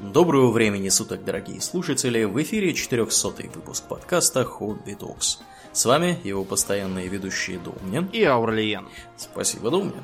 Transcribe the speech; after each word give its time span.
Доброго 0.00 0.50
времени 0.50 0.88
суток, 0.88 1.26
дорогие 1.26 1.60
слушатели! 1.60 2.24
В 2.24 2.42
эфире 2.42 2.72
400 2.72 3.28
выпуск 3.54 3.84
подкаста 3.86 4.40
Hobby 4.40 4.98
Talks. 4.98 5.40
С 5.74 5.84
вами 5.84 6.18
его 6.24 6.42
постоянные 6.42 7.06
ведущие 7.06 7.58
Домнин 7.58 8.06
и 8.06 8.24
Аурлиен. 8.24 8.88
Спасибо, 9.18 9.70
Домнин. 9.70 10.02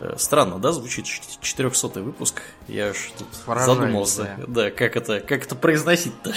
Э, 0.00 0.14
странно, 0.16 0.58
да, 0.58 0.72
звучит 0.72 1.04
400 1.04 2.00
выпуск? 2.00 2.40
Я 2.66 2.88
аж 2.88 3.12
тут 3.18 3.28
Поражаюсь, 3.44 3.78
задумался. 3.78 4.36
Да. 4.38 4.44
да, 4.46 4.70
как 4.70 4.96
это, 4.96 5.20
как 5.20 5.44
это 5.44 5.56
произносить-то? 5.56 6.32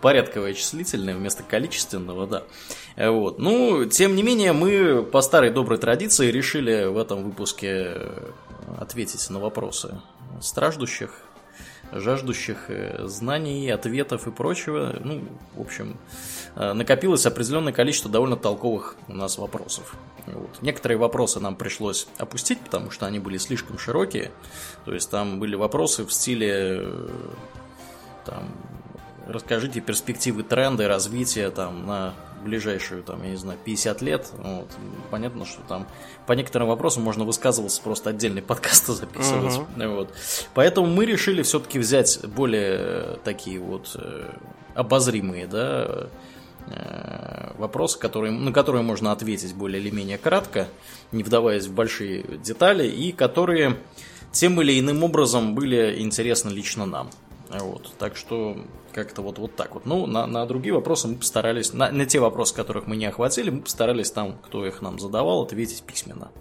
Порядковое 0.00 0.54
числительное 0.54 1.14
вместо 1.14 1.42
количественного, 1.42 2.26
да. 2.26 2.42
Э, 2.96 3.10
вот. 3.10 3.38
Ну, 3.38 3.84
тем 3.84 4.16
не 4.16 4.22
менее, 4.22 4.54
мы 4.54 5.02
по 5.02 5.20
старой 5.20 5.50
доброй 5.50 5.78
традиции 5.78 6.30
решили 6.30 6.86
в 6.86 6.96
этом 6.96 7.22
выпуске 7.22 8.00
ответить 8.78 9.28
на 9.30 9.38
вопросы 9.38 10.00
страждущих, 10.40 11.10
жаждущих 11.92 12.68
э, 12.68 13.06
знаний, 13.06 13.70
ответов 13.70 14.26
и 14.26 14.30
прочего. 14.30 14.96
Ну, 15.02 15.24
в 15.54 15.60
общем, 15.60 15.96
э, 16.56 16.72
накопилось 16.72 17.26
определенное 17.26 17.72
количество 17.72 18.10
довольно 18.10 18.36
толковых 18.36 18.96
у 19.08 19.14
нас 19.14 19.38
вопросов. 19.38 19.96
Вот. 20.26 20.60
Некоторые 20.60 20.98
вопросы 20.98 21.40
нам 21.40 21.56
пришлось 21.56 22.06
опустить, 22.18 22.60
потому 22.60 22.90
что 22.90 23.06
они 23.06 23.18
были 23.18 23.38
слишком 23.38 23.78
широкие. 23.78 24.30
То 24.84 24.92
есть 24.92 25.10
там 25.10 25.40
были 25.40 25.54
вопросы 25.54 26.04
в 26.04 26.12
стиле 26.12 26.80
э, 26.82 27.08
там, 28.24 28.48
расскажите 29.26 29.80
перспективы, 29.80 30.42
тренды, 30.42 30.86
развития 30.88 31.50
там 31.50 31.86
на 31.86 32.14
ближайшую, 32.42 33.02
там, 33.02 33.22
я 33.22 33.30
не 33.30 33.36
знаю, 33.36 33.58
50 33.64 34.02
лет. 34.02 34.30
Вот. 34.38 34.68
Понятно, 35.10 35.44
что 35.44 35.60
там 35.62 35.86
по 36.26 36.32
некоторым 36.32 36.68
вопросам 36.68 37.02
можно 37.02 37.24
высказываться, 37.24 37.80
просто 37.82 38.10
отдельный 38.10 38.42
подкаст 38.42 38.86
записывать. 38.88 39.54
Uh-huh. 39.54 39.94
Вот. 39.94 40.14
Поэтому 40.54 40.86
мы 40.86 41.04
решили 41.06 41.42
все-таки 41.42 41.78
взять 41.78 42.20
более 42.26 43.18
такие 43.24 43.60
вот 43.60 43.90
э, 43.94 44.30
обозримые, 44.74 45.46
да, 45.46 46.08
э, 46.66 47.52
вопросы, 47.58 47.98
которые, 47.98 48.32
на 48.32 48.52
которые 48.52 48.82
можно 48.82 49.12
ответить 49.12 49.54
более 49.54 49.80
или 49.80 49.90
менее 49.90 50.18
кратко, 50.18 50.68
не 51.12 51.22
вдаваясь 51.22 51.66
в 51.66 51.74
большие 51.74 52.22
детали, 52.38 52.86
и 52.86 53.12
которые 53.12 53.76
тем 54.32 54.60
или 54.60 54.78
иным 54.78 55.02
образом 55.04 55.54
были 55.54 56.00
интересны 56.00 56.50
лично 56.50 56.86
нам. 56.86 57.10
Вот, 57.50 57.90
так 57.98 58.16
что 58.16 58.58
как-то 58.98 59.22
вот, 59.22 59.38
вот 59.38 59.54
так 59.54 59.74
вот. 59.74 59.86
Ну, 59.86 60.06
на, 60.06 60.26
на 60.26 60.44
другие 60.44 60.74
вопросы 60.74 61.06
мы 61.06 61.16
постарались, 61.16 61.72
на, 61.72 61.90
на 61.92 62.04
те 62.04 62.18
вопросы, 62.18 62.54
которых 62.54 62.88
мы 62.88 62.96
не 62.96 63.06
охватили, 63.06 63.50
мы 63.50 63.62
постарались 63.62 64.10
там, 64.10 64.36
кто 64.38 64.66
их 64.66 64.82
нам 64.82 64.98
задавал, 64.98 65.42
ответить 65.42 65.84
письменно. 65.84 66.32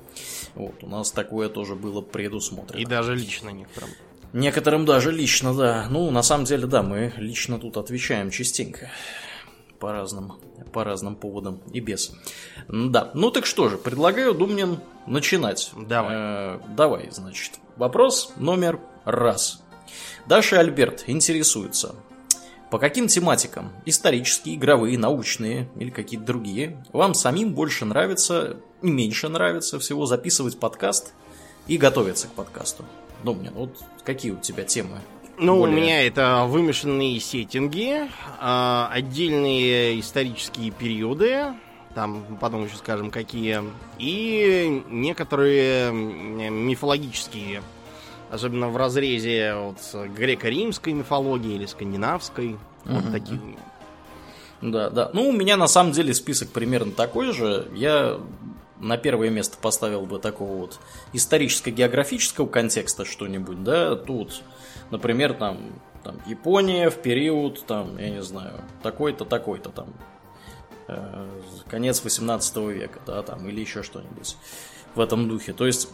Вот, 0.56 0.84
у 0.84 0.88
нас 0.88 1.12
такое 1.12 1.50
тоже 1.50 1.76
было 1.76 2.02
предусмотрено. 2.02 2.80
И 2.80 2.86
даже 2.86 3.16
лично 3.16 3.50
некоторым. 3.50 3.90
Некоторым 4.34 4.86
даже 4.86 5.12
лично, 5.12 5.54
да. 5.54 5.88
Ну, 5.90 6.10
на 6.10 6.24
самом 6.24 6.46
деле, 6.46 6.66
да, 6.66 6.82
мы 6.82 7.14
лично 7.18 7.60
тут 7.60 7.78
отвечаем 7.78 8.32
частенько. 8.32 8.90
По 9.80 9.92
разным, 9.92 10.34
по 10.74 10.84
разным 10.84 11.16
поводам 11.16 11.62
и 11.72 11.80
без. 11.80 12.12
Да, 12.68 13.12
ну 13.14 13.30
так 13.30 13.46
что 13.46 13.70
же, 13.70 13.78
предлагаю, 13.78 14.34
Думнин, 14.34 14.80
начинать. 15.06 15.72
Давай. 15.78 16.16
Э, 16.16 16.60
давай, 16.76 17.10
значит. 17.12 17.60
Вопрос 17.76 18.34
номер 18.38 18.80
раз. 19.06 19.62
Даша 20.26 20.60
Альберт 20.60 21.04
интересуется. 21.06 21.96
По 22.70 22.80
каким 22.80 23.08
тематикам, 23.08 23.72
исторические, 23.86 24.56
игровые, 24.56 24.98
научные 24.98 25.70
или 25.78 25.90
какие-то 25.90 26.26
другие, 26.26 26.84
вам 26.92 27.14
самим 27.14 27.54
больше 27.54 27.86
нравится 27.86 28.58
и 28.82 28.92
меньше 28.92 29.30
нравится 29.30 29.80
всего 29.80 30.06
записывать 30.06 30.60
подкаст 30.60 31.14
и 31.68 31.78
готовиться 31.78 32.28
к 32.28 32.32
подкасту? 32.32 32.84
Ну, 33.24 33.34
мне, 33.36 33.52
вот 33.52 33.78
какие 34.04 34.32
у 34.32 34.38
тебя 34.38 34.64
темы? 34.64 35.00
Ну, 35.38 35.60
более... 35.60 35.76
у 35.76 35.80
меня 35.80 36.06
это 36.06 36.46
вымышленные 36.46 37.20
сеттинги, 37.22 38.10
а, 38.40 38.90
отдельные 38.92 40.00
исторические 40.02 40.72
периоды, 40.72 41.54
там 41.96 42.38
потом 42.42 42.66
еще 42.66 42.76
скажем 42.76 43.12
какие, 43.12 43.64
и 43.98 44.84
некоторые 44.90 45.92
мифологические 45.94 47.62
Особенно 48.30 48.70
в 48.70 48.78
разрезе 48.78 49.56
вот, 49.56 49.78
греко-римской 50.10 50.94
мифологии 50.94 51.56
или 51.56 51.66
скандинавской. 51.66 52.58
Угу. 52.86 52.94
Вот 52.94 53.12
такие. 53.12 53.40
Да, 54.62 54.90
да. 54.90 55.10
Ну, 55.14 55.30
у 55.30 55.32
меня 55.32 55.56
на 55.56 55.68
самом 55.68 55.92
деле 55.92 56.14
список 56.14 56.50
примерно 56.50 56.92
такой 56.92 57.32
же. 57.32 57.68
Я 57.74 58.20
на 58.80 58.98
первое 58.98 59.30
место 59.30 59.58
поставил 59.62 60.06
бы 60.06 60.20
такого 60.20 60.58
вот 60.58 60.80
историческо-географического 61.14 62.48
контекста 62.48 63.06
что-нибудь, 63.06 63.64
да, 63.64 63.96
тут, 63.96 64.42
например, 64.92 65.34
там, 65.34 65.58
там 66.04 66.22
Япония 66.26 66.90
в 66.90 66.96
период, 66.96 67.66
там, 67.66 67.98
я 67.98 68.10
не 68.10 68.22
знаю, 68.22 68.62
такой-то, 68.84 69.26
такой-то 69.26 69.70
там, 69.70 69.94
э, 70.88 71.28
конец 71.68 72.04
18 72.04 72.58
века, 72.58 73.00
да, 73.06 73.24
там, 73.24 73.48
или 73.48 73.62
еще 73.62 73.84
что-нибудь 73.84 74.38
в 74.96 75.00
этом 75.00 75.28
духе. 75.28 75.54
То 75.54 75.66
есть, 75.66 75.90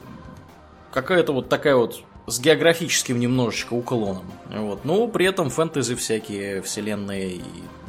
какая-то 0.92 1.34
вот 1.34 1.50
такая 1.50 1.76
вот 1.76 2.04
с 2.26 2.40
географическим 2.40 3.20
немножечко 3.20 3.74
уклоном. 3.74 4.26
Вот. 4.50 4.86
Но 4.86 5.08
при 5.08 5.26
этом 5.26 5.50
фэнтези 5.50 5.96
всякие, 5.96 6.62
вселенные 6.62 7.36
и 7.36 7.44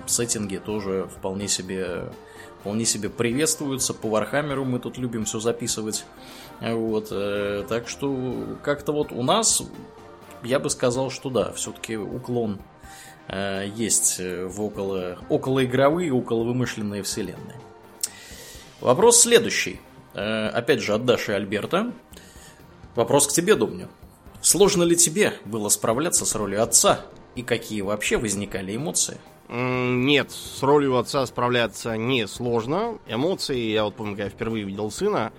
сеттинги 0.07 0.57
тоже 0.57 1.09
вполне 1.17 1.49
себе, 1.49 2.11
вполне 2.61 2.85
себе 2.85 3.09
приветствуются. 3.09 3.95
По 3.95 4.09
Warhammer 4.09 4.59
у 4.59 4.65
мы 4.65 4.81
тут 4.81 4.99
любим 4.99 5.25
все 5.25 5.39
записывать. 5.39 6.05
Вот. 6.61 7.09
Э, 7.11 7.65
так 7.69 7.89
что 7.89 8.59
как-то 8.63 8.93
вот 8.93 9.13
у 9.13 9.23
нас, 9.23 9.63
я 10.43 10.59
бы 10.59 10.69
сказал, 10.69 11.11
что 11.11 11.31
да, 11.31 11.53
все-таки 11.53 11.97
уклон 11.97 12.59
э, 13.29 13.69
есть 13.77 14.19
в 14.21 14.63
около, 14.63 15.19
около 15.29 15.65
игровые, 15.65 16.13
около 16.13 16.43
вымышленные 16.45 17.03
вселенные. 17.03 17.61
Вопрос 18.81 19.21
следующий. 19.21 19.81
Э, 20.15 20.49
опять 20.49 20.81
же, 20.81 20.93
от 20.93 21.05
Даши 21.05 21.33
Альберта. 21.33 21.93
Вопрос 22.95 23.27
к 23.29 23.33
тебе, 23.33 23.55
думаю. 23.55 23.89
Сложно 24.45 24.83
ли 24.83 24.95
тебе 24.95 25.33
было 25.47 25.71
справляться 25.71 26.27
с 26.27 26.35
ролью 26.35 26.63
отца? 26.63 27.01
И 27.35 27.43
какие 27.43 27.81
вообще 27.81 28.19
возникали 28.19 28.77
эмоции? 28.77 29.17
Нет, 29.49 30.33
с 30.33 30.63
ролью 30.63 30.99
отца 30.99 31.25
справляться 31.25 31.97
не 31.97 32.29
сложно. 32.29 32.99
Эмоции, 33.07 33.73
я 33.73 33.85
вот 33.85 33.95
помню, 33.95 34.13
когда 34.13 34.25
я 34.25 34.31
впервые 34.31 34.65
видел 34.65 34.91
сына, 34.91 35.33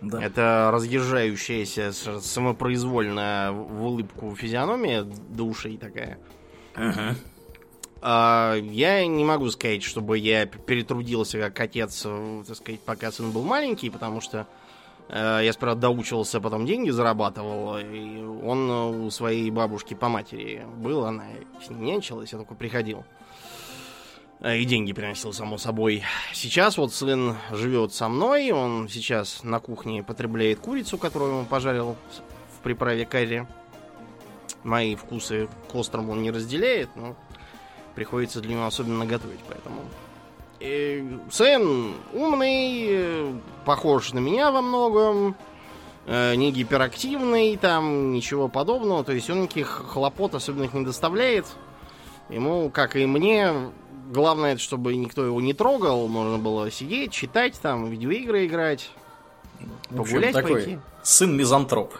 да. 0.00 0.22
это 0.22 0.70
разъезжающаяся 0.72 1.90
самопроизвольно 1.92 3.50
в 3.52 3.84
улыбку 3.84 4.32
физиономия 4.36 5.02
душей 5.02 5.76
такая. 5.76 6.20
Ага. 6.76 7.16
А, 8.00 8.54
я 8.54 9.04
не 9.04 9.24
могу 9.24 9.50
сказать, 9.50 9.82
чтобы 9.82 10.18
я 10.18 10.46
перетрудился 10.46 11.40
как 11.40 11.58
отец, 11.58 12.06
так 12.46 12.56
сказать, 12.56 12.80
пока 12.82 13.10
сын 13.10 13.32
был 13.32 13.42
маленький, 13.42 13.90
потому 13.90 14.20
что 14.20 14.46
Э, 14.46 14.61
я 15.08 15.52
сперва 15.52 15.74
доучивался, 15.74 16.40
потом 16.40 16.64
деньги 16.64 16.90
зарабатывал. 16.90 17.78
И 17.78 18.22
он 18.22 18.70
у 18.70 19.10
своей 19.10 19.50
бабушки 19.50 19.94
по 19.94 20.08
матери 20.08 20.66
был, 20.76 21.04
она 21.04 21.24
с 21.64 21.68
ней 21.70 21.92
нянчилась, 21.92 22.32
я 22.32 22.38
только 22.38 22.54
приходил. 22.54 23.04
Э, 24.42 24.58
и 24.58 24.64
деньги 24.64 24.92
приносил, 24.92 25.32
само 25.32 25.56
собой. 25.56 26.02
Сейчас 26.32 26.76
вот 26.76 26.92
сын 26.92 27.36
живет 27.52 27.94
со 27.94 28.08
мной, 28.08 28.50
он 28.50 28.88
сейчас 28.88 29.44
на 29.44 29.60
кухне 29.60 30.02
потребляет 30.02 30.58
курицу, 30.58 30.98
которую 30.98 31.38
он 31.38 31.46
пожарил 31.46 31.96
в 32.56 32.62
приправе 32.62 33.06
карри. 33.06 33.46
Мои 34.64 34.96
вкусы 34.96 35.48
к 35.70 35.74
острому 35.74 36.12
он 36.12 36.22
не 36.22 36.32
разделяет, 36.32 36.88
но 36.96 37.14
приходится 37.94 38.40
для 38.40 38.54
него 38.54 38.66
особенно 38.66 39.06
готовить, 39.06 39.40
поэтому 39.48 39.82
Э, 40.64 41.02
Сэн 41.28 41.92
умный, 42.12 42.86
э, 42.88 43.32
похож 43.64 44.12
на 44.12 44.20
меня 44.20 44.52
во 44.52 44.62
многом, 44.62 45.34
э, 46.06 46.36
не 46.36 46.52
гиперактивный, 46.52 47.56
там 47.56 48.12
ничего 48.12 48.46
подобного. 48.46 49.02
То 49.02 49.12
есть 49.12 49.28
он 49.28 49.42
никаких 49.42 49.66
хлопот 49.88 50.36
особенных 50.36 50.72
не 50.72 50.84
доставляет. 50.84 51.46
Ему, 52.28 52.70
как 52.70 52.94
и 52.94 53.06
мне, 53.06 53.72
главное, 54.12 54.56
чтобы 54.56 54.94
никто 54.94 55.24
его 55.24 55.40
не 55.40 55.52
трогал. 55.52 56.06
Можно 56.06 56.38
было 56.38 56.70
сидеть, 56.70 57.10
читать, 57.10 57.58
там, 57.60 57.90
видеоигры 57.90 58.46
играть, 58.46 58.88
погулять 59.88 60.32
такой 60.32 60.52
пойти. 60.52 60.78
Сын 61.02 61.36
мизантроп. 61.36 61.92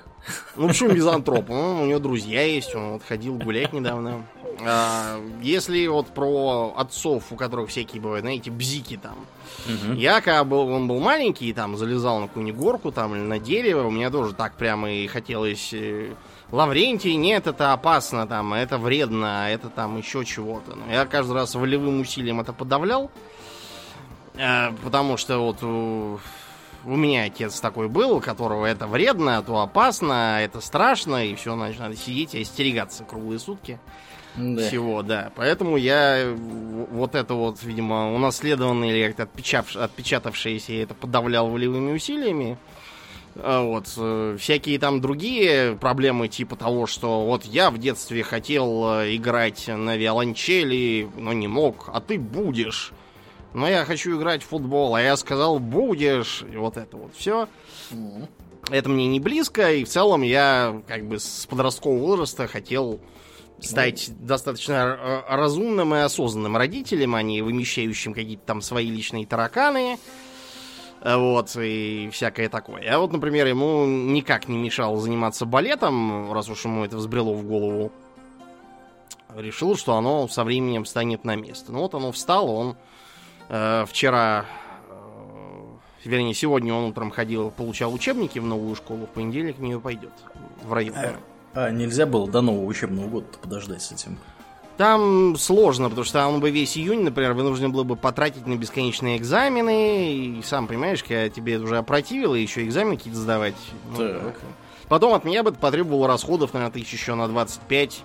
Ну, 0.54 0.68
почему 0.68 0.92
мизантроп? 0.92 1.48
Ну, 1.48 1.82
у 1.82 1.86
него 1.86 1.98
друзья 1.98 2.42
есть, 2.42 2.76
он 2.76 2.92
вот 2.92 3.02
ходил 3.02 3.34
гулять 3.38 3.72
недавно. 3.72 4.24
А, 4.60 5.20
если 5.42 5.86
вот 5.86 6.08
про 6.08 6.74
отцов, 6.76 7.32
у 7.32 7.36
которых 7.36 7.70
всякие 7.70 8.00
бывают, 8.00 8.22
знаете, 8.22 8.50
бзики 8.50 8.96
там. 8.96 9.16
Угу. 9.66 9.94
Я, 9.94 10.20
когда 10.20 10.44
был, 10.44 10.68
он 10.68 10.88
был 10.88 11.00
маленький, 11.00 11.52
там, 11.52 11.76
залезал 11.76 12.20
на 12.20 12.28
какую-нибудь 12.28 12.60
горку 12.60 12.92
там 12.92 13.14
или 13.14 13.22
на 13.22 13.38
дерево, 13.38 13.86
у 13.86 13.90
меня 13.90 14.10
тоже 14.10 14.34
так 14.34 14.54
прямо 14.54 14.90
и 14.90 15.06
хотелось... 15.06 15.72
Э, 15.72 16.12
Лаврентий, 16.50 17.14
нет, 17.14 17.46
это 17.46 17.72
опасно, 17.72 18.26
там, 18.26 18.52
это 18.52 18.76
вредно, 18.76 19.50
это 19.50 19.70
там 19.70 19.96
еще 19.96 20.22
чего-то. 20.22 20.74
Но 20.74 20.92
я 20.92 21.06
каждый 21.06 21.32
раз 21.32 21.54
волевым 21.54 22.00
усилием 22.00 22.40
это 22.40 22.52
подавлял, 22.52 23.10
э, 24.34 24.70
потому 24.84 25.16
что 25.16 25.38
вот 25.38 25.62
у 26.84 26.96
меня 26.96 27.24
отец 27.24 27.60
такой 27.60 27.88
был, 27.88 28.16
у 28.16 28.20
которого 28.20 28.66
это 28.66 28.86
вредно, 28.86 29.42
то 29.42 29.60
опасно, 29.60 30.42
это 30.42 30.60
страшно, 30.60 31.26
и 31.26 31.34
все, 31.34 31.54
значит, 31.54 31.80
надо 31.80 31.96
сидеть 31.96 32.34
и 32.34 32.42
остерегаться 32.42 33.04
круглые 33.04 33.38
сутки. 33.38 33.78
Да. 34.36 34.66
Всего, 34.66 35.02
да. 35.02 35.30
Поэтому 35.36 35.76
я 35.76 36.34
вот 36.34 37.14
это 37.14 37.34
вот, 37.34 37.62
видимо, 37.62 38.14
унаследованное 38.14 38.90
или 38.90 39.12
как-то 39.12 39.84
отпечатавшееся, 39.84 40.72
это 40.72 40.94
подавлял 40.94 41.48
волевыми 41.48 41.92
усилиями. 41.92 42.56
А 43.36 43.62
вот. 43.62 43.92
Э, 43.96 44.36
всякие 44.38 44.78
там 44.78 45.00
другие 45.00 45.76
проблемы 45.76 46.28
типа 46.28 46.56
того, 46.56 46.86
что 46.86 47.24
вот 47.24 47.44
я 47.44 47.70
в 47.70 47.78
детстве 47.78 48.22
хотел 48.22 49.00
э, 49.00 49.16
играть 49.16 49.68
на 49.68 49.96
виолончели, 49.96 51.08
но 51.16 51.32
не 51.32 51.48
мог, 51.48 51.90
а 51.92 52.00
ты 52.00 52.18
будешь. 52.18 52.92
Но 53.54 53.68
я 53.68 53.84
хочу 53.84 54.18
играть 54.18 54.42
в 54.42 54.48
футбол, 54.48 54.94
а 54.94 55.02
я 55.02 55.16
сказал 55.16 55.58
будешь. 55.58 56.44
И 56.50 56.56
вот 56.56 56.76
это 56.76 56.96
вот 56.96 57.14
все. 57.14 57.48
Это 58.70 58.88
мне 58.88 59.06
не 59.06 59.20
близко, 59.20 59.72
и 59.72 59.84
в 59.84 59.88
целом 59.88 60.22
я 60.22 60.80
как 60.86 61.04
бы 61.04 61.18
с 61.18 61.46
подросткового 61.46 61.98
возраста 61.98 62.46
хотел 62.46 63.00
стать 63.62 64.08
mm. 64.08 64.26
достаточно 64.26 64.98
э, 64.98 65.22
разумным 65.28 65.94
и 65.94 65.98
осознанным 65.98 66.56
родителем, 66.56 67.14
а 67.14 67.22
не 67.22 67.42
вымещающим 67.42 68.14
какие-то 68.14 68.44
там 68.44 68.62
свои 68.62 68.90
личные 68.90 69.26
тараканы. 69.26 69.98
Вот, 71.04 71.56
и 71.56 72.10
всякое 72.12 72.48
такое. 72.48 72.88
А 72.88 72.98
вот, 73.00 73.12
например, 73.12 73.48
ему 73.48 73.86
никак 73.86 74.48
не 74.48 74.56
мешал 74.56 74.96
заниматься 74.98 75.46
балетом, 75.46 76.32
раз 76.32 76.48
уж 76.48 76.64
ему 76.64 76.84
это 76.84 76.96
взбрело 76.96 77.32
в 77.32 77.44
голову. 77.44 77.90
Решил, 79.34 79.76
что 79.76 79.96
оно 79.96 80.28
со 80.28 80.44
временем 80.44 80.84
станет 80.84 81.24
на 81.24 81.34
место. 81.34 81.72
Ну 81.72 81.80
вот 81.80 81.94
оно 81.94 82.12
встало, 82.12 82.50
он 82.50 82.76
э, 83.48 83.84
вчера, 83.88 84.46
э, 84.90 86.04
вернее, 86.04 86.34
сегодня 86.34 86.72
он 86.72 86.84
утром 86.84 87.10
ходил, 87.10 87.50
получал 87.50 87.92
учебники 87.92 88.38
в 88.38 88.44
новую 88.44 88.76
школу, 88.76 89.06
в 89.06 89.10
понедельник 89.10 89.56
в 89.56 89.62
нее 89.62 89.80
пойдет 89.80 90.12
в 90.62 90.72
район. 90.72 90.94
А, 91.54 91.70
нельзя 91.70 92.06
было 92.06 92.28
до 92.28 92.40
нового 92.40 92.64
учебного 92.64 93.08
года 93.08 93.26
подождать 93.40 93.82
с 93.82 93.92
этим? 93.92 94.18
Там 94.78 95.36
сложно, 95.36 95.88
потому 95.90 96.04
что 96.04 96.26
он 96.26 96.40
бы 96.40 96.50
весь 96.50 96.78
июнь, 96.78 97.02
например, 97.02 97.34
вынужден 97.34 97.70
был 97.70 97.84
бы 97.84 97.94
потратить 97.94 98.46
на 98.46 98.56
бесконечные 98.56 99.18
экзамены. 99.18 100.14
И 100.14 100.42
сам 100.42 100.66
понимаешь, 100.66 101.02
когда 101.02 101.28
тебе 101.28 101.58
уже 101.58 101.76
опротивило, 101.76 102.34
еще 102.34 102.64
экзамены 102.64 102.96
какие-то 102.96 103.18
сдавать. 103.18 103.54
Ну, 103.90 103.96
так. 103.96 104.40
Потом 104.88 105.12
от 105.14 105.24
меня 105.24 105.42
бы 105.42 105.50
это 105.50 105.58
потребовало 105.58 106.08
расходов, 106.08 106.54
наверное, 106.54 106.72
тысяч 106.72 106.92
еще 106.94 107.14
на 107.14 107.28
25. 107.28 108.02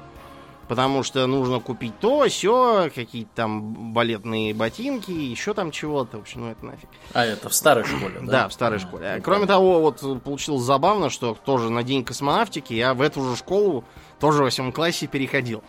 Потому 0.68 1.04
что 1.04 1.26
нужно 1.28 1.60
купить 1.60 1.98
то, 2.00 2.28
все, 2.28 2.92
какие-то 2.94 3.30
там 3.36 3.94
балетные 3.94 4.54
ботинки, 4.54 5.12
еще 5.12 5.54
там 5.54 5.72
чего-то. 5.72 6.18
В 6.18 6.22
общем, 6.22 6.42
ну 6.42 6.52
это 6.52 6.66
нафиг. 6.66 6.90
А 7.14 7.26
это 7.26 7.48
в 7.48 7.54
старой 7.54 7.86
школе, 7.86 8.20
да? 8.22 8.32
Да, 8.32 8.48
в 8.50 8.54
старой 8.54 8.80
школе. 8.80 9.08
А, 9.08 9.22
Кроме 9.22 9.46
того, 9.46 9.80
вот 9.80 10.24
получилось 10.24 10.64
забавно, 10.64 11.10
что 11.10 11.38
тоже 11.46 11.70
на 11.70 11.84
день 11.84 12.04
космонавтики 12.04 12.74
я 12.74 12.94
в 12.94 13.02
эту 13.02 13.24
же 13.24 13.38
школу 13.38 13.86
тоже 14.20 14.40
в 14.40 14.44
восьмом 14.44 14.72
классе 14.74 15.08
переходил 15.08 15.64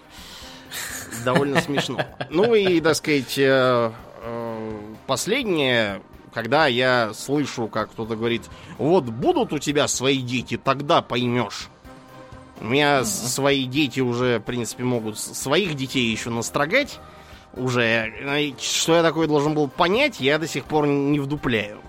довольно 1.24 1.60
смешно. 1.62 2.00
Ну 2.30 2.54
и, 2.54 2.80
так 2.80 2.96
сказать, 2.96 3.38
э, 3.38 3.92
э, 4.22 4.80
последнее, 5.06 6.02
когда 6.32 6.66
я 6.66 7.12
слышу, 7.14 7.68
как 7.68 7.90
кто-то 7.90 8.16
говорит, 8.16 8.42
вот 8.78 9.04
будут 9.04 9.52
у 9.52 9.58
тебя 9.58 9.88
свои 9.88 10.20
дети, 10.20 10.56
тогда 10.56 11.02
поймешь. 11.02 11.68
У 12.60 12.64
меня 12.64 13.04
свои 13.04 13.64
дети 13.64 14.00
уже, 14.00 14.38
в 14.38 14.42
принципе, 14.42 14.84
могут 14.84 15.18
своих 15.18 15.74
детей 15.74 16.10
еще 16.10 16.30
настрогать. 16.30 16.98
Уже. 17.54 18.12
Что 18.60 18.96
я 18.96 19.02
такое 19.02 19.26
должен 19.26 19.54
был 19.54 19.68
понять, 19.68 20.20
я 20.20 20.38
до 20.38 20.46
сих 20.46 20.64
пор 20.64 20.86
не 20.86 21.20
вдупляю. 21.20 21.80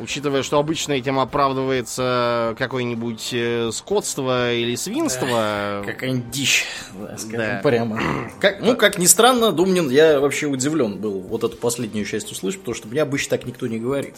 Учитывая, 0.00 0.42
что 0.42 0.58
обычно 0.58 0.92
этим 0.92 1.18
оправдывается 1.18 2.54
какое-нибудь 2.58 3.30
э, 3.32 3.70
скотство 3.70 4.52
или 4.54 4.74
свинство. 4.74 5.82
Какая-нибудь 5.84 6.30
дичь, 6.30 6.66
да, 6.94 7.16
да. 7.30 7.60
прямо. 7.62 8.00
Как, 8.40 8.60
ну, 8.62 8.76
как 8.76 8.98
ни 8.98 9.04
странно, 9.04 9.52
Думнин, 9.52 9.90
я 9.90 10.18
вообще 10.18 10.46
удивлен 10.46 10.98
был 10.98 11.20
вот 11.20 11.44
эту 11.44 11.56
последнюю 11.56 12.06
часть 12.06 12.32
услышать, 12.32 12.60
потому 12.60 12.74
что 12.74 12.88
мне 12.88 13.02
обычно 13.02 13.36
так 13.36 13.46
никто 13.46 13.66
не 13.66 13.78
говорит. 13.78 14.16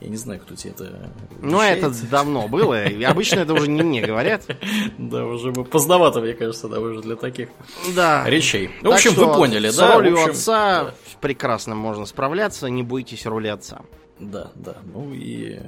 Я 0.00 0.08
не 0.08 0.16
знаю, 0.16 0.40
кто 0.40 0.54
тебе 0.54 0.70
это 0.70 1.10
Ну, 1.40 1.60
это 1.60 1.90
давно 2.08 2.46
было. 2.48 2.86
И 2.86 3.02
обычно 3.02 3.40
это 3.40 3.52
уже 3.54 3.68
не 3.68 3.82
мне 3.82 4.02
говорят. 4.02 4.42
Да, 4.98 5.24
уже 5.24 5.52
поздновато, 5.52 6.20
мне 6.20 6.34
кажется, 6.34 6.68
да, 6.68 6.78
уже 6.80 7.00
для 7.00 7.16
таких 7.16 7.48
да. 7.94 8.24
речей. 8.28 8.70
В 8.82 8.88
общем, 8.88 9.14
вы 9.14 9.34
поняли, 9.34 9.68
да? 9.68 9.72
С 9.72 9.94
ролью 9.94 10.24
отца 10.24 10.94
прекрасно 11.20 11.74
можно 11.74 12.06
справляться, 12.06 12.68
не 12.68 12.82
бойтесь 12.82 13.26
роли 13.26 13.48
отца. 13.48 13.80
Да, 14.18 14.50
да. 14.54 14.76
Ну 14.92 15.12
и 15.12 15.60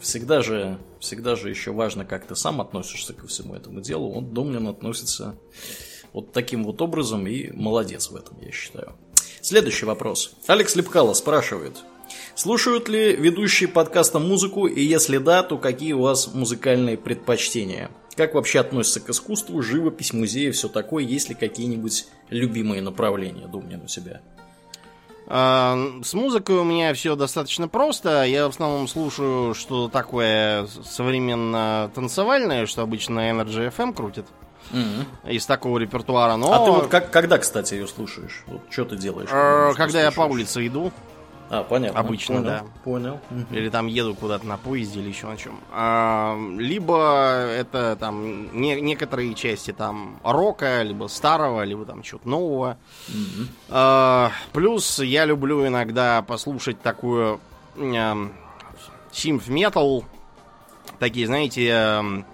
всегда 0.00 0.42
же, 0.42 0.78
всегда 1.00 1.36
же 1.36 1.48
еще 1.48 1.72
важно, 1.72 2.04
как 2.04 2.26
ты 2.26 2.34
сам 2.36 2.60
относишься 2.60 3.12
ко 3.12 3.26
всему 3.26 3.54
этому 3.54 3.80
делу. 3.80 4.12
Он 4.12 4.32
Домнин 4.32 4.66
относится 4.66 5.36
вот 6.12 6.32
таким 6.32 6.64
вот 6.64 6.80
образом 6.82 7.26
и 7.26 7.50
молодец 7.52 8.10
в 8.10 8.16
этом, 8.16 8.38
я 8.40 8.50
считаю. 8.50 8.94
Следующий 9.40 9.86
вопрос. 9.86 10.32
Алекс 10.46 10.74
Лепкало 10.74 11.12
спрашивает. 11.12 11.76
Слушают 12.34 12.88
ли 12.88 13.14
ведущие 13.14 13.68
подкаста 13.68 14.18
музыку, 14.18 14.66
и 14.66 14.82
если 14.82 15.18
да, 15.18 15.42
то 15.42 15.58
какие 15.58 15.92
у 15.92 16.02
вас 16.02 16.32
музыкальные 16.34 16.98
предпочтения? 16.98 17.90
Как 18.16 18.34
вообще 18.34 18.60
относятся 18.60 19.00
к 19.00 19.10
искусству, 19.10 19.60
живопись, 19.62 20.12
музеи, 20.12 20.50
все 20.50 20.68
такое? 20.68 21.04
Есть 21.04 21.28
ли 21.28 21.34
какие-нибудь 21.34 22.06
любимые 22.30 22.82
направления, 22.82 23.46
Думнин, 23.46 23.82
у 23.82 23.88
себя? 23.88 24.20
А, 25.26 25.76
с 26.02 26.12
музыкой 26.14 26.56
у 26.56 26.64
меня 26.64 26.92
все 26.94 27.16
достаточно 27.16 27.68
просто. 27.68 28.24
Я 28.24 28.46
в 28.46 28.50
основном 28.50 28.88
слушаю 28.88 29.54
что 29.54 29.88
такое 29.88 30.66
современно 30.84 31.90
танцевальное, 31.94 32.66
что 32.66 32.82
обычно 32.82 33.30
Energy 33.30 33.72
FM 33.74 33.94
крутит. 33.94 34.26
Mm-hmm. 34.72 35.32
Из 35.32 35.46
такого 35.46 35.78
репертуара. 35.78 36.36
Но... 36.36 36.52
А 36.52 36.64
ты 36.64 36.70
вот 36.70 36.86
как, 36.88 37.10
когда, 37.10 37.38
кстати, 37.38 37.74
ее 37.74 37.86
слушаешь? 37.86 38.44
Вот 38.46 38.62
что 38.70 38.84
ты 38.86 38.96
делаешь? 38.96 39.28
Когда, 39.28 39.74
когда 39.74 39.90
слушаешь? 39.90 40.04
я 40.04 40.12
по 40.12 40.22
улице 40.22 40.66
иду. 40.66 40.92
А, 41.50 41.62
понятно. 41.62 42.00
Обычно, 42.00 42.36
понял, 42.36 42.48
да. 42.48 42.64
Понял. 42.84 43.20
Или 43.50 43.68
там 43.68 43.86
еду 43.86 44.14
куда-то 44.14 44.46
на 44.46 44.56
поезде 44.56 45.00
или 45.00 45.08
еще 45.08 45.26
на 45.26 45.36
чем. 45.36 45.60
А, 45.70 46.36
либо 46.56 47.46
это 47.50 47.96
там 47.96 48.58
не, 48.58 48.80
некоторые 48.80 49.34
части 49.34 49.72
там 49.72 50.18
рока, 50.24 50.82
либо 50.82 51.06
старого, 51.06 51.62
либо 51.62 51.84
там 51.84 52.02
чего-то 52.02 52.28
нового. 52.28 52.78
А, 53.68 54.30
плюс 54.52 54.98
я 55.00 55.26
люблю 55.26 55.66
иногда 55.66 56.22
послушать 56.22 56.80
такую 56.80 57.40
а, 57.76 58.28
симф 59.12 59.48
метал. 59.48 60.04
Такие, 60.98 61.26
знаете, 61.26 61.70
а, 61.72 62.24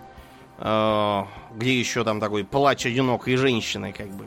а, 0.59 1.27
где 1.55 1.79
еще 1.79 2.05
там 2.05 2.21
такой 2.21 2.45
плач 2.45 2.87
одинокой 2.87 3.37
женщины, 3.37 3.93
как 3.93 4.09
бы. 4.09 4.25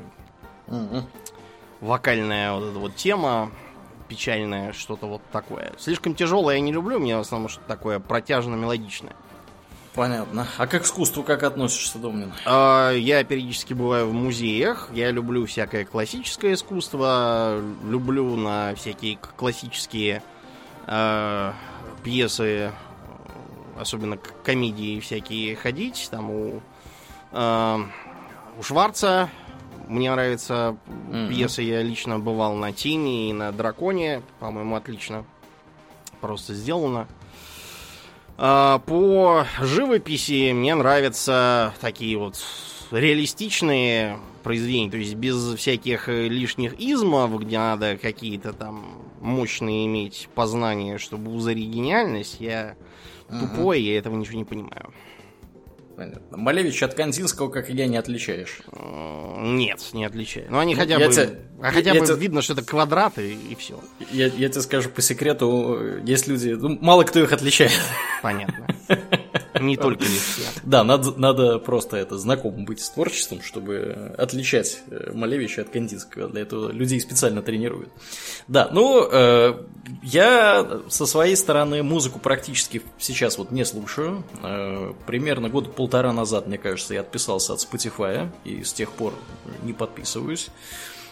Вокальная 1.79 2.53
вот 2.53 2.63
эта 2.63 2.79
вот 2.79 2.95
тема 2.95 3.51
печальное, 4.13 4.73
что-то 4.73 5.07
вот 5.07 5.21
такое. 5.31 5.73
Слишком 5.79 6.13
тяжелое 6.13 6.55
я 6.55 6.61
не 6.61 6.71
люблю, 6.71 6.99
мне 6.99 7.17
в 7.17 7.21
основном 7.21 7.49
что-то 7.49 7.67
такое 7.67 7.99
протяжно-мелодичное. 7.99 9.15
Понятно. 9.95 10.47
А 10.57 10.67
к 10.67 10.75
искусству 10.75 11.23
как 11.23 11.41
относишься, 11.43 11.97
Домнин? 11.97 12.31
А, 12.45 12.91
я 12.91 13.23
периодически 13.23 13.73
бываю 13.73 14.07
в 14.07 14.13
музеях. 14.13 14.89
Я 14.93 15.09
люблю 15.09 15.45
всякое 15.47 15.85
классическое 15.85 16.53
искусство. 16.53 17.59
Люблю 17.83 18.35
на 18.35 18.75
всякие 18.75 19.17
классические 19.35 20.23
э, 20.87 21.51
пьесы, 22.03 22.71
особенно 23.79 24.17
комедии 24.43 24.99
всякие 24.99 25.55
ходить. 25.55 26.07
Там 26.09 26.29
у, 26.29 26.61
э, 27.31 27.77
у 28.59 28.63
Шварца 28.63 29.29
мне 29.93 30.11
нравится 30.11 30.75
mm-hmm. 31.09 31.29
пьеса. 31.29 31.61
Я 31.61 31.81
лично 31.81 32.19
бывал 32.19 32.55
на 32.55 32.73
Тени 32.73 33.29
и 33.29 33.33
на 33.33 33.51
Драконе. 33.51 34.21
По-моему, 34.39 34.75
отлично 34.75 35.23
просто 36.19 36.53
сделано. 36.53 37.07
А, 38.37 38.79
по 38.79 39.45
живописи 39.61 40.51
мне 40.51 40.73
нравятся 40.73 41.73
такие 41.79 42.17
вот 42.17 42.43
реалистичные 42.91 44.17
произведения, 44.41 44.89
то 44.89 44.97
есть 44.97 45.15
без 45.15 45.53
всяких 45.55 46.07
лишних 46.07 46.73
измов, 46.79 47.39
где 47.39 47.57
надо 47.57 47.97
какие-то 47.97 48.53
там 48.53 49.01
мощные 49.21 49.85
иметь 49.85 50.27
познания, 50.33 50.97
чтобы 50.97 51.31
узарить 51.31 51.69
гениальность. 51.69 52.37
Я 52.39 52.75
uh-huh. 53.29 53.39
тупой, 53.39 53.81
я 53.81 53.97
этого 53.97 54.15
ничего 54.15 54.37
не 54.37 54.45
понимаю. 54.45 54.91
Понятно. 55.95 56.37
Малевич 56.37 56.81
от 56.81 56.95
Кандинского, 56.95 57.49
как 57.49 57.69
и 57.69 57.73
я, 57.73 57.87
не 57.87 57.97
отличаешь? 57.97 58.61
Нет, 58.71 59.79
не 59.93 60.05
отличаю. 60.05 60.47
Но 60.49 60.59
они 60.59 60.73
ну, 60.73 60.81
хотя 60.81 60.97
бы, 60.97 61.13
тебя, 61.13 61.29
а 61.61 61.71
хотя 61.71 61.93
бы 61.93 62.05
тебя, 62.05 62.15
видно, 62.15 62.41
что 62.41 62.53
это 62.53 62.63
квадраты 62.63 63.33
и, 63.33 63.51
и 63.51 63.55
все. 63.55 63.79
Я, 64.11 64.25
я 64.27 64.49
тебе 64.49 64.61
скажу 64.61 64.89
по 64.89 65.01
секрету, 65.01 65.99
есть 66.03 66.27
люди, 66.27 66.49
ну, 66.49 66.77
мало 66.81 67.03
кто 67.03 67.19
их 67.19 67.31
отличает. 67.31 67.71
Понятно. 68.23 68.67
Не 69.63 69.77
только 69.77 70.03
легче. 70.03 70.41
Да, 70.63 70.83
надо, 70.83 71.13
надо 71.17 71.59
просто 71.59 71.97
это 71.97 72.17
знакомым 72.17 72.65
быть 72.65 72.81
с 72.81 72.89
творчеством, 72.89 73.41
чтобы 73.41 74.13
отличать 74.17 74.79
э, 74.89 75.11
Малевича 75.13 75.61
от 75.61 75.69
Кандинского. 75.69 76.27
Для 76.29 76.41
этого 76.41 76.71
людей 76.71 76.99
специально 76.99 77.41
тренируют. 77.41 77.89
Да, 78.47 78.69
ну, 78.71 79.07
э, 79.09 79.53
я 80.01 80.81
со 80.89 81.05
своей 81.05 81.35
стороны 81.35 81.83
музыку 81.83 82.19
практически 82.19 82.81
сейчас 82.99 83.37
вот 83.37 83.51
не 83.51 83.65
слушаю. 83.65 84.23
Э, 84.41 84.93
примерно 85.05 85.49
года 85.49 85.69
полтора 85.69 86.13
назад, 86.13 86.47
мне 86.47 86.57
кажется, 86.57 86.93
я 86.93 87.01
отписался 87.01 87.53
от 87.53 87.59
Spotify 87.59 88.29
и 88.43 88.63
с 88.63 88.73
тех 88.73 88.91
пор 88.91 89.13
не 89.63 89.73
подписываюсь. 89.73 90.49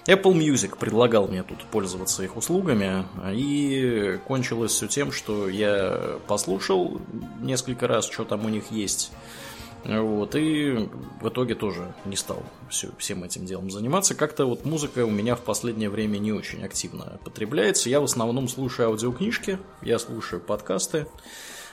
Apple 0.05 0.33
Music 0.33 0.77
предлагал 0.77 1.27
мне 1.27 1.43
тут 1.43 1.63
пользоваться 1.65 2.23
их 2.23 2.35
услугами, 2.35 3.05
и 3.31 4.19
кончилось 4.27 4.71
все 4.71 4.87
тем, 4.87 5.11
что 5.11 5.47
я 5.47 6.19
послушал 6.27 6.99
несколько 7.39 7.87
раз, 7.87 8.09
что 8.09 8.23
там 8.23 8.45
у 8.45 8.49
них 8.49 8.71
есть. 8.71 9.11
Вот, 9.83 10.35
и 10.35 10.89
в 11.21 11.29
итоге 11.29 11.55
тоже 11.55 11.91
не 12.05 12.15
стал 12.15 12.43
все, 12.69 12.89
всем 12.99 13.23
этим 13.23 13.45
делом 13.45 13.71
заниматься. 13.71 14.13
Как-то 14.13 14.45
вот 14.45 14.63
музыка 14.63 15.05
у 15.05 15.09
меня 15.09 15.35
в 15.35 15.41
последнее 15.41 15.89
время 15.89 16.19
не 16.19 16.31
очень 16.31 16.63
активно 16.63 17.19
потребляется. 17.23 17.89
Я 17.89 17.99
в 17.99 18.03
основном 18.03 18.47
слушаю 18.47 18.89
аудиокнижки, 18.89 19.57
я 19.81 19.97
слушаю 19.97 20.39
подкасты, 20.39 21.07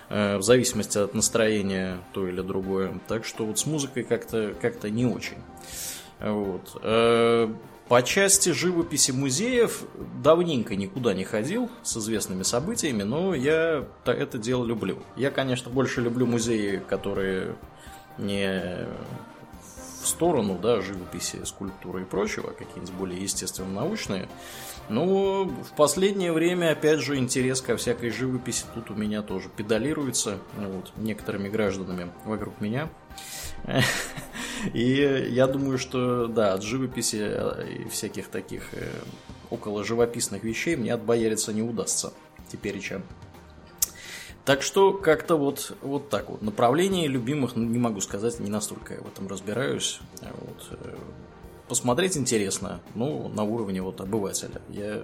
э, 0.08 0.38
в 0.38 0.42
зависимости 0.42 0.96
от 0.96 1.14
настроения 1.14 1.98
то 2.14 2.26
или 2.26 2.40
другое. 2.40 2.98
Так 3.08 3.26
что 3.26 3.44
вот 3.44 3.58
с 3.58 3.66
музыкой 3.66 4.04
как-то 4.04 4.54
как 4.60 4.82
не 4.84 5.04
очень. 5.04 5.38
Вот. 6.18 6.80
Э, 6.82 7.52
по 7.88 8.02
части 8.02 8.50
живописи 8.50 9.12
музеев 9.12 9.84
давненько 10.22 10.76
никуда 10.76 11.14
не 11.14 11.24
ходил 11.24 11.70
с 11.82 11.96
известными 11.96 12.42
событиями, 12.42 13.02
но 13.02 13.34
я 13.34 13.86
это 14.04 14.38
дело 14.38 14.64
люблю. 14.64 14.98
Я, 15.16 15.30
конечно, 15.30 15.70
больше 15.70 16.02
люблю 16.02 16.26
музеи, 16.26 16.82
которые 16.88 17.56
не 18.18 18.86
в 20.02 20.06
сторону 20.06 20.58
да, 20.60 20.80
живописи, 20.80 21.44
скульптуры 21.44 22.02
и 22.02 22.04
прочего, 22.04 22.50
а 22.50 22.52
какие-нибудь 22.52 22.94
более 22.94 23.22
естественно-научные. 23.22 24.28
Но 24.88 25.44
в 25.44 25.76
последнее 25.76 26.32
время, 26.32 26.72
опять 26.72 27.00
же, 27.00 27.16
интерес 27.16 27.60
ко 27.60 27.76
всякой 27.76 28.10
живописи 28.10 28.64
тут 28.74 28.90
у 28.90 28.94
меня 28.94 29.22
тоже 29.22 29.48
педалируется 29.54 30.38
вот, 30.56 30.92
некоторыми 30.96 31.48
гражданами 31.48 32.10
вокруг 32.24 32.60
меня. 32.60 32.88
И 34.72 35.28
я 35.30 35.46
думаю, 35.46 35.78
что 35.78 36.26
да, 36.26 36.54
от 36.54 36.62
живописи 36.62 37.18
э, 37.20 37.84
и 37.84 37.88
всяких 37.88 38.28
таких 38.28 38.74
э, 38.74 38.90
около 39.50 39.84
живописных 39.84 40.42
вещей 40.42 40.76
мне 40.76 40.92
отбояриться 40.92 41.52
не 41.52 41.62
удастся 41.62 42.12
теперь 42.48 42.80
чем. 42.80 43.04
Так 44.44 44.62
что 44.62 44.92
как-то 44.92 45.36
вот, 45.36 45.76
вот 45.82 46.08
так 46.08 46.30
вот. 46.30 46.42
Направление 46.42 47.06
любимых, 47.06 47.54
ну, 47.54 47.64
не 47.64 47.78
могу 47.78 48.00
сказать, 48.00 48.40
не 48.40 48.50
настолько 48.50 48.94
я 48.94 49.00
в 49.00 49.06
этом 49.06 49.28
разбираюсь. 49.28 50.00
Вот. 50.22 50.78
Э, 50.80 50.96
посмотреть 51.68 52.16
интересно, 52.16 52.80
ну, 52.94 53.28
на 53.28 53.44
уровне 53.44 53.82
вот 53.82 54.00
обывателя. 54.00 54.62
Я 54.70 55.02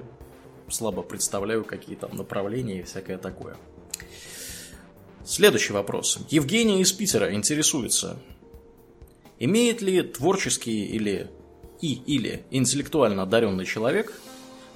слабо 0.68 1.02
представляю, 1.02 1.64
какие 1.64 1.94
там 1.94 2.16
направления 2.16 2.80
и 2.80 2.82
всякое 2.82 3.18
такое. 3.18 3.56
Следующий 5.26 5.72
вопрос. 5.72 6.18
Евгений 6.28 6.80
из 6.80 6.92
Питера 6.92 7.32
интересуется. 7.34 8.18
Имеет 9.38 9.82
ли 9.82 10.02
творческий 10.02 10.86
или 10.86 11.30
и 11.80 11.94
или 11.94 12.44
интеллектуально 12.50 13.22
одаренный 13.22 13.66
человек 13.66 14.12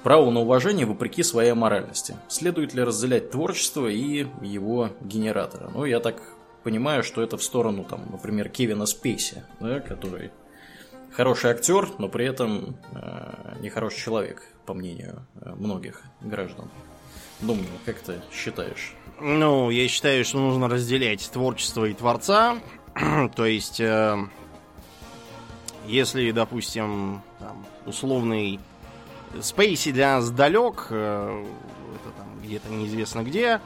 право 0.03 0.31
на 0.31 0.41
уважение 0.41 0.87
вопреки 0.87 1.23
своей 1.23 1.53
моральности? 1.53 2.17
Следует 2.29 2.75
ли 2.75 2.83
разделять 2.83 3.31
творчество 3.31 3.87
и 3.87 4.27
его 4.43 4.91
генератора? 5.01 5.71
Ну, 5.73 5.85
я 5.85 6.01
так 6.01 6.23
понимаю, 6.65 7.03
что 7.03 7.23
это 7.23 7.37
в 7.37 7.43
сторону, 7.43 7.85
там, 7.85 8.07
например, 8.11 8.49
Кевина 8.49 8.87
Спейси, 8.87 9.43
да, 9.61 9.81
который 9.81 10.31
хороший 11.13 11.51
актер, 11.51 11.89
но 11.99 12.09
при 12.09 12.27
этом 12.27 12.77
э, 12.93 13.57
нехороший 13.61 14.01
человек, 14.01 14.43
по 14.67 14.75
мнению 14.75 15.27
э, 15.41 15.55
многих 15.55 16.03
граждан. 16.21 16.71
Думаю, 17.41 17.67
как 17.87 17.99
ты 18.01 18.21
считаешь? 18.33 18.95
Ну, 19.21 19.71
я 19.71 19.89
считаю, 19.89 20.25
что 20.25 20.39
нужно 20.39 20.69
разделять 20.69 21.29
творчество 21.33 21.85
и 21.85 21.95
творца. 21.95 22.59
То 23.37 23.47
есть, 23.47 23.81
э, 23.81 24.17
если, 25.89 26.31
допустим, 26.31 27.23
там, 27.39 27.65
условный 27.87 28.61
Спейси 29.41 29.93
для 29.93 30.17
нас 30.17 30.31
далек, 30.31 30.87
э, 30.91 31.45
это 31.95 32.17
там 32.17 32.27
где-то 32.43 32.71
неизвестно 32.71 33.23
где. 33.23 33.61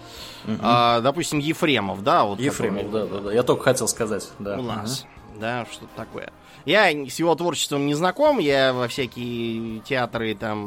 Угу. 0.44 0.56
А, 0.60 1.00
допустим, 1.00 1.38
Ефремов, 1.38 2.02
да, 2.02 2.24
вот. 2.24 2.40
Ефремов, 2.40 2.86
который, 2.86 3.08
да, 3.08 3.16
да, 3.16 3.20
да. 3.22 3.32
Я 3.32 3.42
только 3.42 3.64
хотел 3.64 3.86
сказать, 3.88 4.28
да. 4.38 4.58
У 4.58 4.62
нас, 4.62 5.02
угу. 5.02 5.40
да, 5.40 5.66
что-то 5.70 5.90
такое. 5.96 6.32
Я 6.64 6.90
с 6.90 7.18
его 7.18 7.34
творчеством 7.34 7.86
не 7.86 7.94
знаком, 7.94 8.38
я 8.38 8.72
во 8.72 8.86
всякие 8.88 9.80
театры, 9.80 10.34
там, 10.34 10.58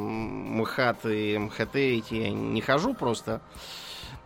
МХАТ 0.58 1.06
и 1.06 1.38
МХТ 1.38 1.76
эти 1.76 2.30
не 2.30 2.60
хожу 2.60 2.94
просто 2.94 3.40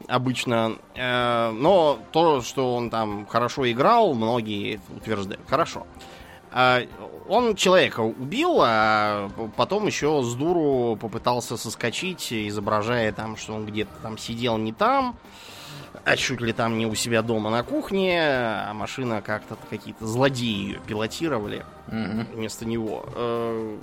обычно. 0.08 0.76
Э, 0.94 1.50
но 1.50 1.99
то, 2.12 2.42
что 2.42 2.75
он 2.75 2.90
там 2.90 3.26
хорошо 3.26 3.70
играл, 3.70 4.14
многие 4.14 4.80
утверждают. 4.96 5.42
Хорошо. 5.49 5.87
А, 6.52 6.83
он 7.28 7.54
человека 7.54 8.00
убил, 8.00 8.59
а 8.61 9.30
потом 9.57 9.87
еще 9.87 10.23
с 10.23 10.35
дуру 10.35 10.97
попытался 10.97 11.57
соскочить, 11.57 12.33
изображая 12.33 13.12
там, 13.12 13.37
что 13.37 13.54
он 13.54 13.66
где-то 13.66 13.92
там 14.02 14.19
сидел 14.19 14.59
не 14.59 14.73
там, 14.73 15.16
а 16.04 16.16
чуть 16.16 16.40
ли 16.40 16.52
там 16.52 16.78
не 16.78 16.87
у 16.87 16.95
себя 16.95 17.23
дома 17.23 17.50
на 17.50 17.62
кухне, 17.62 18.21
а 18.21 18.73
машина 18.75 19.23
как-то 19.23 19.57
какие-то 19.69 20.07
злодеи 20.07 20.47
ее 20.47 20.80
пилотировали 20.87 21.64
угу. 21.87 22.26
вместо 22.35 22.64
него. 22.64 23.04
Э, 23.14 23.78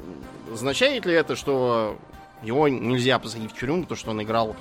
означает 0.54 1.06
ли 1.06 1.14
это, 1.14 1.36
что 1.36 1.98
его 2.44 2.68
нельзя 2.68 3.18
посадить 3.20 3.52
в 3.52 3.60
тюрьму, 3.60 3.84
потому 3.84 3.98
что 3.98 4.12
он 4.12 4.22
играл 4.22 4.56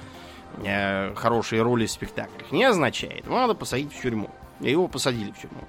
э, 0.64 1.12
хорошие 1.14 1.62
роли 1.62 1.86
в 1.86 1.90
спектаклях? 1.90 2.52
Не 2.52 2.64
означает. 2.64 3.26
Его 3.26 3.36
надо 3.36 3.54
посадить 3.54 3.92
в 3.92 4.00
тюрьму. 4.00 4.30
И 4.60 4.70
его 4.70 4.86
посадили 4.88 5.32
в 5.32 5.40
тюрьму. 5.40 5.64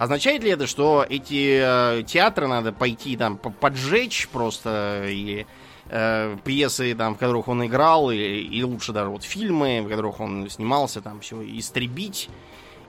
Означает 0.00 0.42
ли 0.42 0.48
это, 0.48 0.66
что 0.66 1.04
эти 1.06 1.60
э, 1.62 2.02
театры 2.04 2.46
надо 2.46 2.72
пойти 2.72 3.18
там 3.18 3.36
поджечь 3.36 4.30
просто 4.32 5.04
и 5.06 5.44
э, 5.90 6.38
пьесы, 6.42 6.94
там, 6.94 7.16
в 7.16 7.18
которых 7.18 7.48
он 7.48 7.66
играл, 7.66 8.10
и, 8.10 8.16
и 8.16 8.62
лучше 8.62 8.94
даже 8.94 9.10
вот 9.10 9.24
фильмы, 9.24 9.82
в 9.82 9.90
которых 9.90 10.18
он 10.20 10.48
снимался, 10.48 11.02
там 11.02 11.20
все 11.20 11.42
истребить, 11.42 12.30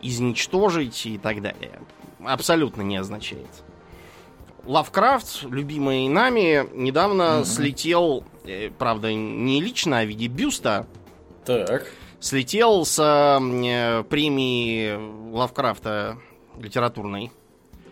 изничтожить 0.02 1.06
и 1.06 1.18
так 1.18 1.42
далее. 1.42 1.82
Абсолютно 2.24 2.82
не 2.82 2.96
означает. 2.96 3.62
Лавкрафт, 4.64 5.44
любимый 5.44 6.08
нами, 6.08 6.66
недавно 6.74 7.24
mm-hmm. 7.24 7.46
слетел, 7.46 8.24
э, 8.46 8.70
правда, 8.70 9.14
не 9.14 9.60
лично, 9.62 10.00
а 10.00 10.06
в 10.06 10.08
виде 10.08 10.28
бюста. 10.28 10.88
Так. 11.44 11.92
Слетел 12.22 12.86
с 12.86 12.98
э, 12.98 14.04
премии 14.10 15.34
Лавкрафта 15.36 16.18
литературной. 16.58 17.32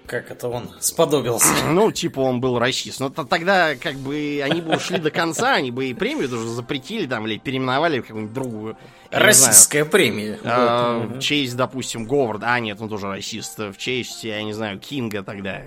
Как 0.09 0.31
это 0.31 0.47
он 0.47 0.71
сподобился? 0.79 1.53
Ну, 1.69 1.91
типа 1.91 2.19
он 2.21 2.41
был 2.41 2.57
расист. 2.57 2.99
Но 2.99 3.09
тогда 3.09 3.75
как 3.75 3.95
бы 3.95 4.41
они 4.43 4.59
бы 4.59 4.75
ушли 4.75 4.97
до 4.97 5.11
конца, 5.11 5.53
они 5.53 5.69
бы 5.69 5.85
и 5.85 5.93
премию 5.93 6.27
тоже 6.27 6.47
запретили 6.47 7.05
там 7.05 7.27
или 7.27 7.37
переименовали 7.37 7.99
в 7.99 8.07
какую-нибудь 8.07 8.33
другую. 8.33 8.77
Российская 9.11 9.85
премия. 9.85 10.39
А, 10.43 11.05
в 11.05 11.19
честь, 11.19 11.55
допустим, 11.55 12.05
Говарда. 12.05 12.47
А, 12.53 12.59
нет, 12.59 12.81
он 12.81 12.89
тоже 12.89 13.07
расист. 13.07 13.59
В 13.59 13.77
честь, 13.77 14.23
я 14.23 14.41
не 14.41 14.53
знаю, 14.53 14.79
Кинга 14.79 15.21
тогда. 15.21 15.61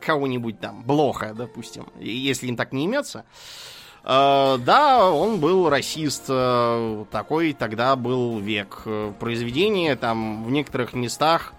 Кого-нибудь 0.00 0.58
там. 0.58 0.82
Блоха, 0.82 1.32
допустим. 1.32 1.86
Если 2.00 2.48
им 2.48 2.56
так 2.56 2.72
не 2.72 2.84
имется. 2.86 3.24
Uh, 4.02 4.58
да, 4.58 5.10
он 5.10 5.40
был 5.40 5.70
расист, 5.70 6.24
uh, 6.28 7.06
такой 7.10 7.54
тогда 7.54 7.96
был 7.96 8.38
век. 8.38 8.82
Произведение 9.18 9.96
там 9.96 10.44
в 10.44 10.50
некоторых 10.50 10.92
местах 10.92 11.54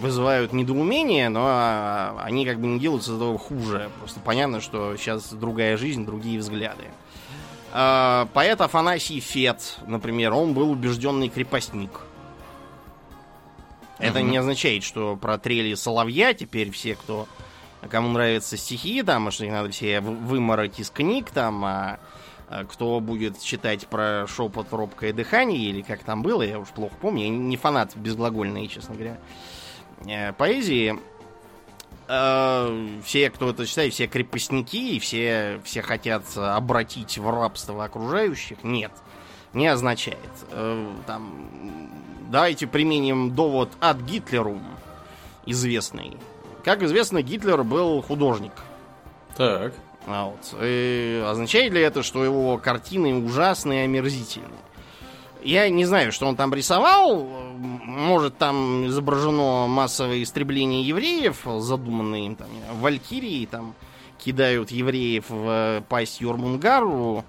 вызывают 0.00 0.52
недоумение, 0.52 1.28
но 1.28 1.44
а, 1.46 2.22
они 2.24 2.44
как 2.44 2.60
бы 2.60 2.66
не 2.66 2.78
делают 2.78 3.02
из 3.02 3.10
этого 3.10 3.38
хуже. 3.38 3.90
Просто 3.98 4.20
понятно, 4.20 4.60
что 4.60 4.96
сейчас 4.96 5.32
другая 5.32 5.76
жизнь, 5.76 6.04
другие 6.04 6.38
взгляды. 6.38 6.84
А, 7.72 8.28
поэт 8.32 8.60
Афанасий 8.60 9.20
Фет, 9.20 9.78
например, 9.86 10.32
он 10.32 10.54
был 10.54 10.70
убежденный 10.70 11.28
крепостник. 11.28 12.00
Это 13.98 14.22
не 14.22 14.36
означает, 14.36 14.84
что 14.84 15.16
про 15.16 15.38
трели 15.38 15.74
соловья 15.74 16.32
теперь 16.32 16.70
все, 16.70 16.94
кто 16.94 17.26
кому 17.90 18.08
нравятся 18.08 18.56
стихи, 18.56 19.02
там, 19.02 19.30
что 19.30 19.44
их 19.44 19.52
надо 19.52 19.70
все 19.70 20.00
вымороть 20.00 20.78
из 20.78 20.90
книг, 20.90 21.30
там, 21.30 21.64
а, 21.64 21.98
а 22.48 22.64
кто 22.64 23.00
будет 23.00 23.40
читать 23.40 23.86
про 23.88 24.26
шепот, 24.26 24.68
робкое 24.72 25.12
дыхание, 25.12 25.58
или 25.58 25.82
как 25.82 26.02
там 26.04 26.22
было, 26.22 26.42
я 26.42 26.58
уж 26.58 26.68
плохо 26.68 26.94
помню, 27.00 27.24
я 27.24 27.28
не 27.30 27.56
фанат 27.56 27.96
безглагольный, 27.96 28.68
честно 28.68 28.94
говоря. 28.94 29.18
Э, 30.06 30.32
поэзии 30.32 30.98
э, 32.08 32.88
все, 33.04 33.30
кто 33.30 33.50
это 33.50 33.66
читает, 33.66 33.92
все 33.92 34.06
крепостники 34.06 34.94
и 34.94 34.98
все, 34.98 35.60
все 35.64 35.82
хотят 35.82 36.24
обратить 36.36 37.18
в 37.18 37.28
рабство 37.28 37.84
окружающих, 37.84 38.62
нет, 38.62 38.92
не 39.52 39.66
означает. 39.66 40.18
Э, 40.50 40.92
там 41.06 41.90
давайте 42.30 42.66
применим 42.66 43.34
довод 43.34 43.70
от 43.80 44.00
Гитлеру, 44.02 44.60
известный. 45.46 46.16
Как 46.64 46.82
известно, 46.82 47.22
Гитлер 47.22 47.64
был 47.64 48.02
художник. 48.02 48.52
Так. 49.36 49.72
А 50.06 50.26
вот. 50.26 50.54
И 50.62 51.22
означает 51.26 51.72
ли 51.72 51.80
это, 51.80 52.02
что 52.02 52.24
его 52.24 52.56
картины 52.58 53.14
ужасные 53.14 53.82
и 53.82 53.84
омерзительные? 53.84 54.67
Я 55.42 55.68
не 55.68 55.84
знаю, 55.84 56.12
что 56.12 56.26
он 56.26 56.36
там 56.36 56.52
рисовал. 56.52 57.24
Может, 57.24 58.38
там 58.38 58.86
изображено 58.86 59.66
массовое 59.66 60.22
истребление 60.22 60.82
евреев, 60.82 61.46
задуманные 61.58 62.26
им 62.26 62.36
там 62.36 62.48
валькирии, 62.80 63.46
там 63.46 63.74
кидают 64.18 64.70
евреев 64.70 65.24
в 65.28 65.84
пасть 65.88 66.20
Йормунгару, 66.20 67.24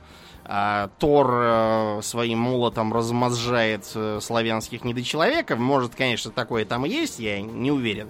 а 0.51 0.89
Тор 0.97 1.29
э, 1.31 1.99
своим 2.01 2.39
молотом 2.39 2.91
размозжает 2.91 3.87
э, 3.93 4.19
славянских 4.19 4.83
недочеловеков. 4.83 5.59
Может, 5.59 5.93
конечно, 5.93 6.31
такое 6.31 6.65
там 6.65 6.87
и 6.87 6.89
есть, 6.89 7.19
я 7.19 7.39
не 7.39 7.71
уверен. 7.71 8.09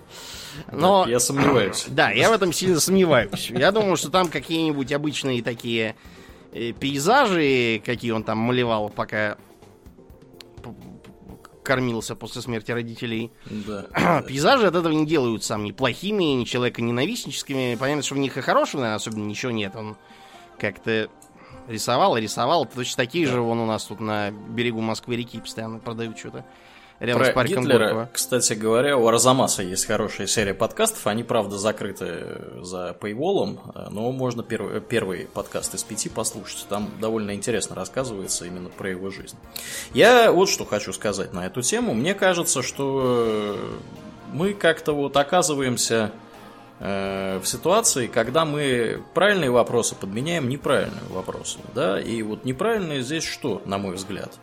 Но... 0.71 1.05
Я 1.05 1.19
сомневаюсь. 1.19 1.85
Да, 1.89 2.11
я 2.11 2.29
в 2.29 2.33
этом 2.33 2.53
сильно 2.53 2.79
сомневаюсь. 2.79 3.49
Я 3.49 3.73
думаю, 3.73 3.97
что 3.97 4.09
там 4.09 4.29
какие-нибудь 4.29 4.93
обычные 4.93 5.43
такие 5.43 5.97
э, 6.53 6.71
пейзажи, 6.71 7.81
какие 7.85 8.11
он 8.11 8.23
там 8.23 8.37
малевал, 8.37 8.87
пока 8.87 9.37
кормился 11.69 12.15
после 12.15 12.41
смерти 12.41 12.71
родителей. 12.71 13.31
Да. 13.45 14.23
Пейзажи 14.27 14.65
от 14.65 14.73
этого 14.73 14.91
не 14.91 15.05
делают 15.05 15.43
сам 15.43 15.63
ни 15.63 15.71
плохими, 15.71 16.23
ни 16.23 16.43
человека 16.43 16.81
ненавистническими. 16.81 17.77
Понятно, 17.79 18.01
что 18.01 18.15
в 18.15 18.17
них 18.17 18.37
и 18.37 18.41
хорошего, 18.41 18.81
наверное, 18.81 18.95
особенно 18.95 19.25
ничего 19.25 19.51
нет. 19.51 19.75
Он 19.75 19.95
как-то 20.57 21.09
рисовал 21.67 22.17
и 22.17 22.21
рисовал. 22.21 22.65
Точно 22.65 22.97
такие 22.97 23.27
да. 23.27 23.33
же 23.33 23.41
вон 23.41 23.59
у 23.59 23.67
нас 23.67 23.83
тут 23.83 23.99
на 23.99 24.31
берегу 24.31 24.81
Москвы-реки 24.81 25.41
постоянно 25.41 25.77
продают 25.77 26.17
что-то. 26.17 26.43
Рядом 26.99 27.21
Про 27.21 27.31
с 27.31 27.33
парком 27.33 27.63
Гитлера, 27.63 27.79
Горького. 27.79 28.09
кстати 28.11 28.53
говоря, 28.53 28.97
у 28.97 29.07
Арзамаса 29.07 29.63
есть 29.63 29.85
хорошая 29.85 30.27
серия 30.27 30.53
подкастов. 30.53 31.07
Они, 31.07 31.23
правда, 31.23 31.57
закрыты 31.57 32.41
за 32.61 32.93
пейволом, 32.99 33.61
но 33.89 34.11
можно 34.11 34.43
первый, 34.43 34.81
первый 34.81 35.27
подкаст 35.33 35.73
из 35.75 35.83
пяти 35.83 36.09
послушать. 36.09 36.65
Там 36.67 36.89
довольно 36.99 37.33
интересно 37.33 37.75
рассказывается 37.75 38.45
именно 38.45 38.69
про 38.69 38.89
его 38.89 39.11
жизнь. 39.11 39.37
Я 39.93 40.31
вот 40.33 40.49
что 40.49 40.65
хочу 40.65 40.91
сказать 40.91 41.31
на 41.31 41.45
эту 41.45 41.61
тему. 41.61 41.93
Мне 41.93 42.13
кажется, 42.13 42.61
что 42.61 43.57
мы 44.33 44.53
как-то 44.53 44.91
вот 44.91 45.15
оказываемся 45.15 45.99
Э, 45.99 46.11
в 46.79 47.41
ситуации, 47.43 48.07
когда 48.07 48.45
мы 48.45 49.03
правильные 49.13 49.51
вопросы 49.51 49.95
подменяем 49.95 50.47
неправильными 50.47 51.11
вопросами, 51.11 51.65
да, 51.75 51.99
и 51.99 52.21
вот 52.21 52.45
неправильные 52.45 53.01
здесь 53.01 53.25
что, 53.25 53.61
на 53.65 53.77
мой 53.77 53.95
взгляд? 53.95 54.39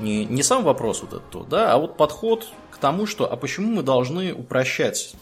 Не, 0.00 0.24
не 0.24 0.42
сам 0.42 0.64
вопрос 0.64 1.02
вот 1.02 1.12
этот, 1.12 1.48
да, 1.48 1.72
а 1.72 1.78
вот 1.78 1.96
подход 1.96 2.48
к 2.72 2.78
тому, 2.78 3.06
что, 3.06 3.30
а 3.30 3.36
почему 3.36 3.76
мы 3.76 3.82
должны 3.82 4.32
упрощать 4.32 5.14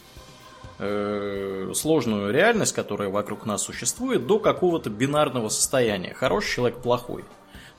э, 0.79 1.71
сложную 1.75 2.31
реальность, 2.31 2.73
которая 2.73 3.09
вокруг 3.09 3.45
нас 3.45 3.63
существует, 3.63 4.27
до 4.27 4.39
какого-то 4.39 4.89
бинарного 4.89 5.49
состояния. 5.49 6.13
Хороший 6.13 6.55
человек, 6.55 6.79
плохой. 6.79 7.23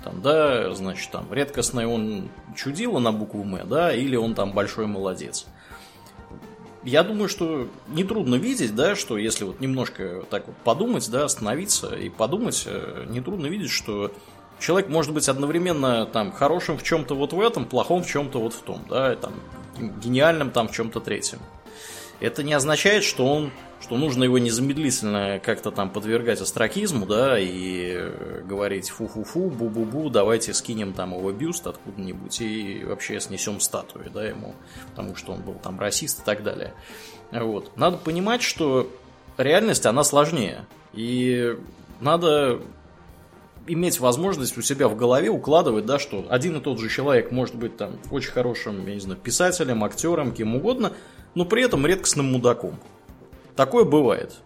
Там, 0.04 0.22
да, 0.22 0.72
значит, 0.74 1.10
там, 1.10 1.32
редкостный 1.32 1.86
он 1.86 2.28
чудило 2.56 2.98
на 3.00 3.12
букву 3.12 3.42
М, 3.42 3.68
да, 3.68 3.92
или 3.92 4.16
он 4.16 4.34
там 4.34 4.52
большой 4.52 4.86
молодец 4.86 5.46
я 6.88 7.02
думаю, 7.02 7.28
что 7.28 7.68
нетрудно 7.88 8.36
видеть, 8.36 8.74
да, 8.74 8.96
что 8.96 9.18
если 9.18 9.44
вот 9.44 9.60
немножко 9.60 10.24
так 10.30 10.46
вот 10.46 10.56
подумать, 10.64 11.08
да, 11.10 11.24
остановиться 11.24 11.94
и 11.94 12.08
подумать, 12.08 12.64
э, 12.66 13.04
нетрудно 13.08 13.46
видеть, 13.46 13.70
что 13.70 14.10
человек 14.58 14.88
может 14.88 15.12
быть 15.12 15.28
одновременно 15.28 16.06
там 16.06 16.32
хорошим 16.32 16.78
в 16.78 16.82
чем-то 16.82 17.14
вот 17.14 17.32
в 17.32 17.40
этом, 17.40 17.66
плохом 17.66 18.02
в 18.02 18.06
чем-то 18.06 18.40
вот 18.40 18.54
в 18.54 18.62
том, 18.62 18.82
да, 18.88 19.14
там 19.16 19.34
гениальным 20.02 20.50
там 20.50 20.68
в 20.68 20.72
чем-то 20.72 21.00
третьем. 21.00 21.38
Это 22.20 22.42
не 22.42 22.52
означает, 22.52 23.04
что 23.04 23.26
он 23.26 23.52
что 23.80 23.96
нужно 23.96 24.24
его 24.24 24.38
незамедлительно 24.38 25.40
как-то 25.42 25.70
там 25.70 25.90
подвергать 25.90 26.40
астракизму, 26.40 27.06
да, 27.06 27.38
и 27.38 27.92
э, 27.94 28.42
говорить 28.44 28.90
фу-фу-фу, 28.90 29.50
бу-бу-бу, 29.50 30.10
давайте 30.10 30.52
скинем 30.52 30.92
там 30.92 31.16
его 31.16 31.30
бюст 31.32 31.66
откуда-нибудь 31.66 32.40
и 32.40 32.84
вообще 32.84 33.20
снесем 33.20 33.60
статуи, 33.60 34.10
да, 34.12 34.24
ему, 34.24 34.54
потому 34.90 35.14
что 35.14 35.32
он 35.32 35.42
был 35.42 35.54
там 35.54 35.78
расист 35.78 36.20
и 36.20 36.24
так 36.24 36.42
далее. 36.42 36.74
Вот. 37.30 37.76
Надо 37.76 37.98
понимать, 37.98 38.42
что 38.42 38.90
реальность, 39.36 39.86
она 39.86 40.02
сложнее, 40.02 40.66
и 40.92 41.56
надо 42.00 42.60
иметь 43.68 44.00
возможность 44.00 44.56
у 44.58 44.62
себя 44.62 44.88
в 44.88 44.96
голове 44.96 45.28
укладывать, 45.28 45.86
да, 45.86 45.98
что 45.98 46.26
один 46.28 46.56
и 46.56 46.60
тот 46.60 46.80
же 46.80 46.88
человек 46.88 47.30
может 47.30 47.54
быть 47.54 47.76
там 47.76 47.98
очень 48.10 48.32
хорошим, 48.32 48.86
я 48.86 48.94
не 48.94 49.00
знаю, 49.00 49.20
писателем, 49.20 49.84
актером, 49.84 50.32
кем 50.32 50.56
угодно, 50.56 50.92
но 51.34 51.44
при 51.44 51.62
этом 51.62 51.86
редкостным 51.86 52.32
мудаком. 52.32 52.78
Такое 53.56 53.84
бывает. 53.84 54.40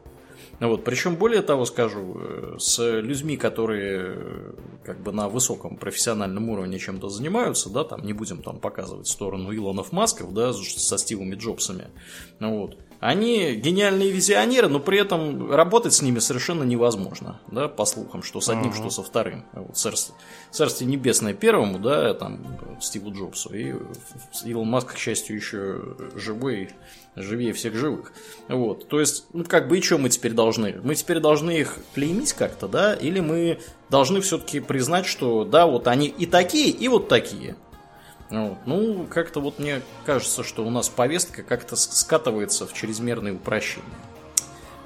Вот. 0.61 0.85
Причем, 0.85 1.17
более 1.17 1.43
того 1.43 1.65
скажу, 1.65 2.17
э, 2.21 2.57
с 2.59 3.01
людьми, 3.01 3.37
которые 3.37 4.15
э, 4.15 4.53
как 4.85 5.01
бы 5.01 5.11
на 5.11 5.29
высоком 5.29 5.77
профессиональном 5.77 6.49
уровне 6.51 6.79
чем-то 6.79 7.09
занимаются, 7.09 7.69
да, 7.69 7.83
там 7.83 8.05
не 8.05 8.13
будем 8.13 8.43
там 8.43 8.61
показывать 8.61 9.09
сторону 9.09 9.53
Илонов 9.53 9.91
Масков, 9.91 10.33
да, 10.33 10.53
со 10.53 10.99
Стивами 10.99 11.35
Джобсами, 11.35 11.89
вот, 12.39 12.77
они 13.03 13.57
гениальные 13.57 14.13
визионеры, 14.13 14.69
но 14.69 14.79
при 14.79 15.01
этом 15.01 15.51
работать 15.51 15.93
с 15.93 16.03
ними 16.03 16.21
совершенно 16.21 16.63
невозможно, 16.63 17.41
да, 17.51 17.67
по 17.67 17.85
слухам, 17.85 18.23
что 18.23 18.41
с 18.41 18.49
одним, 18.49 18.71
uh-huh. 18.71 18.77
что 18.77 18.91
со 18.91 19.03
вторым. 19.03 19.45
Вот, 19.55 19.77
царствие, 19.77 20.17
царствие 20.53 20.89
небесное 20.89 21.35
первому, 21.35 21.81
да, 21.81 22.15
там, 22.15 22.47
Стиву 22.81 23.13
Джобсу, 23.13 23.53
и 23.55 23.75
Илон 24.45 24.69
Маск, 24.69 24.95
к 24.95 24.99
счастью, 24.99 25.35
еще 25.35 25.83
живой, 26.15 26.71
живее 27.17 27.53
всех 27.55 27.75
живых. 27.75 28.13
Вот, 28.47 28.87
то 28.87 29.01
есть, 29.01 29.25
ну, 29.33 29.43
как 29.43 29.67
бы, 29.67 29.79
и 29.79 29.83
что 29.83 29.99
мы 29.99 30.09
теперь 30.09 30.33
должны? 30.33 30.81
Мы 30.85 30.95
теперь 30.95 31.19
должны 31.19 31.59
их 31.59 31.79
клеймить 31.95 32.35
как-то, 32.35 32.69
да, 32.69 32.95
или 32.95 33.19
мы 33.19 33.59
должны 33.91 34.21
все-таки 34.21 34.61
признать, 34.61 35.07
что, 35.07 35.45
да, 35.45 35.67
вот 35.67 35.89
они 35.89 36.07
и 36.07 36.25
такие, 36.25 36.69
и 36.71 36.87
вот 36.87 37.09
такие. 37.09 37.57
Вот. 38.33 38.59
Ну, 38.65 39.07
как-то 39.11 39.41
вот 39.41 39.59
мне 39.59 39.83
кажется, 40.07 40.43
что 40.43 40.65
у 40.65 40.71
нас 40.71 40.89
повестка 40.89 41.43
как-то 41.43 41.77
скатывается 41.77 42.67
в 42.67 42.73
чрезмерное 42.73 43.35
упрощение. 43.35 43.85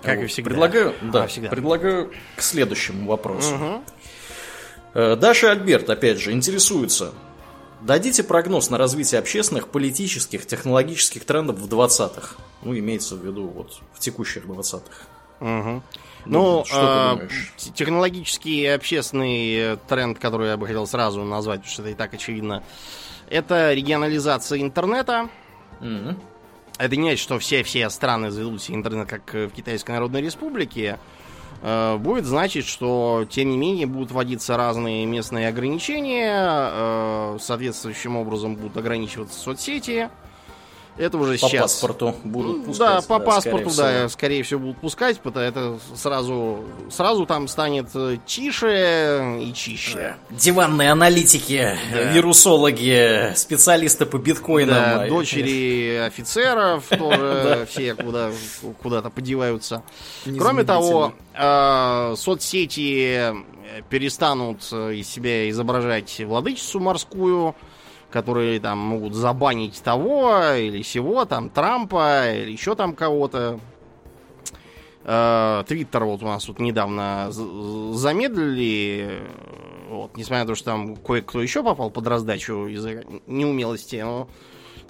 Как 0.03 0.19
вот. 0.19 0.25
и 0.25 0.27
всегда. 0.27 0.51
Предлагаю, 0.51 0.95
да, 1.01 1.25
а, 1.25 1.27
всегда. 1.29 1.49
предлагаю 1.49 2.13
к 2.37 2.43
следующему 2.43 3.07
вопросу. 3.07 3.55
Угу. 3.55 5.17
Даша 5.17 5.53
Альберт, 5.53 5.89
опять 5.89 6.19
же, 6.19 6.33
интересуется. 6.33 7.13
Дадите 7.83 8.25
прогноз 8.25 8.71
на 8.71 8.79
развитие 8.79 9.21
общественных, 9.21 9.69
политических, 9.69 10.47
технологических 10.47 11.25
трендов 11.25 11.59
в 11.59 11.69
20-х. 11.69 12.37
Ну, 12.63 12.77
имеется 12.77 13.15
в 13.15 13.25
виду 13.25 13.47
вот 13.47 13.79
в 13.93 14.01
текущих 14.01 14.45
20-х. 14.47 14.91
Угу. 15.41 15.83
Ну, 16.25 16.65
что 16.65 17.21
э, 17.23 17.29
технологический 17.75 18.63
и 18.63 18.67
общественный 18.67 19.79
тренд, 19.89 20.19
который 20.19 20.49
я 20.49 20.57
бы 20.57 20.67
хотел 20.67 20.87
сразу 20.87 21.23
назвать, 21.23 21.61
потому 21.61 21.73
что 21.73 21.83
это 21.83 21.91
и 21.93 21.95
так 21.95 22.15
очевидно, 22.15 22.65
это 23.31 23.73
регионализация 23.73 24.61
интернета. 24.61 25.29
Mm-hmm. 25.81 26.17
Это 26.79 26.97
не 26.97 27.03
значит, 27.03 27.21
что 27.21 27.39
все-все 27.39 27.89
страны 27.91 28.31
заведут 28.31 28.63
себе 28.63 28.77
интернет, 28.77 29.09
как 29.09 29.33
в 29.33 29.51
Китайской 29.51 29.93
Народной 29.93 30.23
Республике. 30.23 30.99
Э, 31.63 31.97
будет 31.97 32.27
значить, 32.27 32.67
что, 32.67 33.27
тем 33.29 33.51
не 33.51 33.57
менее, 33.57 33.87
будут 33.87 34.11
вводиться 34.11 34.57
разные 34.57 35.07
местные 35.07 35.49
ограничения. 35.49 36.35
Э, 36.39 37.39
соответствующим 37.41 38.17
образом 38.17 38.57
будут 38.57 38.77
ограничиваться 38.77 39.39
соцсети. 39.39 40.11
Это 40.99 41.19
уже 41.19 41.33
по 41.33 41.39
сейчас. 41.39 41.53
По 41.53 41.89
паспорту 41.89 42.15
будут 42.25 42.67
пускать. 42.67 42.89
Да, 42.89 43.03
по 43.03 43.19
да, 43.19 43.25
паспорту, 43.25 43.71
скорее 43.71 44.03
да, 44.03 44.09
скорее 44.09 44.43
всего 44.43 44.61
будут 44.61 44.79
пускать, 44.79 45.21
потому 45.21 45.45
это 45.45 45.79
сразу, 45.95 46.65
сразу 46.91 47.27
там 47.27 47.49
станет 47.49 47.89
э, 47.95 48.17
тише 48.25 49.39
и 49.43 49.53
чище. 49.53 50.17
Диванные 50.31 50.91
аналитики, 50.91 51.77
да. 51.93 52.13
вирусологи, 52.13 53.35
специалисты 53.35 54.07
по 54.07 54.17
биткоинам. 54.17 54.75
Да, 54.75 55.07
дочери 55.09 55.97
офицеров 56.07 56.87
тоже 56.89 57.67
все 57.71 57.95
куда, 57.95 58.31
куда-то 58.83 59.11
подеваются. 59.11 59.83
Кроме 60.39 60.65
того, 60.65 61.13
э, 61.35 62.15
соцсети 62.17 63.35
перестанут 63.91 64.63
из 64.73 65.09
себя 65.09 65.51
изображать 65.51 66.21
владычицу 66.21 66.81
морскую, 66.81 67.55
которые 68.17 68.61
там 68.61 68.79
могут 68.79 69.13
забанить 69.13 69.83
того 69.83 70.55
или 70.55 70.81
сего, 70.81 71.27
там 71.27 71.51
Трампа 71.51 72.33
или 72.33 72.51
еще 72.51 72.75
там 72.75 72.95
кого-то. 72.95 73.61
Э, 75.05 75.65
Твиттер 75.69 76.05
вот 76.05 76.23
у 76.23 76.25
нас 76.25 76.45
тут 76.45 76.59
недавно 76.59 77.27
замедлили, 77.31 79.21
вот, 79.91 80.17
несмотря 80.17 80.45
на 80.45 80.47
то, 80.47 80.55
что 80.55 80.65
там 80.65 80.97
кое-кто 80.97 81.43
еще 81.43 81.63
попал 81.63 81.91
под 81.91 82.07
раздачу 82.07 82.69
из-за 82.69 83.05
неумелости, 83.27 83.97
но 83.97 84.31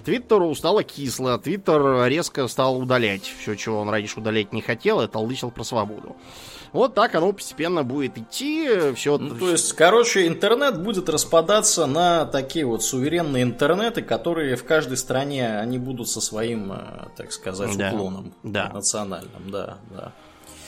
Твиттеру 0.05 0.55
стало 0.55 0.83
кисло. 0.83 1.37
Твиттер 1.37 2.05
резко 2.05 2.47
стал 2.47 2.79
удалять 2.79 3.23
все, 3.23 3.55
чего 3.55 3.81
он 3.81 3.89
раньше 3.89 4.21
удалять 4.21 4.53
не 4.53 4.61
хотел, 4.61 5.01
и 5.01 5.07
толдычил 5.09 5.51
про 5.51 5.65
свободу. 5.65 6.15
Вот 6.77 6.93
так 6.93 7.15
оно 7.15 7.33
постепенно 7.33 7.83
будет 7.83 8.19
идти. 8.19 8.93
Все... 8.93 9.17
Ну, 9.17 9.33
то 9.35 9.49
есть, 9.49 9.73
короче, 9.73 10.27
интернет 10.27 10.79
будет 10.79 11.09
распадаться 11.09 11.87
на 11.87 12.25
такие 12.25 12.65
вот 12.65 12.83
суверенные 12.83 13.41
интернеты, 13.41 14.03
которые 14.03 14.55
в 14.55 14.63
каждой 14.63 14.97
стране 14.97 15.57
они 15.57 15.79
будут 15.79 16.07
со 16.07 16.21
своим, 16.21 16.71
э, 16.73 17.07
так 17.15 17.31
сказать, 17.31 17.75
да. 17.75 17.89
уклоном 17.91 18.31
да. 18.43 18.69
национальным. 18.71 19.49
Да, 19.49 19.79
да. 19.89 20.11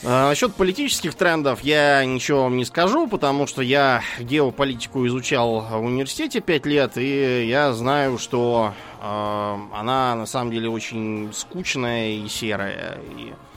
А, 0.02 0.30
насчет 0.30 0.52
политических 0.54 1.14
трендов 1.14 1.60
я 1.60 2.04
ничего 2.04 2.42
вам 2.42 2.56
не 2.56 2.64
скажу, 2.64 3.06
потому 3.06 3.46
что 3.46 3.62
я 3.62 4.02
геополитику 4.18 5.06
изучал 5.06 5.60
в 5.60 5.84
университете 5.84 6.40
5 6.40 6.66
лет, 6.66 6.98
и 6.98 7.46
я 7.46 7.72
знаю, 7.72 8.18
что 8.18 8.74
э, 9.00 9.04
она 9.04 10.16
на 10.16 10.26
самом 10.26 10.50
деле 10.50 10.68
очень 10.68 11.30
скучная 11.32 12.14
и 12.14 12.26
серая. 12.26 12.98
И 13.16 13.28
э, 13.30 13.49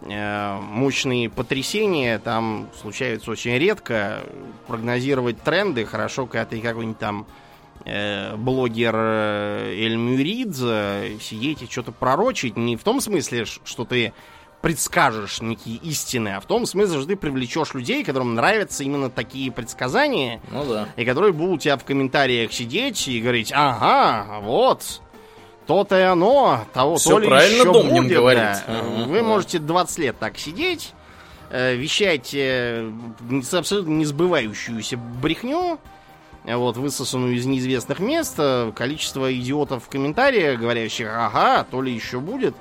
мощные 0.00 1.28
потрясения 1.28 2.18
там 2.18 2.68
случаются 2.80 3.30
очень 3.30 3.58
редко. 3.58 4.20
Прогнозировать 4.66 5.42
тренды 5.42 5.84
хорошо, 5.84 6.26
когда 6.26 6.44
ты 6.44 6.60
какой-нибудь 6.60 6.98
там 6.98 7.26
э, 7.84 8.36
блогер 8.36 8.94
э, 8.94 9.72
Эль 9.74 9.96
Мюридзе 9.96 11.18
сидеть 11.20 11.62
и 11.62 11.66
что-то 11.66 11.92
пророчить. 11.92 12.56
Не 12.56 12.76
в 12.76 12.84
том 12.84 13.00
смысле, 13.00 13.44
что 13.44 13.84
ты 13.84 14.12
предскажешь 14.60 15.40
некие 15.40 15.76
истины, 15.76 16.30
а 16.30 16.40
в 16.40 16.46
том 16.46 16.66
смысле, 16.66 16.98
что 16.98 17.06
ты 17.06 17.16
привлечешь 17.16 17.74
людей, 17.74 18.02
которым 18.04 18.34
нравятся 18.34 18.82
именно 18.82 19.08
такие 19.08 19.52
предсказания, 19.52 20.40
ну 20.50 20.64
да. 20.64 20.88
и 20.96 21.04
которые 21.04 21.32
будут 21.32 21.54
у 21.54 21.58
тебя 21.58 21.76
в 21.76 21.84
комментариях 21.84 22.52
сидеть 22.52 23.06
и 23.06 23.20
говорить, 23.20 23.52
ага, 23.54 24.40
вот, 24.40 25.00
то-то 25.68 25.98
и 25.98 26.02
оно, 26.02 26.64
того 26.72 26.96
Все 26.96 27.10
то 27.10 27.18
ли 27.18 27.28
правильно 27.28 27.60
еще 27.60 27.72
Домнин 27.72 28.04
будет. 28.04 28.16
говорит. 28.16 28.42
Да. 28.42 28.64
Ага, 28.66 29.04
Вы 29.06 29.18
да. 29.18 29.22
можете 29.22 29.58
20 29.58 29.98
лет 29.98 30.18
так 30.18 30.38
сидеть, 30.38 30.94
э, 31.50 31.74
вещать 31.74 32.30
э, 32.32 32.90
абсолютно 33.52 33.90
несбывающуюся 33.90 34.96
брехню, 34.96 35.78
вот, 36.44 36.78
высосанную 36.78 37.34
из 37.34 37.44
неизвестных 37.44 38.00
мест, 38.00 38.36
э, 38.38 38.72
количество 38.74 39.30
идиотов 39.32 39.84
в 39.84 39.88
комментариях, 39.90 40.58
говорящих, 40.58 41.06
ага, 41.12 41.64
то 41.70 41.82
ли 41.82 41.92
еще 41.92 42.18
будет, 42.18 42.54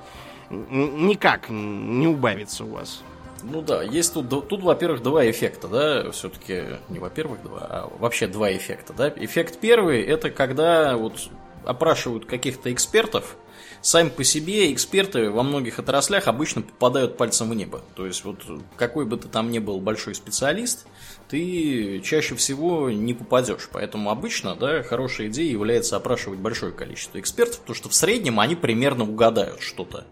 никак 0.50 1.50
не 1.50 2.08
убавится 2.08 2.66
у 2.66 2.72
вас. 2.72 3.02
Ну 3.42 3.62
да, 3.62 3.84
есть 3.84 4.14
тут, 4.16 4.28
тут 4.50 4.62
во-первых, 4.62 5.02
два 5.02 5.30
эффекта, 5.30 5.70
да, 5.70 6.12
все-таки, 6.12 6.64
не 6.90 7.00
во-первых 7.00 7.42
два, 7.42 7.60
а 7.62 7.90
вообще 8.00 8.28
два 8.28 8.52
эффекта, 8.52 8.92
да. 8.92 9.14
Эффект 9.16 9.60
первый, 9.62 10.02
это 10.02 10.30
когда 10.30 10.98
вот 10.98 11.30
опрашивают 11.68 12.26
каких-то 12.26 12.72
экспертов, 12.74 13.36
сами 13.82 14.10
по 14.10 14.24
себе 14.24 14.74
эксперты 14.74 15.30
во 15.30 15.44
многих 15.44 15.80
отраслях 15.80 16.28
обычно 16.28 16.62
попадают 16.62 17.18
пальцем 17.18 17.50
в 17.50 17.56
небо. 17.56 17.82
То 17.96 18.06
есть 18.06 18.24
вот 18.24 18.44
какой 18.76 19.06
бы 19.06 19.18
ты 19.18 19.28
там 19.28 19.52
ни 19.52 19.60
был 19.60 19.80
большой 19.80 20.16
специалист, 20.16 20.88
ты 21.30 22.02
чаще 22.04 22.36
всего 22.36 22.90
не 22.90 23.14
попадешь. 23.14 23.70
Поэтому 23.72 24.10
обычно, 24.10 24.56
да, 24.56 24.82
хорошая 24.84 25.28
идея 25.28 25.52
является 25.52 25.96
опрашивать 25.96 26.40
большое 26.40 26.72
количество 26.72 27.20
экспертов, 27.20 27.60
потому 27.60 27.76
что 27.76 27.90
в 27.90 27.94
среднем 27.94 28.40
они 28.40 28.56
примерно 28.56 29.04
угадают 29.04 29.62
что-то. 29.62 30.06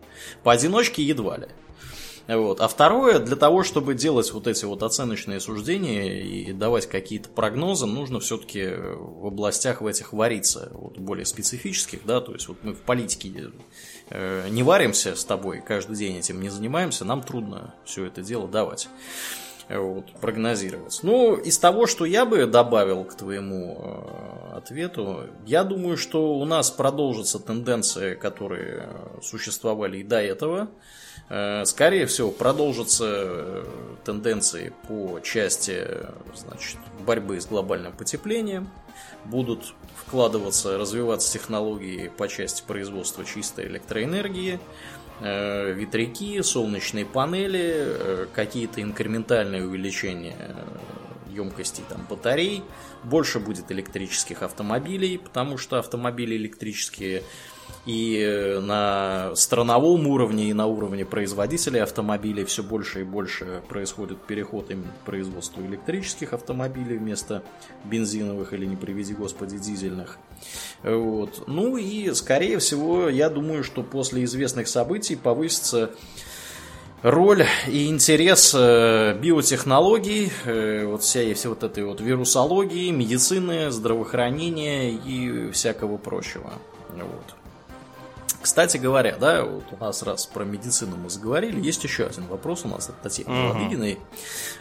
Поодиночке 0.43 1.03
едва 1.03 1.37
ли. 1.37 1.47
Вот. 2.27 2.59
А 2.59 2.67
второе, 2.67 3.19
для 3.19 3.35
того, 3.35 3.63
чтобы 3.63 3.93
делать 3.93 4.33
вот 4.33 4.47
эти 4.47 4.65
вот 4.65 4.81
оценочные 4.81 5.39
суждения 5.39 6.21
и 6.21 6.53
давать 6.53 6.87
какие-то 6.87 7.29
прогнозы, 7.29 7.85
нужно 7.85 8.19
все-таки 8.19 8.67
в 8.67 9.27
областях 9.27 9.81
в 9.81 9.87
этих 9.87 10.11
вариться, 10.11 10.69
вот, 10.73 10.97
более 10.97 11.25
специфических, 11.25 11.99
да, 12.05 12.21
то 12.21 12.33
есть 12.33 12.47
вот 12.47 12.57
мы 12.63 12.73
в 12.73 12.81
политике 12.81 13.51
э, 14.09 14.47
не 14.49 14.63
варимся 14.63 15.15
с 15.15 15.23
тобой, 15.23 15.61
каждый 15.61 15.95
день 15.97 16.17
этим 16.17 16.41
не 16.41 16.49
занимаемся, 16.49 17.05
нам 17.05 17.21
трудно 17.21 17.75
все 17.85 18.05
это 18.05 18.21
дело 18.21 18.47
давать. 18.47 18.87
Вот, 19.67 20.11
прогнозировать. 20.21 20.99
Ну, 21.01 21.35
из 21.35 21.57
того, 21.57 21.87
что 21.87 22.05
я 22.05 22.27
бы 22.27 22.45
добавил 22.45 23.03
к 23.03 23.15
твоему 23.15 23.79
э, 24.53 24.57
ответу, 24.57 25.23
я 25.47 25.63
думаю, 25.63 25.97
что 25.97 26.35
у 26.35 26.45
нас 26.45 26.69
продолжатся 26.69 27.39
тенденции, 27.39 28.13
которые 28.13 28.87
существовали 29.23 29.97
и 29.97 30.03
до 30.03 30.21
этого. 30.21 30.61
Э, 30.61 30.67
Скорее 31.27 32.05
всего, 32.05 32.29
продолжатся 32.29 33.05
э, 33.07 33.65
тенденции 34.05 34.71
по 34.87 35.19
части 35.21 35.87
значит, 36.35 36.77
борьбы 36.99 37.41
с 37.41 37.47
глобальным 37.47 37.93
потеплением. 37.93 38.69
Будут 39.25 39.73
вкладываться, 39.95 40.77
развиваться 40.77 41.33
технологии 41.33 42.11
по 42.15 42.27
части 42.27 42.63
производства 42.65 43.25
чистой 43.25 43.65
электроэнергии, 43.65 44.59
э, 45.21 45.71
ветряки, 45.71 46.41
солнечные 46.43 47.05
панели, 47.05 47.73
э, 47.75 48.27
какие-то 48.33 48.81
инкрементальные 48.81 49.65
увеличения 49.65 50.35
э, 50.37 50.53
емкостей 51.31 51.83
там, 51.89 52.05
батарей. 52.09 52.63
Больше 53.03 53.39
будет 53.39 53.71
электрических 53.71 54.43
автомобилей, 54.43 55.17
потому 55.17 55.57
что 55.57 55.79
автомобили 55.79 56.35
электрические 56.35 57.23
и 57.85 58.19
э, 58.19 58.59
на 58.59 59.35
страновом 59.35 60.07
уровне, 60.07 60.49
и 60.49 60.53
на 60.53 60.65
уровне 60.65 61.05
производителей 61.05 61.81
автомобилей 61.81 62.43
все 62.43 62.63
больше 62.63 63.01
и 63.01 63.03
больше 63.03 63.61
происходит 63.69 64.19
переход 64.21 64.71
именно 64.71 64.91
к 65.01 65.05
производству 65.05 65.63
электрических 65.63 66.33
автомобилей 66.33 66.97
вместо 66.97 67.43
бензиновых 67.83 68.53
или, 68.53 68.65
не 68.65 68.75
приведи 68.75 69.13
господи, 69.13 69.57
дизельных. 69.57 70.17
Вот. 70.83 71.43
Ну 71.47 71.77
и, 71.77 72.11
скорее 72.13 72.57
всего, 72.59 73.07
я 73.07 73.29
думаю, 73.29 73.63
что 73.63 73.83
после 73.83 74.23
известных 74.23 74.67
событий 74.67 75.15
повысится 75.15 75.91
роль 77.03 77.45
и 77.67 77.87
интерес 77.87 78.55
э, 78.57 79.15
биотехнологий, 79.21 80.31
э, 80.45 80.85
вот 80.85 81.03
всей 81.03 81.35
все 81.35 81.49
вот 81.49 81.61
этой 81.61 81.83
вот 81.85 82.01
вирусологии, 82.01 82.89
медицины, 82.89 83.69
здравоохранения 83.69 84.89
и 84.91 85.51
всякого 85.51 85.97
прочего. 85.97 86.53
Вот. 86.89 87.44
Кстати 88.45 88.77
говоря, 88.77 89.17
да, 89.19 89.43
вот 89.43 89.63
у 89.71 89.83
нас 89.83 90.03
раз 90.03 90.27
про 90.27 90.43
медицину 90.43 90.97
мы 90.97 91.09
заговорили, 91.09 91.59
есть 91.59 91.83
еще 91.83 92.05
один 92.05 92.27
вопрос 92.27 92.63
у 92.63 92.67
нас 92.67 92.87
от 92.87 93.01
Татьяны. 93.01 93.49
Ладыгиной, 93.49 93.97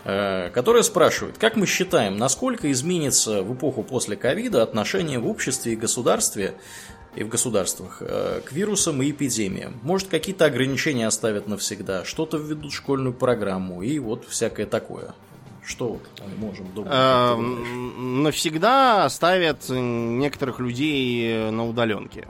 э, 0.05 0.49
которая 0.55 0.83
спрашивает, 0.83 1.37
как 1.37 1.57
мы 1.57 1.67
считаем, 1.67 2.17
насколько 2.17 2.73
изменится 2.73 3.43
в 3.43 3.55
эпоху 3.55 3.83
после 3.83 4.17
ковида 4.17 4.63
отношение 4.63 5.19
в 5.19 5.29
обществе 5.29 5.75
и 5.75 5.77
государстве 5.77 6.55
и 7.15 7.25
в 7.25 7.29
государствах 7.29 7.99
э, 8.01 8.41
к 8.43 8.53
вирусам 8.53 9.03
и 9.03 9.11
эпидемиям. 9.11 9.79
Может, 9.83 10.09
какие-то 10.09 10.47
ограничения 10.47 11.07
оставят 11.07 11.47
навсегда, 11.47 12.07
что-то 12.07 12.39
введут 12.39 12.73
в 12.73 12.75
школьную 12.75 13.13
программу 13.13 13.83
и 13.83 13.99
вот 13.99 14.25
всякое 14.27 14.65
такое. 14.65 15.15
Что 15.63 15.89
вот 15.89 16.23
мы 16.23 16.47
можем 16.47 16.73
думать? 16.73 16.91
Э, 16.91 17.37
навсегда 17.37 19.05
оставят 19.05 19.69
некоторых 19.69 20.59
людей 20.59 21.51
на 21.51 21.69
удаленке. 21.69 22.29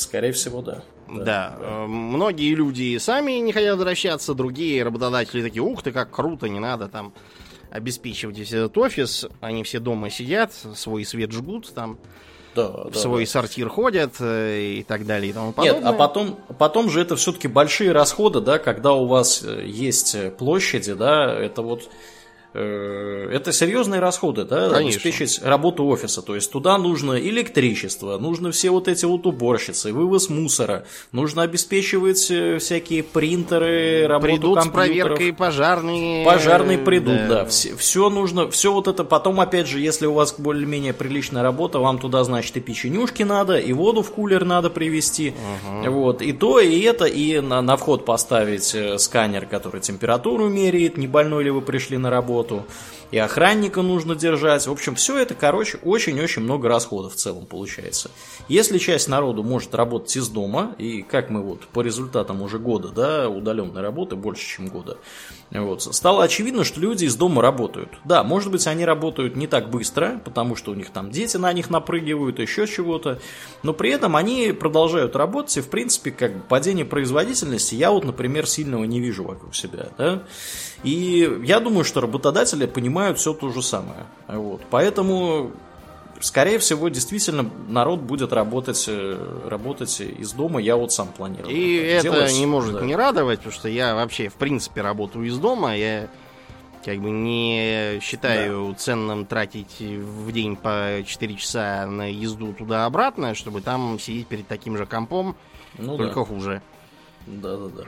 Скорее 0.00 0.32
всего, 0.32 0.62
да. 0.62 0.82
Да, 1.08 1.56
э, 1.58 1.86
многие 1.86 2.54
люди 2.54 2.96
сами 2.98 3.32
не 3.32 3.52
хотят 3.52 3.76
возвращаться, 3.76 4.32
другие 4.34 4.82
работодатели 4.84 5.42
такие, 5.42 5.62
ух 5.62 5.82
ты, 5.82 5.90
как 5.92 6.10
круто, 6.10 6.48
не 6.48 6.60
надо 6.60 6.88
там 6.88 7.12
обеспечивать 7.70 8.38
весь 8.38 8.52
этот 8.52 8.76
офис, 8.78 9.26
они 9.40 9.62
все 9.64 9.80
дома 9.80 10.10
сидят, 10.10 10.52
свой 10.52 11.04
свет 11.04 11.32
жгут, 11.32 11.72
там 11.74 11.98
Да, 12.54 12.68
в 12.68 12.90
да, 12.92 12.98
свой 12.98 13.24
да. 13.24 13.30
сортир 13.30 13.68
ходят 13.68 14.14
э, 14.20 14.78
и 14.78 14.82
так 14.84 15.04
далее 15.06 15.30
и 15.30 15.32
тому 15.32 15.48
Нет, 15.48 15.56
подобное. 15.56 15.88
а 15.88 15.92
потом, 15.92 16.38
потом 16.58 16.90
же 16.90 17.00
это 17.00 17.16
все-таки 17.16 17.48
большие 17.48 17.92
расходы, 17.92 18.40
да, 18.40 18.58
когда 18.58 18.92
у 18.92 19.06
вас 19.06 19.42
э, 19.44 19.64
есть 19.66 20.16
площади, 20.36 20.94
да, 20.94 21.32
это 21.32 21.62
вот 21.62 21.90
это 22.58 23.52
серьезные 23.52 24.00
расходы, 24.00 24.44
да, 24.44 24.70
Конечно. 24.70 25.00
обеспечить 25.00 25.40
работу 25.42 25.84
офиса. 25.86 26.20
То 26.22 26.34
есть 26.34 26.50
туда 26.50 26.78
нужно 26.78 27.18
электричество, 27.18 28.18
нужно 28.18 28.50
все 28.50 28.70
вот 28.70 28.88
эти 28.88 29.04
вот 29.04 29.26
уборщицы, 29.26 29.92
вывоз 29.92 30.28
мусора, 30.28 30.84
нужно 31.12 31.42
обеспечивать 31.42 32.30
э, 32.30 32.58
всякие 32.58 33.02
принтеры, 33.02 34.06
работу 34.08 34.32
Придут 34.32 34.62
с 34.64 34.68
проверкой 34.68 35.32
пожарные. 35.32 36.24
Пожарные 36.24 36.78
придут, 36.78 37.28
да. 37.28 37.46
Все, 37.46 38.10
нужно, 38.10 38.50
все 38.50 38.72
вот 38.72 38.88
это. 38.88 39.04
Потом, 39.04 39.40
опять 39.40 39.68
же, 39.68 39.78
если 39.78 40.06
у 40.06 40.14
вас 40.14 40.34
более-менее 40.36 40.92
приличная 40.92 41.42
работа, 41.42 41.78
вам 41.78 41.98
туда, 41.98 42.24
значит, 42.24 42.56
и 42.56 42.60
печенюшки 42.60 43.22
надо, 43.22 43.58
и 43.58 43.72
воду 43.72 44.02
в 44.02 44.10
кулер 44.10 44.44
надо 44.44 44.70
привезти. 44.70 45.34
Вот. 45.86 46.20
И 46.20 46.32
то, 46.32 46.58
и 46.58 46.80
это, 46.80 47.04
и 47.04 47.40
на, 47.40 47.62
на 47.62 47.76
вход 47.76 48.04
поставить 48.04 48.74
э, 48.74 48.98
сканер, 48.98 49.46
который 49.46 49.80
температуру 49.80 50.48
меряет, 50.48 50.96
не 50.96 51.06
больной 51.06 51.44
ли 51.44 51.50
вы 51.50 51.60
пришли 51.60 51.96
на 51.96 52.10
работу. 52.10 52.39
Работу, 52.40 52.64
и 53.10 53.18
охранника 53.18 53.82
нужно 53.82 54.14
держать. 54.14 54.66
В 54.66 54.70
общем, 54.72 54.94
все 54.94 55.18
это, 55.18 55.34
короче, 55.34 55.78
очень-очень 55.82 56.42
много 56.42 56.68
расходов 56.68 57.14
в 57.14 57.16
целом 57.16 57.44
получается. 57.46 58.10
Если 58.48 58.78
часть 58.78 59.08
народу 59.08 59.42
может 59.42 59.74
работать 59.74 60.16
из 60.16 60.28
дома, 60.28 60.74
и 60.78 61.02
как 61.02 61.28
мы 61.28 61.42
вот 61.42 61.66
по 61.68 61.82
результатам 61.82 62.42
уже 62.42 62.58
года, 62.58 62.88
да, 62.88 63.28
удаленной 63.28 63.82
работы, 63.82 64.16
больше, 64.16 64.46
чем 64.46 64.68
года, 64.68 64.96
вот, 65.52 65.82
стало 65.82 66.22
очевидно, 66.22 66.62
что 66.62 66.80
люди 66.80 67.06
из 67.06 67.16
дома 67.16 67.42
работают. 67.42 67.90
Да, 68.04 68.22
может 68.22 68.52
быть, 68.52 68.66
они 68.68 68.84
работают 68.84 69.34
не 69.34 69.48
так 69.48 69.68
быстро, 69.68 70.20
потому 70.24 70.54
что 70.54 70.70
у 70.70 70.74
них 70.74 70.90
там 70.90 71.10
дети 71.10 71.36
на 71.38 71.52
них 71.52 71.70
напрыгивают, 71.70 72.38
еще 72.38 72.68
чего-то, 72.68 73.20
но 73.64 73.72
при 73.72 73.90
этом 73.90 74.14
они 74.14 74.52
продолжают 74.52 75.16
работать, 75.16 75.56
и, 75.56 75.60
в 75.60 75.68
принципе, 75.68 76.12
как 76.12 76.34
бы 76.34 76.40
падение 76.40 76.84
производительности 76.84 77.74
я 77.74 77.90
вот, 77.90 78.04
например, 78.04 78.46
сильного 78.46 78.84
не 78.84 79.00
вижу 79.00 79.24
вокруг 79.24 79.56
себя, 79.56 79.88
да. 79.98 80.22
И 80.84 81.40
я 81.44 81.60
думаю, 81.60 81.84
что 81.84 82.00
работодатели 82.00 82.66
понимают 82.66 83.18
все 83.18 83.34
то 83.34 83.50
же 83.50 83.62
самое. 83.62 84.06
Вот. 84.28 84.62
Поэтому 84.70 85.52
скорее 86.20 86.58
всего, 86.58 86.88
действительно, 86.88 87.50
народ 87.68 88.00
будет 88.00 88.32
работать, 88.32 88.84
э, 88.88 89.38
работать 89.46 90.00
из 90.00 90.32
дома. 90.32 90.60
Я 90.60 90.76
вот 90.76 90.92
сам 90.92 91.08
планирую. 91.08 91.54
И 91.54 91.76
это 91.76 92.02
делать. 92.04 92.32
не 92.32 92.46
может 92.46 92.74
да. 92.74 92.80
не 92.82 92.96
радовать, 92.96 93.38
потому 93.38 93.54
что 93.54 93.68
я 93.68 93.94
вообще, 93.94 94.28
в 94.28 94.34
принципе, 94.34 94.82
работаю 94.82 95.26
из 95.26 95.38
дома. 95.38 95.76
Я 95.76 96.08
как 96.84 96.98
бы 96.98 97.10
не 97.10 97.98
считаю 98.00 98.70
да. 98.70 98.74
ценным 98.78 99.26
тратить 99.26 99.80
в 99.80 100.32
день 100.32 100.56
по 100.56 101.02
4 101.04 101.36
часа 101.36 101.86
на 101.86 102.10
езду 102.10 102.52
туда-обратно, 102.52 103.34
чтобы 103.34 103.60
там 103.60 103.98
сидеть 103.98 104.26
перед 104.26 104.46
таким 104.46 104.76
же 104.76 104.86
компом, 104.86 105.36
ну, 105.78 105.96
только 105.96 106.20
да. 106.20 106.24
хуже. 106.24 106.62
Да, 107.26 107.56
да, 107.56 107.66
да. 107.68 107.84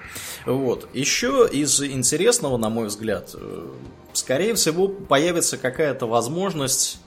Вот. 0.52 0.88
Еще 0.94 1.48
из 1.50 1.82
интересного, 1.82 2.58
на 2.58 2.68
мой 2.68 2.86
взгляд, 2.86 3.30
э, 3.34 3.66
скорее 4.12 4.54
всего, 4.54 4.88
появится 4.88 5.56
какая-то 5.56 6.06
возможность 6.06 7.00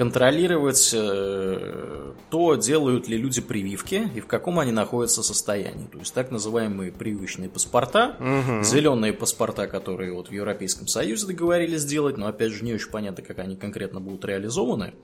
контролировать 0.00 0.92
э, 0.94 2.12
то, 2.30 2.54
делают 2.54 3.06
ли 3.06 3.18
люди 3.18 3.42
прививки 3.42 4.10
и 4.14 4.20
в 4.20 4.26
каком 4.26 4.58
они 4.58 4.72
находятся 4.72 5.22
состоянии. 5.22 5.88
То 5.92 5.98
есть 5.98 6.14
так 6.14 6.30
называемые 6.30 6.90
прививочные 6.90 7.50
паспорта, 7.50 8.16
угу. 8.18 8.62
зеленые 8.64 9.12
паспорта, 9.12 9.66
которые 9.66 10.14
вот 10.14 10.28
в 10.28 10.32
Европейском 10.32 10.86
Союзе 10.86 11.26
договорились 11.26 11.82
сделать, 11.82 12.16
но 12.16 12.28
опять 12.28 12.52
же 12.52 12.64
не 12.64 12.72
очень 12.72 12.88
понятно, 12.88 13.22
как 13.22 13.40
они 13.40 13.56
конкретно 13.56 14.00
будут 14.00 14.24
реализованы. 14.24 14.94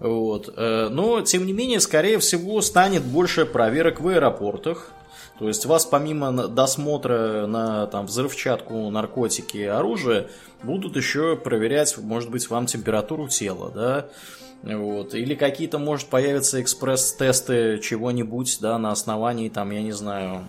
Вот. 0.00 0.52
Э, 0.54 0.90
но, 0.90 1.22
тем 1.22 1.46
не 1.46 1.54
менее, 1.54 1.80
скорее 1.80 2.18
всего, 2.18 2.60
станет 2.60 3.04
больше 3.04 3.46
проверок 3.46 4.02
в 4.02 4.08
аэропортах, 4.08 4.92
то 5.38 5.48
есть 5.48 5.66
вас 5.66 5.84
помимо 5.84 6.32
досмотра 6.48 7.46
на 7.46 7.86
там, 7.86 8.06
взрывчатку, 8.06 8.90
наркотики, 8.90 9.58
оружие, 9.58 10.28
будут 10.62 10.96
еще 10.96 11.36
проверять, 11.36 11.96
может 11.98 12.30
быть, 12.30 12.48
вам 12.48 12.66
температуру 12.66 13.28
тела, 13.28 13.70
да, 13.74 14.08
вот. 14.62 15.14
Или 15.14 15.34
какие-то, 15.34 15.78
может, 15.78 16.08
появятся 16.08 16.60
экспресс-тесты 16.60 17.78
чего-нибудь, 17.78 18.58
да, 18.60 18.78
на 18.78 18.90
основании, 18.90 19.48
там, 19.48 19.70
я 19.70 19.82
не 19.82 19.92
знаю, 19.92 20.46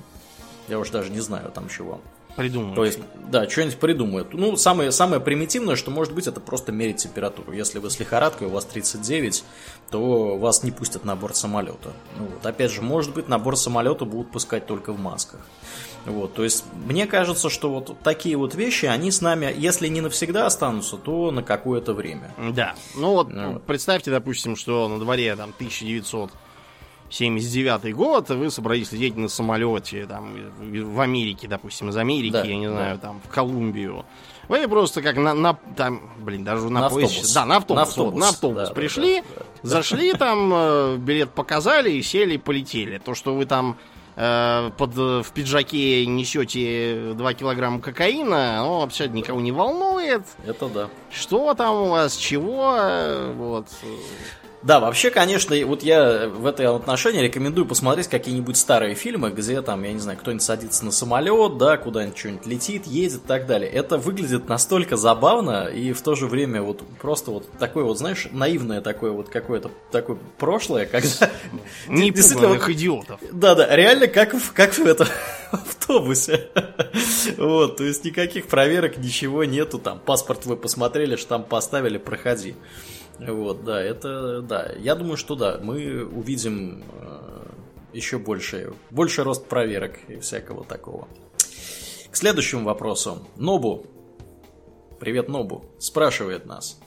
я 0.68 0.80
уж 0.80 0.90
даже 0.90 1.12
не 1.12 1.20
знаю 1.20 1.52
там 1.54 1.68
чего. 1.70 2.00
Придумают. 2.38 2.76
То 2.76 2.86
есть, 2.86 3.00
да, 3.32 3.50
что-нибудь 3.50 3.78
придумают. 3.78 4.32
Ну, 4.34 4.56
самое, 4.58 4.92
самое 4.92 5.20
примитивное, 5.20 5.76
что 5.76 5.90
может 5.90 6.14
быть, 6.14 6.28
это 6.28 6.40
просто 6.40 6.72
мерить 6.72 6.98
температуру. 6.98 7.52
Если 7.52 7.80
вы 7.80 7.90
с 7.90 8.00
лихорадкой, 8.00 8.48
у 8.48 8.52
вас 8.52 8.64
39, 8.64 9.44
то 9.90 10.38
вас 10.38 10.62
не 10.62 10.70
пустят 10.70 11.04
на 11.04 11.16
борт 11.16 11.36
самолета. 11.36 11.94
Ну, 12.20 12.26
вот. 12.26 12.46
Опять 12.46 12.72
же, 12.72 12.84
может 12.84 13.16
быть, 13.16 13.28
на 13.28 13.40
борт 13.40 13.58
самолета 13.58 14.06
будут 14.06 14.32
пускать 14.32 14.68
только 14.68 14.94
в 14.94 15.00
масках. 15.00 15.40
Вот, 16.06 16.36
то 16.36 16.44
есть, 16.44 16.64
мне 16.86 17.08
кажется, 17.08 17.50
что 17.50 17.70
вот 17.70 17.98
такие 18.02 18.38
вот 18.38 18.54
вещи, 18.54 18.86
они 18.86 19.12
с 19.12 19.20
нами, 19.20 19.54
если 19.58 19.88
не 19.88 20.00
навсегда 20.00 20.46
останутся, 20.46 20.96
то 20.96 21.32
на 21.32 21.42
какое-то 21.42 21.94
время. 21.94 22.34
Да. 22.54 22.76
Ну 22.96 23.14
вот, 23.14 23.30
ну, 23.30 23.60
представьте, 23.60 24.12
допустим, 24.12 24.56
что 24.56 24.88
на 24.88 25.00
дворе 25.00 25.36
там 25.36 25.50
1900 25.58 26.32
79 27.10 27.96
год, 27.96 28.30
вы 28.30 28.52
собрались 28.52 28.92
лететь 28.92 29.16
на 29.16 29.30
самолете 29.30 30.06
там, 30.06 30.36
в 30.60 31.00
Америке, 31.00 31.48
допустим, 31.48 31.90
из 31.90 31.98
Америки, 31.98 32.34
да, 32.34 32.44
я 32.44 32.58
не 32.58 32.68
знаю, 32.68 33.00
там, 33.00 33.22
в 33.24 33.30
Колумбию. 33.30 34.06
Вы 34.48 34.68
просто 34.68 35.02
как 35.02 35.18
на, 35.18 35.34
на 35.34 35.54
там, 35.76 36.02
блин, 36.20 36.44
даже 36.44 36.70
на, 36.70 36.82
на 36.82 36.90
поезде. 36.90 37.18
Автобус. 37.18 37.34
Да, 37.34 37.46
на 37.46 37.58
автобус. 37.58 37.76
На 37.76 37.84
автобус, 37.84 38.14
вот, 38.14 38.20
на 38.20 38.30
автобус 38.30 38.68
да, 38.70 38.74
пришли, 38.74 39.22
да, 39.22 39.44
да, 39.64 39.70
зашли 39.70 40.14
там, 40.14 40.52
э, 40.54 40.98
билет 40.98 41.32
показали 41.32 41.92
и 41.92 42.02
сели, 42.02 42.38
полетели. 42.38 42.98
То, 42.98 43.14
что 43.14 43.36
вы 43.36 43.46
там 43.46 43.78
э, 44.16 44.72
под, 44.78 44.96
в 44.96 45.28
пиджаке 45.34 46.06
несете 46.06 47.14
2 47.14 47.34
килограмма 47.34 47.82
кокаина, 47.82 48.64
ну, 48.64 48.80
вообще 48.80 49.10
никого 49.10 49.42
не 49.42 49.52
волнует. 49.52 50.24
Это 50.46 50.70
да. 50.70 50.90
Что 51.12 51.54
там 51.54 51.76
у 51.76 51.90
вас, 51.90 52.16
чего, 52.16 52.76
э, 52.80 53.34
вот. 53.36 53.68
Да, 54.64 54.80
вообще, 54.80 55.12
конечно, 55.12 55.56
вот 55.66 55.84
я 55.84 56.28
в 56.28 56.46
этой 56.46 56.66
отношении 56.66 57.22
рекомендую 57.22 57.68
посмотреть 57.68 58.08
какие-нибудь 58.08 58.58
старые 58.58 58.96
фильмы, 58.96 59.30
где 59.30 59.62
там, 59.62 59.84
я 59.84 59.94
не 59.94 60.00
знаю, 60.00 60.18
кто-нибудь 60.18 60.44
садится 60.44 60.84
на 60.84 60.92
самолет, 60.92 61.58
да, 61.58 61.78
куда-нибудь 61.78 62.18
что-нибудь 62.18 62.46
летит, 62.48 62.88
едет 62.88 63.24
и 63.24 63.28
так 63.28 63.46
далее. 63.46 63.70
Это 63.70 63.98
выглядит 63.98 64.50
настолько 64.50 64.98
забавно 64.98 65.68
и 65.68 65.94
в 65.94 66.02
то 66.02 66.16
же 66.16 66.26
время 66.26 66.64
вот 66.64 66.82
просто 67.00 67.30
вот 67.32 67.48
такое 67.60 67.84
вот, 67.84 68.00
знаешь, 68.00 68.28
наивное 68.32 68.82
такое 68.82 69.12
вот 69.12 69.30
какое-то 69.30 69.70
такое 69.92 70.18
прошлое, 70.40 70.86
когда... 70.86 71.30
Не 71.88 72.12
вот, 72.12 72.70
идиотов. 72.70 73.20
Да-да, 73.32 73.76
реально 73.76 74.08
как 74.08 74.34
в, 74.34 74.54
как 74.54 74.74
в 74.74 74.86
этом 74.86 75.08
автобусе. 75.52 76.50
Вот, 77.38 77.78
то 77.78 77.84
есть 77.84 78.04
никаких 78.06 78.48
проверок, 78.48 78.98
ничего 78.98 79.44
нету, 79.44 79.78
там 79.78 80.00
паспорт 80.00 80.46
вы 80.46 80.56
посмотрели, 80.56 81.16
штамп 81.16 81.48
поставили, 81.48 81.98
проходи. 81.98 82.56
Вот, 83.20 83.64
да, 83.64 83.82
это, 83.82 84.42
да. 84.42 84.72
Я 84.78 84.96
думаю, 84.96 85.18
что 85.18 85.36
да, 85.36 85.60
мы 85.62 86.06
увидим 86.06 86.84
э, 87.02 87.46
еще 87.94 88.20
больше, 88.20 88.74
больше 88.92 89.24
рост 89.24 89.48
проверок 89.48 90.00
и 90.08 90.20
всякого 90.20 90.64
такого. 90.64 91.08
К 92.12 92.16
следующему 92.16 92.66
вопросу. 92.66 93.28
Нобу. 93.36 93.86
Привет, 95.00 95.30
Нобу. 95.30 95.66
Спрашивает 95.80 96.46
нас. 96.46 96.80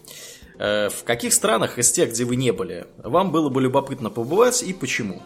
Э, 0.59 0.89
в 0.89 1.05
каких 1.05 1.33
странах 1.33 1.79
из 1.79 1.91
тех, 1.91 2.11
где 2.11 2.25
вы 2.25 2.37
не 2.37 2.53
были, 2.53 2.87
вам 2.99 3.33
было 3.33 3.49
бы 3.49 3.61
любопытно 3.61 4.11
побывать 4.11 4.63
и 4.63 4.73
почему? 4.73 5.23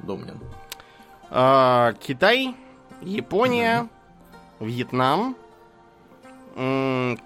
Домнин. 0.00 0.40
А, 1.30 1.94
Китай, 1.94 2.54
Япония, 3.00 3.88
mm-hmm. 4.60 4.66
Вьетнам, 4.66 5.36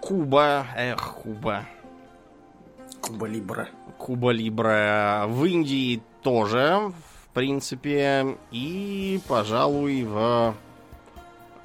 Куба. 0.01 0.67
Эх, 0.77 1.15
Куба. 1.23 1.67
Куба 3.01 3.27
Либра. 3.27 3.69
Куба 3.99 4.31
Либра. 4.31 5.25
В 5.29 5.45
Индии 5.45 6.03
тоже, 6.23 6.93
в 6.93 7.35
принципе. 7.35 8.37
И, 8.51 9.21
пожалуй, 9.29 10.05
в... 10.05 10.55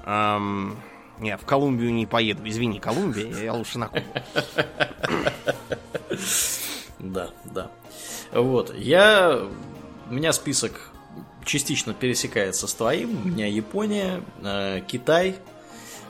Эм, 0.05 0.75
нет, 1.19 1.41
в 1.41 1.45
Колумбию 1.45 1.93
не 1.93 2.05
поеду. 2.05 2.41
Извини, 2.45 2.79
Колумбия, 2.79 3.33
я 3.43 3.53
лучше 3.53 3.79
на 3.79 3.87
Кубу. 3.87 4.03
Да, 6.99 7.31
да. 7.43 7.69
Вот, 8.31 8.73
я... 8.75 9.41
У 10.09 10.13
меня 10.13 10.31
список 10.31 10.93
частично 11.43 11.93
пересекается 11.93 12.67
с 12.67 12.73
твоим. 12.73 13.25
У 13.25 13.27
меня 13.27 13.47
Япония, 13.47 14.21
э, 14.41 14.79
Китай, 14.87 15.35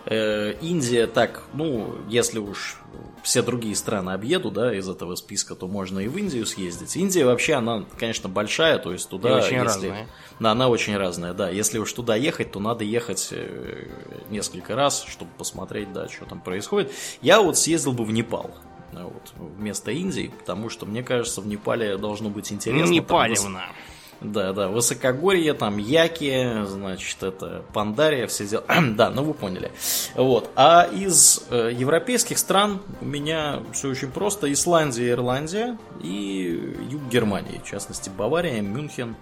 Индия, 0.06 1.08
так, 1.08 1.44
ну, 1.54 1.96
если 2.10 2.40
уж 2.40 2.78
все 3.24 3.42
другие 3.42 3.76
страны 3.76 4.12
объеду, 4.12 4.52
да, 4.52 4.76
из 4.76 4.90
этого 4.90 5.16
списка, 5.16 5.56
то 5.56 5.68
можно 5.68 6.00
и 6.00 6.08
в 6.08 6.18
Индию 6.18 6.46
съездить. 6.46 6.96
Индия 6.98 7.26
вообще, 7.26 7.54
она, 7.54 7.86
конечно, 7.98 8.28
большая, 8.28 8.80
то 8.80 8.92
есть 8.92 9.10
туда... 9.10 9.30
И 9.30 9.34
очень 9.34 9.54
если... 9.56 9.64
разная. 9.64 10.08
Да, 10.40 10.52
она 10.52 10.68
очень 10.68 10.98
разная, 10.98 11.34
да. 11.34 11.50
Если 11.50 11.78
уж 11.78 11.92
туда 11.94 12.16
ехать, 12.16 12.52
то 12.52 12.60
надо 12.60 12.84
ехать 12.84 13.30
э, 13.32 13.88
несколько 14.30 14.76
раз, 14.76 15.06
чтобы 15.08 15.32
посмотреть, 15.38 15.94
да, 15.94 16.10
что 16.10 16.26
там 16.26 16.42
происходит. 16.42 16.92
Я 17.22 17.42
вот 17.42 17.58
съездил 17.58 17.94
бы 17.94 18.04
в 18.04 18.12
Непал. 18.12 18.52
Вот, 18.92 19.34
вместо 19.58 19.90
Индии, 19.90 20.32
потому 20.38 20.70
что, 20.70 20.86
мне 20.86 21.02
кажется, 21.02 21.42
в 21.42 21.48
Непале 21.48 21.98
должно 21.98 22.30
быть 22.30 22.52
интересно. 22.52 22.92
Непалевна. 22.92 23.60
Там, 23.62 23.76
да, 24.24 24.54
да, 24.54 24.70
высокогорье, 24.70 25.54
там 25.54 25.78
яки, 25.78 26.66
значит, 26.66 27.22
это 27.22 27.64
Пандария, 27.74 28.28
все 28.28 28.48
дела. 28.48 28.64
да, 28.96 29.10
ну 29.10 29.24
вы 29.24 29.34
поняли. 29.34 29.72
Вот. 30.16 30.50
А 30.56 30.84
из 30.84 31.44
э, 31.50 31.72
европейских 31.74 32.38
стран 32.38 32.82
у 33.02 33.06
меня 33.06 33.62
все 33.74 33.90
очень 33.90 34.12
просто. 34.12 34.52
Исландия, 34.52 35.12
Ирландия 35.12 35.78
и 36.02 36.78
юг 36.90 37.04
Германии, 37.10 37.62
в 37.64 37.70
частности, 37.70 38.10
Бавария, 38.10 38.62
Мюнхен. 38.62 39.16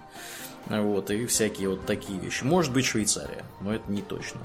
Вот, 0.68 1.10
и 1.10 1.26
всякие 1.26 1.70
вот 1.70 1.84
такие 1.86 2.18
вещи. 2.20 2.44
Может 2.44 2.72
быть, 2.72 2.86
Швейцария, 2.86 3.44
но 3.60 3.74
это 3.74 3.90
не 3.90 4.00
точно. 4.00 4.40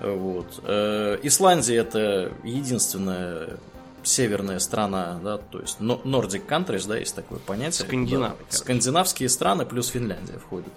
Вот. 0.00 0.60
Э, 0.64 1.18
Исландия 1.22 1.76
это 1.76 2.32
единственная 2.42 3.58
северная 4.10 4.58
страна, 4.58 5.20
да, 5.22 5.38
то 5.38 5.60
есть 5.60 5.80
Nordic 5.80 6.46
countries, 6.46 6.86
да, 6.86 6.98
есть 6.98 7.14
такое 7.14 7.38
понятие. 7.38 7.86
Скандинавы. 7.86 8.36
Да, 8.50 8.56
скандинавские 8.56 9.28
страны 9.28 9.64
плюс 9.64 9.88
Финляндия 9.88 10.38
входят. 10.38 10.72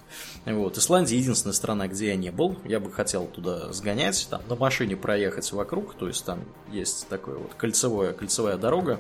Вот. 0.46 0.78
Исландия 0.78 1.18
единственная 1.18 1.54
страна, 1.54 1.88
где 1.88 2.08
я 2.08 2.16
не 2.16 2.32
был. 2.32 2.58
Я 2.66 2.80
бы 2.80 2.92
хотел 2.92 3.26
туда 3.28 3.72
сгонять, 3.74 4.28
там 4.30 4.42
на 4.48 4.56
машине 4.56 4.96
проехать 4.96 5.52
вокруг, 5.52 5.96
то 5.96 6.08
есть 6.08 6.26
там 6.26 6.46
есть 6.72 7.08
такое 7.08 7.38
вот 7.38 7.54
кольцевое, 7.56 8.14
кольцевая 8.14 8.58
дорога. 8.58 9.00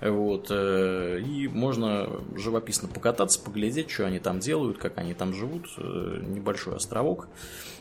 Вот, 0.00 0.48
э, 0.50 1.20
и 1.20 1.48
можно 1.48 2.08
живописно 2.36 2.88
покататься, 2.88 3.40
поглядеть, 3.40 3.90
что 3.90 4.06
они 4.06 4.18
там 4.18 4.40
делают, 4.40 4.78
как 4.78 4.98
они 4.98 5.14
там 5.14 5.34
живут. 5.34 5.66
Э, 5.78 6.20
небольшой 6.22 6.76
островок. 6.76 7.28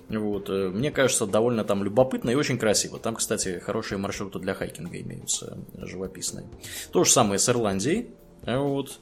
Вот. 0.10 0.50
Э, 0.50 0.70
мне 0.70 0.92
кажется, 0.92 1.26
довольно 1.26 1.64
там 1.64 1.84
любопытно 1.84 2.30
и 2.30 2.36
очень 2.36 2.58
красиво. 2.58 3.00
Там, 3.00 3.16
кстати, 3.16 3.60
хорошие 3.60 3.98
маршруты 3.98 4.40
для 4.40 4.54
хайкинга 4.54 5.00
имеются, 5.02 5.58
живописные. 5.86 6.46
То 6.92 7.04
же 7.04 7.12
самое 7.12 7.40
с 7.40 7.50
Ирландией. 7.50 8.12
Вот. 8.42 9.00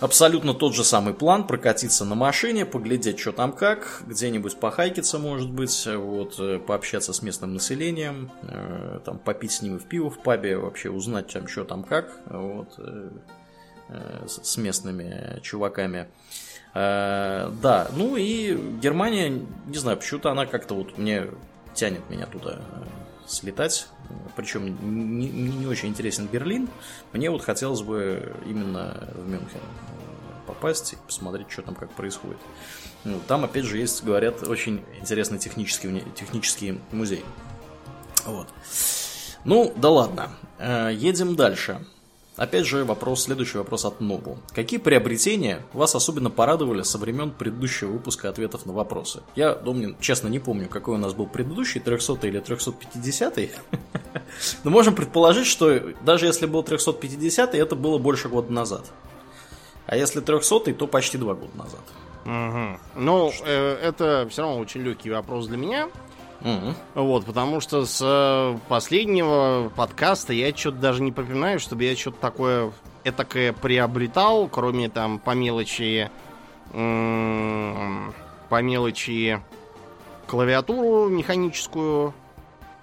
Абсолютно 0.00 0.52
тот 0.52 0.74
же 0.74 0.82
самый 0.82 1.14
план, 1.14 1.46
прокатиться 1.46 2.04
на 2.04 2.16
машине, 2.16 2.66
поглядеть, 2.66 3.20
что 3.20 3.30
там 3.30 3.52
как, 3.52 4.02
где-нибудь 4.04 4.58
похайкиться, 4.58 5.20
может 5.20 5.48
быть, 5.48 5.86
вот, 5.86 6.66
пообщаться 6.66 7.12
с 7.12 7.22
местным 7.22 7.54
населением, 7.54 8.32
там, 9.04 9.18
попить 9.20 9.52
с 9.52 9.62
ними 9.62 9.78
в 9.78 9.84
пиво 9.84 10.10
в 10.10 10.20
пабе, 10.20 10.58
вообще 10.58 10.90
узнать, 10.90 11.28
там, 11.28 11.46
что 11.46 11.62
там 11.62 11.84
как, 11.84 12.18
вот, 12.26 12.80
с 14.26 14.56
местными 14.56 15.38
чуваками. 15.40 16.08
Да, 16.74 17.88
ну 17.94 18.16
и 18.16 18.56
Германия, 18.80 19.46
не 19.66 19.78
знаю, 19.78 19.98
почему-то 19.98 20.32
она 20.32 20.46
как-то 20.46 20.74
вот 20.74 20.98
мне 20.98 21.28
тянет 21.74 22.10
меня 22.10 22.26
туда 22.26 22.58
слетать. 23.24 23.86
Причем 24.36 25.18
не, 25.18 25.28
не 25.28 25.66
очень 25.66 25.88
интересен 25.88 26.26
Берлин. 26.26 26.68
Мне 27.12 27.30
вот 27.30 27.42
хотелось 27.42 27.82
бы 27.82 28.34
именно 28.46 29.08
в 29.14 29.28
Мюнхен 29.28 29.60
попасть 30.46 30.92
и 30.92 30.96
посмотреть, 30.96 31.50
что 31.50 31.62
там 31.62 31.74
как 31.74 31.90
происходит. 31.90 32.38
Ну, 33.04 33.20
там, 33.26 33.44
опять 33.44 33.64
же, 33.64 33.78
есть, 33.78 34.04
говорят, 34.04 34.46
очень 34.46 34.84
интересный 35.00 35.38
технический, 35.38 36.04
технический 36.14 36.80
музей. 36.92 37.24
Вот. 38.24 38.48
Ну, 39.44 39.72
да 39.76 39.90
ладно. 39.90 40.30
Э, 40.58 40.90
едем 40.92 41.36
дальше. 41.36 41.84
Опять 42.36 42.64
же, 42.64 42.84
вопрос, 42.84 43.24
следующий 43.24 43.58
вопрос 43.58 43.84
от 43.84 44.00
Нобу. 44.00 44.38
Какие 44.54 44.80
приобретения 44.80 45.62
вас 45.74 45.94
особенно 45.94 46.30
порадовали 46.30 46.82
со 46.82 46.96
времен 46.96 47.30
предыдущего 47.30 47.92
выпуска 47.92 48.30
ответов 48.30 48.64
на 48.64 48.72
вопросы? 48.72 49.22
Я, 49.36 49.54
Домнин, 49.54 49.96
честно 50.00 50.28
не 50.28 50.38
помню, 50.38 50.68
какой 50.68 50.94
у 50.94 50.98
нас 50.98 51.12
был 51.12 51.26
предыдущий, 51.26 51.78
300 51.80 52.26
или 52.26 52.40
350 52.40 53.38
Но 54.64 54.70
можем 54.70 54.94
предположить, 54.94 55.46
что 55.46 55.78
даже 56.02 56.24
если 56.24 56.46
был 56.46 56.62
350 56.62 57.54
это 57.54 57.76
было 57.76 57.98
больше 57.98 58.30
года 58.30 58.50
назад. 58.50 58.86
А 59.86 59.96
если 59.96 60.20
300 60.20 60.72
то 60.72 60.86
почти 60.86 61.18
два 61.18 61.34
года 61.34 61.52
назад. 61.54 61.82
Угу. 62.24 63.00
Ну, 63.02 63.32
э, 63.44 63.74
это 63.82 64.26
все 64.30 64.42
равно 64.42 64.58
очень 64.58 64.80
легкий 64.80 65.10
вопрос 65.10 65.48
для 65.48 65.58
меня. 65.58 65.88
Угу. 66.44 67.02
Вот, 67.02 67.24
потому 67.24 67.60
что 67.60 67.86
с 67.86 68.00
э, 68.02 68.58
последнего 68.68 69.70
подкаста 69.76 70.32
я 70.32 70.54
что-то 70.54 70.78
даже 70.78 71.02
не 71.02 71.12
припоминаю, 71.12 71.60
чтобы 71.60 71.84
я 71.84 71.96
что-то 71.96 72.18
такое 72.20 72.72
этакое 73.04 73.52
приобретал, 73.52 74.48
кроме 74.48 74.88
там 74.88 75.18
по 75.18 75.30
мелочи 75.32 76.10
по 76.72 78.62
мелочи 78.62 79.40
клавиатуру 80.26 81.08
механическую. 81.08 82.14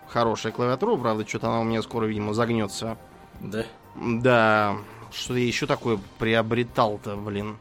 Хорошая 0.08 0.52
клавиатура, 0.52 0.96
правда, 0.96 1.28
что-то 1.28 1.48
она 1.48 1.62
у 1.62 1.64
меня 1.64 1.82
скоро, 1.82 2.06
видимо, 2.06 2.34
загнется. 2.34 2.98
Да? 3.40 3.66
Да. 3.96 4.78
Что 5.12 5.36
я 5.36 5.46
еще 5.46 5.66
такое 5.66 6.00
приобретал-то, 6.18 7.16
блин? 7.16 7.58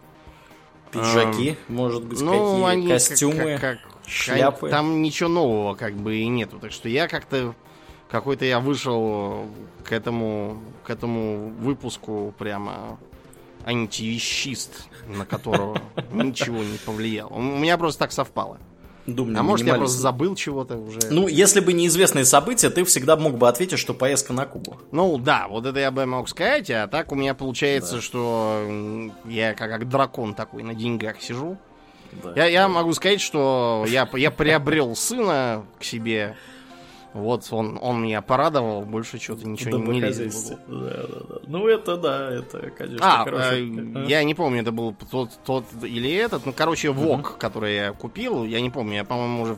Пиджаки, 0.90 1.58
а, 1.68 1.72
может 1.72 2.04
быть, 2.04 2.20
ну, 2.20 2.30
какие 2.30 2.64
они 2.72 2.88
костюмы. 2.88 3.58
Как, 3.58 3.82
как, 3.82 3.87
шляпы. 4.08 4.68
Там 4.70 5.02
ничего 5.02 5.28
нового 5.28 5.74
как 5.74 5.94
бы 5.94 6.16
и 6.16 6.26
нету. 6.28 6.58
Так 6.58 6.72
что 6.72 6.88
я 6.88 7.08
как-то 7.08 7.54
какой-то 8.10 8.44
я 8.44 8.60
вышел 8.60 9.46
к 9.84 9.92
этому, 9.92 10.62
к 10.84 10.90
этому 10.90 11.50
выпуску 11.58 12.34
прямо 12.38 12.98
антивещист, 13.64 14.88
на 15.08 15.26
которого 15.26 15.80
ничего 16.12 16.58
не 16.58 16.78
повлияло. 16.78 17.28
У 17.28 17.40
меня 17.40 17.76
просто 17.76 18.00
так 18.00 18.12
совпало. 18.12 18.58
Думаю, 19.06 19.38
а 19.38 19.42
может, 19.42 19.66
я 19.66 19.74
просто 19.76 19.98
забыл 19.98 20.34
чего-то 20.34 20.76
уже. 20.76 21.00
Ну, 21.10 21.28
если 21.28 21.60
бы 21.60 21.72
неизвестные 21.72 22.26
события, 22.26 22.68
ты 22.68 22.84
всегда 22.84 23.16
мог 23.16 23.38
бы 23.38 23.48
ответить, 23.48 23.78
что 23.78 23.94
поездка 23.94 24.34
на 24.34 24.44
Кубу. 24.44 24.76
Ну, 24.92 25.16
да, 25.16 25.46
вот 25.48 25.64
это 25.64 25.78
я 25.78 25.90
бы 25.90 26.04
мог 26.04 26.28
сказать, 26.28 26.70
а 26.70 26.86
так 26.88 27.10
у 27.10 27.14
меня 27.14 27.32
получается, 27.34 27.96
да. 27.96 28.00
что 28.02 29.10
я 29.24 29.54
как, 29.54 29.70
как 29.70 29.88
дракон 29.88 30.34
такой 30.34 30.62
на 30.62 30.74
деньгах 30.74 31.22
сижу. 31.22 31.56
Да. 32.22 32.32
Я, 32.36 32.46
я 32.46 32.68
могу 32.68 32.92
сказать, 32.94 33.20
что 33.20 33.84
я, 33.88 34.08
я 34.14 34.30
приобрел 34.30 34.94
сына 34.96 35.64
к 35.78 35.84
себе. 35.84 36.36
Вот 37.14 37.48
он, 37.50 37.78
он 37.80 38.02
меня 38.02 38.20
порадовал, 38.20 38.82
больше 38.82 39.18
что-то 39.18 39.48
ничего 39.48 39.78
не, 39.78 39.92
не 39.92 40.00
лезет. 40.00 40.58
Да, 40.66 40.76
да, 40.78 41.20
да. 41.28 41.36
Ну, 41.46 41.66
это 41.66 41.96
да, 41.96 42.30
это, 42.30 42.70
конечно, 42.70 43.20
а, 43.20 43.24
хороший. 43.24 44.04
Э, 44.04 44.06
я 44.06 44.22
не 44.24 44.34
помню, 44.34 44.60
это 44.60 44.72
был 44.72 44.94
тот, 45.10 45.30
тот 45.44 45.64
или 45.82 46.12
этот. 46.14 46.44
Ну, 46.44 46.52
короче, 46.52 46.90
ВОК, 46.90 47.20
uh-huh. 47.20 47.38
который 47.38 47.74
я 47.74 47.92
купил, 47.92 48.44
я 48.44 48.60
не 48.60 48.70
помню, 48.70 48.96
я, 48.96 49.04
по-моему, 49.04 49.42
уже 49.42 49.56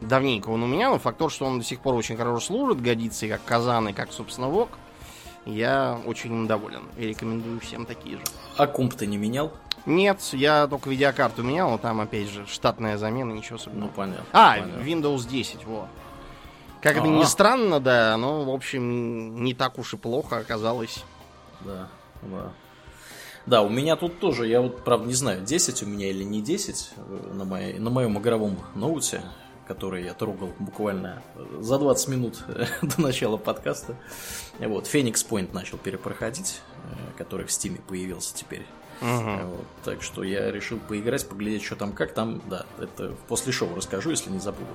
давненько 0.00 0.48
он 0.50 0.62
у 0.62 0.66
меня, 0.66 0.90
но 0.90 0.98
факт 0.98 1.18
то, 1.18 1.28
что 1.28 1.44
он 1.44 1.58
до 1.58 1.64
сих 1.64 1.80
пор 1.80 1.94
очень 1.94 2.16
хорошо 2.16 2.40
служит, 2.40 2.80
годится 2.80 3.26
и 3.26 3.28
как 3.28 3.44
Казан, 3.44 3.88
и 3.88 3.92
как, 3.92 4.12
собственно, 4.12 4.48
ВОК. 4.48 4.70
Я 5.46 6.00
очень 6.06 6.32
им 6.32 6.46
доволен 6.46 6.84
и 6.96 7.08
рекомендую 7.08 7.60
всем 7.60 7.84
такие 7.84 8.16
же. 8.16 8.22
А 8.56 8.66
комп 8.66 8.94
ты 8.94 9.06
не 9.06 9.18
менял? 9.18 9.52
Нет, 9.86 10.20
я 10.32 10.66
только 10.66 10.88
видеокарту 10.88 11.42
менял, 11.42 11.70
но 11.70 11.78
там, 11.78 12.00
опять 12.00 12.28
же, 12.28 12.46
штатная 12.46 12.96
замена, 12.96 13.32
ничего 13.32 13.56
особенного. 13.56 13.88
Ну, 13.88 13.92
понятно. 13.94 14.24
А, 14.32 14.58
понятно. 14.58 14.80
Windows 14.80 15.28
10, 15.28 15.64
вот. 15.66 15.88
Как 16.80 16.96
А-а-а. 16.96 17.02
это 17.02 17.08
ни 17.08 17.24
странно, 17.24 17.80
да, 17.80 18.16
но, 18.16 18.44
в 18.44 18.50
общем, 18.50 19.42
не 19.42 19.54
так 19.54 19.78
уж 19.78 19.94
и 19.94 19.96
плохо 19.96 20.38
оказалось. 20.38 21.04
Да, 21.60 21.88
да. 22.22 22.52
Да, 23.46 23.62
у 23.62 23.68
меня 23.68 23.96
тут 23.96 24.20
тоже, 24.20 24.46
я 24.46 24.62
вот, 24.62 24.84
правда, 24.84 25.06
не 25.06 25.14
знаю, 25.14 25.42
10 25.42 25.82
у 25.82 25.86
меня 25.86 26.08
или 26.08 26.24
не 26.24 26.40
10 26.40 26.90
э, 26.96 27.30
на, 27.34 27.44
моей, 27.44 27.78
на 27.78 27.90
моем 27.90 28.18
игровом 28.18 28.58
ноуте, 28.74 29.22
который 29.68 30.04
я 30.04 30.14
трогал 30.14 30.52
буквально 30.58 31.22
за 31.60 31.78
20 31.78 32.08
минут 32.08 32.42
до 32.82 33.00
начала 33.02 33.36
подкаста. 33.36 33.96
Вот, 34.58 34.86
Phoenix 34.86 35.26
Point 35.28 35.52
начал 35.52 35.76
перепроходить, 35.76 36.62
э, 36.84 37.18
который 37.18 37.44
в 37.44 37.52
Стиме 37.52 37.80
появился 37.86 38.34
теперь. 38.34 38.66
Угу. 39.00 39.48
Вот, 39.48 39.66
так 39.84 40.02
что 40.02 40.22
я 40.22 40.50
решил 40.50 40.78
поиграть, 40.78 41.28
поглядеть, 41.28 41.64
что 41.64 41.76
там 41.76 41.92
как. 41.92 42.12
Там, 42.12 42.40
да, 42.48 42.64
это 42.78 43.14
после 43.28 43.52
шоу 43.52 43.74
расскажу, 43.74 44.10
если 44.10 44.30
не 44.30 44.38
забуду. 44.38 44.70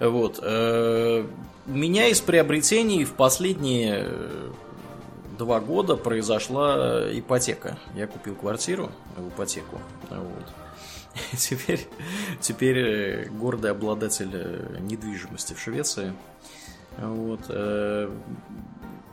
Вот. 0.00 0.40
Э, 0.42 1.26
меня 1.66 2.08
из 2.08 2.20
приобретений 2.20 3.04
в 3.04 3.12
последние 3.12 4.04
э, 4.06 4.50
два 5.38 5.60
года 5.60 5.96
произошла 5.96 7.02
ипотека. 7.12 7.78
Я 7.94 8.06
купил 8.06 8.34
квартиру 8.34 8.90
в 9.16 9.28
ипотеку. 9.28 9.80
Вот. 10.10 10.52
Теперь, 11.38 11.88
теперь 12.40 12.78
э, 12.78 13.28
гордый 13.30 13.70
обладатель 13.70 14.78
недвижимости 14.80 15.54
в 15.54 15.60
Швеции. 15.60 16.12
Вот. 16.98 17.40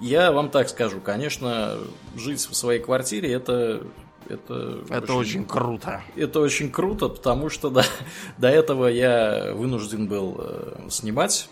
Я 0.02 0.34
вам 0.34 0.50
так 0.50 0.68
скажу, 0.68 1.00
конечно, 1.00 1.78
жить 2.18 2.42
в 2.42 2.54
своей 2.56 2.82
квартире 2.82 3.32
это 3.32 3.84
это, 4.30 4.84
это 4.90 5.14
очень, 5.14 5.42
очень 5.42 5.46
круто. 5.46 6.02
Это 6.16 6.40
очень 6.40 6.72
круто, 6.72 7.10
потому 7.10 7.50
что 7.50 7.70
да, 7.70 7.84
до 8.38 8.48
этого 8.48 8.88
я 8.88 9.54
вынужден 9.54 10.08
был 10.08 10.36
э, 10.40 10.88
снимать 10.90 11.50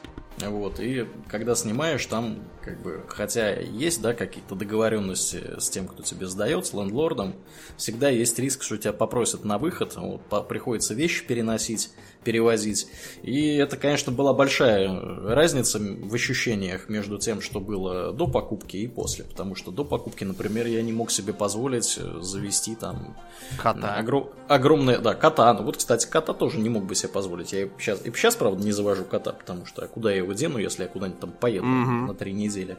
вот, 0.50 0.80
и 0.80 1.08
когда 1.28 1.56
снимаешь, 1.56 2.06
там, 2.06 2.40
как 2.62 2.82
бы, 2.82 3.04
хотя 3.08 3.60
есть, 3.60 4.02
да, 4.02 4.14
какие-то 4.14 4.56
договоренности 4.56 5.60
с 5.60 5.70
тем, 5.70 5.88
кто 5.88 6.04
тебе 6.04 6.28
сдает, 6.28 6.66
с 6.66 6.74
лендлордом, 6.74 7.36
всегда 7.78 8.10
есть 8.10 8.40
риск, 8.40 8.64
что 8.64 8.78
тебя 8.78 8.94
попросят 8.94 9.44
на 9.44 9.58
выход, 9.58 9.96
вот, 9.96 10.22
по, 10.26 10.42
приходится 10.42 10.94
вещи 10.94 11.26
переносить, 11.26 11.92
перевозить. 12.24 12.88
И 13.24 13.56
это, 13.56 13.78
конечно, 13.78 14.12
была 14.12 14.34
большая 14.34 14.90
разница 15.24 15.80
в 15.80 16.14
ощущениях 16.14 16.90
между 16.90 17.18
тем, 17.18 17.42
что 17.42 17.60
было 17.60 18.14
до 18.14 18.28
покупки 18.28 18.78
и 18.78 18.88
после. 18.88 19.26
Потому 19.26 19.56
что 19.56 19.72
до 19.72 19.84
покупки, 19.84 20.24
например, 20.24 20.68
я 20.68 20.82
не 20.82 20.94
мог 20.94 21.12
себе 21.12 21.34
позволить 21.34 22.00
завести 22.22 22.76
там... 22.76 23.18
Кота. 23.58 23.96
Огром... 23.96 24.30
Огромное... 24.48 25.00
Да, 25.00 25.14
кота. 25.14 25.54
Ну 25.54 25.64
вот, 25.64 25.78
кстати, 25.78 26.08
кота 26.08 26.34
тоже 26.34 26.60
не 26.60 26.70
мог 26.70 26.86
бы 26.86 26.96
себе 26.96 27.10
позволить. 27.10 27.54
Я 27.54 27.68
сейчас... 27.80 28.06
И 28.06 28.12
сейчас, 28.12 28.36
правда, 28.36 28.64
не 28.64 28.72
завожу 28.72 29.04
кота, 29.04 29.32
потому 29.32 29.66
что 29.66 29.88
куда 29.88 30.12
я 30.12 30.18
его 30.18 30.34
дену, 30.34 30.58
если 30.58 30.84
я 30.84 30.90
куда-нибудь 30.90 31.20
там 31.20 31.32
поеду 31.32 31.66
mm-hmm. 31.66 32.08
на 32.08 32.14
три 32.14 32.34
недели. 32.34 32.78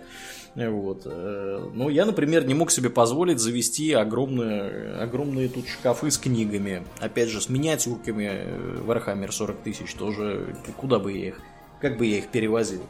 Вот. 0.55 1.03
Э, 1.07 1.71
ну, 1.75 1.89
я, 1.89 2.05
например, 2.05 2.45
не 2.47 2.55
мог 2.55 2.71
себе 2.71 2.91
позволить 2.91 3.39
завести 3.39 3.93
огромные, 3.93 4.97
огромные 4.97 5.49
тут 5.49 5.67
шкафы 5.67 6.11
с 6.11 6.19
книгами. 6.19 6.85
Опять 7.01 7.31
же, 7.31 7.41
с 7.41 7.49
миниатюрками 7.49 8.83
Warhammer 8.87 9.32
40 9.33 9.63
тысяч 9.63 9.95
тоже. 9.95 10.55
Куда 10.77 10.99
бы 10.99 11.13
я 11.13 11.29
их, 11.29 11.41
как 11.81 11.97
бы 11.99 12.07
я 12.07 12.19
их 12.19 12.29
перевозил? 12.29 12.83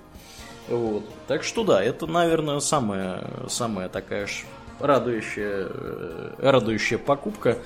Вот. 0.69 1.05
Так 1.27 1.43
что 1.43 1.65
да, 1.65 1.83
это, 1.83 2.07
наверное, 2.07 2.61
самая, 2.61 3.25
самая 3.49 3.89
такая 3.89 4.27
радующая, 4.83 5.69
э, 5.69 6.35
радующая 6.39 6.99
покупка. 6.99 7.59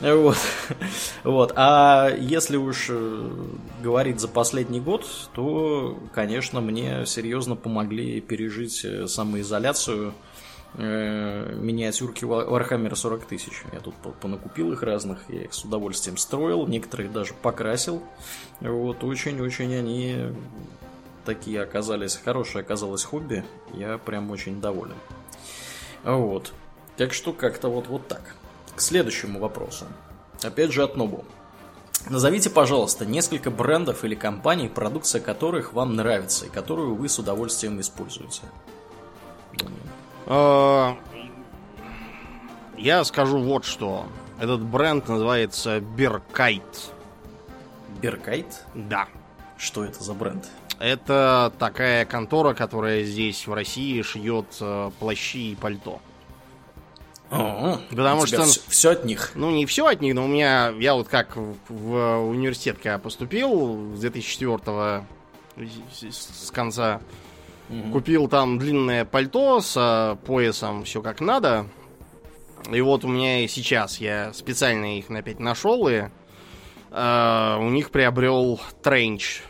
Вот. 0.00 0.36
вот. 1.24 1.52
А 1.56 2.10
если 2.16 2.56
уж 2.56 2.86
э, 2.90 3.30
говорить 3.82 4.20
за 4.20 4.28
последний 4.28 4.80
год, 4.80 5.06
то, 5.34 5.98
конечно, 6.12 6.60
мне 6.60 7.06
серьезно 7.06 7.56
помогли 7.56 8.20
пережить 8.20 8.84
э, 8.84 9.06
самоизоляцию 9.06 10.14
миниатюрки 10.74 12.24
Warhammer 12.24 12.94
40 12.94 13.24
тысяч. 13.24 13.62
Я 13.72 13.80
тут 13.80 13.94
понакупил 14.20 14.72
их 14.72 14.82
разных, 14.82 15.18
я 15.28 15.44
их 15.44 15.54
с 15.54 15.64
удовольствием 15.64 16.16
строил, 16.16 16.66
некоторых 16.66 17.12
даже 17.12 17.34
покрасил. 17.34 18.02
Вот, 18.60 19.02
очень-очень 19.02 19.74
они 19.74 20.32
такие 21.24 21.62
оказались, 21.62 22.16
хорошее 22.16 22.62
оказалось 22.62 23.04
хобби, 23.04 23.44
я 23.74 23.98
прям 23.98 24.30
очень 24.30 24.60
доволен. 24.60 24.96
Вот. 26.04 26.52
Так 26.96 27.12
что 27.12 27.32
как-то 27.32 27.68
вот, 27.68 27.86
вот 27.86 28.08
так. 28.08 28.34
К 28.74 28.80
следующему 28.80 29.38
вопросу. 29.38 29.86
Опять 30.42 30.72
же 30.72 30.82
от 30.82 30.96
Нобу. 30.96 31.24
Назовите, 32.08 32.48
пожалуйста, 32.48 33.04
несколько 33.04 33.50
брендов 33.50 34.04
или 34.04 34.14
компаний, 34.14 34.68
продукция 34.68 35.20
которых 35.20 35.72
вам 35.72 35.96
нравится 35.96 36.46
и 36.46 36.48
которую 36.48 36.94
вы 36.94 37.08
с 37.08 37.18
удовольствием 37.18 37.80
используете. 37.80 38.42
А, 40.30 40.98
я 42.76 43.02
скажу 43.04 43.38
вот 43.38 43.64
что. 43.64 44.06
Этот 44.38 44.62
бренд 44.62 45.08
называется 45.08 45.80
Беркайт. 45.80 46.92
Беркайт? 48.00 48.64
Да. 48.74 49.08
Что 49.56 49.84
это 49.84 50.04
за 50.04 50.12
бренд? 50.12 50.46
Это 50.78 51.52
такая 51.58 52.04
контора, 52.04 52.54
которая 52.54 53.02
здесь 53.02 53.46
в 53.46 53.52
России 53.52 54.00
шьет 54.02 54.46
э, 54.60 54.90
плащи 55.00 55.52
и 55.52 55.56
пальто. 55.56 56.00
О, 57.30 57.78
Потому 57.90 58.26
что 58.26 58.44
все, 58.44 58.60
все 58.68 58.90
от 58.92 59.04
них. 59.04 59.32
Ну, 59.34 59.50
не 59.50 59.66
все 59.66 59.86
от 59.86 60.00
них, 60.00 60.14
но 60.14 60.24
у 60.24 60.28
меня, 60.28 60.72
я 60.78 60.94
вот 60.94 61.08
как 61.08 61.36
в, 61.36 61.56
в 61.68 62.28
университет, 62.28 62.76
когда 62.76 62.98
поступил 62.98 63.94
с 63.96 64.00
2004 64.00 65.04
с 66.00 66.50
конца, 66.52 67.00
угу. 67.68 67.92
купил 67.92 68.28
там 68.28 68.58
длинное 68.58 69.04
пальто 69.04 69.60
с 69.60 69.74
а, 69.76 70.16
поясом, 70.16 70.84
все 70.84 71.02
как 71.02 71.20
надо. 71.20 71.66
И 72.70 72.80
вот 72.80 73.04
у 73.04 73.08
меня 73.08 73.44
и 73.44 73.48
сейчас 73.48 73.98
я 73.98 74.32
специально 74.32 74.98
их 74.98 75.10
опять 75.10 75.38
нашел 75.38 75.88
и 75.88 76.02
э, 76.90 77.56
у 77.60 77.68
них 77.70 77.90
приобрел 77.90 78.60
тренч 78.82 79.42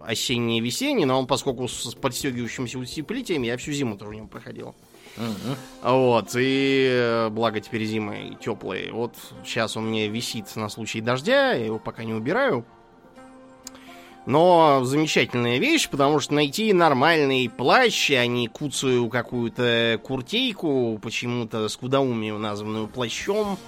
осенний 0.00 0.58
и 0.58 0.60
весенний, 0.60 1.04
но 1.04 1.18
он, 1.18 1.26
поскольку 1.26 1.66
с 1.68 1.94
подстегивающимся 1.94 2.78
утеплителем, 2.78 3.42
я 3.42 3.56
всю 3.56 3.72
зиму 3.72 3.96
тоже 3.96 4.10
в 4.12 4.14
нем 4.14 4.28
проходил. 4.28 4.74
Угу. 5.16 5.90
Вот, 5.90 6.30
и 6.36 6.88
э, 6.90 7.28
благо 7.30 7.60
теперь 7.60 7.84
зимы 7.84 8.36
теплые. 8.40 8.92
Вот 8.92 9.14
сейчас 9.44 9.76
он 9.76 9.88
мне 9.88 10.08
висит 10.08 10.54
на 10.56 10.68
случай 10.68 11.00
дождя, 11.00 11.52
я 11.52 11.64
его 11.64 11.78
пока 11.78 12.04
не 12.04 12.14
убираю. 12.14 12.64
Но 14.26 14.82
замечательная 14.84 15.58
вещь, 15.58 15.88
потому 15.88 16.18
что 16.18 16.34
найти 16.34 16.72
нормальный 16.72 17.50
плащ, 17.50 18.10
а 18.12 18.26
не 18.26 18.48
куцую 18.48 19.10
какую-то 19.10 20.00
куртейку, 20.02 20.98
почему-то 21.02 21.68
с 21.68 21.76
кудаумию 21.76 22.38
названную 22.38 22.88
плащом, 22.88 23.58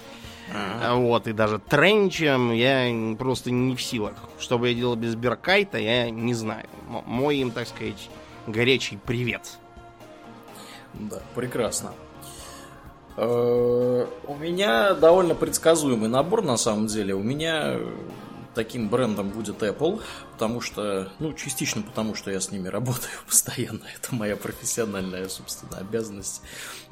а. 0.54 0.94
вот, 0.94 1.26
и 1.26 1.32
даже 1.32 1.58
тренчем, 1.58 2.52
я 2.52 3.16
просто 3.16 3.50
не 3.50 3.74
в 3.74 3.82
силах. 3.82 4.14
Что 4.38 4.58
бы 4.58 4.68
я 4.68 4.74
делал 4.74 4.96
без 4.96 5.14
Беркайта, 5.14 5.78
я 5.78 6.10
не 6.10 6.34
знаю. 6.34 6.66
Мой 7.04 7.38
им, 7.38 7.50
так 7.50 7.68
сказать, 7.68 8.08
горячий 8.46 8.98
привет. 9.04 9.58
Да, 10.94 11.20
прекрасно. 11.34 11.92
Э, 13.16 14.06
у 14.26 14.34
меня 14.36 14.94
довольно 14.94 15.34
предсказуемый 15.34 16.08
набор 16.08 16.42
на 16.42 16.56
самом 16.56 16.86
деле. 16.86 17.14
У 17.14 17.22
меня 17.22 17.76
таким 18.56 18.88
брендом 18.88 19.28
будет 19.28 19.62
Apple, 19.62 20.02
потому 20.32 20.60
что, 20.60 21.12
ну, 21.20 21.32
частично 21.34 21.82
потому, 21.82 22.16
что 22.16 22.32
я 22.32 22.40
с 22.40 22.50
ними 22.50 22.66
работаю 22.68 23.12
постоянно. 23.28 23.82
Это 23.94 24.14
моя 24.14 24.36
профессиональная, 24.36 25.28
собственно, 25.28 25.78
обязанность 25.78 26.42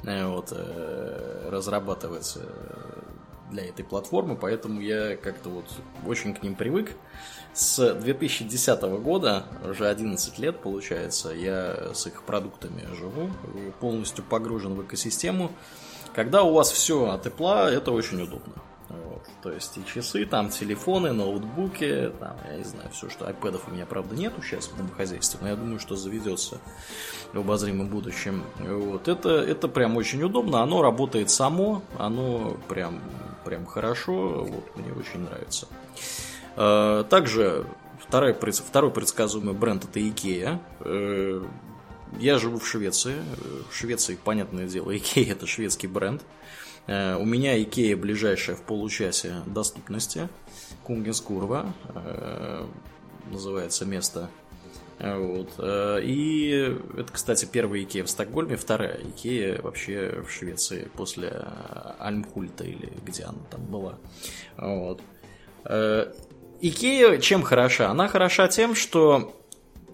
э, 0.03 0.25
вот, 0.25 0.53
э, 0.55 1.49
разрабатывать 1.51 2.37
для 3.51 3.65
этой 3.65 3.85
платформы, 3.85 4.35
поэтому 4.35 4.81
я 4.81 5.15
как-то 5.17 5.49
вот 5.49 5.65
очень 6.05 6.33
к 6.33 6.43
ним 6.43 6.55
привык. 6.55 6.91
С 7.53 7.93
2010 7.93 8.81
года, 9.01 9.45
уже 9.63 9.87
11 9.87 10.39
лет 10.39 10.59
получается, 10.61 11.29
я 11.29 11.93
с 11.93 12.05
их 12.05 12.23
продуктами 12.23 12.83
живу, 12.95 13.29
полностью 13.79 14.23
погружен 14.23 14.73
в 14.75 14.83
экосистему. 14.83 15.51
Когда 16.13 16.43
у 16.43 16.53
вас 16.53 16.71
все 16.71 17.09
от 17.09 17.25
Apple, 17.25 17.69
это 17.69 17.91
очень 17.91 18.21
удобно. 18.21 18.53
Вот. 19.03 19.23
То 19.41 19.51
есть 19.51 19.77
и 19.77 19.85
часы, 19.85 20.25
там 20.25 20.49
телефоны, 20.49 21.11
ноутбуки, 21.11 22.11
там, 22.19 22.37
я 22.49 22.57
не 22.57 22.63
знаю, 22.63 22.89
все, 22.91 23.09
что 23.09 23.25
iPad 23.25 23.61
у 23.67 23.71
меня, 23.71 23.85
правда, 23.85 24.15
нету 24.15 24.41
сейчас 24.41 24.67
в 24.67 24.77
домохозяйстве, 24.77 25.39
но 25.41 25.49
я 25.49 25.55
думаю, 25.55 25.79
что 25.79 25.95
заведется 25.95 26.59
в 27.33 27.39
обозримом 27.39 27.87
будущем. 27.89 28.43
Вот. 28.59 29.07
Это, 29.07 29.29
это 29.29 29.67
прям 29.67 29.97
очень 29.97 30.21
удобно, 30.23 30.61
оно 30.61 30.81
работает 30.81 31.29
само, 31.29 31.81
оно 31.97 32.57
прям, 32.67 33.01
прям 33.43 33.65
хорошо, 33.65 34.43
вот, 34.43 34.75
мне 34.75 34.91
очень 34.93 35.21
нравится. 35.21 35.67
Э, 36.55 37.03
также 37.09 37.65
второй, 37.99 38.33
второй 38.33 38.91
предсказуемый 38.91 39.53
бренд 39.53 39.83
это 39.83 39.99
Ikea. 39.99 40.59
Э, 40.81 41.43
я 42.19 42.37
живу 42.37 42.59
в 42.59 42.67
Швеции. 42.67 43.15
В 43.69 43.75
Швеции, 43.75 44.17
понятное 44.23 44.67
дело, 44.67 44.91
Ikea 44.91 45.31
это 45.31 45.47
шведский 45.47 45.87
бренд. 45.87 46.21
Э, 46.87 47.15
у 47.15 47.25
меня 47.25 47.57
Ikea 47.57 47.95
ближайшая 47.95 48.55
в 48.55 48.61
получасе 48.61 49.41
доступности. 49.45 50.29
Кунгенскурва 50.83 51.73
называется 53.31 53.85
место. 53.85 54.29
Вот. 54.99 55.49
И 55.59 56.77
это, 56.95 57.11
кстати, 57.11 57.45
первая 57.51 57.81
Икея 57.81 58.03
в 58.03 58.09
Стокгольме, 58.09 58.55
вторая 58.55 58.99
Икея 59.01 59.59
вообще 59.63 60.23
в 60.25 60.31
Швеции 60.31 60.87
после 60.95 61.43
Альмхульта 61.97 62.65
или 62.65 62.93
где 63.03 63.23
она 63.23 63.39
там 63.49 63.65
была. 63.65 63.97
Вот. 64.57 65.01
Икея 66.61 67.17
чем 67.17 67.41
хороша? 67.41 67.89
Она 67.89 68.07
хороша 68.07 68.47
тем, 68.47 68.75
что, 68.75 69.35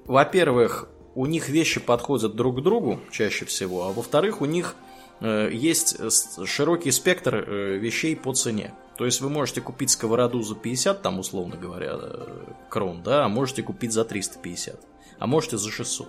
во-первых, 0.06 0.90
у 1.16 1.26
них 1.26 1.50
вещи 1.50 1.80
подходят 1.80 2.36
друг 2.36 2.60
к 2.60 2.62
другу 2.62 3.00
чаще 3.12 3.46
всего, 3.46 3.88
а 3.88 3.92
во-вторых, 3.92 4.42
у 4.42 4.46
них 4.46 4.76
э, 4.76 4.91
есть 5.22 5.98
широкий 6.46 6.92
спектр 6.92 7.36
э, 7.36 7.78
вещей 7.78 8.16
по 8.16 8.34
цене. 8.34 8.74
То 8.98 9.06
есть 9.06 9.22
вы 9.22 9.30
можете 9.30 9.62
купить 9.62 9.92
сковороду 9.92 10.42
за 10.42 10.56
50, 10.56 11.02
там 11.02 11.20
условно 11.20 11.56
говоря, 11.56 11.92
э, 11.94 12.28
крон, 12.70 13.04
да, 13.04 13.26
а 13.26 13.30
можете 13.30 13.64
купить 13.64 13.94
за 13.94 14.04
350, 14.04 14.80
а 15.20 15.28
можете 15.28 15.58
за 15.58 15.70
600. 15.70 16.08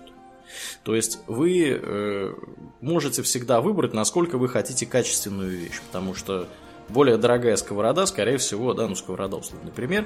То 0.83 0.95
есть 0.95 1.19
вы 1.27 1.79
э, 1.81 2.33
можете 2.81 3.21
всегда 3.21 3.61
выбрать, 3.61 3.93
насколько 3.93 4.37
вы 4.37 4.49
хотите 4.49 4.85
качественную 4.85 5.49
вещь, 5.49 5.81
потому 5.87 6.13
что 6.15 6.47
более 6.89 7.17
дорогая 7.17 7.55
сковорода, 7.55 8.05
скорее 8.05 8.37
всего, 8.37 8.73
да, 8.73 8.87
ну 8.87 8.95
сковорода, 8.95 9.37
условный 9.37 9.71
пример, 9.71 10.05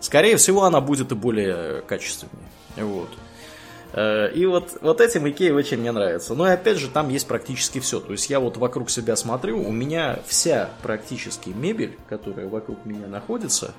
скорее 0.00 0.36
всего, 0.36 0.64
она 0.64 0.80
будет 0.80 1.10
и 1.12 1.14
более 1.14 1.82
качественнее. 1.82 2.48
Вот. 2.76 3.08
Э, 3.08 3.31
и 3.94 4.46
вот, 4.46 4.78
вот 4.80 5.00
этим 5.00 5.28
Икея 5.28 5.52
очень 5.54 5.78
мне 5.78 5.92
нравится. 5.92 6.34
Но 6.34 6.46
и 6.46 6.50
опять 6.50 6.78
же, 6.78 6.88
там 6.88 7.08
есть 7.10 7.26
практически 7.26 7.78
все. 7.78 8.00
То 8.00 8.12
есть 8.12 8.30
я 8.30 8.40
вот 8.40 8.56
вокруг 8.56 8.90
себя 8.90 9.16
смотрю, 9.16 9.62
у 9.62 9.72
меня 9.72 10.20
вся 10.26 10.70
практически 10.82 11.50
мебель, 11.50 11.96
которая 12.08 12.48
вокруг 12.48 12.86
меня 12.86 13.06
находится, 13.06 13.74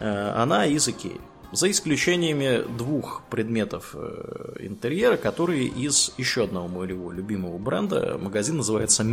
э, 0.00 0.32
она 0.36 0.66
из 0.66 0.86
Икеи. 0.88 1.20
За 1.52 1.70
исключениями 1.70 2.64
двух 2.78 3.24
предметов 3.28 3.90
э, 3.94 4.54
интерьера, 4.60 5.18
которые 5.18 5.66
из 5.66 6.14
еще 6.16 6.44
одного 6.44 6.66
моего 6.66 7.12
любимого 7.12 7.58
бренда. 7.58 8.16
Магазин 8.18 8.56
называется. 8.56 9.04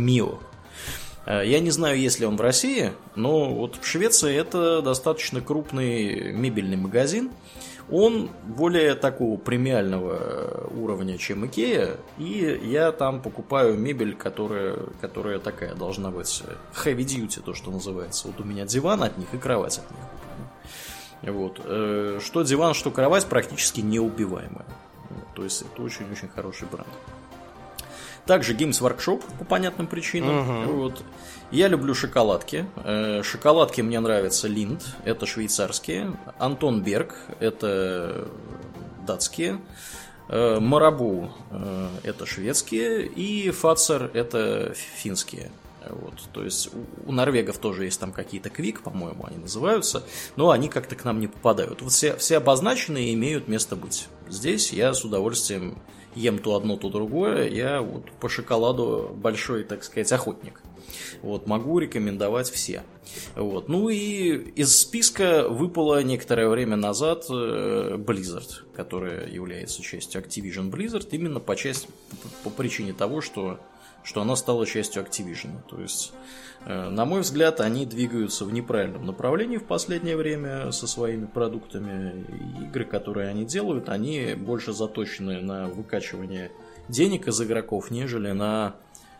Э, 1.26 1.42
я 1.44 1.60
не 1.60 1.70
знаю, 1.70 1.98
есть 1.98 2.18
ли 2.18 2.24
он 2.24 2.38
в 2.38 2.40
России, 2.40 2.92
но 3.14 3.52
вот 3.52 3.76
в 3.78 3.86
Швеции 3.86 4.34
это 4.34 4.80
достаточно 4.80 5.42
крупный 5.42 6.32
мебельный 6.32 6.78
магазин. 6.78 7.30
Он 7.90 8.30
более 8.44 8.94
такого 8.94 9.36
премиального 9.36 10.68
уровня, 10.70 11.18
чем 11.18 11.46
Икея, 11.46 11.96
и 12.18 12.60
я 12.62 12.92
там 12.92 13.20
покупаю 13.20 13.76
мебель, 13.76 14.14
которая, 14.14 14.78
которая 15.00 15.40
такая 15.40 15.74
должна 15.74 16.10
быть 16.10 16.42
heavy 16.84 17.04
duty, 17.04 17.42
то, 17.42 17.52
что 17.54 17.70
называется. 17.70 18.28
Вот 18.28 18.40
у 18.40 18.44
меня 18.44 18.64
диван 18.64 19.02
от 19.02 19.18
них 19.18 19.34
и 19.34 19.38
кровать 19.38 19.78
от 19.78 19.90
них. 19.90 21.34
Вот. 21.34 21.60
Э, 21.64 22.20
что 22.22 22.42
диван, 22.42 22.74
что 22.74 22.90
кровать 22.90 23.26
практически 23.26 23.80
неубиваемая. 23.80 24.66
То 25.34 25.44
есть 25.44 25.62
это 25.62 25.82
очень-очень 25.82 26.28
хороший 26.28 26.68
бренд. 26.70 26.88
Также 28.26 28.54
Games 28.54 28.80
Workshop 28.80 29.22
по 29.38 29.44
понятным 29.44 29.86
причинам. 29.86 30.64
Угу. 30.64 30.72
Вот. 30.72 31.02
Я 31.50 31.68
люблю 31.68 31.94
шоколадки. 31.94 32.66
Э, 32.84 33.22
шоколадки 33.22 33.80
мне 33.80 33.98
нравятся 34.00 34.48
Линд, 34.48 34.82
это 35.04 35.26
швейцарские. 35.26 36.16
Антон 36.38 36.82
Берг, 36.82 37.14
это 37.40 38.28
датские. 39.06 39.60
Марабу 40.28 41.32
это 42.04 42.24
шведские, 42.24 43.04
и 43.04 43.50
Фацер 43.50 44.12
это 44.14 44.72
финские. 44.74 45.50
Вот, 45.88 46.14
то 46.32 46.44
есть 46.44 46.70
у, 46.72 47.08
у 47.08 47.12
норвегов 47.12 47.58
тоже 47.58 47.86
есть 47.86 47.98
там 47.98 48.12
какие-то 48.12 48.50
квик, 48.50 48.82
по-моему, 48.82 49.24
они 49.26 49.38
называются, 49.38 50.04
но 50.36 50.50
они 50.50 50.68
как-то 50.68 50.94
к 50.94 51.04
нам 51.04 51.18
не 51.18 51.26
попадают. 51.26 51.82
Вот 51.82 51.90
все, 51.90 52.16
все 52.16 52.36
обозначенные 52.36 53.12
имеют 53.14 53.48
место 53.48 53.74
быть. 53.76 54.06
Здесь 54.30 54.72
я 54.72 54.94
с 54.94 55.04
удовольствием 55.04 55.76
ем 56.14 56.38
то 56.38 56.54
одно, 56.54 56.76
то 56.76 56.88
другое. 56.88 57.48
Я 57.48 57.82
вот 57.82 58.10
по 58.20 58.28
шоколаду 58.28 59.10
большой, 59.14 59.64
так 59.64 59.84
сказать, 59.84 60.10
охотник. 60.12 60.62
Вот, 61.22 61.46
могу 61.46 61.78
рекомендовать 61.78 62.48
все. 62.48 62.82
Вот. 63.34 63.68
Ну 63.68 63.88
и 63.88 64.36
из 64.52 64.76
списка 64.76 65.48
выпало 65.48 66.02
некоторое 66.02 66.48
время 66.48 66.76
назад 66.76 67.26
э, 67.28 67.96
Blizzard, 67.98 68.64
которая 68.74 69.28
является 69.28 69.82
частью 69.82 70.22
Activision 70.22 70.70
Blizzard, 70.70 71.08
именно 71.10 71.40
по, 71.40 71.56
части, 71.56 71.88
по 72.44 72.50
причине 72.50 72.92
того, 72.92 73.20
что 73.20 73.58
что 74.02 74.22
она 74.22 74.36
стала 74.36 74.66
частью 74.66 75.02
Activision. 75.02 75.58
То 75.68 75.80
есть, 75.80 76.12
э, 76.64 76.88
на 76.88 77.04
мой 77.04 77.20
взгляд, 77.20 77.60
они 77.60 77.86
двигаются 77.86 78.44
в 78.44 78.52
неправильном 78.52 79.06
направлении 79.06 79.58
в 79.58 79.64
последнее 79.64 80.16
время 80.16 80.72
со 80.72 80.86
своими 80.86 81.26
продуктами. 81.26 82.24
Игры, 82.64 82.84
которые 82.84 83.28
они 83.28 83.44
делают, 83.44 83.88
они 83.88 84.34
больше 84.34 84.72
заточены 84.72 85.40
на 85.40 85.66
выкачивание 85.66 86.50
денег 86.88 87.28
из 87.28 87.40
игроков, 87.40 87.90
нежели 87.90 88.32
на, 88.32 88.74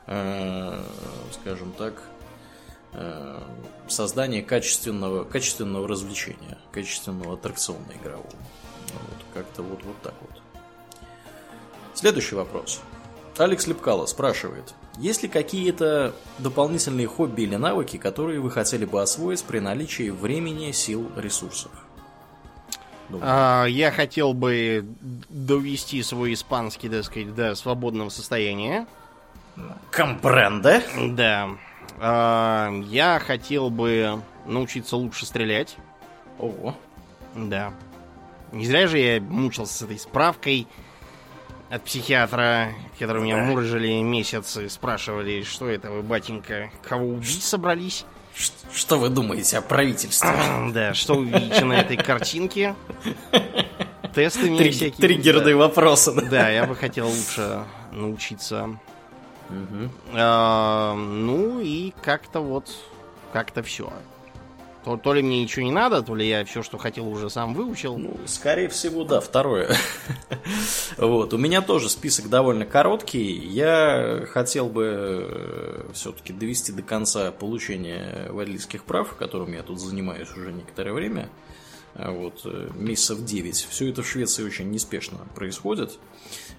э, 0.06 0.82
скажем 1.32 1.72
так, 1.72 2.02
э, 2.92 3.40
создание 3.88 4.42
качественного, 4.42 5.24
качественного 5.24 5.86
развлечения, 5.86 6.58
качественного 6.72 7.34
аттракциона 7.34 7.92
игрового. 8.00 8.26
Вот, 8.92 9.18
как-то 9.34 9.62
вот, 9.62 9.82
вот 9.84 10.00
так 10.02 10.14
вот. 10.20 10.42
Следующий 11.94 12.34
вопрос. 12.34 12.80
Алекс 13.40 13.66
Лепкало 13.66 14.04
спрашивает, 14.04 14.74
есть 14.98 15.22
ли 15.22 15.28
какие-то 15.28 16.14
дополнительные 16.38 17.06
хобби 17.06 17.42
или 17.42 17.56
навыки, 17.56 17.96
которые 17.96 18.38
вы 18.38 18.50
хотели 18.50 18.84
бы 18.84 19.00
освоить 19.00 19.42
при 19.44 19.60
наличии 19.60 20.10
времени, 20.10 20.72
сил, 20.72 21.10
ресурсов? 21.16 21.70
А, 23.22 23.64
я 23.64 23.90
хотел 23.92 24.34
бы 24.34 24.84
довести 25.30 26.02
свой 26.02 26.34
испанский, 26.34 26.90
так 26.90 27.04
сказать, 27.04 27.34
до 27.34 27.54
свободного 27.54 28.10
состояния. 28.10 28.86
Компренде? 29.90 30.82
Да. 31.12 31.48
А, 31.98 32.70
я 32.88 33.18
хотел 33.20 33.70
бы 33.70 34.20
научиться 34.44 34.96
лучше 34.96 35.24
стрелять. 35.24 35.78
Ого. 36.38 36.76
Да. 37.34 37.72
Не 38.52 38.66
зря 38.66 38.86
же 38.86 38.98
я 38.98 39.20
мучился 39.20 39.72
с 39.78 39.82
этой 39.82 39.98
справкой 39.98 40.66
от 41.70 41.84
психиатра, 41.84 42.74
который 42.98 43.22
меня 43.22 43.38
мурыжили 43.38 44.00
месяцы, 44.02 44.68
спрашивали, 44.68 45.42
что 45.44 45.68
это 45.68 45.90
вы, 45.90 46.02
батенька, 46.02 46.70
кого 46.82 47.08
убить 47.08 47.44
собрались? 47.44 48.04
Что 48.74 48.98
вы 48.98 49.08
думаете 49.08 49.58
о 49.58 49.62
правительстве? 49.62 50.30
да, 50.74 50.94
что 50.94 51.14
вы 51.14 51.26
видите 51.26 51.64
на 51.64 51.74
этой 51.74 51.96
картинке? 51.96 52.74
Тесты 54.14 54.56
Три, 54.56 54.70
всякие. 54.70 55.08
Триггерные 55.08 55.54
да. 55.54 55.60
вопросы. 55.60 56.12
Да. 56.28 56.48
я 56.48 56.66
бы 56.66 56.74
хотел 56.74 57.06
лучше 57.08 57.64
научиться. 57.92 58.78
А, 60.12 60.94
ну 60.94 61.60
и 61.60 61.92
как-то 62.02 62.40
вот, 62.40 62.68
как-то 63.32 63.62
все. 63.62 63.92
То, 64.84 64.96
то 64.96 65.12
ли 65.12 65.22
мне 65.22 65.42
ничего 65.42 65.64
не 65.64 65.72
надо, 65.72 66.02
то 66.02 66.14
ли 66.14 66.26
я 66.26 66.44
все, 66.44 66.62
что 66.62 66.78
хотел, 66.78 67.06
уже 67.06 67.28
сам 67.28 67.52
выучил. 67.52 67.98
Ну, 67.98 68.16
скорее 68.26 68.68
всего, 68.68 69.04
да, 69.04 69.20
второе. 69.20 69.76
вот, 70.96 71.34
у 71.34 71.38
меня 71.38 71.60
тоже 71.60 71.90
список 71.90 72.30
довольно 72.30 72.64
короткий. 72.64 73.32
Я 73.32 74.24
хотел 74.30 74.68
бы 74.68 75.26
э, 75.28 75.90
все-таки 75.92 76.32
довести 76.32 76.72
до 76.72 76.82
конца 76.82 77.30
получение 77.30 78.28
водительских 78.30 78.84
прав, 78.84 79.14
которым 79.16 79.52
я 79.52 79.62
тут 79.62 79.78
занимаюсь 79.80 80.30
уже 80.30 80.50
некоторое 80.50 80.94
время. 80.94 81.28
Вот, 81.94 82.40
э, 82.44 82.70
месяцев 82.74 83.22
9. 83.22 83.54
Все 83.70 83.90
это 83.90 84.02
в 84.02 84.08
Швеции 84.08 84.44
очень 84.44 84.70
неспешно 84.70 85.18
происходит. 85.34 85.98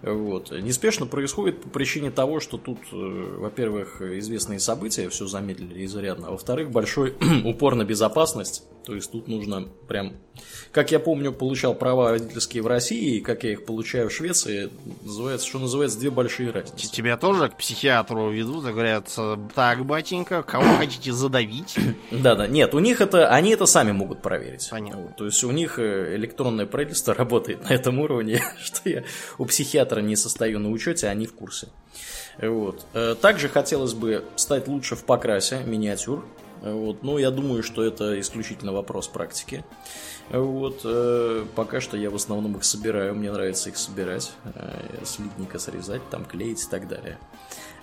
Вот. 0.01 0.51
Неспешно 0.51 1.05
происходит 1.05 1.61
по 1.61 1.69
причине 1.69 2.11
того, 2.11 2.39
что 2.39 2.57
тут, 2.57 2.79
э, 2.91 3.35
во-первых, 3.37 4.01
известные 4.01 4.59
события 4.59 5.09
все 5.09 5.27
замедлили 5.27 5.85
изрядно, 5.85 6.27
а 6.27 6.31
во-вторых, 6.31 6.71
большой 6.71 7.15
упор 7.45 7.75
на 7.75 7.85
безопасность. 7.85 8.63
То 8.85 8.95
есть 8.95 9.11
тут 9.11 9.27
нужно 9.27 9.67
прям, 9.87 10.13
как 10.71 10.91
я 10.91 10.99
помню, 10.99 11.31
получал 11.31 11.75
права 11.75 12.11
водительские 12.11 12.63
в 12.63 12.67
России, 12.67 13.17
и 13.17 13.21
как 13.21 13.43
я 13.43 13.51
их 13.51 13.65
получаю 13.65 14.09
в 14.09 14.13
Швеции, 14.13 14.71
называется, 15.03 15.47
что 15.47 15.59
называется, 15.59 15.99
две 15.99 16.09
большие 16.09 16.49
разницы. 16.49 16.91
Тебя 16.91 17.15
тоже 17.15 17.49
к 17.49 17.57
психиатру 17.57 18.31
ведут 18.31 18.65
и 18.65 18.71
говорят, 18.71 19.15
так, 19.53 19.85
батенька, 19.85 20.41
кого 20.41 20.77
хотите 20.77 21.13
задавить? 21.13 21.75
Да-да, 22.11 22.47
нет, 22.47 22.73
у 22.73 22.79
них 22.79 23.01
это, 23.01 23.29
они 23.29 23.51
это 23.51 23.67
сами 23.67 23.91
могут 23.91 24.23
проверить. 24.23 24.67
Понятно. 24.71 25.13
То 25.15 25.25
есть 25.25 25.43
у 25.43 25.51
них 25.51 25.77
э, 25.77 26.15
электронное 26.15 26.65
правительство 26.65 27.13
работает 27.21 27.69
на 27.69 27.73
этом 27.73 27.99
уровне, 27.99 28.41
что 28.59 28.89
я 28.89 29.03
у 29.37 29.45
психиатра 29.45 29.90
не 29.99 30.15
состою 30.15 30.59
на 30.59 30.69
учете, 30.69 31.07
они 31.07 31.25
в 31.25 31.33
курсе. 31.33 31.67
Вот. 32.37 32.85
Э, 32.93 33.15
также 33.19 33.49
хотелось 33.49 33.93
бы 33.93 34.23
стать 34.35 34.67
лучше 34.67 34.95
в 34.95 35.03
покрасе 35.03 35.61
миниатюр. 35.65 36.25
Вот. 36.61 37.03
Но 37.03 37.17
я 37.17 37.31
думаю, 37.31 37.63
что 37.63 37.83
это 37.83 38.19
исключительно 38.19 38.71
вопрос 38.71 39.07
практики. 39.07 39.65
Вот. 40.29 40.81
Э, 40.83 41.45
пока 41.55 41.81
что 41.81 41.97
я 41.97 42.09
в 42.09 42.15
основном 42.15 42.55
их 42.55 42.63
собираю, 42.63 43.15
мне 43.15 43.31
нравится 43.31 43.69
их 43.69 43.77
собирать, 43.77 44.31
э, 44.55 45.03
слитника 45.03 45.59
срезать, 45.59 46.01
там 46.09 46.23
клеить 46.23 46.63
и 46.63 46.69
так 46.69 46.87
далее. 46.87 47.17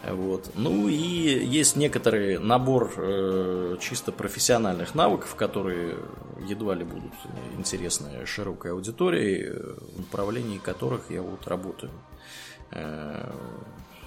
Вот. 0.05 0.51
Ну 0.55 0.89
и 0.89 0.95
есть 0.95 1.77
некоторый 1.77 2.39
набор 2.39 2.93
э, 2.97 3.77
чисто 3.81 4.13
профессиональных 4.13 4.95
навыков, 4.95 5.35
которые 5.35 5.97
едва 6.47 6.75
ли 6.75 6.85
будут 6.85 7.13
интересны 7.57 8.25
широкой 8.25 8.73
аудитории, 8.73 9.51
в 9.95 9.99
направлении 9.99 10.59
которых 10.59 11.11
я 11.11 11.23
вот 11.23 11.47
работаю. 11.49 11.91
Э, 12.71 13.31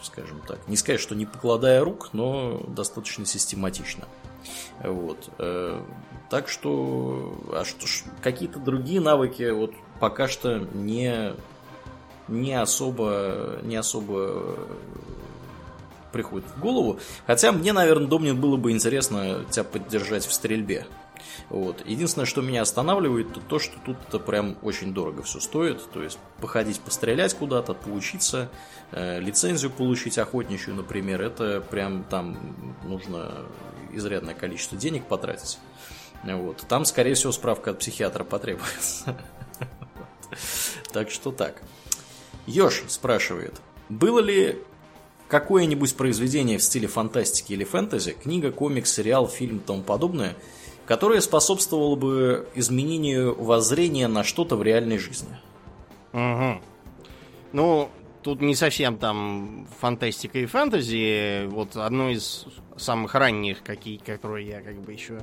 скажем 0.01 0.41
так, 0.47 0.67
не 0.67 0.77
сказать, 0.77 1.01
что 1.01 1.13
не 1.13 1.25
покладая 1.25 1.83
рук, 1.83 2.09
но 2.13 2.63
достаточно 2.67 3.25
систематично. 3.25 4.07
Вот. 4.83 5.29
Э, 5.39 5.83
так 6.29 6.47
что, 6.47 7.37
а 7.51 7.65
что 7.65 7.85
какие-то 8.21 8.59
другие 8.59 9.01
навыки 9.01 9.49
вот 9.51 9.73
пока 9.99 10.27
что 10.27 10.59
не 10.73 11.33
не 12.27 12.53
особо 12.53 13.59
не 13.63 13.75
особо 13.75 14.57
приходит 16.11 16.47
в 16.55 16.59
голову. 16.59 16.99
Хотя 17.27 17.51
мне, 17.51 17.73
наверное, 17.73 18.07
Домнин 18.07 18.39
было 18.39 18.57
бы 18.57 18.71
интересно 18.71 19.45
тебя 19.49 19.63
поддержать 19.63 20.25
в 20.25 20.33
стрельбе. 20.33 20.85
Вот. 21.49 21.83
Единственное, 21.85 22.25
что 22.25 22.41
меня 22.41 22.61
останавливает, 22.61 23.33
то 23.33 23.41
то, 23.41 23.59
что 23.59 23.77
тут 23.85 23.97
это 24.07 24.19
прям 24.19 24.57
очень 24.61 24.93
дорого 24.93 25.23
все 25.23 25.39
стоит. 25.39 25.81
То 25.91 26.01
есть 26.01 26.17
походить, 26.39 26.79
пострелять 26.79 27.33
куда-то, 27.33 27.73
поучиться, 27.73 28.49
э, 28.91 29.19
лицензию 29.19 29.71
получить 29.71 30.17
охотничью, 30.17 30.75
например, 30.75 31.21
это 31.21 31.61
прям 31.61 32.03
там 32.03 32.75
нужно 32.83 33.45
изрядное 33.91 34.33
количество 34.33 34.77
денег 34.77 35.05
потратить. 35.05 35.59
Вот. 36.23 36.63
Там, 36.67 36.85
скорее 36.85 37.15
всего, 37.15 37.31
справка 37.31 37.71
от 37.71 37.79
психиатра 37.79 38.23
потребуется. 38.23 39.17
Так 40.93 41.09
что 41.09 41.31
так. 41.31 41.61
Ёж 42.47 42.83
спрашивает, 42.87 43.61
было 43.89 44.19
ли 44.19 44.61
какое-нибудь 45.31 45.95
произведение 45.95 46.57
в 46.57 46.61
стиле 46.61 46.89
фантастики 46.89 47.53
или 47.53 47.63
фэнтези, 47.63 48.11
книга, 48.21 48.51
комикс, 48.51 48.93
сериал, 48.93 49.29
фильм 49.29 49.57
и 49.57 49.61
тому 49.61 49.81
подобное, 49.81 50.35
которое 50.85 51.21
способствовало 51.21 51.95
бы 51.95 52.49
изменению 52.53 53.41
воззрения 53.41 54.09
на 54.09 54.25
что-то 54.25 54.57
в 54.57 54.63
реальной 54.63 54.97
жизни. 54.97 55.29
Угу. 56.11 56.61
Ну, 57.53 57.89
тут 58.23 58.41
не 58.41 58.55
совсем 58.55 58.97
там 58.97 59.67
фантастика 59.79 60.37
и 60.37 60.45
фэнтези. 60.45 61.45
Вот 61.45 61.77
одно 61.77 62.09
из 62.09 62.45
самых 62.75 63.15
ранних, 63.15 63.63
какие, 63.63 63.97
которые 63.97 64.49
я 64.49 64.61
как 64.61 64.81
бы 64.81 64.91
еще 64.91 65.19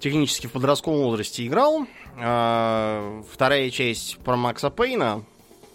технически 0.00 0.48
в 0.48 0.52
подростковом 0.52 1.04
возрасте 1.04 1.46
играл. 1.46 1.86
А, 2.18 3.22
вторая 3.32 3.70
часть 3.70 4.18
про 4.18 4.36
Макса 4.36 4.68
Пейна. 4.68 5.24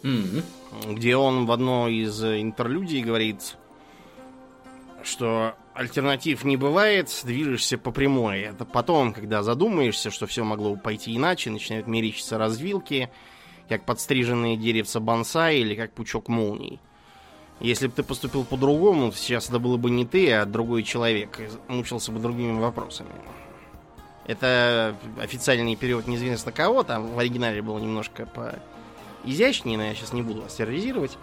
Mm-hmm 0.04 0.44
где 0.88 1.16
он 1.16 1.46
в 1.46 1.52
одной 1.52 1.94
из 1.96 2.24
интерлюдий 2.24 3.02
говорит, 3.02 3.56
что 5.04 5.56
альтернатив 5.74 6.44
не 6.44 6.58
бывает, 6.58 7.10
движешься 7.24 7.78
по 7.78 7.92
прямой. 7.92 8.42
Это 8.42 8.66
потом, 8.66 9.14
когда 9.14 9.44
задумаешься, 9.44 10.12
что 10.12 10.28
все 10.28 10.44
могло 10.44 10.76
пойти 10.76 11.16
иначе, 11.16 11.50
начинают 11.50 11.88
мерещиться 11.88 12.38
развилки, 12.38 13.10
как 13.70 13.86
подстриженные 13.86 14.58
деревца 14.58 15.00
бонсай 15.00 15.58
или 15.58 15.76
как 15.76 15.94
пучок 15.94 16.28
молний. 16.28 16.80
Если 17.60 17.88
бы 17.88 17.94
ты 17.94 18.04
поступил 18.04 18.44
по-другому, 18.44 19.12
сейчас 19.12 19.48
это 19.48 19.60
было 19.60 19.78
бы 19.78 19.90
не 19.90 20.06
ты, 20.06 20.32
а 20.34 20.46
другой 20.46 20.84
человек, 20.84 21.40
и 21.40 21.48
мучился 21.72 22.12
бы 22.12 22.20
другими 22.20 22.60
вопросами. 22.60 23.12
Это 24.26 24.96
официальный 25.22 25.76
перевод 25.76 26.08
неизвестно 26.08 26.52
кого, 26.52 26.84
там 26.84 27.14
в 27.14 27.20
оригинале 27.20 27.62
было 27.62 27.78
немножко 27.78 28.26
по 28.26 28.56
изящнее, 29.24 29.78
но 29.78 29.86
я 29.86 29.96
сейчас 29.96 30.14
не 30.14 30.22
буду 30.22 30.42
вас 30.42 30.56
терроризировать. 30.56 31.18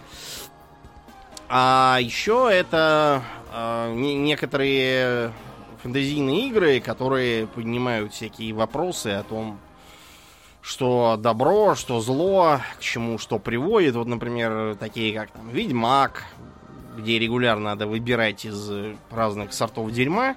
А 1.48 1.98
еще 2.00 2.48
это 2.50 3.22
э, 3.52 3.92
некоторые 3.94 5.32
фэнтезийные 5.82 6.48
игры, 6.48 6.80
которые 6.80 7.46
поднимают 7.46 8.12
всякие 8.12 8.52
вопросы 8.52 9.08
о 9.08 9.22
том, 9.22 9.58
что 10.62 11.16
добро, 11.18 11.74
что 11.74 12.00
зло, 12.00 12.60
к 12.78 12.80
чему 12.80 13.18
что 13.18 13.38
приводит. 13.38 13.94
Вот, 13.94 14.06
например, 14.06 14.76
такие 14.76 15.18
как 15.18 15.30
там 15.30 15.48
Ведьмак, 15.48 16.24
где 16.96 17.18
регулярно 17.18 17.70
надо 17.70 17.86
выбирать 17.86 18.44
из 18.44 18.70
разных 19.10 19.52
сортов 19.52 19.90
дерьма. 19.90 20.36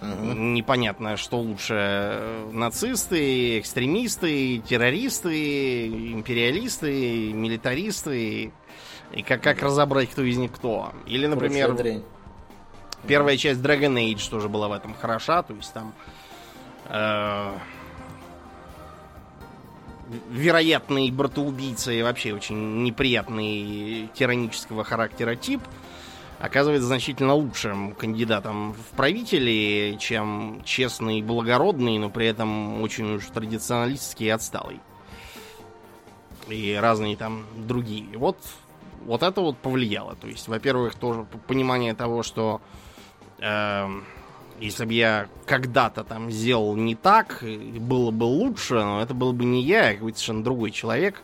Угу. 0.00 0.32
Непонятно, 0.32 1.16
что 1.16 1.38
лучше 1.38 2.46
нацисты, 2.52 3.58
экстремисты, 3.60 4.58
террористы, 4.58 5.86
империалисты, 6.12 7.32
милитаристы. 7.32 8.52
И 9.12 9.22
как, 9.22 9.42
как 9.42 9.62
разобрать, 9.62 10.10
кто 10.10 10.22
из 10.22 10.36
них 10.36 10.52
кто. 10.52 10.92
Или, 11.06 11.26
например, 11.26 11.76
первая 13.06 13.36
часть 13.36 13.60
Dragon 13.60 13.94
Age 13.94 14.28
тоже 14.30 14.48
была 14.48 14.68
в 14.68 14.72
этом 14.72 14.94
хороша. 14.94 15.42
То 15.42 15.54
есть 15.54 15.72
там 15.72 15.94
э, 16.88 17.52
вероятный 20.30 21.10
братоубийца 21.10 21.92
и 21.92 22.02
вообще 22.02 22.32
очень 22.32 22.82
неприятный 22.82 24.10
тиранического 24.14 24.84
характера 24.84 25.36
тип 25.36 25.60
оказывается 26.38 26.86
значительно 26.86 27.34
лучшим 27.34 27.94
кандидатом 27.94 28.74
в 28.74 28.96
правители, 28.96 29.96
чем 29.98 30.62
честный 30.64 31.18
и 31.18 31.22
благородный, 31.22 31.98
но 31.98 32.10
при 32.10 32.26
этом 32.26 32.82
очень 32.82 33.16
уж 33.16 33.26
традиционалистский 33.26 34.26
и 34.26 34.30
отсталый. 34.30 34.80
И 36.48 36.78
разные 36.80 37.16
там 37.16 37.46
другие. 37.56 38.18
Вот, 38.18 38.38
вот 39.04 39.22
это 39.22 39.40
вот 39.40 39.56
повлияло. 39.58 40.16
То 40.16 40.26
есть, 40.26 40.48
во-первых, 40.48 40.94
тоже 40.94 41.26
понимание 41.46 41.94
того, 41.94 42.22
что 42.22 42.60
э, 43.38 43.88
если 44.60 44.84
бы 44.84 44.92
я 44.92 45.28
когда-то 45.46 46.04
там 46.04 46.30
сделал 46.30 46.76
не 46.76 46.94
так, 46.94 47.42
было 47.42 48.10
бы 48.10 48.24
лучше, 48.24 48.74
но 48.74 49.02
это 49.02 49.14
был 49.14 49.32
бы 49.32 49.44
не 49.44 49.62
я, 49.62 49.88
а 49.88 49.94
какой-то 49.94 50.18
совершенно 50.18 50.44
другой 50.44 50.70
человек, 50.70 51.22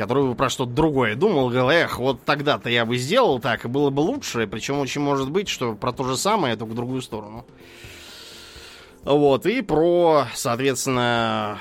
который 0.00 0.28
бы 0.28 0.34
про 0.34 0.48
что-то 0.48 0.70
другое 0.70 1.14
думал, 1.14 1.50
говорил, 1.50 1.68
эх, 1.68 1.98
вот 1.98 2.24
тогда-то 2.24 2.70
я 2.70 2.86
бы 2.86 2.96
сделал 2.96 3.38
так, 3.38 3.66
и 3.66 3.68
было 3.68 3.90
бы 3.90 4.00
лучше, 4.00 4.46
причем 4.46 4.78
очень 4.78 5.02
может 5.02 5.30
быть, 5.30 5.46
что 5.46 5.74
про 5.74 5.92
то 5.92 6.04
же 6.04 6.16
самое, 6.16 6.56
только 6.56 6.70
в 6.70 6.74
другую 6.74 7.02
сторону. 7.02 7.44
Вот, 9.04 9.44
и 9.44 9.60
про, 9.60 10.24
соответственно, 10.34 11.58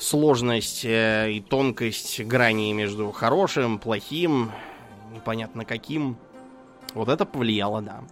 сложность 0.00 0.84
э, 0.84 1.30
и 1.30 1.40
тонкость 1.40 2.22
грани 2.22 2.72
между 2.72 3.12
хорошим, 3.12 3.78
плохим, 3.78 4.50
непонятно 5.14 5.64
каким. 5.64 6.16
Вот 6.92 7.08
это 7.08 7.24
повлияло, 7.24 7.80
да. 7.82 8.02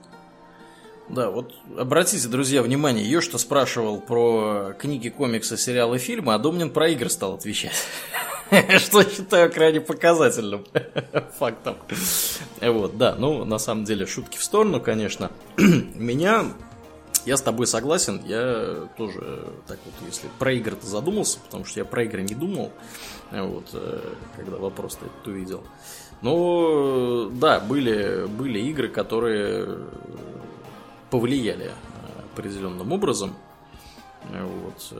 Да, 1.08 1.30
вот 1.30 1.52
обратите, 1.76 2.28
друзья, 2.28 2.62
внимание, 2.62 3.04
ее 3.04 3.20
что 3.20 3.38
спрашивал 3.38 4.00
про 4.00 4.72
книги, 4.78 5.08
комиксы, 5.08 5.56
сериалы, 5.56 5.98
фильмы, 5.98 6.32
а 6.32 6.38
Домнин 6.38 6.70
про 6.70 6.90
игры 6.90 7.10
стал 7.10 7.34
отвечать. 7.34 7.74
Что 8.78 9.02
считаю 9.02 9.50
крайне 9.50 9.80
показательным 9.80 10.66
фактом. 11.38 11.76
Вот, 12.60 12.98
да, 12.98 13.14
ну, 13.18 13.44
на 13.44 13.58
самом 13.58 13.84
деле, 13.84 14.06
шутки 14.06 14.36
в 14.36 14.44
сторону, 14.44 14.80
конечно. 14.80 15.30
Меня 15.56 16.44
я 17.24 17.36
с 17.36 17.42
тобой 17.42 17.66
согласен, 17.66 18.20
я 18.26 18.88
тоже 18.96 19.48
так 19.66 19.78
вот, 19.84 19.94
если 20.06 20.28
про 20.38 20.52
игры-то 20.52 20.86
задумался, 20.86 21.38
потому 21.40 21.64
что 21.64 21.80
я 21.80 21.84
про 21.84 22.02
игры 22.02 22.22
не 22.22 22.34
думал, 22.34 22.72
вот, 23.30 23.68
э, 23.74 24.00
когда 24.36 24.56
вопрос-то 24.56 25.06
этот 25.06 25.26
увидел. 25.28 25.62
Но, 26.20 27.30
да, 27.30 27.60
были, 27.60 28.26
были 28.26 28.58
игры, 28.58 28.88
которые 28.88 29.78
повлияли 31.10 31.66
э, 31.66 31.70
определенным 32.32 32.92
образом. 32.92 33.34
Вот. 34.24 34.92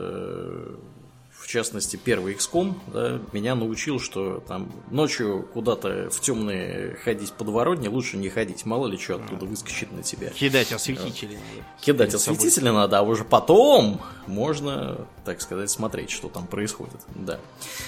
Э, 1.53 1.59
в 1.59 1.63
частности, 1.63 1.97
первый 1.97 2.33
XCOM 2.33 2.73
да, 2.87 3.21
меня 3.31 3.55
научил, 3.55 3.99
что 3.99 4.43
там 4.47 4.71
ночью 4.89 5.47
куда-то 5.53 6.09
в 6.09 6.19
темные 6.19 6.95
ходить 6.95 7.31
подворотни 7.33 7.87
лучше 7.87 8.17
не 8.17 8.29
ходить. 8.29 8.65
Мало 8.65 8.87
ли 8.87 8.97
что 8.97 9.15
оттуда 9.15 9.45
выскочит 9.45 9.91
на 9.91 10.01
тебя. 10.01 10.29
Кидать 10.29 10.71
осветители. 10.71 11.37
Кидать 11.79 12.13
осветители 12.13 12.69
надо, 12.69 12.99
а 12.99 13.01
уже 13.03 13.23
потом 13.23 14.01
можно, 14.25 15.05
так 15.25 15.41
сказать, 15.41 15.69
смотреть, 15.69 16.09
что 16.09 16.27
там 16.27 16.47
происходит. 16.47 17.01
Да. 17.13 17.39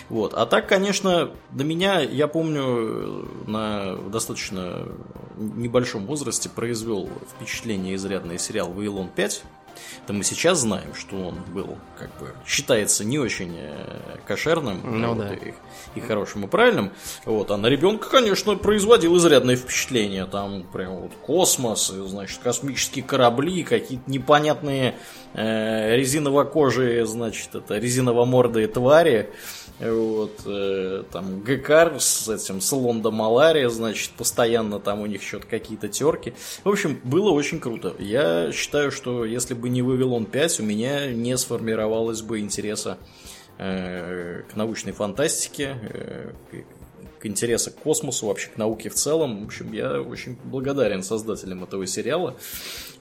Вот. 0.09 0.33
А 0.33 0.45
так, 0.45 0.67
конечно, 0.69 1.31
на 1.51 1.61
меня, 1.63 2.01
я 2.01 2.27
помню, 2.27 3.27
на 3.47 3.95
достаточно 3.95 4.87
небольшом 5.37 6.05
возрасте 6.05 6.49
произвел 6.49 7.09
впечатление 7.35 7.95
изрядный 7.95 8.37
сериал 8.37 8.71
«Вавилон 8.71 9.09
5», 9.15 9.41
то 10.07 10.13
мы 10.13 10.23
сейчас 10.23 10.59
знаем, 10.59 10.93
что 10.93 11.15
он 11.15 11.35
был, 11.53 11.77
как 11.97 12.09
бы, 12.19 12.33
считается 12.45 13.03
не 13.03 13.17
очень 13.17 13.55
э, 13.57 14.17
кошерным 14.25 14.81
ну, 14.83 15.13
вот, 15.13 15.27
да. 15.27 15.33
и, 15.33 15.53
и 15.95 15.99
хорошим 15.99 16.45
и 16.45 16.47
правильным. 16.47 16.91
Вот, 17.25 17.51
а 17.51 17.57
на 17.57 17.67
ребенка, 17.67 18.09
конечно, 18.09 18.55
производил 18.55 19.17
изрядное 19.17 19.55
впечатление. 19.55 20.25
Там 20.25 20.63
прям 20.63 20.95
вот 20.95 21.11
космос, 21.21 21.87
значит, 21.87 22.39
космические 22.39 23.03
корабли, 23.03 23.63
какие-то 23.63 24.09
непонятные 24.09 24.95
э, 25.33 25.95
резиново-кожие, 25.95 27.05
значит, 27.05 27.55
это 27.55 27.77
резиново-мордые 27.77 28.67
твари. 28.67 29.31
Вот, 29.79 30.41
э, 30.45 31.03
там 31.11 31.43
Гекар 31.43 31.99
с 31.99 32.29
этим, 32.29 32.61
с 32.61 32.71
Лонда 32.71 33.11
Малария, 33.11 33.67
значит, 33.67 34.11
постоянно 34.11 34.79
там 34.79 35.01
у 35.01 35.05
них 35.05 35.21
что-то 35.21 35.47
какие-то 35.47 35.89
терки. 35.89 36.33
В 36.63 36.69
общем, 36.69 36.99
было 37.03 37.31
очень 37.31 37.59
круто. 37.59 37.93
Я 37.99 38.53
считаю, 38.53 38.89
что 38.89 39.25
если 39.25 39.53
бы 39.53 39.64
не 39.69 39.81
Вавилон 39.81 40.25
5, 40.25 40.59
у 40.59 40.63
меня 40.63 41.11
не 41.11 41.37
сформировалось 41.37 42.21
бы 42.21 42.39
интереса 42.39 42.97
э, 43.57 44.43
к 44.51 44.55
научной 44.55 44.93
фантастике, 44.93 45.77
э, 45.81 46.31
к 47.19 47.25
интереса 47.25 47.71
к 47.71 47.75
космосу, 47.75 48.27
вообще 48.27 48.49
к 48.49 48.57
науке 48.57 48.89
в 48.89 48.95
целом. 48.95 49.41
В 49.41 49.45
общем, 49.45 49.71
я 49.71 50.01
очень 50.01 50.37
благодарен 50.43 51.03
создателям 51.03 51.63
этого 51.63 51.87
сериала. 51.87 52.35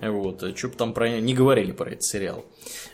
Вот, 0.01 0.57
что 0.57 0.69
бы 0.69 0.75
там 0.75 0.93
про... 0.93 1.21
не 1.21 1.35
говорили 1.35 1.73
про 1.73 1.91
этот 1.91 2.05
сериал. 2.05 2.45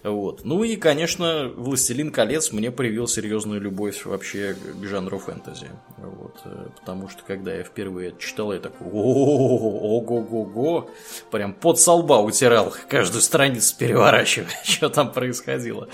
Вот. 0.03 0.45
Ну 0.45 0.65
и, 0.65 0.77
конечно, 0.77 1.53
«Властелин 1.57 2.11
колец» 2.11 2.53
мне 2.53 2.71
привил 2.71 3.07
серьезную 3.07 3.61
любовь 3.61 4.07
вообще 4.07 4.55
к 4.55 4.85
жанру 4.85 5.19
фэнтези. 5.19 5.69
Вот. 5.99 6.41
Потому 6.81 7.09
что, 7.09 7.23
когда 7.27 7.55
я 7.55 7.63
впервые 7.63 8.15
читал, 8.19 8.53
я 8.53 8.61
такой 8.61 8.87
ого-го-го, 8.91 10.91
прям 11.31 11.53
под 11.53 11.79
солба 11.79 12.15
утирал, 12.15 12.73
каждую 12.89 13.23
страницу 13.23 13.77
переворачивая, 13.79 14.51
что 14.65 14.89
там 14.89 15.13
происходило. 15.13 15.89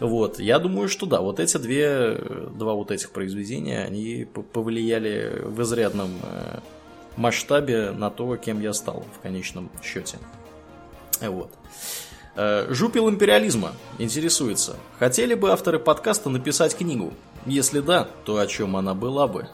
Вот. 0.00 0.38
Я 0.38 0.58
думаю, 0.58 0.88
что 0.88 1.06
да, 1.06 1.20
вот 1.20 1.40
эти 1.40 1.56
две, 1.56 2.14
два 2.54 2.74
вот 2.74 2.90
этих 2.90 3.10
произведения, 3.10 3.84
они 3.84 4.26
повлияли 4.52 5.42
в 5.44 5.62
изрядном 5.62 6.10
э, 6.22 6.58
масштабе 7.16 7.90
на 7.90 8.10
то, 8.10 8.36
кем 8.36 8.60
я 8.60 8.72
стал 8.72 9.04
в 9.16 9.20
конечном 9.20 9.70
счете. 9.82 10.18
Вот. 11.20 11.50
Э, 12.40 12.66
жупил 12.70 13.10
империализма 13.10 13.72
интересуется. 13.98 14.76
Хотели 15.00 15.34
бы 15.34 15.50
авторы 15.50 15.80
подкаста 15.80 16.30
написать 16.30 16.76
книгу? 16.76 17.12
Если 17.46 17.80
да, 17.80 18.06
то 18.24 18.38
о 18.38 18.46
чем 18.46 18.76
она 18.76 18.94
была 18.94 19.26
бы? 19.26 19.48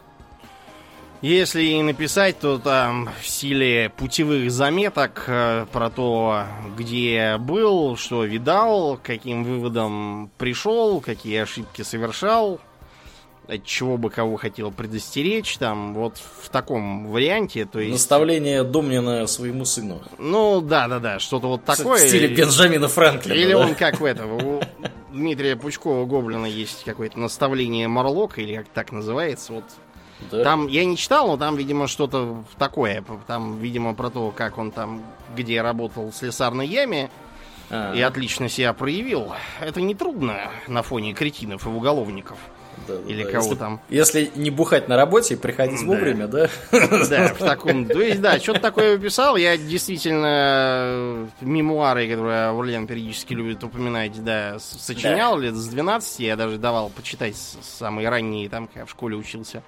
Если 1.23 1.63
и 1.63 1.83
написать, 1.83 2.39
то 2.41 2.59
там 2.59 3.09
в 3.23 3.27
стиле 3.27 3.91
путевых 3.97 4.51
заметок 4.51 5.25
э, 5.29 5.65
про 5.73 5.89
то, 5.89 6.45
где 6.77 7.39
был, 7.39 7.97
что 7.97 8.25
видал, 8.25 9.01
каким 9.03 9.45
выводом 9.45 10.31
пришел, 10.37 11.01
какие 11.01 11.39
ошибки 11.39 11.81
совершал, 11.81 12.61
от 13.47 13.65
чего 13.65 13.97
бы 13.97 14.11
кого 14.11 14.37
хотел 14.37 14.71
предостеречь, 14.71 15.59
там, 15.59 15.95
вот 15.95 16.19
в 16.43 16.49
таком 16.49 17.09
варианте, 17.09 17.67
то 17.67 17.79
есть... 17.79 17.93
Наставление 17.93 18.65
Домнина 18.65 19.27
своему 19.27 19.65
сыну. 19.65 20.03
Ну, 20.19 20.61
да-да-да, 20.61 21.19
что-то 21.19 21.49
вот 21.49 21.65
такое. 21.65 22.05
В 22.05 22.09
стиле 22.09 22.29
Бенджамина 22.29 22.89
Франклина, 22.89 23.37
Или 23.37 23.53
да? 23.53 23.59
он 23.59 23.75
как 23.75 24.01
в 24.01 24.05
этом, 24.05 24.33
у 24.33 24.63
Дмитрия 25.13 25.57
Пучкова 25.57 26.07
Гоблина 26.07 26.47
есть 26.47 26.85
какое-то 26.85 27.19
наставление 27.19 27.87
Марлока, 27.89 28.41
или 28.41 28.57
как 28.57 28.69
так 28.69 28.93
называется, 28.93 29.53
вот 29.53 29.65
да. 30.31 30.43
Там 30.43 30.69
я 30.69 30.85
не 30.85 30.97
читал, 30.97 31.29
но 31.29 31.37
там, 31.37 31.57
видимо, 31.57 31.87
что-то 31.87 32.45
такое. 32.57 33.05
Там, 33.27 33.59
видимо, 33.59 33.95
про 33.95 34.11
то, 34.11 34.31
как 34.31 34.59
он 34.59 34.71
там, 34.71 35.03
где 35.37 35.61
работал 35.61 36.11
в 36.11 36.15
слесарной 36.15 36.67
яме, 36.67 37.11
а 37.69 37.75
-а 37.75 37.93
-а. 37.93 37.99
и 37.99 38.01
отлично 38.01 38.49
себя 38.49 38.73
проявил. 38.73 39.33
Это 39.61 39.81
не 39.81 39.95
трудно 39.95 40.51
на 40.69 40.83
фоне 40.83 41.13
кретинов 41.13 41.67
и 41.67 41.69
уголовников. 41.69 42.39
Да, 42.87 42.95
или 43.07 43.25
да, 43.25 43.31
кого 43.31 43.45
если, 43.45 43.59
там. 43.59 43.81
Если 43.89 44.31
не 44.35 44.51
бухать 44.51 44.89
на 44.89 44.97
работе 44.97 45.35
и 45.35 45.37
приходить 45.37 45.81
да. 45.81 45.87
вовремя, 45.87 46.27
да? 46.27 46.49
Да, 46.71 47.35
в 47.35 47.39
таком... 47.39 47.87
То 47.87 48.01
есть, 48.01 48.21
да, 48.21 48.39
что-то 48.39 48.61
такое 48.61 48.99
писал. 48.99 49.37
Я 49.37 49.57
действительно 49.57 51.29
мемуары, 51.41 52.09
которые 52.09 52.47
Аурлиан 52.47 52.87
периодически 52.87 53.35
любит 53.35 53.63
упоминать, 53.63 54.23
да, 54.25 54.59
сочинял 54.59 55.39
лет 55.39 55.55
с 55.55 55.67
12. 55.67 56.21
Я 56.21 56.37
даже 56.37 56.59
давал 56.59 56.91
почитать 56.91 57.37
самые 57.63 58.09
ранние, 58.09 58.49
там, 58.49 58.69
когда 58.69 58.87
в 58.87 58.91
школе 58.91 59.17
учился 59.17 59.63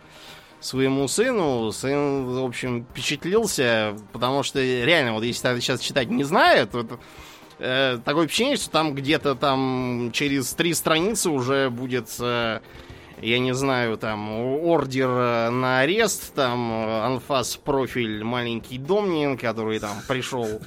своему 0.60 1.08
сыну. 1.08 1.70
Сын, 1.72 2.26
в 2.26 2.44
общем, 2.44 2.86
впечатлился, 2.90 3.96
потому 4.12 4.42
что 4.42 4.60
реально, 4.60 5.14
вот 5.14 5.24
если 5.24 5.58
сейчас 5.60 5.80
читать 5.80 6.08
не 6.08 6.24
знает, 6.24 6.70
то 6.70 6.98
э, 7.58 7.98
такое 8.04 8.26
впечатление, 8.26 8.56
что 8.56 8.70
там 8.70 8.94
где-то 8.94 9.34
там 9.34 10.10
через 10.12 10.52
три 10.54 10.74
страницы 10.74 11.30
уже 11.30 11.70
будет, 11.70 12.08
э, 12.20 12.60
я 13.22 13.38
не 13.38 13.54
знаю, 13.54 13.96
там 13.96 14.30
ордер 14.30 15.08
э, 15.08 15.50
на 15.50 15.80
арест, 15.80 16.34
там 16.34 16.70
э, 16.72 17.00
анфас 17.02 17.56
профиль 17.56 18.22
маленький 18.24 18.78
Домнин, 18.78 19.38
который 19.38 19.78
там 19.78 19.96
пришел 20.06 20.60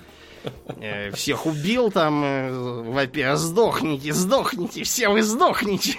э, 0.79 1.11
всех 1.11 1.45
убил 1.45 1.91
там, 1.91 2.23
э, 2.23 2.83
вопя, 2.91 3.35
сдохните, 3.35 4.13
сдохните, 4.13 4.83
все 4.83 5.09
вы 5.09 5.21
сдохните. 5.21 5.95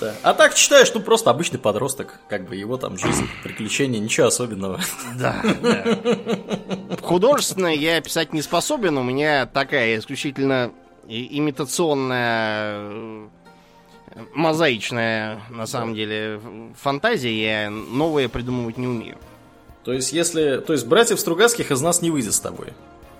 Да. 0.00 0.14
А 0.22 0.34
так 0.34 0.54
читаешь, 0.54 0.92
ну 0.94 1.00
просто 1.00 1.30
обычный 1.30 1.60
подросток, 1.60 2.18
как 2.28 2.48
бы 2.48 2.56
его 2.56 2.76
там 2.76 2.98
жизнь, 2.98 3.28
приключения, 3.44 4.00
ничего 4.00 4.26
особенного. 4.26 4.80
Да, 5.16 5.40
да. 5.62 5.98
Художественно 7.02 7.68
я 7.68 8.00
писать 8.00 8.32
не 8.32 8.42
способен, 8.42 8.98
у 8.98 9.04
меня 9.04 9.46
такая 9.46 9.98
исключительно 9.98 10.72
имитационная 11.08 12.78
э, 12.78 13.28
мозаичная, 14.34 15.40
на 15.50 15.66
самом 15.66 15.94
деле, 15.94 16.40
фантазия, 16.80 17.64
я 17.64 17.70
новое 17.70 18.28
придумывать 18.28 18.78
не 18.78 18.86
умею. 18.86 19.18
То 19.84 19.92
есть, 19.92 20.12
если. 20.12 20.58
То 20.58 20.72
есть, 20.72 20.86
братьев 20.86 21.18
Стругацких 21.18 21.70
из 21.70 21.80
нас 21.80 22.02
не 22.02 22.10
выйдет 22.10 22.34
с 22.34 22.40
тобой. 22.40 22.68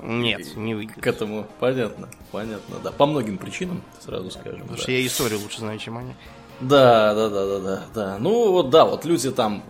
Нет, 0.02 0.56
не 0.56 0.74
выйдет. 0.74 1.00
К 1.00 1.06
этому 1.06 1.46
понятно, 1.60 2.08
понятно, 2.32 2.76
да. 2.82 2.90
По 2.90 3.06
многим 3.06 3.38
причинам, 3.38 3.82
сразу 4.00 4.30
скажем. 4.30 4.60
Потому 4.60 4.76
да. 4.76 4.82
что 4.82 4.92
я 4.92 5.06
историю 5.06 5.40
лучше 5.40 5.58
знаю, 5.58 5.78
чем 5.78 5.98
они. 5.98 6.14
Да, 6.60 7.14
да, 7.14 7.28
да, 7.28 7.46
да, 7.46 7.58
да, 7.58 7.82
да. 7.94 8.18
Ну 8.18 8.52
вот 8.52 8.70
да, 8.70 8.84
вот 8.84 9.04
люди 9.04 9.30
там 9.30 9.62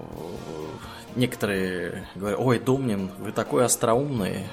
некоторые 1.17 2.09
говорят, 2.15 2.41
ой, 2.41 2.59
Домнин, 2.59 3.11
вы 3.19 3.33
такой 3.33 3.65
остроумный, 3.65 4.37
э, 4.37 4.47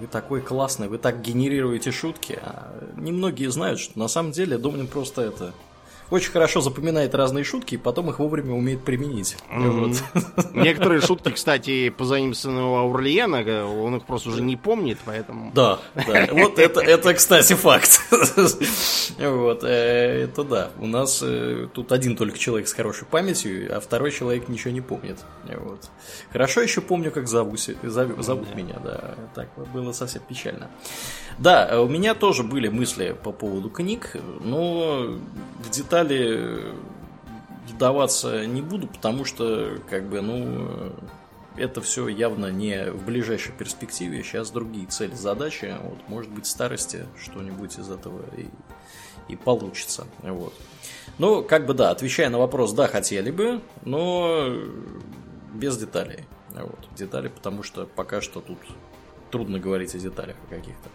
вы 0.00 0.06
такой 0.06 0.40
классный, 0.40 0.88
вы 0.88 0.98
так 0.98 1.22
генерируете 1.22 1.90
шутки. 1.90 2.38
А 2.42 2.72
немногие 2.96 3.50
знают, 3.50 3.80
что 3.80 3.98
на 3.98 4.08
самом 4.08 4.32
деле 4.32 4.58
Домнин 4.58 4.86
просто 4.86 5.22
это 5.22 5.52
очень 6.12 6.30
хорошо 6.30 6.60
запоминает 6.60 7.14
разные 7.14 7.44
шутки 7.44 7.74
и 7.74 7.78
потом 7.78 8.10
их 8.10 8.18
вовремя 8.18 8.52
умеет 8.52 8.84
применить. 8.84 9.36
Mm-hmm. 9.50 10.02
Вот. 10.14 10.54
Некоторые 10.54 11.00
шутки, 11.06 11.30
кстати, 11.30 11.88
позаимствованы 11.88 12.62
у 12.62 12.74
Аурлиена, 12.76 13.66
он 13.66 13.96
их 13.96 14.04
просто 14.04 14.28
уже 14.28 14.42
не 14.42 14.56
помнит, 14.56 14.98
поэтому... 15.04 15.50
Да, 15.54 15.78
да. 15.94 16.28
Вот 16.32 16.58
это, 16.58 16.80
это 16.80 17.14
кстати, 17.14 17.54
факт. 17.54 18.00
Вот, 19.18 19.64
э, 19.64 20.24
это 20.24 20.44
да. 20.44 20.70
У 20.78 20.86
нас 20.86 21.20
э, 21.22 21.68
тут 21.72 21.92
один 21.92 22.16
только 22.16 22.38
человек 22.38 22.68
с 22.68 22.72
хорошей 22.72 23.06
памятью, 23.06 23.74
а 23.74 23.80
второй 23.80 24.10
человек 24.10 24.48
ничего 24.48 24.72
не 24.72 24.80
помнит. 24.80 25.18
Вот. 25.44 25.90
Хорошо 26.30 26.60
еще 26.60 26.80
помню, 26.80 27.10
как 27.10 27.28
зовут, 27.28 27.60
зовут 27.82 28.54
меня, 28.54 28.78
да. 28.82 29.14
Так 29.34 29.48
было 29.72 29.92
совсем 29.92 30.22
печально. 30.28 30.70
Да, 31.38 31.80
у 31.80 31.88
меня 31.88 32.14
тоже 32.14 32.42
были 32.42 32.68
мысли 32.68 33.16
по 33.22 33.32
поводу 33.32 33.70
книг, 33.70 34.16
но 34.40 35.18
в 35.58 35.70
детали 36.02 36.74
вдаваться 37.68 38.46
не 38.46 38.62
буду, 38.62 38.86
потому 38.86 39.24
что, 39.24 39.78
как 39.88 40.08
бы, 40.08 40.20
ну, 40.20 40.92
это 41.56 41.80
все 41.80 42.08
явно 42.08 42.46
не 42.46 42.90
в 42.90 43.04
ближайшей 43.04 43.52
перспективе. 43.52 44.22
Сейчас 44.22 44.50
другие 44.50 44.86
цели, 44.86 45.14
задачи. 45.14 45.74
Вот, 45.82 46.08
может 46.08 46.30
быть, 46.30 46.46
в 46.46 46.48
старости 46.48 47.06
что-нибудь 47.22 47.78
из 47.78 47.90
этого 47.90 48.22
и, 48.36 48.46
и 49.28 49.36
получится. 49.36 50.06
Вот. 50.22 50.54
Ну, 51.18 51.42
как 51.42 51.66
бы 51.66 51.74
да, 51.74 51.90
отвечая 51.90 52.30
на 52.30 52.38
вопрос, 52.38 52.72
да, 52.72 52.88
хотели 52.88 53.30
бы, 53.30 53.60
но 53.84 54.54
без 55.52 55.76
деталей. 55.76 56.24
Вот, 56.50 56.88
детали, 56.96 57.28
потому 57.28 57.62
что 57.62 57.86
пока 57.86 58.20
что 58.20 58.40
тут 58.40 58.58
трудно 59.30 59.58
говорить 59.58 59.94
о 59.94 59.98
деталях 59.98 60.36
каких-то. 60.50 60.90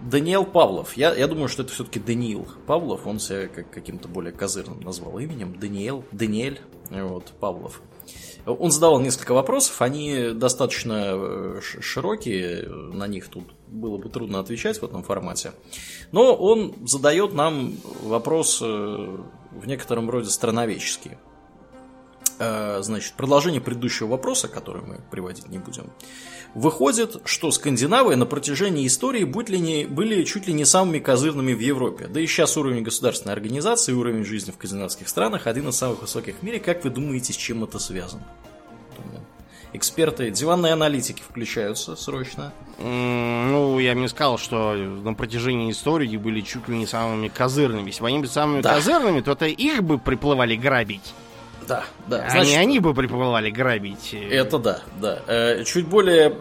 Э, 0.00 0.10
Даниэл 0.10 0.44
Павлов. 0.44 0.96
Я, 0.96 1.14
я 1.14 1.26
думаю, 1.26 1.48
что 1.48 1.62
это 1.62 1.72
все-таки 1.72 2.00
Даниил 2.00 2.46
Павлов. 2.66 3.06
Он 3.06 3.18
себя 3.18 3.48
как, 3.48 3.70
каким-то 3.70 4.08
более 4.08 4.32
козырным 4.32 4.80
назвал 4.80 5.18
именем. 5.18 5.58
Даниэл, 5.58 6.04
Даниэль 6.12 6.60
вот, 6.90 7.32
Павлов. 7.40 7.82
Он 8.46 8.70
задавал 8.70 9.00
несколько 9.00 9.34
вопросов, 9.34 9.82
они 9.82 10.30
достаточно 10.32 11.14
э, 11.16 11.60
широкие, 11.60 12.68
на 12.68 13.08
них 13.08 13.26
тут 13.26 13.44
было 13.66 13.98
бы 13.98 14.08
трудно 14.08 14.38
отвечать 14.38 14.80
в 14.80 14.84
этом 14.84 15.02
формате. 15.02 15.50
Но 16.12 16.32
он 16.32 16.72
задает 16.86 17.34
нам 17.34 17.74
вопрос 18.02 18.60
э, 18.62 18.64
в 18.64 19.66
некотором 19.66 20.08
роде 20.10 20.30
страновеческий. 20.30 21.12
Значит, 22.38 23.14
продолжение 23.14 23.62
предыдущего 23.62 24.08
вопроса, 24.08 24.46
который 24.46 24.82
мы 24.82 25.00
приводить 25.10 25.48
не 25.48 25.58
будем. 25.58 25.90
Выходит, 26.56 27.20
что 27.26 27.50
скандинавы 27.50 28.16
на 28.16 28.24
протяжении 28.24 28.86
истории 28.86 29.24
были, 29.24 29.58
не, 29.58 29.84
были 29.84 30.24
чуть 30.24 30.46
ли 30.46 30.54
не 30.54 30.64
самыми 30.64 31.00
козырными 31.00 31.52
в 31.52 31.60
Европе. 31.60 32.06
Да 32.06 32.18
и 32.18 32.26
сейчас 32.26 32.56
уровень 32.56 32.82
государственной 32.82 33.34
организации 33.34 33.92
и 33.92 33.94
уровень 33.94 34.24
жизни 34.24 34.52
в 34.52 34.54
скандинавских 34.54 35.06
странах 35.06 35.46
один 35.46 35.68
из 35.68 35.76
самых 35.76 36.00
высоких 36.00 36.36
в 36.36 36.42
мире. 36.42 36.58
Как 36.58 36.82
вы 36.82 36.88
думаете, 36.88 37.34
с 37.34 37.36
чем 37.36 37.62
это 37.62 37.78
связано? 37.78 38.26
Эксперты, 39.74 40.30
диванные 40.30 40.72
аналитики 40.72 41.20
включаются 41.20 41.94
срочно. 41.94 42.54
Ну, 42.78 43.78
я 43.78 43.92
бы 43.92 44.00
не 44.00 44.08
сказал, 44.08 44.38
что 44.38 44.72
на 44.72 45.12
протяжении 45.12 45.70
истории 45.70 46.16
были 46.16 46.40
чуть 46.40 46.68
ли 46.68 46.78
не 46.78 46.86
самыми 46.86 47.28
козырными. 47.28 47.88
Если 47.88 48.00
бы 48.00 48.08
они 48.08 48.20
были 48.20 48.30
самыми 48.30 48.62
да. 48.62 48.76
козырными, 48.76 49.20
то 49.20 49.32
это 49.32 49.44
их 49.44 49.82
бы 49.82 49.98
приплывали 49.98 50.56
грабить. 50.56 51.12
Да, 51.66 51.84
да. 52.06 52.30
Значит, 52.30 52.54
они, 52.54 52.56
они 52.56 52.78
бы 52.80 52.94
приплывали 52.94 53.50
грабить. 53.50 54.14
Это 54.14 54.58
да, 54.58 54.80
да. 55.00 55.22
Э, 55.26 55.64
чуть 55.64 55.86
более 55.86 56.36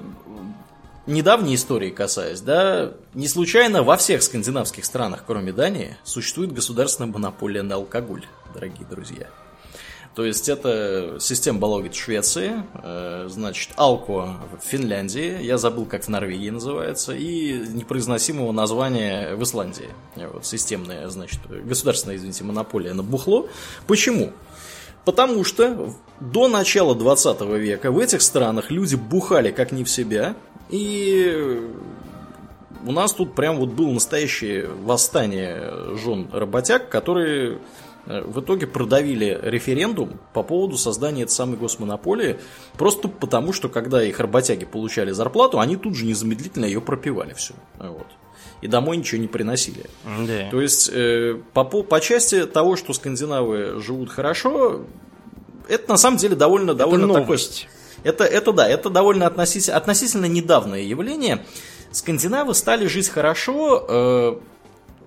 недавней 1.08 1.56
истории 1.56 1.90
касаясь, 1.90 2.42
да, 2.42 2.94
не 3.14 3.28
случайно 3.28 3.84
во 3.84 3.98
всех 3.98 4.24
скандинавских 4.24 4.86
странах, 4.86 5.24
кроме 5.26 5.52
Дании, 5.52 5.98
существует 6.04 6.52
государственная 6.52 7.12
монополия 7.12 7.62
на 7.62 7.76
алкоголь, 7.76 8.26
дорогие 8.54 8.86
друзья. 8.88 9.28
То 10.16 10.24
есть 10.24 10.48
это 10.48 11.18
система 11.20 11.60
Балогит 11.60 11.94
в 11.94 12.02
Швеции, 12.02 12.64
э, 12.74 13.28
значит, 13.30 13.72
Алко 13.76 14.38
в 14.62 14.66
Финляндии, 14.66 15.44
я 15.44 15.58
забыл, 15.58 15.86
как 15.86 16.06
в 16.06 16.08
Норвегии 16.08 16.50
называется, 16.50 17.14
и 17.14 17.52
непроизносимого 17.68 18.54
названия 18.54 19.36
в 19.36 19.44
Исландии. 19.44 19.90
Вот, 20.16 20.46
системная, 20.46 21.10
значит, 21.10 21.42
государственная, 21.66 22.16
извините, 22.16 22.46
монополия 22.46 22.94
на 22.94 23.04
бухло. 23.04 23.50
Почему? 23.88 24.32
Потому 25.06 25.44
что 25.44 25.94
до 26.20 26.48
начала 26.48 26.96
20 26.96 27.42
века 27.42 27.92
в 27.92 28.00
этих 28.00 28.22
странах 28.22 28.72
люди 28.72 28.96
бухали 28.96 29.52
как 29.52 29.72
не 29.72 29.84
в 29.84 29.90
себя, 29.90 30.36
и 30.70 31.62
у 32.86 32.92
нас 32.92 33.14
тут 33.14 33.36
прям 33.36 33.58
вот 33.58 33.70
было 33.70 33.92
настоящее 33.92 34.68
восстание 34.68 35.96
жен 35.96 36.28
работяг, 36.32 36.90
которые 36.90 37.60
э, 38.06 38.22
в 38.22 38.42
итоге 38.42 38.66
продавили 38.66 39.40
референдум 39.44 40.20
по 40.34 40.44
поводу 40.44 40.78
создания 40.78 41.24
этой 41.24 41.32
самой 41.32 41.58
госмонополии, 41.58 42.40
просто 42.78 43.08
потому, 43.08 43.54
что 43.54 43.70
когда 43.70 44.04
их 44.04 44.20
работяги 44.20 44.66
получали 44.66 45.12
зарплату, 45.12 45.60
они 45.60 45.78
тут 45.78 45.96
же 45.96 46.06
незамедлительно 46.06 46.66
ее 46.66 46.82
пропивали 46.82 47.34
все. 47.34 47.54
Вот 47.80 48.08
и 48.62 48.68
домой 48.68 48.98
ничего 48.98 49.22
не 49.22 49.28
приносили. 49.28 49.86
Да. 50.06 50.50
То 50.50 50.62
есть, 50.62 50.90
э, 50.92 51.40
по, 51.54 51.64
по 51.64 52.02
части 52.02 52.46
того, 52.46 52.76
что 52.76 52.94
скандинавы 52.94 53.80
живут 53.82 54.10
хорошо, 54.10 54.82
это 55.68 55.90
на 55.90 55.98
самом 55.98 56.18
деле 56.18 56.36
довольно, 56.36 56.72
это 56.72 56.80
довольно 56.80 57.08
новость. 57.08 57.62
такое... 57.64 57.76
Это, 58.04 58.24
это 58.24 58.52
да, 58.52 58.70
это 58.70 58.90
довольно 58.90 59.26
относительно, 59.26 59.78
относительно 59.78 60.26
недавнее 60.26 60.88
явление. 60.88 61.44
Скандинавы 61.92 62.54
стали 62.54 62.88
жить 62.88 63.10
хорошо, 63.10 63.86
э, 63.88 64.36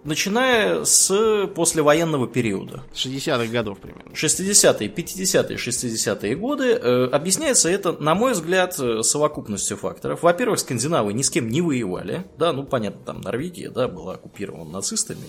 начиная 0.05 0.85
с 0.85 1.47
послевоенного 1.55 2.27
периода. 2.27 2.83
60-х 2.95 3.47
годов 3.47 3.79
примерно. 3.79 4.13
60-е, 4.13 4.89
50-е, 4.89 5.57
60-е 5.57 6.37
годы. 6.37 6.73
Э, 6.73 7.09
объясняется 7.13 7.69
это, 7.69 7.93
на 7.93 8.15
мой 8.15 8.33
взгляд, 8.33 8.79
э, 8.79 9.03
совокупностью 9.03 9.77
факторов. 9.77 10.23
Во-первых, 10.23 10.59
скандинавы 10.61 11.13
ни 11.13 11.23
с 11.23 11.31
кем 11.31 11.49
не 11.49 11.61
воевали. 11.61 12.25
Да, 12.39 12.53
ну 12.53 12.65
понятно, 12.65 13.01
там 13.05 13.21
Норвегия 13.21 13.71
да, 13.71 13.89
была 13.89 14.15
оккупирована 14.15 14.71
нацистами 14.71 15.27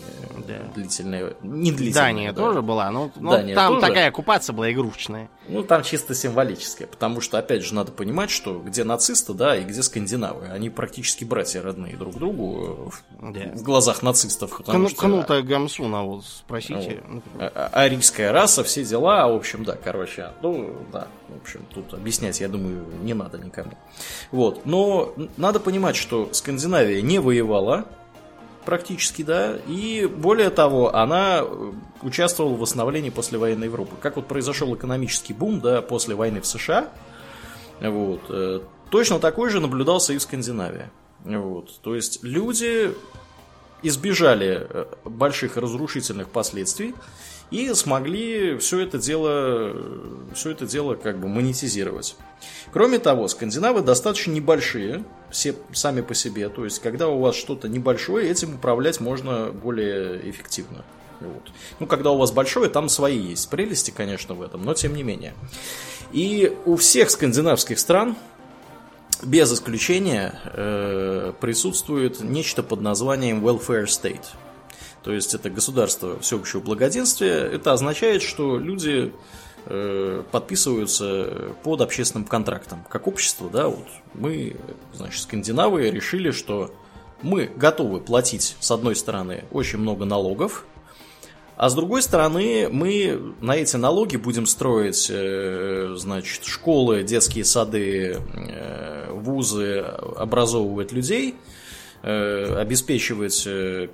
да. 0.48 0.56
длительное, 0.76 1.36
не 1.42 1.72
длительное. 1.72 1.94
Дания 1.94 2.34
да. 2.34 2.42
тоже 2.42 2.62
была, 2.62 2.92
но, 2.92 3.12
но 3.16 3.32
Дания 3.32 3.56
там 3.56 3.76
тоже. 3.76 3.88
такая 3.88 4.10
оккупация 4.10 4.54
была 4.54 4.72
игрушечная. 4.72 5.30
Ну, 5.48 5.64
там 5.64 5.84
чисто 5.84 6.14
символическая, 6.14 6.88
потому 6.88 7.22
что, 7.22 7.40
опять 7.40 7.64
же, 7.64 7.74
надо 7.74 7.92
понимать, 7.92 8.30
что 8.30 8.60
где 8.60 8.84
нацисты, 8.84 9.34
да, 9.34 9.56
и 9.56 9.64
где 9.64 9.82
скандинавы. 9.82 10.48
Они 10.48 10.70
практически 10.70 11.24
братья 11.24 11.62
родные 11.62 11.98
друг 11.98 12.16
другу 12.16 12.94
э, 13.20 13.32
да. 13.32 13.52
в 13.56 13.64
глазах 13.64 14.04
нацистов 14.04 14.59
Кну, 14.64 14.90
что... 14.90 14.98
Кнута 15.02 15.42
Гамсуна, 15.42 16.04
вот 16.04 16.26
спросите. 16.26 17.02
Ну, 17.08 17.22
а, 17.40 17.70
а, 17.74 17.82
арийская 17.82 18.32
раса, 18.32 18.64
все 18.64 18.84
дела, 18.84 19.28
в 19.28 19.36
общем, 19.36 19.64
да, 19.64 19.78
короче, 19.82 20.32
ну, 20.42 20.76
да, 20.92 21.08
в 21.28 21.42
общем, 21.42 21.66
тут 21.74 21.94
объяснять, 21.94 22.40
я 22.42 22.48
думаю, 22.48 22.86
не 23.02 23.14
надо 23.14 23.38
никому. 23.38 23.72
Вот, 24.32 24.66
но 24.66 25.14
надо 25.38 25.60
понимать, 25.60 25.96
что 25.96 26.30
Скандинавия 26.34 27.02
не 27.02 27.20
воевала, 27.20 27.86
практически, 28.66 29.24
да, 29.24 29.58
и 29.68 30.06
более 30.06 30.50
того, 30.50 30.96
она 30.96 31.40
э, 31.42 31.72
участвовала 32.04 32.54
в 32.54 32.60
восстановлении 32.60 33.10
послевоенной 33.10 33.66
Европы. 33.66 33.96
Как 34.00 34.16
вот 34.16 34.28
произошел 34.28 34.76
экономический 34.76 35.34
бум, 35.34 35.60
да, 35.60 35.82
после 35.82 36.16
войны 36.16 36.42
в 36.42 36.46
США, 36.46 36.90
вот, 37.82 38.22
э, 38.30 38.60
точно 38.92 39.20
такой 39.20 39.50
же 39.50 39.60
наблюдался 39.60 40.14
и 40.14 40.18
в 40.18 40.22
Скандинавии. 40.22 40.90
Вот, 41.24 41.80
то 41.82 41.96
есть 41.96 42.24
люди 42.24 42.94
избежали 43.84 44.68
э, 44.70 44.86
больших 45.06 45.58
разрушительных 45.58 46.30
последствий 46.30 46.94
и 47.52 47.74
смогли 47.74 48.58
все 48.58 48.80
это 48.80 49.00
дело, 49.00 49.76
все 50.34 50.52
это 50.52 50.66
дело 50.66 50.96
как 50.96 51.20
бы 51.20 51.28
монетизировать. 51.28 52.16
Кроме 52.72 53.00
того, 53.00 53.28
скандинавы 53.28 53.82
достаточно 53.82 54.32
небольшие, 54.32 55.04
все 55.32 55.56
сами 55.74 56.02
по 56.02 56.14
себе. 56.14 56.50
То 56.50 56.66
есть, 56.66 56.80
когда 56.80 57.08
у 57.08 57.20
вас 57.20 57.36
что-то 57.36 57.68
небольшое, 57.68 58.30
этим 58.30 58.56
управлять 58.56 59.00
можно 59.00 59.52
более 59.52 60.30
эффективно. 60.30 60.84
Вот. 61.20 61.52
Ну, 61.80 61.88
когда 61.88 62.12
у 62.12 62.18
вас 62.18 62.32
большое, 62.32 62.70
там 62.70 62.88
свои 62.88 63.18
есть 63.18 63.50
прелести, 63.50 63.92
конечно, 63.92 64.36
в 64.36 64.42
этом, 64.42 64.64
но 64.64 64.74
тем 64.74 64.96
не 64.96 65.04
менее. 65.04 65.34
И 66.12 66.56
у 66.66 66.76
всех 66.76 67.10
скандинавских 67.10 67.78
стран, 67.80 68.16
без 69.24 69.52
исключения, 69.54 70.40
э, 70.46 71.34
присутствует 71.40 72.22
нечто 72.22 72.64
под 72.64 72.82
названием 72.82 73.46
welfare 73.46 73.86
state. 73.86 74.26
То 75.04 75.12
есть 75.12 75.34
это 75.34 75.50
государство 75.50 76.20
всеобщего 76.20 76.60
благоденствия. 76.60 77.46
Это 77.46 77.74
означает, 77.74 78.22
что 78.22 78.58
люди 78.58 79.14
Э, 79.66 80.24
подписываются 80.32 81.54
под 81.64 81.82
общественным 81.82 82.26
контрактом. 82.26 82.84
Как 82.90 83.08
общество, 83.08 83.50
да, 83.52 83.68
вот 83.68 83.86
мы, 84.14 84.56
значит, 84.94 85.22
скандинавы 85.22 85.92
решили, 85.92 86.32
что 86.32 86.74
мы 87.22 87.52
готовы 87.56 88.00
платить, 88.00 88.56
с 88.60 88.72
одной 88.72 88.96
стороны, 88.96 89.44
очень 89.52 89.78
много 89.78 90.06
налогов, 90.06 90.66
а 91.60 91.70
с 91.70 91.76
другой 91.76 92.02
стороны, 92.02 92.70
мы 92.72 93.36
на 93.42 93.58
эти 93.58 93.76
налоги 93.76 94.16
будем 94.16 94.46
строить, 94.46 95.08
э, 95.10 95.94
значит, 95.98 96.46
школы, 96.46 97.04
детские 97.04 97.44
сады, 97.44 98.16
э, 98.16 99.12
вузы, 99.12 99.80
образовывать 100.16 100.94
людей– 100.94 101.36
Э, 102.02 102.56
обеспечивать 102.56 103.44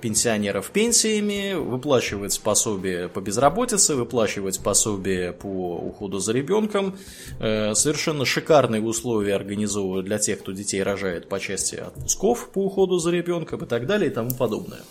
пенсионеров 0.00 0.70
пенсиями, 0.70 1.54
выплачивать 1.54 2.40
пособие 2.40 3.08
по 3.08 3.20
безработице, 3.20 3.96
выплачивать 3.96 4.60
пособие 4.60 5.32
по 5.32 5.76
уходу 5.76 6.20
за 6.20 6.32
ребенком, 6.32 6.96
совершенно 7.40 8.24
шикарные 8.24 8.80
условия 8.80 9.34
организовывать 9.34 10.04
для 10.04 10.18
тех, 10.18 10.38
кто 10.38 10.52
детей 10.52 10.84
рожает 10.84 11.28
по 11.28 11.40
части 11.40 11.74
отпусков 11.74 12.50
по 12.50 12.66
уходу 12.66 12.98
за 12.98 13.10
ребенком 13.10 13.64
и 13.64 13.66
так 13.66 13.86
далее 13.86 14.08
и 14.08 14.14
тому 14.14 14.30
подобное. 14.30 14.82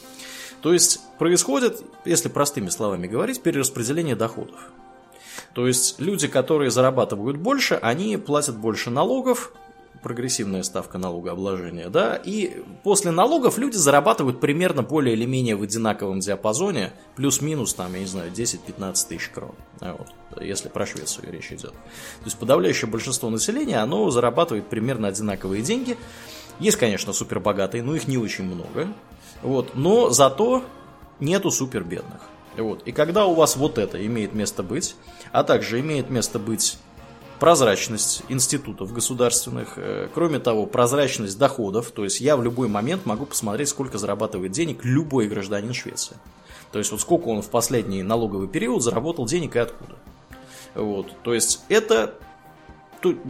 То 0.66 0.74
есть 0.74 1.00
происходит, 1.20 1.84
если 2.06 2.28
простыми 2.28 2.70
словами 2.70 3.06
говорить, 3.06 3.44
перераспределение 3.44 4.16
доходов. 4.16 4.72
То 5.54 5.68
есть 5.68 6.02
люди, 6.02 6.28
которые 6.28 6.72
зарабатывают 6.72 7.38
больше, 7.38 7.76
они 7.76 8.18
платят 8.18 8.58
больше 8.58 8.90
налогов, 8.90 9.54
прогрессивная 10.02 10.64
ставка 10.64 10.98
налогообложения, 10.98 11.90
да, 11.90 12.16
и 12.16 12.64
после 12.84 13.12
налогов 13.12 13.60
люди 13.60 13.76
зарабатывают 13.76 14.40
примерно 14.40 14.82
более 14.82 15.14
или 15.14 15.26
менее 15.26 15.56
в 15.56 15.62
одинаковом 15.62 16.20
диапазоне, 16.20 16.94
плюс-минус, 17.16 17.76
там, 17.76 17.94
я 17.94 18.00
не 18.00 18.08
знаю, 18.08 18.32
10-15 18.32 19.08
тысяч 19.08 19.30
крон, 19.30 19.54
а 19.82 19.96
вот, 19.96 20.42
если 20.42 20.70
про 20.70 20.88
Швецию 20.88 21.32
речь 21.32 21.52
идет. 21.52 21.74
То 21.74 22.26
есть 22.26 22.40
подавляющее 22.40 22.90
большинство 22.90 23.30
населения, 23.30 23.78
оно 23.84 24.10
зарабатывает 24.10 24.66
примерно 24.66 25.10
одинаковые 25.10 25.62
деньги. 25.62 25.96
Есть, 26.60 26.78
конечно, 26.78 27.14
супербогатые, 27.14 27.84
но 27.84 27.96
их 27.96 28.08
не 28.08 28.18
очень 28.18 28.46
много, 28.46 28.88
вот, 29.42 29.76
но 29.76 30.10
зато 30.10 30.64
нету 31.20 31.52
супербедных. 31.52 32.22
Вот. 32.58 32.84
И 32.86 32.92
когда 32.92 33.26
у 33.26 33.34
вас 33.34 33.56
вот 33.56 33.78
это 33.78 34.04
имеет 34.06 34.34
место 34.34 34.64
быть, 34.64 34.96
а 35.32 35.44
также 35.44 35.80
имеет 35.80 36.10
место 36.10 36.40
быть 36.40 36.78
прозрачность 37.40 38.24
институтов 38.30 38.94
государственных, 38.94 39.74
э, 39.78 40.08
кроме 40.14 40.40
того, 40.40 40.66
прозрачность 40.66 41.38
доходов, 41.38 41.92
то 41.92 42.04
есть 42.04 42.22
я 42.22 42.38
в 42.38 42.44
любой 42.44 42.70
момент 42.70 43.06
могу 43.06 43.26
посмотреть, 43.26 43.70
сколько 43.70 43.98
зарабатывает 43.98 44.52
денег 44.52 44.86
любой 44.86 45.28
гражданин 45.28 45.74
Швеции. 45.74 46.16
То 46.72 46.80
есть 46.80 46.92
вот 46.92 47.02
сколько 47.02 47.28
он 47.28 47.42
в 47.42 47.50
последний 47.50 48.04
налоговый 48.04 48.48
период 48.48 48.84
заработал 48.84 49.26
денег 49.26 49.56
и 49.56 49.60
откуда. 49.60 49.96
Вот, 50.76 51.08
то 51.24 51.34
есть 51.34 51.62
это 51.70 52.16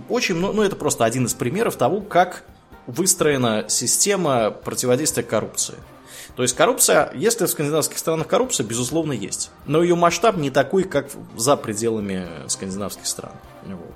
очень, 0.10 0.36
ну, 0.36 0.54
ну 0.54 0.62
это 0.62 0.76
просто 0.76 1.06
один 1.06 1.26
из 1.26 1.34
примеров 1.34 1.76
того, 1.76 2.02
как 2.02 2.46
выстроена 2.88 3.66
система 3.68 4.52
противодействия 4.52 5.24
коррупции. 5.24 5.76
То 6.36 6.44
есть 6.44 6.56
коррупция, 6.56 7.12
если 7.16 7.46
в 7.46 7.50
скандинавских 7.50 7.98
странах 7.98 8.28
коррупция, 8.28 8.66
безусловно, 8.66 9.14
есть. 9.14 9.52
Но 9.66 9.82
ее 9.82 9.96
масштаб 9.96 10.36
не 10.36 10.50
такой, 10.50 10.84
как 10.84 11.08
за 11.38 11.56
пределами 11.56 12.28
скандинавских 12.48 13.06
стран. 13.08 13.32
Вот. 13.64 13.96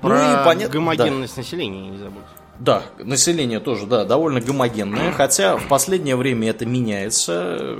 Про 0.00 0.08
ну 0.10 0.14
и 0.16 0.44
понятно, 0.44 0.74
гомогенность 0.74 1.34
да. 1.34 1.40
населения 1.40 1.90
не 1.90 1.98
забудь. 1.98 2.22
Да, 2.60 2.82
население 2.98 3.60
тоже, 3.60 3.86
да, 3.86 4.04
довольно 4.04 4.40
гомогенное, 4.40 5.12
хотя 5.12 5.56
в 5.56 5.66
последнее 5.68 6.16
время 6.16 6.50
это 6.50 6.66
меняется. 6.66 7.76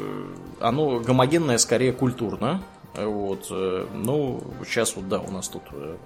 Оно 0.60 1.00
гомогенное 1.00 1.58
скорее 1.58 1.92
культурно. 1.92 2.62
Вот, 2.94 3.46
э, 3.50 3.86
ну, 3.94 4.42
сейчас 4.66 4.96
вот, 4.96 5.08
да, 5.08 5.20
у 5.20 5.30
нас 5.30 5.48
тут 5.48 5.62
э, 5.72 5.96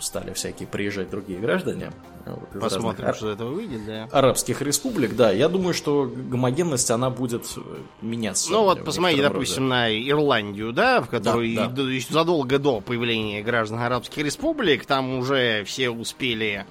стали 0.00 0.32
всякие 0.32 0.68
приезжать 0.68 1.10
другие 1.10 1.38
граждане. 1.38 1.92
Вот, 2.26 2.60
Посмотрим, 2.60 3.14
что 3.14 3.30
это 3.30 3.44
выйдет, 3.44 3.86
да. 3.86 4.08
Арабских 4.12 4.62
республик, 4.62 5.16
да. 5.16 5.30
Я 5.30 5.48
думаю, 5.48 5.74
что 5.74 6.04
гомогенность, 6.04 6.90
она 6.90 7.10
будет 7.10 7.44
э, 7.56 7.60
меняться. 8.02 8.50
Ну 8.50 8.64
вот, 8.64 8.84
посмотри, 8.84 9.20
допустим, 9.20 9.68
на 9.68 9.90
Ирландию, 9.90 10.72
да, 10.72 11.00
в 11.00 11.08
которой 11.08 11.54
да, 11.54 11.68
да. 11.68 11.82
задолго 12.10 12.58
до 12.58 12.80
появления 12.80 13.42
граждан 13.42 13.80
арабских 13.80 14.24
республик, 14.24 14.84
там 14.86 15.18
уже 15.18 15.64
все 15.64 15.90
успели 15.90 16.66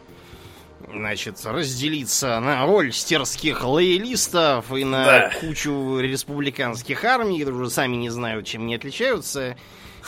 значит, 0.92 1.44
разделиться 1.44 2.40
на 2.40 2.66
роль 2.66 2.94
стерских 2.94 3.64
лоялистов 3.64 4.72
и 4.74 4.84
на 4.84 5.06
да. 5.06 5.32
кучу 5.40 6.00
республиканских 6.00 7.04
армий, 7.04 7.40
которые 7.40 7.62
уже 7.62 7.72
сами 7.72 7.96
не 7.96 8.10
знают, 8.10 8.46
чем 8.46 8.64
они 8.64 8.76
отличаются. 8.76 9.58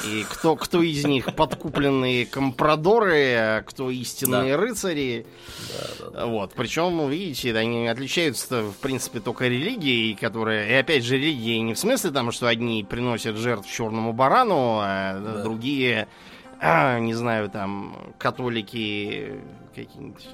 И 0.05 0.25
кто, 0.29 0.55
кто 0.55 0.81
из 0.81 1.05
них 1.05 1.35
подкупленные 1.35 2.25
компрадоры, 2.25 3.33
а 3.35 3.61
кто 3.63 3.89
истинные 3.89 4.55
да. 4.55 4.57
рыцари. 4.57 5.25
Да, 5.73 5.87
да, 5.99 6.11
да. 6.11 6.25
Вот. 6.25 6.53
Причем, 6.53 7.09
видите, 7.09 7.55
они 7.55 7.87
отличаются, 7.87 8.63
в 8.63 8.75
принципе, 8.77 9.19
только 9.19 9.47
религией, 9.47 10.15
которая. 10.15 10.69
И 10.69 10.73
опять 10.73 11.03
же, 11.03 11.17
религией 11.17 11.61
не 11.61 11.73
в 11.73 11.79
смысле 11.79 12.11
там, 12.11 12.31
что 12.31 12.47
одни 12.47 12.83
приносят 12.83 13.35
жертв 13.35 13.69
черному 13.71 14.13
барану, 14.13 14.79
а 14.81 15.19
да. 15.19 15.43
другие, 15.43 16.07
а, 16.61 16.99
не 16.99 17.13
знаю, 17.13 17.49
там, 17.49 18.13
католики 18.17 19.33
какие-нибудь 19.75 20.27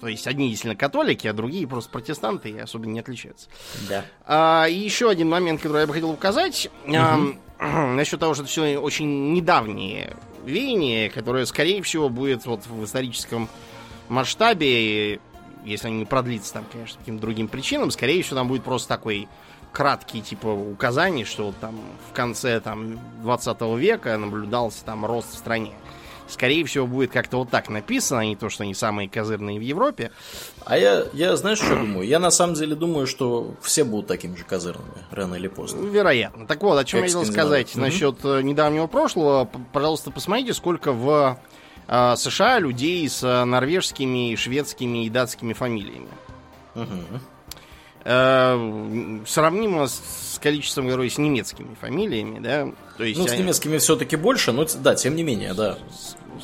то 0.00 0.06
есть 0.06 0.26
одни 0.26 0.48
действительно 0.48 0.76
католики, 0.76 1.26
а 1.26 1.32
другие 1.32 1.66
просто 1.66 1.90
протестанты 1.90 2.50
и 2.50 2.58
особо 2.58 2.86
не 2.86 3.00
отличаются. 3.00 3.48
Да. 3.88 4.04
А, 4.24 4.66
и 4.68 4.74
еще 4.74 5.10
один 5.10 5.28
момент, 5.28 5.60
который 5.60 5.80
я 5.80 5.86
бы 5.86 5.92
хотел 5.92 6.10
указать. 6.10 6.70
Угу. 6.86 6.96
А, 6.96 7.18
насчет 7.60 8.20
того, 8.20 8.34
что 8.34 8.42
это 8.44 8.50
все 8.50 8.78
очень 8.78 9.32
недавние 9.32 10.16
веяния, 10.44 11.10
которое, 11.10 11.44
скорее 11.46 11.82
всего, 11.82 12.08
будет 12.08 12.46
вот 12.46 12.66
в 12.66 12.84
историческом 12.84 13.48
масштабе, 14.08 15.20
если 15.64 15.88
они 15.88 16.04
продлится 16.04 16.54
там, 16.54 16.64
конечно, 16.70 16.98
каким-то 16.98 17.20
другим 17.20 17.48
причинам, 17.48 17.90
скорее 17.90 18.22
всего, 18.22 18.36
там 18.36 18.48
будет 18.48 18.62
просто 18.62 18.88
такой 18.88 19.28
краткий, 19.72 20.22
типа, 20.22 20.46
указаний, 20.48 21.24
что 21.24 21.46
вот 21.46 21.56
там 21.58 21.80
в 22.10 22.14
конце 22.14 22.60
там 22.60 22.98
20 23.22 23.60
века 23.78 24.16
наблюдался 24.16 24.84
там 24.84 25.04
рост 25.04 25.34
в 25.34 25.38
стране 25.38 25.72
скорее 26.28 26.64
всего, 26.64 26.86
будет 26.86 27.10
как-то 27.10 27.38
вот 27.38 27.50
так 27.50 27.68
написано, 27.68 28.20
а 28.20 28.24
не 28.24 28.36
то, 28.36 28.48
что 28.48 28.62
они 28.62 28.74
самые 28.74 29.08
козырные 29.08 29.58
в 29.58 29.62
Европе. 29.62 30.12
А 30.64 30.78
я, 30.78 31.04
я 31.12 31.36
знаешь, 31.36 31.58
что 31.58 31.76
думаю? 31.76 32.06
Я 32.06 32.18
на 32.18 32.30
самом 32.30 32.54
деле 32.54 32.74
думаю, 32.74 33.06
что 33.06 33.54
все 33.62 33.84
будут 33.84 34.06
такими 34.06 34.36
же 34.36 34.44
козырными, 34.44 35.04
рано 35.10 35.34
или 35.34 35.48
поздно. 35.48 35.86
Вероятно. 35.86 36.46
Так 36.46 36.62
вот, 36.62 36.78
о 36.78 36.84
чем 36.84 37.00
как 37.00 37.08
я 37.10 37.16
хотел 37.16 37.32
сказать 37.32 37.72
угу. 37.72 37.80
насчет 37.80 38.24
э, 38.24 38.42
недавнего 38.42 38.86
прошлого. 38.86 39.48
Пожалуйста, 39.72 40.10
посмотрите, 40.10 40.52
сколько 40.52 40.92
в 40.92 41.38
э, 41.88 42.14
США 42.16 42.58
людей 42.58 43.08
с 43.08 43.22
э, 43.22 43.44
норвежскими, 43.44 44.34
шведскими 44.36 45.06
и 45.06 45.10
датскими 45.10 45.52
фамилиями. 45.52 46.08
Угу. 46.74 47.20
Э, 48.10 49.20
сравнимо 49.26 49.86
с 49.86 50.38
количеством 50.40 50.88
героев 50.88 51.12
с 51.12 51.18
немецкими 51.18 51.74
фамилиями, 51.74 52.38
да. 52.38 52.72
То 52.96 53.04
есть 53.04 53.20
ну, 53.20 53.28
с 53.28 53.32
они... 53.32 53.42
немецкими 53.42 53.76
все-таки 53.76 54.16
больше, 54.16 54.52
но 54.52 54.66
да, 54.80 54.94
тем 54.94 55.14
не 55.14 55.22
менее, 55.22 55.52
да. 55.52 55.76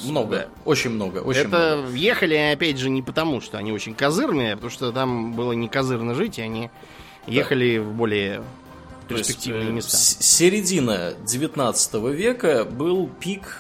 Много, 0.03 0.37
да. 0.37 0.47
очень 0.67 0.91
много, 0.91 1.21
очень 1.21 1.41
Это 1.43 1.77
много. 1.79 1.97
ехали, 1.97 2.35
опять 2.53 2.77
же, 2.77 2.91
не 2.91 3.01
потому, 3.01 3.41
что 3.41 3.57
они 3.57 3.73
очень 3.73 3.95
козырные, 3.95 4.53
а 4.53 4.57
потому 4.57 4.71
что 4.71 4.93
там 4.93 5.33
было 5.33 5.53
не 5.53 5.69
козырно 5.71 6.15
жить, 6.15 6.39
и 6.39 6.43
они 6.43 6.69
ехали 7.27 7.79
да. 7.79 7.85
в 7.85 7.95
более 7.95 8.43
перспективные 9.09 9.75
есть, 9.75 9.75
места. 9.75 9.97
Середина 9.97 11.15
19 11.27 11.95
века 12.13 12.67
был 12.67 13.09
пик 13.09 13.57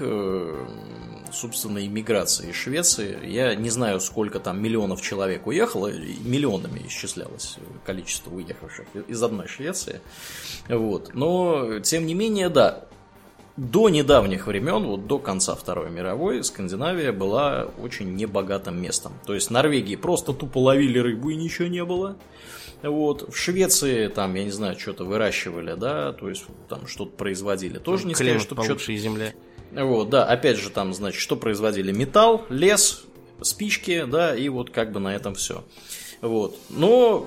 собственно, 1.34 1.84
иммиграции 1.84 2.50
из 2.50 2.56
Швеции. 2.56 3.18
Я 3.26 3.54
не 3.54 3.70
знаю, 3.70 4.00
сколько 4.00 4.40
там 4.40 4.62
миллионов 4.62 5.02
человек 5.02 5.46
уехало, 5.46 5.92
миллионами 5.92 6.86
исчислялось 6.86 7.56
количество 7.84 8.34
уехавших 8.34 8.86
из 9.08 9.22
одной 9.22 9.48
Швеции. 9.48 10.00
Вот. 10.68 11.14
Но, 11.14 11.80
тем 11.80 12.06
не 12.06 12.14
менее, 12.14 12.48
да, 12.48 12.84
до 13.56 13.88
недавних 13.88 14.46
времен, 14.46 14.84
вот 14.84 15.06
до 15.06 15.18
конца 15.18 15.54
Второй 15.54 15.90
мировой, 15.90 16.42
Скандинавия 16.42 17.12
была 17.12 17.68
очень 17.80 18.14
небогатым 18.16 18.80
местом. 18.80 19.12
То 19.26 19.34
есть 19.34 19.50
Норвегии 19.50 19.96
просто 19.96 20.32
тупо 20.32 20.58
ловили 20.58 20.98
рыбу 20.98 21.30
и 21.30 21.36
ничего 21.36 21.68
не 21.68 21.84
было. 21.84 22.16
Вот. 22.82 23.32
В 23.32 23.36
Швеции 23.36 24.08
там, 24.08 24.34
я 24.34 24.44
не 24.44 24.50
знаю, 24.50 24.78
что-то 24.78 25.04
выращивали, 25.04 25.74
да, 25.74 26.12
то 26.12 26.28
есть 26.28 26.44
там 26.68 26.86
что-то 26.86 27.12
производили. 27.16 27.78
Тоже 27.78 28.06
не 28.06 28.14
сказать, 28.14 28.42
что 28.42 28.62
что-то... 28.62 28.96
земля. 28.96 29.32
Вот, 29.74 30.10
да, 30.10 30.24
опять 30.24 30.56
же 30.56 30.70
там, 30.70 30.94
значит, 30.94 31.20
что 31.20 31.36
производили? 31.36 31.92
Металл, 31.92 32.44
лес, 32.48 33.04
спички, 33.42 34.04
да, 34.04 34.34
и 34.34 34.48
вот 34.48 34.70
как 34.70 34.92
бы 34.92 35.00
на 35.00 35.14
этом 35.14 35.34
все. 35.34 35.64
Вот. 36.20 36.56
Но 36.70 37.26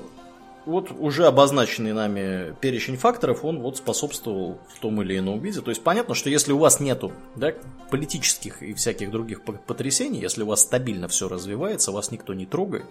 вот 0.66 0.92
уже 0.92 1.26
обозначенный 1.26 1.94
нами 1.94 2.54
перечень 2.60 2.98
факторов, 2.98 3.46
он 3.46 3.60
вот 3.62 3.78
способствовал 3.78 4.60
в 4.76 4.80
том 4.80 5.02
или 5.02 5.18
ином 5.18 5.40
виде. 5.40 5.62
То 5.62 5.70
есть 5.70 5.82
понятно, 5.82 6.14
что 6.14 6.30
если 6.30 6.52
у 6.52 6.58
вас 6.58 6.80
нету 6.80 7.14
да, 7.36 7.54
политических 7.90 8.62
и 8.62 8.74
всяких 8.74 9.10
других 9.10 9.44
потрясений, 9.44 10.20
если 10.20 10.44
у 10.44 10.48
вас 10.48 10.62
стабильно 10.62 11.08
все 11.08 11.30
развивается, 11.30 11.92
вас 11.92 12.12
никто 12.12 12.34
не 12.34 12.46
трогает, 12.46 12.86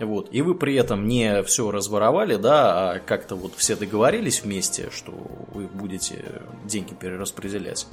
вот, 0.00 0.28
и 0.32 0.42
вы 0.42 0.54
при 0.54 0.74
этом 0.74 1.06
не 1.06 1.42
все 1.44 1.70
разворовали, 1.70 2.36
да, 2.36 2.92
а 2.92 2.98
как-то 2.98 3.36
вот 3.36 3.52
все 3.56 3.76
договорились 3.76 4.42
вместе, 4.42 4.90
что 4.90 5.12
вы 5.52 5.66
будете 5.66 6.42
деньги 6.64 6.94
перераспределять. 6.94 7.86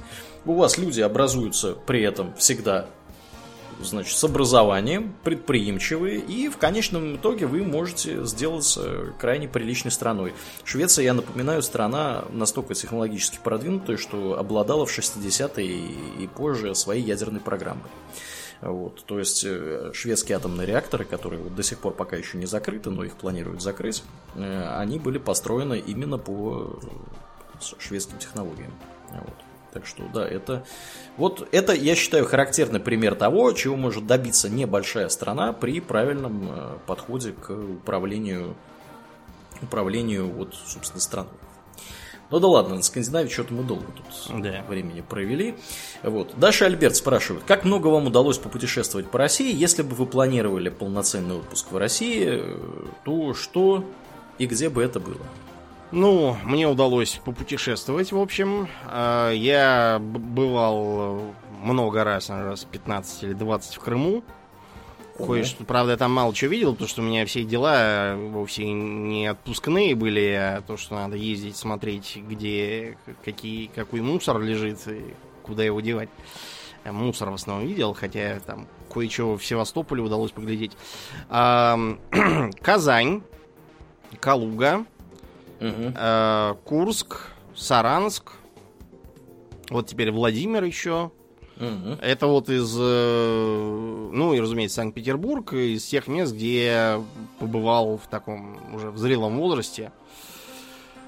У 0.44 0.54
вас 0.54 0.78
люди 0.78 1.00
образуются 1.00 1.74
при 1.86 2.02
этом 2.02 2.34
всегда 2.34 2.86
значит, 3.80 4.16
с 4.16 4.24
образованием, 4.24 5.14
предприимчивые, 5.24 6.18
и 6.18 6.48
в 6.48 6.56
конечном 6.56 7.16
итоге 7.16 7.46
вы 7.46 7.62
можете 7.62 8.24
сделаться 8.24 9.12
крайне 9.18 9.48
приличной 9.48 9.90
страной. 9.90 10.34
Швеция, 10.64 11.04
я 11.04 11.14
напоминаю, 11.14 11.62
страна 11.62 12.24
настолько 12.30 12.74
технологически 12.74 13.38
продвинутая, 13.42 13.96
что 13.96 14.38
обладала 14.38 14.86
в 14.86 14.96
60-е 14.96 15.66
и 16.20 16.26
позже 16.26 16.74
своей 16.74 17.02
ядерной 17.02 17.40
программой. 17.40 17.90
Вот, 18.62 19.04
то 19.06 19.18
есть 19.18 19.42
э, 19.44 19.90
шведские 19.92 20.36
атомные 20.36 20.68
реакторы, 20.68 21.04
которые 21.04 21.42
вот 21.42 21.54
до 21.56 21.64
сих 21.64 21.80
пор 21.80 21.94
пока 21.94 22.16
еще 22.16 22.38
не 22.38 22.46
закрыты, 22.46 22.90
но 22.90 23.02
их 23.02 23.16
планируют 23.16 23.60
закрыть, 23.60 24.04
э, 24.36 24.76
они 24.78 25.00
были 25.00 25.18
построены 25.18 25.80
именно 25.80 26.16
по 26.16 26.78
шведским 27.80 28.18
технологиям. 28.18 28.72
Вот. 29.10 29.34
Так 29.72 29.84
что, 29.84 30.04
да, 30.14 30.28
это... 30.28 30.64
Вот 31.16 31.48
это, 31.50 31.72
я 31.72 31.96
считаю, 31.96 32.24
характерный 32.24 32.78
пример 32.78 33.16
того, 33.16 33.50
чего 33.52 33.74
может 33.74 34.06
добиться 34.06 34.48
небольшая 34.48 35.08
страна 35.08 35.52
при 35.52 35.80
правильном 35.80 36.48
э, 36.48 36.78
подходе 36.86 37.32
к 37.32 37.50
управлению, 37.50 38.54
управлению 39.60 40.30
вот, 40.30 40.54
собственно, 40.54 41.00
страной. 41.00 41.32
Ну 42.32 42.40
да 42.40 42.48
ладно, 42.48 42.76
на 42.76 42.82
Скандинавии 42.82 43.28
что-то 43.28 43.52
мы 43.52 43.62
долго 43.62 43.84
тут 43.92 44.42
да. 44.42 44.64
времени 44.66 45.02
провели. 45.02 45.54
Вот. 46.02 46.32
Даша 46.38 46.64
Альберт 46.64 46.96
спрашивает, 46.96 47.44
как 47.46 47.64
много 47.64 47.88
вам 47.88 48.06
удалось 48.06 48.38
попутешествовать 48.38 49.10
по 49.10 49.18
России? 49.18 49.54
Если 49.54 49.82
бы 49.82 49.94
вы 49.94 50.06
планировали 50.06 50.70
полноценный 50.70 51.36
отпуск 51.36 51.70
в 51.70 51.76
России, 51.76 52.42
то 53.04 53.34
что 53.34 53.84
и 54.38 54.46
где 54.46 54.70
бы 54.70 54.82
это 54.82 54.98
было? 54.98 55.20
Ну, 55.90 56.38
мне 56.42 56.66
удалось 56.66 57.20
попутешествовать, 57.22 58.12
в 58.12 58.18
общем. 58.18 58.66
А, 58.86 59.30
я 59.30 59.98
бывал 60.00 61.34
много 61.62 62.02
раз, 62.02 62.30
раз 62.30 62.64
15 62.64 63.24
или 63.24 63.32
20 63.34 63.74
в 63.74 63.78
Крыму. 63.78 64.24
Кое-что, 65.16 65.64
правда, 65.64 65.92
я 65.92 65.98
там 65.98 66.12
мало 66.12 66.34
чего 66.34 66.52
видел, 66.52 66.72
потому 66.72 66.88
что 66.88 67.02
у 67.02 67.04
меня 67.04 67.26
все 67.26 67.44
дела 67.44 68.16
вовсе 68.16 68.64
не 68.64 69.26
отпускные 69.26 69.94
были, 69.94 70.30
а 70.30 70.62
то, 70.66 70.76
что 70.76 70.94
надо 70.94 71.16
ездить, 71.16 71.56
смотреть, 71.56 72.16
где 72.16 72.96
какие, 73.24 73.66
какой 73.66 74.00
мусор 74.00 74.40
лежит 74.40 74.86
и 74.88 75.14
куда 75.42 75.64
его 75.64 75.80
девать. 75.80 76.08
Я 76.84 76.92
мусор 76.92 77.30
в 77.30 77.34
основном 77.34 77.66
видел, 77.68 77.94
хотя 77.94 78.40
там 78.40 78.66
кое-что 78.92 79.36
в 79.36 79.44
Севастополе 79.44 80.02
удалось 80.02 80.32
поглядеть. 80.32 80.72
А, 81.28 81.78
Казань, 82.60 83.22
Калуга, 84.18 84.84
угу. 85.60 85.92
а, 85.94 86.54
Курск, 86.64 87.28
Саранск, 87.54 88.32
вот 89.68 89.86
теперь 89.86 90.10
Владимир 90.10 90.64
еще, 90.64 91.12
Угу. 91.58 91.98
Это 92.00 92.26
вот 92.26 92.48
из, 92.48 92.74
э, 92.78 94.08
ну 94.12 94.32
и, 94.34 94.40
разумеется, 94.40 94.76
Санкт-Петербург, 94.76 95.52
из 95.52 95.84
тех 95.84 96.08
мест, 96.08 96.34
где 96.34 96.64
я 96.64 97.02
побывал 97.38 97.98
в 97.98 98.06
таком 98.08 98.58
уже 98.74 98.90
в 98.90 98.98
зрелом 98.98 99.38
возрасте. 99.38 99.92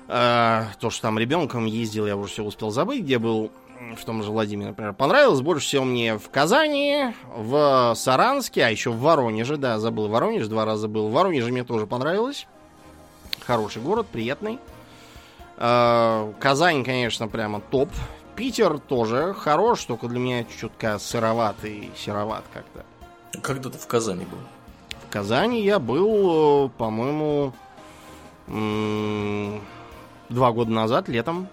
А, 0.07 0.66
то, 0.80 0.90
что 0.90 1.03
там 1.03 1.18
ребенком 1.18 1.64
ездил, 1.64 2.07
я 2.07 2.16
уже 2.16 2.30
все 2.30 2.45
успел 2.45 2.70
забыть, 2.70 3.03
где 3.03 3.18
был 3.18 3.51
в 3.97 4.05
том 4.05 4.22
же 4.22 4.30
Владимире, 4.30 4.68
например. 4.68 4.92
Понравилось 4.92 5.40
больше 5.40 5.66
всего 5.66 5.84
мне 5.84 6.18
в 6.18 6.28
Казани, 6.30 7.14
в 7.34 7.95
Саранске, 7.97 8.64
а 8.64 8.68
еще 8.68 8.90
в 8.90 9.01
Воронеже, 9.01 9.57
да, 9.57 9.78
забыл 9.78 10.09
Воронеж, 10.09 10.47
два 10.47 10.64
раза 10.64 10.88
был. 10.88 11.09
В 11.09 11.12
Воронеже 11.12 11.51
мне 11.51 11.64
тоже 11.64 11.86
понравилось. 11.86 12.47
Хороший 13.47 13.82
город, 13.82 14.07
приятный. 14.11 14.59
А, 15.57 16.32
Казань, 16.38 16.84
конечно, 16.84 17.28
прямо 17.28 17.61
топ. 17.61 17.88
Питер 18.37 18.78
тоже 18.78 19.35
хорош, 19.35 19.85
только 19.85 20.09
для 20.09 20.18
меня 20.18 20.45
чутка 20.45 20.99
сыроватый, 20.99 21.91
сероват 21.97 22.45
как-то. 22.53 22.85
Когда 23.41 23.70
ты 23.70 23.78
в 23.78 23.87
Казани 23.87 24.24
был? 24.24 24.39
В 25.07 25.12
Казани 25.12 25.62
я 25.62 25.78
был, 25.78 26.66
э, 26.66 26.70
по-моему, 26.76 27.53
два 30.28 30.53
года 30.53 30.70
назад, 30.70 31.09
летом. 31.09 31.49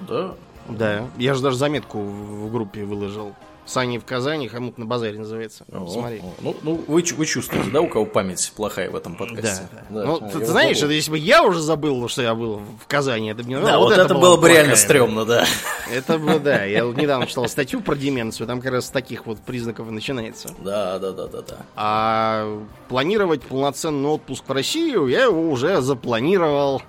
Да? 0.00 0.34
Да. 0.68 1.08
Я 1.16 1.34
же 1.34 1.42
даже 1.42 1.56
заметку 1.56 2.00
в 2.00 2.50
группе 2.52 2.84
выложил. 2.84 3.34
Сани 3.66 3.98
в 3.98 4.04
Казани, 4.04 4.48
хомут 4.48 4.78
на 4.78 4.86
базаре 4.86 5.18
называется. 5.18 5.64
О, 5.72 5.88
Смотри. 5.88 6.20
О, 6.20 6.32
ну, 6.40 6.56
ну 6.62 6.84
вы, 6.86 7.02
вы 7.02 7.26
чувствуете, 7.26 7.68
да, 7.70 7.80
у 7.80 7.88
кого 7.88 8.06
память 8.06 8.52
плохая 8.54 8.88
в 8.90 8.94
этом 8.94 9.16
подкасте? 9.16 9.68
Да, 9.72 9.82
да. 9.90 10.00
да. 10.00 10.06
Ну, 10.06 10.20
ты, 10.20 10.38
ты 10.38 10.46
знаешь, 10.46 10.78
это 10.78 10.92
если 10.92 11.10
бы 11.10 11.18
я 11.18 11.42
уже 11.42 11.60
забыл, 11.60 12.08
что 12.08 12.22
я 12.22 12.34
был 12.36 12.58
в 12.58 12.86
Казани, 12.86 13.30
это 13.30 13.42
мне 13.42 13.58
Да, 13.58 13.78
вот, 13.78 13.90
вот 13.90 13.98
это, 13.98 14.14
было 14.14 14.36
бы 14.36 14.48
реально 14.48 14.76
стрёмно, 14.76 15.24
да. 15.24 15.44
Это 15.92 16.16
бы, 16.18 16.38
да. 16.38 16.64
Я 16.64 16.80
недавно 16.96 17.26
читал 17.26 17.48
статью 17.48 17.80
про 17.80 17.96
деменцию, 17.96 18.46
там 18.46 18.60
как 18.60 18.72
раз 18.72 18.86
с 18.86 18.90
таких 18.90 19.26
вот 19.26 19.40
признаков 19.40 19.88
и 19.88 19.90
начинается. 19.90 20.54
Да, 20.60 21.00
да, 21.00 21.10
да, 21.10 21.26
да, 21.26 21.42
да. 21.42 21.56
А 21.74 22.62
планировать 22.88 23.42
полноценный 23.42 24.08
отпуск 24.08 24.44
в 24.46 24.52
Россию 24.52 25.08
я 25.08 25.24
его 25.24 25.50
уже 25.50 25.80
запланировал. 25.80 26.82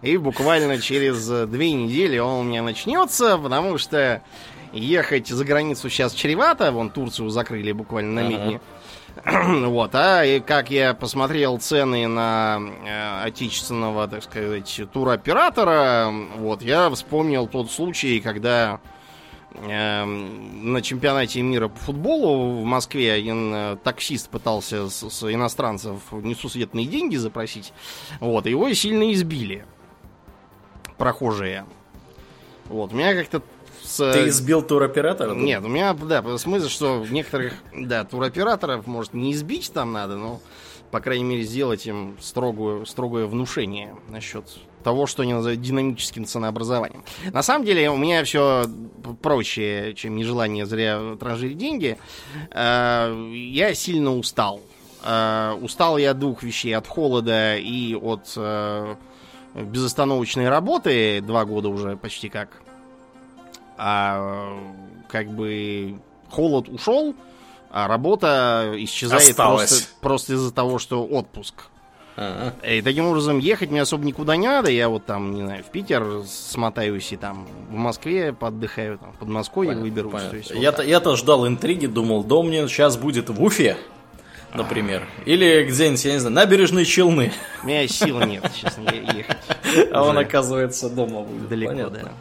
И 0.00 0.18
буквально 0.18 0.80
через 0.80 1.26
две 1.48 1.72
недели 1.72 2.18
он 2.18 2.40
у 2.40 2.42
меня 2.42 2.62
начнется, 2.62 3.38
потому 3.38 3.78
что 3.78 4.22
ехать 4.74 5.28
за 5.28 5.44
границу 5.44 5.88
сейчас 5.88 6.12
чревато, 6.12 6.72
вон 6.72 6.90
Турцию 6.90 7.30
закрыли 7.30 7.72
буквально 7.72 8.22
на 8.22 8.28
медне. 8.28 8.60
Вот, 9.24 9.94
а 9.94 10.24
и 10.24 10.40
как 10.40 10.70
я 10.70 10.92
посмотрел 10.92 11.58
цены 11.58 12.08
на 12.08 12.60
э, 12.84 13.22
отечественного, 13.22 14.08
так 14.08 14.24
сказать, 14.24 14.80
туроператора, 14.92 16.12
вот, 16.36 16.62
я 16.62 16.90
вспомнил 16.90 17.46
тот 17.46 17.70
случай, 17.70 18.18
когда 18.20 18.80
э, 19.54 20.04
на 20.04 20.82
чемпионате 20.82 21.42
мира 21.42 21.68
по 21.68 21.78
футболу 21.78 22.60
в 22.60 22.64
Москве 22.64 23.12
один 23.12 23.54
э, 23.54 23.76
таксист 23.84 24.30
пытался 24.30 24.90
с, 24.90 25.08
с 25.08 25.32
иностранцев 25.32 26.00
несусветные 26.10 26.86
деньги 26.86 27.14
запросить, 27.14 27.72
вот, 28.18 28.46
его 28.46 28.72
сильно 28.74 29.12
избили 29.12 29.64
прохожие. 30.98 31.66
Вот, 32.66 32.92
у 32.92 32.96
меня 32.96 33.14
как-то 33.14 33.42
с... 33.84 34.12
Ты 34.12 34.28
избил 34.28 34.62
туроператора? 34.62 35.34
Нет, 35.34 35.62
у 35.64 35.68
меня, 35.68 35.92
да, 35.94 36.38
смысл, 36.38 36.68
что 36.68 37.04
некоторых, 37.10 37.54
да, 37.76 38.04
туроператоров, 38.04 38.86
может, 38.86 39.14
не 39.14 39.32
избить 39.32 39.72
там 39.72 39.92
надо, 39.92 40.16
но, 40.16 40.40
по 40.90 41.00
крайней 41.00 41.24
мере, 41.24 41.42
сделать 41.42 41.86
им 41.86 42.16
строгую, 42.20 42.86
строгое 42.86 43.26
внушение 43.26 43.94
насчет 44.08 44.44
того, 44.82 45.06
что 45.06 45.22
они 45.22 45.32
называют 45.32 45.60
динамическим 45.60 46.24
ценообразованием. 46.26 47.04
На 47.32 47.42
самом 47.42 47.64
деле, 47.64 47.90
у 47.90 47.96
меня 47.96 48.22
все 48.24 48.66
проще, 49.22 49.94
чем 49.96 50.16
нежелание 50.16 50.66
зря 50.66 51.16
транжирить 51.18 51.58
деньги. 51.58 51.98
Э, 52.50 53.32
я 53.32 53.74
сильно 53.74 54.14
устал. 54.14 54.60
Э, 55.02 55.56
устал 55.60 55.98
я 55.98 56.14
двух 56.14 56.42
вещей. 56.42 56.76
От 56.76 56.86
холода 56.86 57.56
и 57.56 57.94
от 57.94 58.32
э, 58.36 58.94
безостановочной 59.54 60.48
работы. 60.48 61.20
Два 61.22 61.44
года 61.44 61.70
уже 61.70 61.96
почти 61.96 62.28
как 62.28 62.50
а 63.76 64.58
как 65.08 65.28
бы 65.28 65.98
холод 66.30 66.68
ушел, 66.68 67.14
а 67.70 67.88
работа 67.88 68.72
исчезает 68.76 69.34
просто, 69.36 69.88
просто 70.00 70.34
из-за 70.34 70.52
того, 70.52 70.78
что 70.78 71.04
отпуск. 71.04 71.64
А-а. 72.16 72.52
И 72.66 72.80
таким 72.82 73.06
образом 73.06 73.38
ехать 73.38 73.70
мне 73.70 73.82
особо 73.82 74.04
никуда 74.04 74.36
не 74.36 74.46
надо. 74.46 74.70
Я 74.70 74.88
вот 74.88 75.04
там, 75.04 75.34
не 75.34 75.42
знаю, 75.42 75.64
в 75.64 75.66
Питер 75.66 76.22
смотаюсь 76.26 77.12
и 77.12 77.16
там 77.16 77.46
в 77.68 77.74
Москве 77.74 78.32
поддыхаю, 78.32 78.98
там, 78.98 79.12
в 79.12 79.18
Подмосковье 79.18 79.74
выберусь. 79.74 80.12
Понятно. 80.12 80.36
есть, 80.36 80.50
я-то, 80.50 80.82
вот 80.82 80.88
я-то 80.88 81.16
ждал 81.16 81.46
интриги, 81.48 81.86
думал, 81.86 82.24
у 82.32 82.42
меня 82.44 82.68
сейчас 82.68 82.96
будет 82.96 83.30
в 83.30 83.42
Уфе, 83.42 83.76
например. 84.52 85.08
Или 85.24 85.64
где-нибудь, 85.64 86.04
я 86.04 86.12
не 86.12 86.18
знаю, 86.18 86.34
набережные 86.34 86.84
Челны. 86.84 87.32
У 87.62 87.66
меня 87.66 87.88
сил 87.88 88.20
нет, 88.20 88.48
честно, 88.54 88.90
ехать. 88.90 89.36
А 89.92 90.04
он, 90.04 90.16
оказывается, 90.16 90.88
дома 90.88 91.22
будет. 91.22 91.48
Далеко, 91.48 91.72
Понятно. 91.72 91.98
да. 92.04 92.12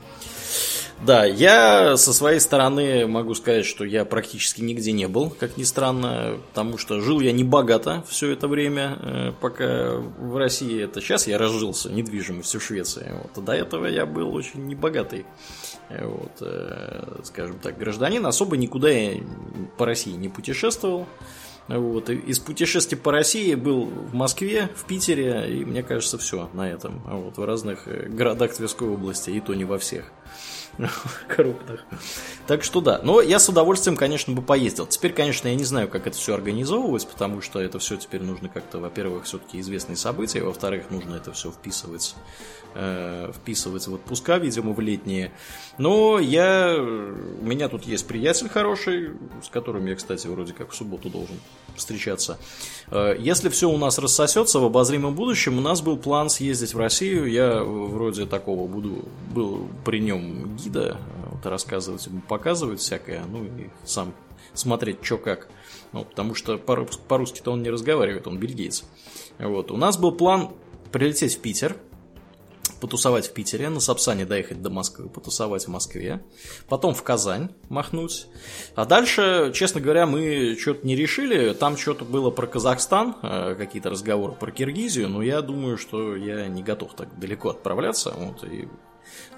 Да, 1.05 1.25
я 1.25 1.97
со 1.97 2.13
своей 2.13 2.39
стороны 2.39 3.05
могу 3.07 3.35
сказать, 3.35 3.65
что 3.65 3.83
я 3.83 4.05
практически 4.05 4.61
нигде 4.61 4.93
не 4.93 5.09
был, 5.09 5.29
как 5.29 5.57
ни 5.57 5.63
странно, 5.63 6.37
потому 6.49 6.77
что 6.77 7.01
жил 7.01 7.19
я 7.19 7.33
не 7.33 7.43
богато 7.43 8.05
все 8.07 8.31
это 8.31 8.47
время, 8.47 8.97
э, 9.01 9.31
пока 9.41 9.95
в 9.97 10.37
России 10.37 10.81
это 10.81 11.01
сейчас 11.01 11.27
я 11.27 11.37
разжился 11.37 11.91
недвижимостью 11.91 12.61
в 12.61 12.63
Швеции. 12.63 13.11
Вот, 13.21 13.31
а 13.37 13.41
до 13.41 13.51
этого 13.51 13.85
я 13.87 14.05
был 14.05 14.33
очень 14.33 14.65
небогатый, 14.65 15.25
э, 15.89 16.05
вот, 16.05 16.37
э, 16.39 17.21
скажем 17.25 17.59
так, 17.59 17.77
гражданин. 17.77 18.25
Особо 18.25 18.55
никуда 18.55 18.89
я 18.89 19.21
по 19.77 19.85
России 19.85 20.13
не 20.13 20.29
путешествовал. 20.29 21.05
Вот. 21.67 22.09
Из 22.09 22.39
путешествий 22.39 22.97
по 22.97 23.11
России 23.11 23.55
был 23.55 23.85
в 23.85 24.13
Москве, 24.13 24.69
в 24.75 24.85
Питере, 24.85 25.49
и 25.49 25.65
мне 25.65 25.81
кажется, 25.81 26.17
все 26.17 26.49
на 26.53 26.69
этом. 26.69 27.01
Вот, 27.05 27.37
в 27.37 27.43
разных 27.43 27.87
городах 28.15 28.53
Тверской 28.53 28.87
области, 28.87 29.31
и 29.31 29.39
то 29.41 29.53
не 29.53 29.65
во 29.65 29.77
всех. 29.77 30.11
крупных. 31.27 31.83
Так 32.47 32.63
что 32.63 32.81
да. 32.81 32.99
Но 33.03 33.21
я 33.21 33.39
с 33.39 33.49
удовольствием, 33.49 33.95
конечно, 33.95 34.33
бы 34.33 34.41
поездил. 34.41 34.87
Теперь, 34.87 35.13
конечно, 35.13 35.47
я 35.47 35.55
не 35.55 35.63
знаю, 35.63 35.87
как 35.87 36.07
это 36.07 36.17
все 36.17 36.33
организовывать, 36.33 37.07
потому 37.07 37.41
что 37.41 37.59
это 37.59 37.79
все 37.79 37.97
теперь 37.97 38.21
нужно 38.21 38.49
как-то, 38.49 38.79
во-первых, 38.79 39.25
все-таки 39.25 39.59
известные 39.59 39.95
события, 39.95 40.41
во-вторых, 40.43 40.89
нужно 40.89 41.15
это 41.15 41.31
все 41.31 41.51
вписывать, 41.51 42.15
э, 42.73 43.31
вписывать 43.33 43.87
в 43.87 43.93
отпуска, 43.93 44.37
видимо, 44.37 44.73
в 44.73 44.79
летние. 44.79 45.31
Но 45.77 46.19
я, 46.19 46.75
у 46.77 47.45
меня 47.45 47.69
тут 47.69 47.85
есть 47.85 48.07
приятель 48.07 48.49
хороший, 48.49 49.11
с 49.43 49.49
которым 49.49 49.85
я, 49.85 49.95
кстати, 49.95 50.27
вроде 50.27 50.53
как 50.53 50.71
в 50.71 50.75
субботу 50.75 51.09
должен 51.09 51.35
встречаться. 51.75 52.37
Э, 52.91 53.15
если 53.17 53.49
все 53.49 53.69
у 53.69 53.77
нас 53.77 53.97
рассосется 53.97 54.59
в 54.59 54.65
обозримом 54.65 55.15
будущем, 55.15 55.57
у 55.57 55.61
нас 55.61 55.81
был 55.81 55.97
план 55.97 56.29
съездить 56.29 56.73
в 56.73 56.77
Россию. 56.77 57.29
Я 57.29 57.63
вроде 57.63 58.25
такого 58.25 58.67
буду, 58.67 59.05
был 59.33 59.67
при 59.85 59.99
нем 59.99 60.55
гида, 60.55 60.97
вот, 61.31 61.45
рассказывать 61.45 62.05
ему, 62.05 62.21
показывать 62.21 62.79
всякое, 62.79 63.23
ну 63.25 63.43
и 63.43 63.69
сам 63.85 64.13
смотреть, 64.53 64.97
что 65.01 65.17
как. 65.17 65.47
Ну, 65.91 66.05
потому 66.05 66.33
что 66.35 66.57
по-русски-то 66.57 67.51
он 67.51 67.61
не 67.61 67.69
разговаривает, 67.69 68.27
он 68.27 68.37
бельгиец. 68.39 68.83
Вот. 69.37 69.71
У 69.71 69.77
нас 69.77 69.97
был 69.97 70.11
план 70.11 70.51
прилететь 70.91 71.35
в 71.35 71.39
Питер, 71.39 71.75
потусовать 72.83 73.27
в 73.27 73.31
Питере, 73.31 73.69
на 73.69 73.79
Сапсане 73.79 74.25
доехать 74.25 74.61
до 74.61 74.69
Москвы, 74.69 75.07
потусовать 75.07 75.67
в 75.67 75.67
Москве, 75.69 76.21
потом 76.67 76.93
в 76.93 77.01
Казань 77.01 77.47
махнуть. 77.69 78.27
А 78.75 78.83
дальше, 78.83 79.53
честно 79.55 79.79
говоря, 79.79 80.05
мы 80.05 80.57
что-то 80.59 80.85
не 80.85 80.97
решили. 80.97 81.53
Там 81.53 81.77
что-то 81.77 82.03
было 82.03 82.29
про 82.29 82.45
Казахстан, 82.45 83.15
э, 83.23 83.55
какие-то 83.57 83.89
разговоры 83.89 84.33
про 84.33 84.51
Киргизию, 84.51 85.07
но 85.07 85.21
я 85.21 85.41
думаю, 85.41 85.77
что 85.77 86.17
я 86.17 86.49
не 86.49 86.61
готов 86.61 86.93
так 86.93 87.17
далеко 87.17 87.51
отправляться. 87.51 88.13
Вот, 88.17 88.43
и 88.43 88.67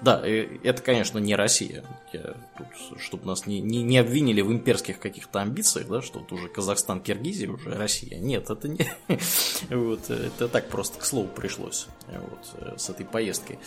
да, 0.02 0.22
это, 0.26 0.82
конечно, 0.82 1.18
не 1.18 1.34
Россия. 1.34 1.84
Я, 2.12 2.34
тут, 2.56 3.00
чтобы 3.00 3.26
нас 3.26 3.46
не, 3.46 3.60
не, 3.60 3.82
не 3.82 3.98
обвинили 3.98 4.40
в 4.40 4.52
имперских 4.52 4.98
каких-то 4.98 5.40
амбициях, 5.40 5.88
да, 5.88 6.02
что 6.02 6.20
вот 6.20 6.32
уже 6.32 6.48
Казахстан, 6.48 7.00
Киргизия, 7.00 7.50
уже 7.50 7.74
Россия. 7.74 8.18
Нет, 8.18 8.50
это 8.50 8.68
не... 8.68 8.90
вот, 9.74 10.10
это 10.10 10.48
так 10.48 10.68
просто 10.68 10.98
к 10.98 11.04
слову 11.04 11.28
пришлось 11.28 11.86
вот, 12.08 12.80
с 12.80 12.90
этой 12.90 13.06
поездкой. 13.06 13.58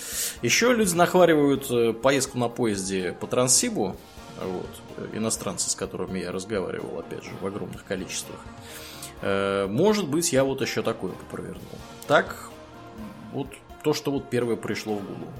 Еще 0.41 0.73
люди 0.73 0.93
нахваривают 0.93 1.69
э, 1.71 1.93
поездку 1.93 2.37
на 2.37 2.49
поезде 2.49 3.13
по 3.19 3.27
Транссибу, 3.27 3.95
вот, 4.41 4.69
иностранцы, 5.13 5.69
с 5.69 5.75
которыми 5.75 6.19
я 6.19 6.31
разговаривал, 6.31 6.99
опять 6.99 7.23
же, 7.23 7.31
в 7.41 7.45
огромных 7.45 7.85
количествах. 7.85 8.39
Э, 9.21 9.67
может 9.67 10.07
быть, 10.07 10.31
я 10.31 10.43
вот 10.43 10.61
еще 10.61 10.81
такое 10.81 11.13
провернул. 11.31 11.63
Так, 12.07 12.49
вот 13.33 13.47
то, 13.83 13.93
что 13.93 14.11
вот 14.11 14.29
первое 14.29 14.55
пришло 14.55 14.95
в 14.95 15.05
голову. 15.05 15.33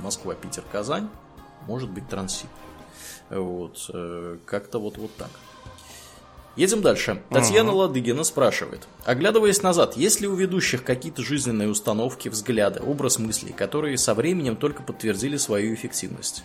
Москва, 0.00 0.34
Питер, 0.34 0.64
Казань, 0.70 1.08
может 1.66 1.90
быть 1.90 2.08
транзит. 2.08 2.50
Вот, 3.30 3.90
э, 3.92 4.38
как-то 4.44 4.78
вот, 4.78 4.98
вот 4.98 5.14
так. 5.16 5.30
Едем 6.56 6.80
дальше. 6.80 7.22
Татьяна 7.28 7.68
uh-huh. 7.68 7.74
Ладыгина 7.74 8.24
спрашивает. 8.24 8.88
Оглядываясь 9.04 9.62
назад, 9.62 9.94
есть 9.96 10.22
ли 10.22 10.26
у 10.26 10.34
ведущих 10.34 10.84
какие-то 10.84 11.22
жизненные 11.22 11.68
установки, 11.68 12.30
взгляды, 12.30 12.80
образ 12.80 13.18
мыслей, 13.18 13.52
которые 13.52 13.98
со 13.98 14.14
временем 14.14 14.56
только 14.56 14.82
подтвердили 14.82 15.36
свою 15.36 15.74
эффективность? 15.74 16.44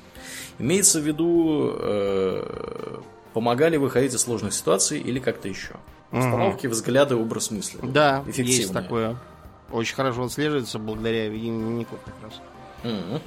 Имеется 0.59 0.99
в 0.99 1.03
виду, 1.03 1.74
э, 1.80 2.99
помогали 3.34 3.78
выходить 3.78 4.13
из 4.13 4.22
сложных 4.22 4.53
ситуаций 4.53 4.99
или 4.99 5.19
как-то 5.19 5.47
еще? 5.47 5.76
Установки, 6.11 6.65
uh-huh. 6.65 6.72
взгляды, 6.72 7.15
образ 7.15 7.49
мысли. 7.49 7.80
Да, 7.82 8.26
есть 8.28 8.74
такое. 8.74 9.17
Очень 9.72 9.95
хорошо 9.95 10.26
отслеживается 10.26 10.78
благодаря 10.78 11.30
дневников 11.30 11.99
как 12.03 12.15
раз. 12.22 12.41
Uh-huh. 12.84 13.22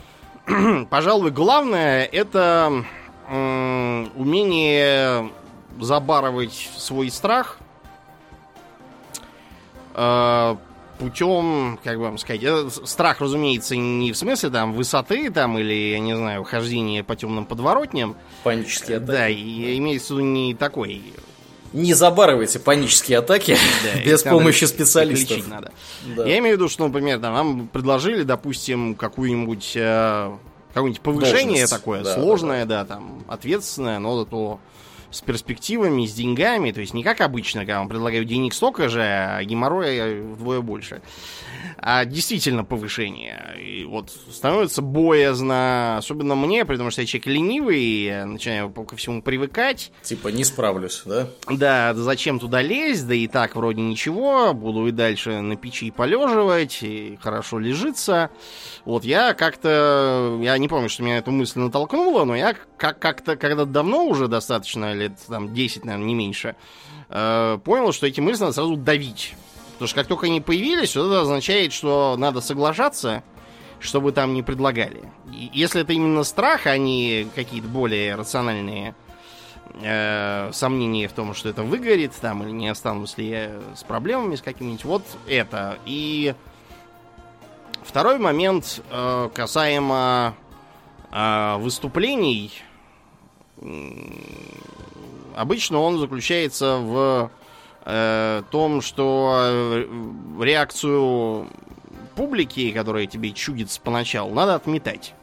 пожалуй, 0.90 1.30
главное 1.30 2.04
это 2.04 2.84
умение 3.28 5.30
забарывать 5.80 6.70
свой 6.76 7.10
страх 7.10 7.58
э, 9.94 10.56
путем, 10.98 11.78
как 11.82 11.96
бы 11.96 12.04
вам 12.04 12.18
сказать, 12.18 12.42
э, 12.44 12.68
страх, 12.84 13.20
разумеется, 13.20 13.76
не 13.76 14.12
в 14.12 14.16
смысле 14.16 14.50
там 14.50 14.74
высоты 14.74 15.30
там 15.30 15.58
или, 15.58 15.92
я 15.92 15.98
не 16.00 16.14
знаю, 16.14 16.44
хождения 16.44 17.02
по 17.02 17.16
темным 17.16 17.46
подворотням. 17.46 18.16
Панические 18.42 18.98
атаки. 18.98 19.10
Да, 19.10 19.28
и 19.28 19.78
имеется 19.78 20.14
в 20.14 20.18
виду 20.18 20.28
не 20.28 20.54
такой 20.54 21.02
не 21.74 21.92
забарывайте 21.92 22.58
панические 22.60 23.18
атаки 23.18 23.56
да, 23.82 24.00
без 24.04 24.22
помощи 24.22 24.64
специалистов. 24.64 25.46
Надо. 25.48 25.72
Да. 26.16 26.24
Я 26.24 26.38
имею 26.38 26.56
в 26.56 26.58
виду, 26.60 26.68
что, 26.68 26.86
например, 26.86 27.20
там, 27.20 27.34
нам 27.34 27.68
предложили, 27.68 28.22
допустим, 28.22 28.94
какую-нибудь 28.94 29.72
э, 29.74 30.32
какое-нибудь 30.72 31.02
повышение 31.02 31.66
Должность. 31.66 31.72
такое 31.72 32.02
да, 32.04 32.14
сложное, 32.14 32.64
да, 32.64 32.84
да. 32.84 32.84
да, 32.84 32.94
там 32.94 33.24
ответственное, 33.28 33.98
но 33.98 34.18
зато 34.20 34.60
с 35.10 35.20
перспективами, 35.20 36.06
с 36.06 36.14
деньгами, 36.14 36.72
то 36.72 36.80
есть 36.80 36.94
не 36.94 37.02
как 37.02 37.20
обычно, 37.20 37.60
когда 37.60 37.78
вам 37.78 37.88
предлагают 37.88 38.26
денег 38.28 38.54
столько 38.54 38.88
же, 38.88 39.02
а 39.02 39.42
геморроя 39.44 40.22
вдвое 40.22 40.60
больше 40.60 41.02
а 41.78 42.04
действительно 42.04 42.64
повышение. 42.64 43.56
И 43.60 43.84
вот 43.84 44.10
становится 44.30 44.82
боязно, 44.82 45.96
особенно 45.98 46.34
мне, 46.34 46.64
потому 46.64 46.90
что 46.90 47.00
я 47.02 47.06
человек 47.06 47.26
ленивый, 47.26 47.78
и 47.80 48.04
я 48.06 48.26
начинаю 48.26 48.70
ко 48.70 48.96
всему 48.96 49.22
привыкать. 49.22 49.92
Типа 50.02 50.28
не 50.28 50.44
справлюсь, 50.44 51.02
да? 51.04 51.28
Да, 51.50 51.94
зачем 51.94 52.38
туда 52.38 52.62
лезть, 52.62 53.06
да 53.06 53.14
и 53.14 53.26
так 53.26 53.56
вроде 53.56 53.80
ничего, 53.82 54.52
буду 54.54 54.86
и 54.86 54.90
дальше 54.90 55.40
на 55.40 55.56
печи 55.56 55.90
полеживать, 55.90 56.78
и 56.82 57.18
хорошо 57.22 57.58
лежится. 57.58 58.30
Вот 58.84 59.04
я 59.04 59.34
как-то, 59.34 60.38
я 60.42 60.56
не 60.58 60.68
помню, 60.68 60.88
что 60.88 61.02
меня 61.02 61.18
эту 61.18 61.30
мысль 61.30 61.60
натолкнуло, 61.60 62.24
но 62.24 62.36
я 62.36 62.54
как- 62.76 62.98
как-то, 62.98 63.36
когда 63.36 63.64
давно 63.64 64.04
уже 64.04 64.28
достаточно, 64.28 64.92
лет 64.94 65.12
там 65.28 65.54
10, 65.54 65.84
наверное, 65.84 66.06
не 66.06 66.14
меньше, 66.14 66.56
э, 67.08 67.58
понял, 67.64 67.92
что 67.92 68.06
эти 68.06 68.20
мысли 68.20 68.42
надо 68.42 68.52
сразу 68.54 68.76
давить. 68.76 69.34
Потому 69.84 69.90
что 69.90 70.00
как 70.00 70.06
только 70.06 70.26
они 70.28 70.40
появились, 70.40 70.96
это 70.96 71.20
означает, 71.20 71.74
что 71.74 72.16
надо 72.16 72.40
соглашаться, 72.40 73.22
чтобы 73.80 74.12
там 74.12 74.32
не 74.32 74.42
предлагали. 74.42 75.12
И 75.30 75.50
если 75.52 75.82
это 75.82 75.92
именно 75.92 76.24
страх, 76.24 76.66
а 76.66 76.78
не 76.78 77.28
какие-то 77.34 77.68
более 77.68 78.14
рациональные 78.14 78.94
э, 79.82 80.50
сомнения 80.54 81.06
в 81.06 81.12
том, 81.12 81.34
что 81.34 81.50
это 81.50 81.64
выгорит, 81.64 82.14
там, 82.18 82.44
или 82.44 82.50
не 82.50 82.68
останусь 82.68 83.18
ли 83.18 83.28
я 83.28 83.60
с 83.76 83.84
проблемами 83.84 84.36
с 84.36 84.40
какими-нибудь, 84.40 84.86
вот 84.86 85.02
это. 85.28 85.78
И 85.84 86.34
второй 87.82 88.18
момент 88.18 88.80
э, 88.90 89.28
касаемо 89.34 90.34
э, 91.12 91.56
выступлений. 91.58 92.52
Обычно 95.36 95.80
он 95.80 95.98
заключается 95.98 96.78
в 96.78 97.30
э, 97.84 98.42
том, 98.50 98.80
что 98.80 99.34
э, 99.46 99.86
реакцию 100.40 101.48
публики, 102.14 102.70
которая 102.72 103.06
тебе 103.06 103.32
чудится 103.32 103.80
поначалу, 103.80 104.32
надо 104.34 104.54
отметать. 104.54 105.14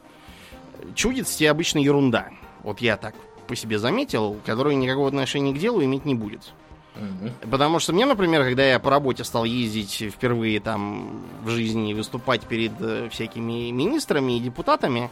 Чудится 0.95 1.38
тебе 1.38 1.51
обычно 1.51 1.80
ерунда. 1.80 2.30
Вот 2.64 2.82
я 2.82 2.97
так 2.97 3.16
по 3.47 3.55
себе 3.55 3.80
заметил, 3.80 4.38
которая 4.45 4.76
никакого 4.76 5.07
отношения 5.07 5.53
к 5.53 5.57
делу 5.57 5.84
иметь 5.84 6.05
не 6.05 6.16
будет. 6.16 6.53
Угу. 6.95 7.49
Потому 7.49 7.80
что 7.80 7.93
мне, 7.93 8.05
например, 8.05 8.43
когда 8.43 8.66
я 8.66 8.80
по 8.80 8.89
работе 8.89 9.24
стал 9.24 9.45
ездить 9.45 10.12
впервые 10.12 10.59
там 10.59 11.22
в 11.43 11.49
жизни 11.49 11.93
выступать 11.93 12.41
перед 12.43 12.74
э, 12.80 13.09
всякими 13.09 13.72
министрами 13.72 14.38
и 14.38 14.39
депутатами 14.39 15.09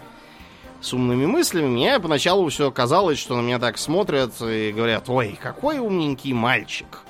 с 0.82 0.93
умными 0.93 1.26
мыслями, 1.26 1.68
мне 1.68 1.99
поначалу 1.99 2.48
все 2.49 2.69
казалось, 2.72 3.18
что 3.18 3.36
на 3.36 3.41
меня 3.41 3.60
так 3.60 3.78
смотрят 3.78 4.34
и 4.41 4.72
говорят, 4.72 5.10
ой, 5.10 5.38
какой 5.41 5.80
умненький 5.80 6.34
мальчик 6.34 7.03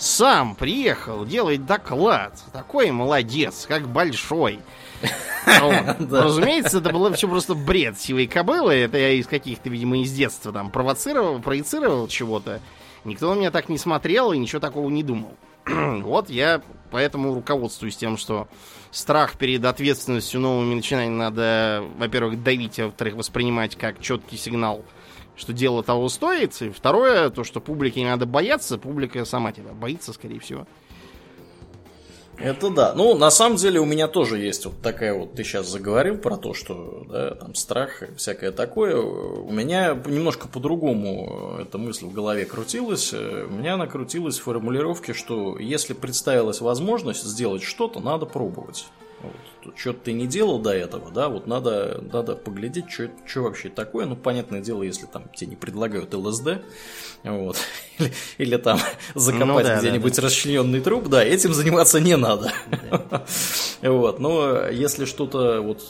сам 0.00 0.54
приехал 0.54 1.24
делать 1.24 1.66
доклад. 1.66 2.32
Такой 2.52 2.90
молодец, 2.90 3.66
как 3.68 3.86
большой. 3.88 4.60
Разумеется, 5.46 6.78
это 6.78 6.90
было 6.90 7.12
все 7.12 7.28
просто 7.28 7.54
бред 7.54 8.00
сивой 8.00 8.26
кобылы. 8.26 8.74
Это 8.74 8.98
я 8.98 9.10
из 9.10 9.26
каких-то, 9.26 9.68
видимо, 9.68 10.00
из 10.00 10.12
детства 10.12 10.52
там 10.52 10.70
провоцировал, 10.70 11.40
проецировал 11.40 12.08
чего-то. 12.08 12.60
Никто 13.04 13.32
на 13.34 13.38
меня 13.38 13.50
так 13.50 13.68
не 13.68 13.78
смотрел 13.78 14.32
и 14.32 14.38
ничего 14.38 14.60
такого 14.60 14.88
не 14.88 15.02
думал. 15.02 15.36
вот 15.66 16.30
я 16.30 16.62
поэтому 16.90 17.34
руководствуюсь 17.34 17.96
тем, 17.96 18.16
что 18.16 18.48
страх 18.90 19.36
перед 19.36 19.64
ответственностью 19.64 20.40
новыми 20.40 20.74
начинаниями 20.74 21.16
надо, 21.16 21.84
во-первых, 21.98 22.42
давить, 22.42 22.78
а 22.80 22.86
во-вторых, 22.86 23.14
воспринимать 23.14 23.76
как 23.76 24.00
четкий 24.00 24.36
сигнал, 24.36 24.84
что 25.40 25.54
дело 25.54 25.82
того 25.82 26.08
стоит. 26.08 26.60
И 26.60 26.70
второе, 26.70 27.30
то, 27.30 27.44
что 27.44 27.60
публике 27.60 28.00
не 28.00 28.06
надо 28.06 28.26
бояться, 28.26 28.76
публика 28.76 29.24
сама 29.24 29.52
тебя 29.52 29.72
боится, 29.72 30.12
скорее 30.12 30.38
всего. 30.38 30.66
Это 32.36 32.70
да. 32.70 32.94
Ну, 32.94 33.16
на 33.16 33.30
самом 33.30 33.56
деле 33.56 33.80
у 33.80 33.84
меня 33.84 34.06
тоже 34.06 34.38
есть 34.38 34.64
вот 34.64 34.80
такая 34.82 35.14
вот, 35.14 35.34
ты 35.34 35.44
сейчас 35.44 35.68
заговорил 35.68 36.16
про 36.16 36.36
то, 36.36 36.54
что, 36.54 37.04
да, 37.08 37.34
там 37.34 37.54
страх 37.54 38.02
и 38.02 38.14
всякое 38.14 38.50
такое. 38.52 38.96
У 39.00 39.50
меня 39.50 39.94
немножко 40.06 40.46
по-другому 40.46 41.56
эта 41.58 41.78
мысль 41.78 42.06
в 42.06 42.12
голове 42.12 42.44
крутилась. 42.44 43.12
У 43.12 43.50
меня 43.50 43.74
она 43.74 43.86
крутилась 43.86 44.38
в 44.38 44.44
формулировке, 44.44 45.12
что 45.14 45.58
если 45.58 45.94
представилась 45.94 46.60
возможность 46.60 47.24
сделать 47.24 47.62
что-то, 47.62 48.00
надо 48.00 48.26
пробовать. 48.26 48.86
Вот. 49.22 49.76
Что-то 49.76 50.04
ты 50.04 50.12
не 50.12 50.26
делал 50.26 50.58
до 50.58 50.70
этого, 50.70 51.10
да, 51.10 51.28
вот 51.28 51.46
надо, 51.46 52.02
надо 52.12 52.34
поглядеть, 52.34 52.86
что, 52.90 53.42
вообще 53.42 53.68
такое. 53.68 54.06
Ну, 54.06 54.16
понятное 54.16 54.60
дело, 54.60 54.82
если 54.82 55.06
там 55.06 55.28
тебе 55.34 55.50
не 55.50 55.56
предлагают 55.56 56.14
ЛСД, 56.14 56.62
вот, 57.24 57.56
или, 57.98 58.12
или 58.38 58.56
там 58.56 58.78
закопать 59.14 59.46
ну, 59.48 59.62
да, 59.62 59.78
где-нибудь 59.78 60.16
да, 60.16 60.22
да. 60.22 60.28
расчлененный 60.28 60.80
труп, 60.80 61.08
да, 61.08 61.22
этим 61.22 61.52
заниматься 61.52 62.00
не 62.00 62.16
надо. 62.16 62.52
Да. 62.90 63.24
вот, 63.90 64.18
но 64.20 64.68
если 64.68 65.04
что-то 65.04 65.60
вот 65.60 65.82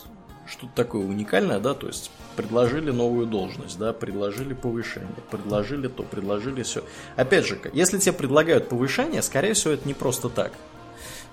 что-то 0.51 0.73
такое 0.75 1.07
уникальное, 1.07 1.61
да, 1.61 1.75
то 1.75 1.87
есть 1.87 2.11
предложили 2.37 2.91
новую 2.91 3.27
должность, 3.27 3.79
да, 3.79 3.93
предложили 3.93 4.55
повышение, 4.55 5.09
предложили 5.31 5.89
то, 5.89 6.03
предложили 6.03 6.63
все. 6.63 6.83
Опять 7.17 7.47
же, 7.47 7.61
если 7.73 7.99
тебе 7.99 8.13
предлагают 8.13 8.69
повышение, 8.69 9.23
скорее 9.23 9.55
всего, 9.55 9.75
это 9.75 9.87
не 9.87 9.95
просто 9.95 10.29
так. 10.29 10.53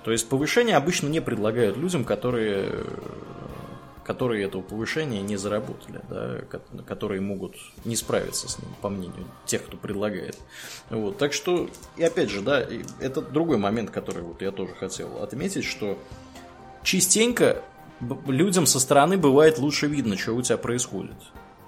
То 0.04 0.12
есть 0.12 0.28
повышение 0.28 0.76
обычно 0.76 1.08
не 1.08 1.20
предлагают 1.20 1.76
людям, 1.76 2.04
которые, 2.04 2.84
которые 4.04 4.44
этого 4.44 4.62
повышения 4.62 5.20
не 5.20 5.36
заработали, 5.36 6.00
да, 6.08 6.40
которые 6.86 7.20
могут 7.20 7.56
не 7.84 7.96
справиться 7.96 8.48
с 8.48 8.58
ним, 8.58 8.68
по 8.80 8.88
мнению 8.88 9.26
тех, 9.44 9.64
кто 9.64 9.76
предлагает. 9.76 10.38
Вот, 10.88 11.18
так 11.18 11.32
что, 11.32 11.68
и 11.96 12.02
опять 12.02 12.30
же, 12.30 12.40
да, 12.40 12.64
это 13.00 13.20
другой 13.20 13.58
момент, 13.58 13.90
который 13.90 14.22
вот 14.22 14.40
я 14.40 14.50
тоже 14.50 14.74
хотел 14.74 15.22
отметить, 15.22 15.64
что 15.64 15.98
частенько 16.82 17.62
людям 18.26 18.66
со 18.66 18.80
стороны 18.80 19.18
бывает 19.18 19.58
лучше 19.58 19.86
видно, 19.86 20.16
что 20.16 20.32
у 20.32 20.42
тебя 20.42 20.58
происходит. 20.58 21.16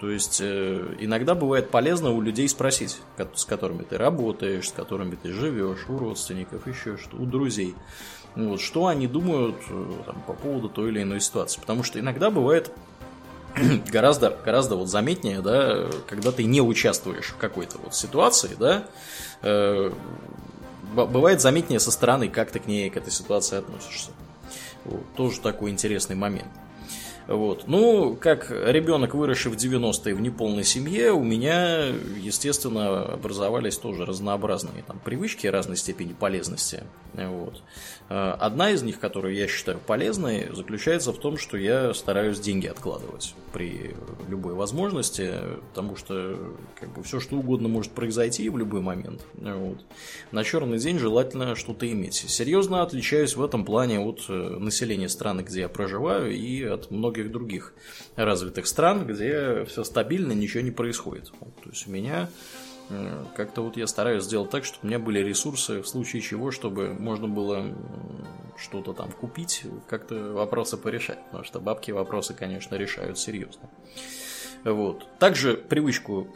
То 0.00 0.10
есть 0.10 0.40
э, 0.40 0.96
иногда 0.98 1.34
бывает 1.34 1.70
полезно 1.70 2.10
у 2.10 2.22
людей 2.22 2.48
спросить, 2.48 3.02
с 3.34 3.44
которыми 3.44 3.82
ты 3.82 3.98
работаешь, 3.98 4.70
с 4.70 4.72
которыми 4.72 5.14
ты 5.14 5.30
живешь, 5.30 5.86
у 5.88 5.98
родственников, 5.98 6.66
еще 6.66 6.96
что, 6.96 7.16
у 7.18 7.26
друзей. 7.26 7.74
Вот, 8.36 8.60
что 8.60 8.86
они 8.86 9.06
думают 9.06 9.56
э, 9.68 9.92
там, 10.06 10.22
по 10.26 10.34
поводу 10.34 10.68
той 10.68 10.90
или 10.90 11.02
иной 11.02 11.20
ситуации. 11.20 11.60
Потому 11.60 11.82
что 11.82 11.98
иногда 11.98 12.30
бывает 12.30 12.70
гораздо, 13.90 14.36
гораздо 14.44 14.76
вот 14.76 14.88
заметнее, 14.88 15.40
да, 15.40 15.88
когда 16.06 16.32
ты 16.32 16.44
не 16.44 16.60
участвуешь 16.60 17.30
в 17.30 17.36
какой-то 17.36 17.78
вот 17.78 17.94
ситуации, 17.94 18.56
да, 18.58 18.84
э, 19.42 19.90
бывает 20.94 21.40
заметнее 21.40 21.80
со 21.80 21.90
стороны, 21.90 22.28
как 22.28 22.50
ты 22.50 22.60
к 22.60 22.66
ней, 22.66 22.90
к 22.90 22.96
этой 22.96 23.12
ситуации 23.12 23.58
относишься. 23.58 24.10
Вот, 24.84 25.02
тоже 25.16 25.40
такой 25.40 25.70
интересный 25.70 26.16
момент. 26.16 26.48
Вот. 27.26 27.64
Ну, 27.66 28.16
как 28.16 28.50
ребенок, 28.50 29.14
выросший 29.14 29.52
в 29.52 29.56
90-е 29.56 30.14
в 30.14 30.20
неполной 30.20 30.64
семье, 30.64 31.12
у 31.12 31.22
меня, 31.22 31.86
естественно, 32.18 33.04
образовались 33.04 33.78
тоже 33.78 34.04
разнообразные 34.04 34.82
там, 34.86 34.98
привычки 34.98 35.46
разной 35.46 35.76
степени 35.76 36.12
полезности. 36.12 36.84
Вот. 37.14 37.62
Э, 38.08 38.34
одна 38.38 38.70
из 38.70 38.82
них, 38.82 38.98
которую 38.98 39.34
я 39.34 39.46
считаю 39.48 39.78
полезной, 39.78 40.48
заключается 40.52 41.12
в 41.12 41.18
том, 41.18 41.36
что 41.38 41.56
я 41.56 41.94
стараюсь 41.94 42.40
деньги 42.40 42.66
откладывать 42.66 43.34
при 43.52 43.94
любой 44.28 44.54
возможности, 44.54 45.32
потому 45.70 45.96
что 45.96 46.36
как 46.78 46.92
бы 46.92 47.02
все 47.02 47.20
что 47.20 47.36
угодно 47.36 47.68
может 47.68 47.92
произойти 47.92 48.48
в 48.48 48.58
любой 48.58 48.80
момент. 48.80 49.22
Вот. 49.34 49.78
На 50.30 50.44
черный 50.44 50.78
день 50.78 50.98
желательно 50.98 51.56
что-то 51.56 51.90
иметь. 51.90 52.14
Серьезно 52.14 52.82
отличаюсь 52.82 53.36
в 53.36 53.42
этом 53.42 53.64
плане 53.64 54.00
от 54.00 54.24
э, 54.28 54.32
населения 54.58 55.08
страны, 55.08 55.42
где 55.42 55.60
я 55.60 55.68
проживаю, 55.68 56.32
и 56.32 56.62
от 56.62 56.90
многих 56.90 57.09
других 57.12 57.74
развитых 58.16 58.66
стран, 58.66 59.06
где 59.06 59.64
все 59.64 59.84
стабильно, 59.84 60.32
ничего 60.32 60.62
не 60.62 60.70
происходит. 60.70 61.30
Вот. 61.40 61.54
То 61.62 61.70
есть 61.70 61.86
у 61.86 61.90
меня 61.90 62.28
Э, 62.90 63.24
как-то 63.36 63.62
вот 63.62 63.76
я 63.76 63.86
стараюсь 63.86 64.24
сделать 64.24 64.50
так, 64.50 64.64
чтобы 64.64 64.80
у 64.82 64.86
меня 64.88 64.98
были 64.98 65.20
ресурсы 65.20 65.80
в 65.80 65.88
случае 65.88 66.22
чего, 66.22 66.50
чтобы 66.50 66.92
можно 66.94 67.28
было 67.28 67.66
что-то 68.58 68.92
там 68.92 69.12
купить, 69.12 69.62
как-то 69.88 70.32
вопросы 70.32 70.76
порешать. 70.76 71.24
Потому 71.26 71.44
что 71.44 71.60
бабки 71.60 71.92
вопросы, 71.92 72.34
конечно, 72.34 72.74
решают 72.74 73.18
серьезно. 73.18 73.70
Вот. 74.64 75.06
Также 75.18 75.54
привычку 75.54 76.28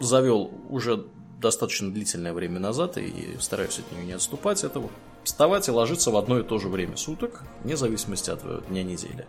завел 0.00 0.52
уже 0.68 1.06
достаточно 1.40 1.90
длительное 1.90 2.34
время 2.34 2.60
назад 2.60 2.98
и 2.98 3.36
стараюсь 3.38 3.78
от 3.78 3.90
нее 3.92 4.04
не 4.04 4.12
отступать. 4.12 4.64
Это 4.64 4.80
вот 4.80 4.90
вставать 5.22 5.68
и 5.68 5.70
ложиться 5.70 6.10
в 6.10 6.16
одно 6.16 6.40
и 6.40 6.42
то 6.42 6.58
же 6.58 6.68
время 6.68 6.96
суток, 6.96 7.42
вне 7.62 7.76
зависимости 7.76 8.30
от 8.30 8.42
дня 8.68 8.82
недели. 8.82 9.26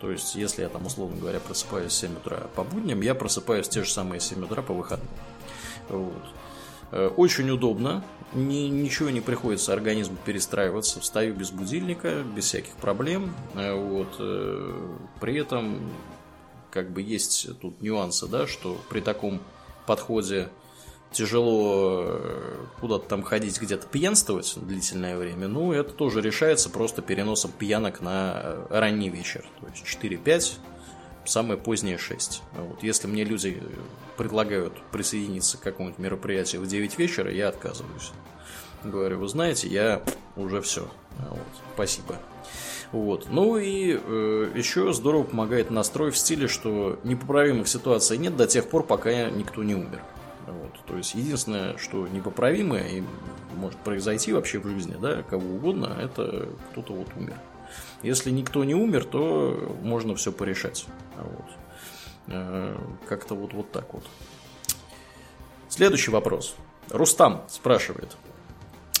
То 0.00 0.10
есть, 0.10 0.34
если 0.34 0.62
я 0.62 0.68
там, 0.68 0.86
условно 0.86 1.16
говоря, 1.20 1.40
просыпаюсь 1.40 1.92
в 1.92 1.96
7 1.96 2.16
утра 2.16 2.38
по 2.54 2.64
будням, 2.64 3.00
я 3.00 3.14
просыпаюсь 3.14 3.66
в 3.66 3.70
те 3.70 3.84
же 3.84 3.90
самые 3.90 4.20
7 4.20 4.44
утра 4.44 4.62
по 4.62 4.74
выходным. 4.74 5.08
Вот. 5.88 6.22
Э, 6.92 7.08
очень 7.16 7.50
удобно, 7.50 8.04
ни, 8.32 8.68
ничего 8.68 9.10
не 9.10 9.20
приходится 9.20 9.72
организму 9.72 10.16
перестраиваться, 10.24 11.00
встаю 11.00 11.34
без 11.34 11.50
будильника, 11.50 12.22
без 12.22 12.44
всяких 12.44 12.74
проблем. 12.76 13.34
Э, 13.54 13.74
вот. 13.74 14.16
Э, 14.18 14.96
при 15.20 15.38
этом 15.38 15.90
как 16.70 16.90
бы 16.90 17.02
есть 17.02 17.48
тут 17.60 17.80
нюансы, 17.80 18.26
да, 18.26 18.46
что 18.46 18.80
при 18.88 19.00
таком 19.00 19.40
подходе 19.86 20.48
тяжело 21.12 22.20
куда-то 22.80 23.08
там 23.08 23.22
ходить, 23.22 23.60
где-то 23.60 23.86
пьянствовать 23.86 24.54
длительное 24.56 25.16
время, 25.16 25.48
ну, 25.48 25.72
это 25.72 25.92
тоже 25.92 26.20
решается 26.20 26.70
просто 26.70 27.02
переносом 27.02 27.50
пьянок 27.52 28.00
на 28.00 28.56
ранний 28.70 29.10
вечер. 29.10 29.44
То 29.60 29.66
есть 29.68 29.84
4-5 30.02 30.58
самое 31.24 31.58
позднее 31.58 31.98
6. 31.98 32.42
Вот. 32.52 32.82
Если 32.82 33.06
мне 33.06 33.24
люди 33.24 33.62
предлагают 34.16 34.74
присоединиться 34.92 35.58
к 35.58 35.60
какому-нибудь 35.60 35.98
мероприятию 35.98 36.62
в 36.62 36.66
9 36.66 36.98
вечера, 36.98 37.32
я 37.32 37.48
отказываюсь. 37.48 38.12
Говорю, 38.82 39.18
вы 39.18 39.28
знаете, 39.28 39.68
я 39.68 40.02
уже 40.36 40.60
все. 40.62 40.88
Вот. 41.18 41.40
Спасибо. 41.74 42.16
Вот. 42.92 43.26
Ну 43.30 43.56
и 43.56 43.98
э, 44.02 44.52
еще 44.54 44.92
здорово 44.92 45.24
помогает 45.24 45.70
настрой 45.70 46.10
в 46.10 46.16
стиле, 46.16 46.48
что 46.48 46.98
непоправимых 47.04 47.68
ситуаций 47.68 48.16
нет 48.16 48.36
до 48.36 48.46
тех 48.46 48.68
пор, 48.68 48.84
пока 48.84 49.30
никто 49.30 49.62
не 49.62 49.74
умер. 49.74 50.02
Вот. 50.70 50.86
То 50.86 50.96
есть 50.96 51.14
единственное, 51.14 51.76
что 51.78 52.06
непоправимое 52.08 52.86
и 52.88 53.02
может 53.56 53.78
произойти 53.80 54.32
вообще 54.32 54.58
в 54.58 54.66
жизни, 54.66 54.96
да, 55.00 55.22
кого 55.22 55.56
угодно, 55.56 55.96
это 56.00 56.48
кто-то 56.70 56.92
вот 56.92 57.08
умер. 57.16 57.34
Если 58.02 58.30
никто 58.30 58.64
не 58.64 58.74
умер, 58.74 59.04
то 59.04 59.76
можно 59.82 60.14
все 60.14 60.32
порешать. 60.32 60.86
Вот. 61.16 61.46
Э, 62.28 62.76
как-то 63.08 63.34
вот, 63.34 63.52
вот 63.52 63.70
так 63.70 63.92
вот. 63.92 64.04
Следующий 65.68 66.10
вопрос. 66.10 66.54
Рустам 66.88 67.44
спрашивает. 67.48 68.16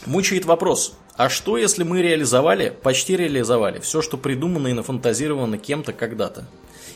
Мучает 0.06 0.44
вопрос. 0.44 0.96
А 1.16 1.28
что, 1.28 1.58
если 1.58 1.82
мы 1.82 2.00
реализовали, 2.00 2.70
почти 2.70 3.16
реализовали, 3.16 3.80
все, 3.80 4.00
что 4.00 4.16
придумано 4.16 4.68
и 4.68 4.72
нафантазировано 4.72 5.58
кем-то 5.58 5.92
когда-то? 5.92 6.46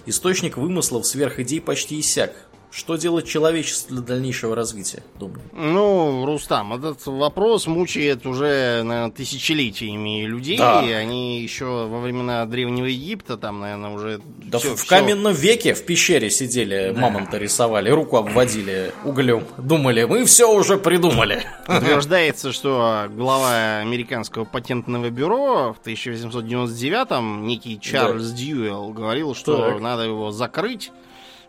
Источник 0.06 0.56
вымыслов 0.56 1.06
сверхидей 1.06 1.60
почти 1.60 2.01
иссяк. 2.01 2.32
Что 2.74 2.96
делать 2.96 3.28
человечество 3.28 3.94
для 3.94 4.05
дальнейшего 4.05 4.56
развития, 4.56 5.05
думаю? 5.20 5.42
Ну, 5.52 6.26
Рустам, 6.26 6.74
этот 6.74 7.06
вопрос 7.06 7.68
мучает 7.68 8.26
уже, 8.26 8.82
наверное, 8.82 9.12
тысячелетиями 9.12 10.24
людей. 10.24 10.59
Да. 10.59 10.82
И 10.82 10.90
они 10.90 11.40
еще 11.40 11.86
во 11.86 12.01
времена 12.01 12.44
Древнего 12.46 12.86
Египта 12.86 13.36
там, 13.36 13.60
наверное, 13.60 13.90
уже... 13.90 14.20
Да 14.38 14.59
все, 14.59 14.74
в 14.74 14.78
все... 14.78 14.88
каменном 14.88 15.32
веке 15.32 15.74
в 15.74 15.86
пещере 15.86 16.30
сидели, 16.30 16.90
да. 16.92 17.01
мамонта 17.01 17.38
рисовали, 17.38 17.90
руку 17.90 18.16
обводили 18.16 18.92
углем. 19.05 19.44
Думали, 19.56 20.02
мы 20.02 20.24
все 20.24 20.52
уже 20.52 20.76
придумали. 20.76 21.44
Утверждается, 21.68 22.51
что 22.52 23.06
глава 23.09 23.78
американского 23.82 24.46
патентного 24.46 25.10
бюро 25.10 25.76
в 25.80 25.86
1899-м, 25.86 27.46
некий 27.46 27.78
Чарльз 27.80 28.30
да. 28.30 28.36
Дьюэлл, 28.36 28.88
говорил, 28.88 29.36
что 29.36 29.70
так. 29.70 29.80
надо 29.80 30.02
его 30.02 30.32
закрыть 30.32 30.90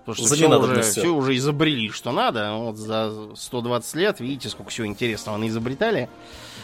Потому 0.05 0.27
что 0.27 0.35
все 0.35 0.47
уже, 0.47 0.81
все 0.81 1.07
уже 1.07 1.35
изобрели, 1.35 1.89
что 1.89 2.11
надо. 2.11 2.53
Вот 2.53 2.77
за 2.77 3.35
120 3.35 3.95
лет, 3.95 4.19
видите, 4.19 4.49
сколько 4.49 4.69
всего 4.69 4.85
интересного 4.85 5.37
они 5.37 5.47
изобретали. 5.49 6.09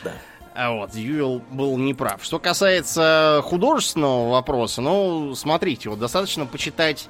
Да. 0.03 0.11
А 0.53 0.71
вот, 0.73 0.93
Юэл 0.93 1.41
был 1.49 1.77
неправ. 1.77 2.23
Что 2.23 2.37
касается 2.37 3.41
художественного 3.43 4.29
вопроса, 4.31 4.81
ну, 4.81 5.33
смотрите, 5.33 5.89
вот 5.89 5.97
достаточно 5.97 6.45
почитать, 6.45 7.07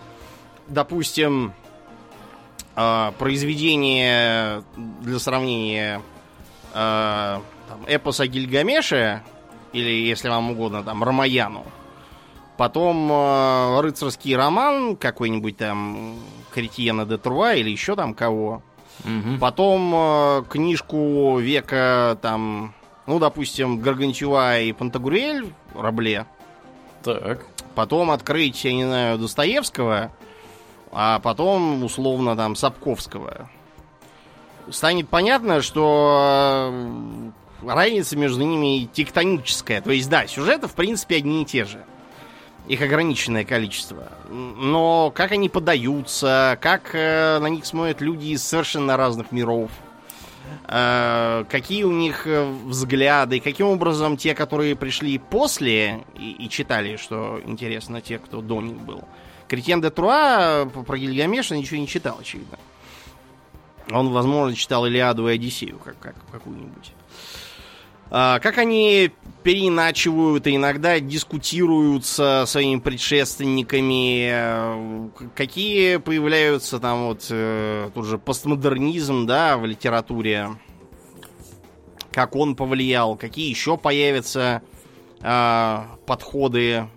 допустим, 0.67 1.53
э, 2.75 3.11
произведение 3.17 4.63
для 4.77 5.19
сравнения 5.19 6.01
э, 6.73 7.39
там, 7.67 7.85
эпоса 7.87 8.27
Гильгамеша, 8.27 9.23
или, 9.73 9.89
если 9.89 10.29
вам 10.29 10.51
угодно, 10.51 10.83
там, 10.83 11.03
Рамаяну. 11.03 11.65
Потом 12.61 13.11
э, 13.11 13.81
рыцарский 13.81 14.35
роман 14.35 14.95
какой-нибудь 14.95 15.57
там 15.57 16.19
Кретьена 16.53 17.07
де 17.07 17.17
Труа 17.17 17.55
или 17.55 17.71
еще 17.71 17.95
там 17.95 18.13
кого. 18.13 18.61
Угу. 19.03 19.39
Потом 19.39 19.91
э, 19.95 20.43
книжку 20.47 21.39
века 21.39 22.19
там 22.21 22.75
ну, 23.07 23.17
допустим, 23.17 23.79
Гаргантюа 23.79 24.59
и 24.59 24.73
Пантагрюэль 24.73 25.51
в 25.73 25.81
Рабле. 25.81 26.27
Так. 27.01 27.47
Потом 27.73 28.11
открыть, 28.11 28.63
я 28.63 28.73
не 28.73 28.85
знаю, 28.85 29.17
Достоевского, 29.17 30.11
а 30.91 31.17
потом, 31.17 31.83
условно, 31.83 32.35
там, 32.35 32.55
Сапковского. 32.55 33.49
Станет 34.69 35.09
понятно, 35.09 35.63
что 35.63 36.69
э, 36.71 37.31
разница 37.67 38.15
между 38.15 38.43
ними 38.43 38.85
тектоническая. 38.85 39.81
То 39.81 39.89
есть, 39.89 40.11
да, 40.11 40.27
сюжеты, 40.27 40.67
в 40.67 40.75
принципе, 40.75 41.15
одни 41.15 41.41
и 41.41 41.45
те 41.45 41.65
же. 41.65 41.83
Их 42.67 42.81
ограниченное 42.81 43.43
количество. 43.43 44.11
Но 44.29 45.11
как 45.13 45.31
они 45.31 45.49
подаются, 45.49 46.57
как 46.61 46.91
э, 46.93 47.39
на 47.39 47.47
них 47.47 47.65
смотрят 47.65 48.01
люди 48.01 48.27
из 48.27 48.43
совершенно 48.43 48.97
разных 48.97 49.31
миров– 49.31 49.71
Э, 50.67 51.43
какие 51.49 51.83
у 51.83 51.91
них 51.91 52.27
э, 52.27 52.49
взгляды, 52.65 53.39
каким 53.39 53.67
образом 53.67 54.17
те, 54.17 54.33
которые 54.33 54.75
пришли 54.75 55.17
после 55.17 56.05
и, 56.15 56.31
и 56.31 56.49
читали, 56.49 56.97
что 56.97 57.41
интересно, 57.45 58.01
те, 58.01 58.19
кто 58.19 58.41
до 58.41 58.61
них 58.61 58.77
был. 58.77 59.03
Кретен 59.47 59.81
де 59.81 59.89
Труа 59.89 60.65
про 60.65 60.97
Гильгамеша 60.97 61.57
ничего 61.57 61.79
не 61.79 61.87
читал, 61.87 62.17
очевидно. 62.19 62.57
Он, 63.91 64.09
возможно, 64.09 64.55
читал 64.55 64.85
Илиаду 64.85 65.27
и 65.27 65.33
Одиссею 65.33 65.77
как, 65.79 65.99
как, 65.99 66.15
какую-нибудь. 66.31 66.93
А, 68.13 68.39
как 68.39 68.57
они 68.57 69.11
переиначивают 69.43 70.45
и 70.45 70.57
иногда 70.57 70.99
дискутируют 70.99 72.05
со 72.05 72.43
своими 72.45 72.77
предшественниками, 72.79 74.29
э, 74.29 75.09
какие 75.33 75.95
появляются 75.95 76.79
там 76.79 77.05
вот 77.05 77.25
э, 77.29 77.89
тут 77.95 78.05
же 78.05 78.17
постмодернизм, 78.17 79.25
да, 79.25 79.57
в 79.57 79.65
литературе, 79.65 80.49
как 82.11 82.35
он 82.35 82.57
повлиял, 82.57 83.15
какие 83.15 83.49
еще 83.49 83.77
появятся 83.77 84.61
э, 85.21 85.77
подходы. 86.05 86.89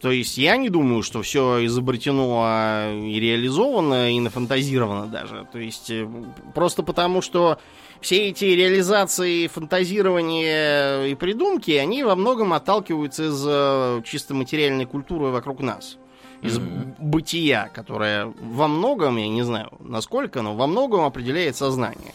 То 0.00 0.10
есть 0.10 0.38
я 0.38 0.56
не 0.56 0.70
думаю, 0.70 1.02
что 1.02 1.20
все 1.20 1.66
изобретено 1.66 2.42
а, 2.44 2.94
и 2.94 3.20
реализовано, 3.20 4.10
и 4.10 4.20
нафантазировано 4.20 5.06
даже. 5.06 5.46
То 5.52 5.58
есть 5.58 5.90
э, 5.90 6.08
просто 6.54 6.82
потому, 6.82 7.20
что 7.20 7.58
все 8.00 8.28
эти 8.28 8.44
реализации, 8.44 9.46
фантазирования 9.46 11.06
и 11.06 11.14
придумки, 11.14 11.72
они 11.72 12.04
во 12.04 12.14
многом 12.14 12.52
отталкиваются 12.52 13.24
из 13.24 13.44
э, 13.46 14.02
чисто 14.04 14.34
материальной 14.34 14.86
культуры 14.86 15.30
вокруг 15.30 15.60
нас. 15.60 15.98
Из 16.42 16.58
mm-hmm. 16.58 16.94
бытия, 16.98 17.68
которое 17.74 18.32
во 18.40 18.68
многом, 18.68 19.16
я 19.16 19.28
не 19.28 19.42
знаю 19.42 19.72
насколько, 19.80 20.42
но 20.42 20.54
во 20.54 20.68
многом 20.68 21.04
определяет 21.04 21.56
сознание. 21.56 22.14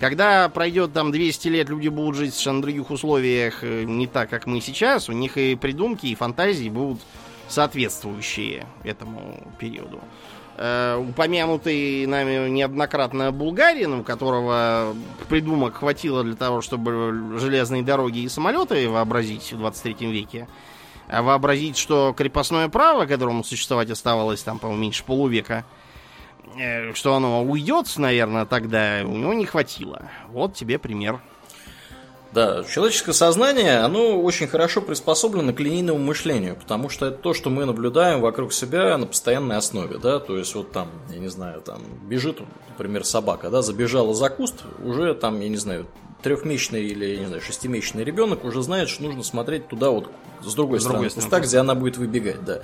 Когда 0.00 0.48
пройдет 0.48 0.92
там 0.92 1.10
200 1.10 1.48
лет, 1.48 1.68
люди 1.68 1.88
будут 1.88 2.16
жить 2.16 2.30
в 2.30 2.34
совершенно 2.34 2.62
других 2.62 2.90
условиях, 2.90 3.62
э, 3.62 3.84
не 3.84 4.06
так, 4.06 4.30
как 4.30 4.46
мы 4.46 4.60
сейчас, 4.60 5.08
у 5.08 5.12
них 5.12 5.36
и 5.36 5.54
придумки, 5.56 6.06
и 6.06 6.14
фантазии 6.14 6.70
будут 6.70 7.00
соответствующие 7.48 8.66
этому 8.84 9.46
периоду 9.58 10.00
упомянутый 10.58 12.06
нами 12.06 12.48
неоднократно 12.48 13.30
Булгарин, 13.30 13.94
у 13.94 14.02
которого 14.02 14.94
придумок 15.28 15.76
хватило 15.76 16.24
для 16.24 16.34
того, 16.34 16.62
чтобы 16.62 17.38
железные 17.38 17.82
дороги 17.82 18.20
и 18.20 18.28
самолеты 18.28 18.88
вообразить 18.88 19.52
в 19.52 19.58
23 19.58 20.10
веке, 20.10 20.48
а 21.08 21.22
вообразить, 21.22 21.76
что 21.78 22.12
крепостное 22.16 22.68
право, 22.68 23.06
которому 23.06 23.44
существовать 23.44 23.90
оставалось 23.90 24.42
там, 24.42 24.58
по-моему, 24.58 24.82
меньше 24.82 25.04
полувека, 25.04 25.64
э, 26.58 26.92
что 26.94 27.14
оно 27.14 27.44
уйдет, 27.44 27.86
наверное, 27.96 28.44
тогда 28.44 29.02
у 29.04 29.16
него 29.16 29.34
не 29.34 29.46
хватило. 29.46 30.10
Вот 30.28 30.54
тебе 30.54 30.78
пример. 30.78 31.20
Да, 32.38 32.62
человеческое 32.62 33.14
сознание, 33.14 33.80
оно 33.80 34.22
очень 34.22 34.46
хорошо 34.46 34.80
приспособлено 34.80 35.52
к 35.52 35.58
линейному 35.58 35.98
мышлению, 35.98 36.54
потому 36.54 36.88
что 36.88 37.06
это 37.06 37.16
то, 37.16 37.34
что 37.34 37.50
мы 37.50 37.64
наблюдаем 37.64 38.20
вокруг 38.20 38.52
себя 38.52 38.96
на 38.96 39.06
постоянной 39.06 39.56
основе, 39.56 39.98
да, 39.98 40.20
то 40.20 40.38
есть 40.38 40.54
вот 40.54 40.70
там, 40.70 40.88
я 41.10 41.18
не 41.18 41.26
знаю, 41.26 41.60
там 41.62 41.82
бежит, 42.08 42.38
например, 42.68 43.04
собака, 43.04 43.50
да, 43.50 43.60
забежала 43.60 44.14
за 44.14 44.30
куст, 44.30 44.62
уже 44.84 45.14
там, 45.14 45.40
я 45.40 45.48
не 45.48 45.56
знаю, 45.56 45.88
трехмесячный 46.22 46.84
или, 46.84 47.06
я 47.06 47.18
не 47.18 47.26
знаю, 47.26 47.42
шестимесячный 47.42 48.04
ребенок 48.04 48.44
уже 48.44 48.62
знает, 48.62 48.88
что 48.88 49.02
нужно 49.02 49.24
смотреть 49.24 49.66
туда 49.66 49.90
вот 49.90 50.08
с 50.40 50.54
другой 50.54 50.78
с 50.78 50.82
стороны 50.82 51.08
другой 51.08 51.20
куста, 51.20 51.40
где 51.40 51.58
она 51.58 51.74
будет 51.74 51.96
выбегать, 51.96 52.44
да. 52.44 52.60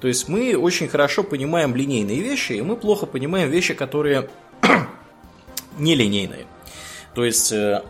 То 0.00 0.08
есть 0.08 0.26
мы 0.30 0.56
очень 0.56 0.88
хорошо 0.88 1.22
понимаем 1.22 1.76
линейные 1.76 2.22
вещи, 2.22 2.52
и 2.52 2.62
мы 2.62 2.76
плохо 2.76 3.04
понимаем 3.04 3.50
вещи, 3.50 3.74
которые 3.74 4.30
нелинейные. 5.78 6.46
То 7.14 7.26
есть 7.26 7.52
э, 7.52 7.82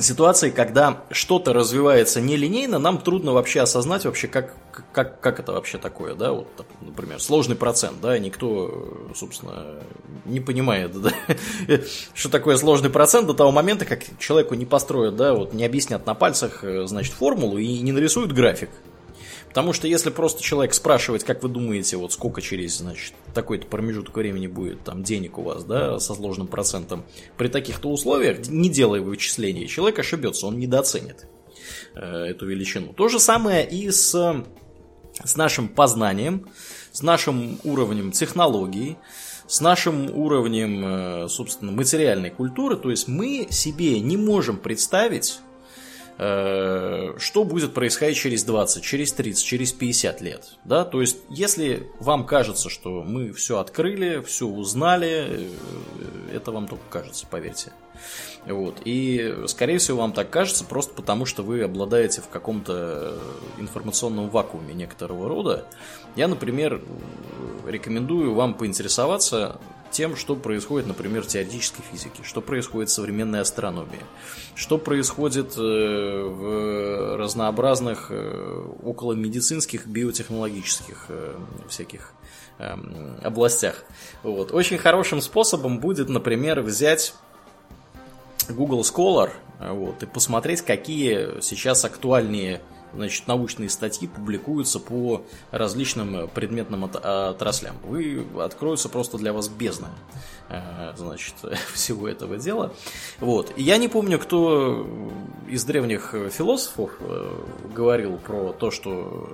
ситуации, 0.00 0.50
когда 0.50 1.04
что-то 1.10 1.52
развивается 1.52 2.20
нелинейно, 2.20 2.78
нам 2.78 2.98
трудно 2.98 3.32
вообще 3.32 3.60
осознать 3.60 4.04
вообще, 4.04 4.28
как, 4.28 4.54
как, 4.92 5.20
как 5.20 5.40
это 5.40 5.52
вообще 5.52 5.78
такое, 5.78 6.14
да, 6.14 6.32
вот, 6.32 6.48
например, 6.80 7.20
сложный 7.20 7.56
процент, 7.56 8.00
да, 8.00 8.18
никто, 8.18 9.10
собственно, 9.14 9.80
не 10.24 10.40
понимает, 10.40 11.00
да, 11.00 11.12
что 12.14 12.28
такое 12.28 12.56
сложный 12.56 12.90
процент 12.90 13.26
до 13.26 13.34
того 13.34 13.52
момента, 13.52 13.84
как 13.84 14.00
человеку 14.18 14.54
не 14.54 14.66
построят, 14.66 15.16
да, 15.16 15.34
вот 15.34 15.52
не 15.52 15.64
объяснят 15.64 16.04
на 16.06 16.14
пальцах, 16.14 16.62
э, 16.62 16.86
значит, 16.86 17.14
формулу 17.14 17.58
и 17.58 17.80
не 17.80 17.92
нарисуют 17.92 18.32
график, 18.32 18.70
Потому 19.56 19.72
что 19.72 19.88
если 19.88 20.10
просто 20.10 20.42
человек 20.42 20.74
спрашивать, 20.74 21.24
как 21.24 21.42
вы 21.42 21.48
думаете, 21.48 21.96
вот 21.96 22.12
сколько 22.12 22.42
через, 22.42 22.76
значит, 22.76 23.14
такой-то 23.32 23.66
промежуток 23.66 24.14
времени 24.14 24.48
будет 24.48 24.84
там 24.84 25.02
денег 25.02 25.38
у 25.38 25.42
вас, 25.42 25.64
да, 25.64 25.98
со 25.98 26.14
сложным 26.14 26.46
процентом, 26.46 27.06
при 27.38 27.48
таких-то 27.48 27.88
условиях, 27.88 28.48
не 28.48 28.68
делая 28.68 29.00
вычисления, 29.00 29.66
человек 29.66 29.98
ошибется, 29.98 30.46
он 30.46 30.58
недооценит 30.58 31.26
э, 31.94 32.00
эту 32.04 32.44
величину. 32.44 32.92
То 32.92 33.08
же 33.08 33.18
самое 33.18 33.66
и 33.66 33.90
с, 33.90 34.44
с 35.24 35.36
нашим 35.36 35.68
познанием, 35.70 36.50
с 36.92 37.00
нашим 37.00 37.58
уровнем 37.64 38.12
технологий, 38.12 38.98
с 39.46 39.62
нашим 39.62 40.14
уровнем, 40.14 40.84
э, 40.84 41.28
собственно, 41.30 41.72
материальной 41.72 42.28
культуры. 42.28 42.76
То 42.76 42.90
есть 42.90 43.08
мы 43.08 43.46
себе 43.48 44.00
не 44.00 44.18
можем 44.18 44.58
представить 44.58 45.40
что 46.16 47.44
будет 47.44 47.74
происходить 47.74 48.16
через 48.16 48.42
20, 48.44 48.82
через 48.82 49.12
30, 49.12 49.44
через 49.44 49.72
50 49.72 50.20
лет. 50.22 50.56
Да? 50.64 50.84
То 50.84 51.02
есть, 51.02 51.18
если 51.28 51.90
вам 52.00 52.24
кажется, 52.24 52.70
что 52.70 53.02
мы 53.02 53.32
все 53.32 53.58
открыли, 53.58 54.22
все 54.22 54.46
узнали, 54.46 55.26
э, 55.28 55.48
это 56.34 56.52
вам 56.52 56.68
только 56.68 56.84
кажется, 56.88 57.26
поверьте. 57.30 57.72
Вот. 58.46 58.80
И, 58.84 59.34
скорее 59.46 59.78
всего, 59.78 59.98
вам 59.98 60.12
так 60.12 60.30
кажется 60.30 60.64
просто 60.64 60.94
потому, 60.94 61.26
что 61.26 61.42
вы 61.42 61.62
обладаете 61.62 62.22
в 62.22 62.28
каком-то 62.28 63.18
информационном 63.58 64.30
вакууме 64.30 64.72
некоторого 64.72 65.28
рода. 65.28 65.66
Я, 66.14 66.28
например, 66.28 66.82
рекомендую 67.66 68.34
вам 68.34 68.54
поинтересоваться 68.54 69.60
тем, 69.96 70.14
что 70.14 70.36
происходит, 70.36 70.86
например, 70.86 71.22
в 71.22 71.26
теоретической 71.26 71.82
физике, 71.90 72.22
что 72.22 72.42
происходит 72.42 72.90
в 72.90 72.92
современной 72.92 73.40
астрономии, 73.40 74.00
что 74.54 74.76
происходит 74.76 75.56
э, 75.56 75.60
в 75.60 77.16
разнообразных 77.16 78.08
э, 78.10 78.66
околомедицинских, 78.82 79.86
биотехнологических 79.86 81.06
э, 81.08 81.36
всяких 81.70 82.12
эм, 82.58 83.18
областях. 83.22 83.84
Вот. 84.22 84.52
Очень 84.52 84.76
хорошим 84.76 85.22
способом 85.22 85.78
будет, 85.78 86.10
например, 86.10 86.60
взять 86.60 87.14
Google 88.50 88.82
Scholar 88.82 89.30
вот, 89.58 90.02
и 90.02 90.06
посмотреть, 90.06 90.60
какие 90.60 91.40
сейчас 91.40 91.86
актуальные 91.86 92.60
значит, 92.94 93.26
научные 93.26 93.68
статьи 93.68 94.08
публикуются 94.08 94.80
по 94.80 95.22
различным 95.50 96.16
э, 96.16 96.26
предметным 96.28 96.84
отраслям. 96.84 97.76
Вы 97.84 98.26
откроются 98.38 98.88
просто 98.88 99.18
для 99.18 99.32
вас 99.32 99.48
бездна 99.48 99.88
э, 100.48 100.92
значит, 100.96 101.34
всего 101.72 102.08
этого 102.08 102.36
дела. 102.36 102.72
Вот. 103.20 103.52
Я 103.56 103.76
не 103.76 103.88
помню, 103.88 104.18
кто 104.18 104.86
из 105.48 105.64
древних 105.64 106.14
философов 106.30 106.90
э, 107.00 107.44
говорил 107.74 108.16
про 108.18 108.52
то, 108.52 108.70
что 108.70 109.30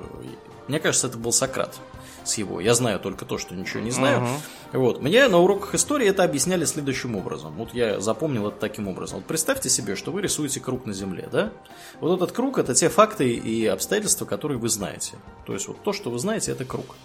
Мне 0.68 0.80
кажется, 0.80 1.08
это 1.08 1.18
был 1.18 1.32
Сократ 1.32 1.78
с 2.24 2.38
его. 2.38 2.60
Я 2.60 2.74
знаю 2.74 3.00
только 3.00 3.24
то, 3.24 3.38
что 3.38 3.54
ничего 3.54 3.80
не 3.80 3.90
знаю. 3.90 4.22
Uh-huh. 4.22 4.78
Вот. 4.78 5.02
Мне 5.02 5.28
на 5.28 5.38
уроках 5.38 5.74
истории 5.74 6.08
это 6.08 6.24
объясняли 6.24 6.64
следующим 6.64 7.16
образом. 7.16 7.54
Вот 7.54 7.74
я 7.74 8.00
запомнил 8.00 8.48
это 8.48 8.58
таким 8.58 8.88
образом. 8.88 9.18
Вот 9.18 9.26
представьте 9.26 9.68
себе, 9.68 9.96
что 9.96 10.12
вы 10.12 10.22
рисуете 10.22 10.60
круг 10.60 10.86
на 10.86 10.92
Земле, 10.92 11.28
да? 11.30 11.52
Вот 12.00 12.16
этот 12.16 12.32
круг 12.32 12.58
это 12.58 12.74
те 12.74 12.88
факты 12.88 13.30
и 13.30 13.66
обстоятельства, 13.66 14.24
которые 14.24 14.58
вы 14.58 14.68
знаете. 14.68 15.14
То 15.46 15.52
есть 15.52 15.68
вот 15.68 15.82
то, 15.82 15.92
что 15.92 16.10
вы 16.10 16.18
знаете, 16.18 16.52
это 16.52 16.64
круг. 16.64 16.96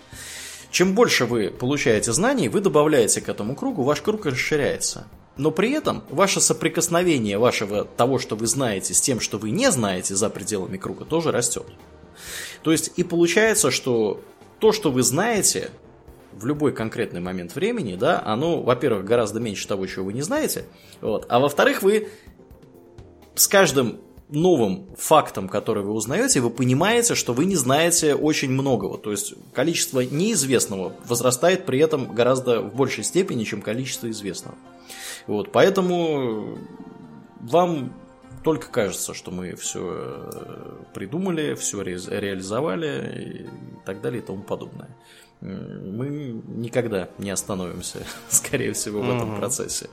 Чем 0.72 0.96
больше 0.96 1.26
вы 1.26 1.50
получаете 1.50 2.12
знаний, 2.12 2.50
вы 2.50 2.60
добавляете 2.60 3.22
к 3.22 3.30
этому 3.30 3.56
кругу, 3.56 3.84
ваш 3.84 4.02
круг 4.02 4.26
расширяется. 4.26 5.08
Но 5.38 5.52
при 5.52 5.72
этом 5.72 6.04
ваше 6.10 6.42
соприкосновение 6.42 7.38
вашего 7.38 7.86
того, 7.86 8.18
что 8.20 8.36
вы 8.36 8.48
знаете, 8.48 8.94
с 8.94 9.02
тем, 9.02 9.20
что 9.20 9.38
вы 9.38 9.52
не 9.52 9.72
знаете 9.72 10.16
за 10.16 10.30
пределами 10.30 10.78
круга, 10.78 11.06
тоже 11.06 11.32
растет. 11.32 11.66
То 12.64 12.72
есть 12.72 12.92
и 12.96 13.04
получается, 13.04 13.72
что 13.72 14.22
то, 14.60 14.72
что 14.72 14.92
вы 14.92 15.04
знаете 15.04 15.70
в 16.34 16.46
любой 16.46 16.72
конкретный 16.72 17.20
момент 17.20 17.56
времени, 17.56 17.96
да, 17.96 18.22
оно, 18.24 18.62
во-первых, 18.62 19.06
гораздо 19.06 19.40
меньше 19.40 19.68
того, 19.68 19.88
чего 19.88 20.06
вы 20.06 20.14
не 20.14 20.22
знаете, 20.22 20.66
вот, 21.02 21.26
а 21.30 21.40
во-вторых, 21.40 21.82
вы 21.82 22.10
с 23.36 23.48
каждым 23.48 24.00
новым 24.30 24.88
фактом, 24.98 25.48
который 25.48 25.84
вы 25.84 25.94
узнаете, 25.94 26.42
вы 26.42 26.50
понимаете, 26.50 27.16
что 27.16 27.34
вы 27.34 27.46
не 27.46 27.56
знаете 27.56 28.14
очень 28.14 28.52
многого. 28.52 28.98
То 28.98 29.12
есть 29.12 29.36
количество 29.54 30.02
неизвестного 30.02 30.94
возрастает 31.06 31.66
при 31.66 31.80
этом 31.80 32.14
гораздо 32.14 32.62
в 32.62 32.76
большей 32.76 33.04
степени, 33.04 33.46
чем 33.46 33.62
количество 33.62 34.10
известного. 34.10 34.56
Вот, 35.28 35.52
поэтому 35.52 36.58
вам 37.40 37.94
только 38.48 38.70
кажется, 38.70 39.14
что 39.14 39.30
мы 39.30 39.58
все 39.58 39.82
э, 39.84 40.84
придумали, 40.94 41.54
все 41.56 41.84
ре 41.84 41.98
реализовали 42.08 43.44
и 43.44 43.50
так 43.86 44.00
далее 44.00 44.22
и 44.22 44.26
тому 44.26 44.42
подобное. 44.42 44.88
Мы 45.42 46.42
никогда 46.48 47.10
не 47.18 47.30
остановимся, 47.30 48.00
скорее 48.30 48.72
всего, 48.72 49.02
в 49.02 49.14
этом 49.14 49.36
процессе. 49.36 49.90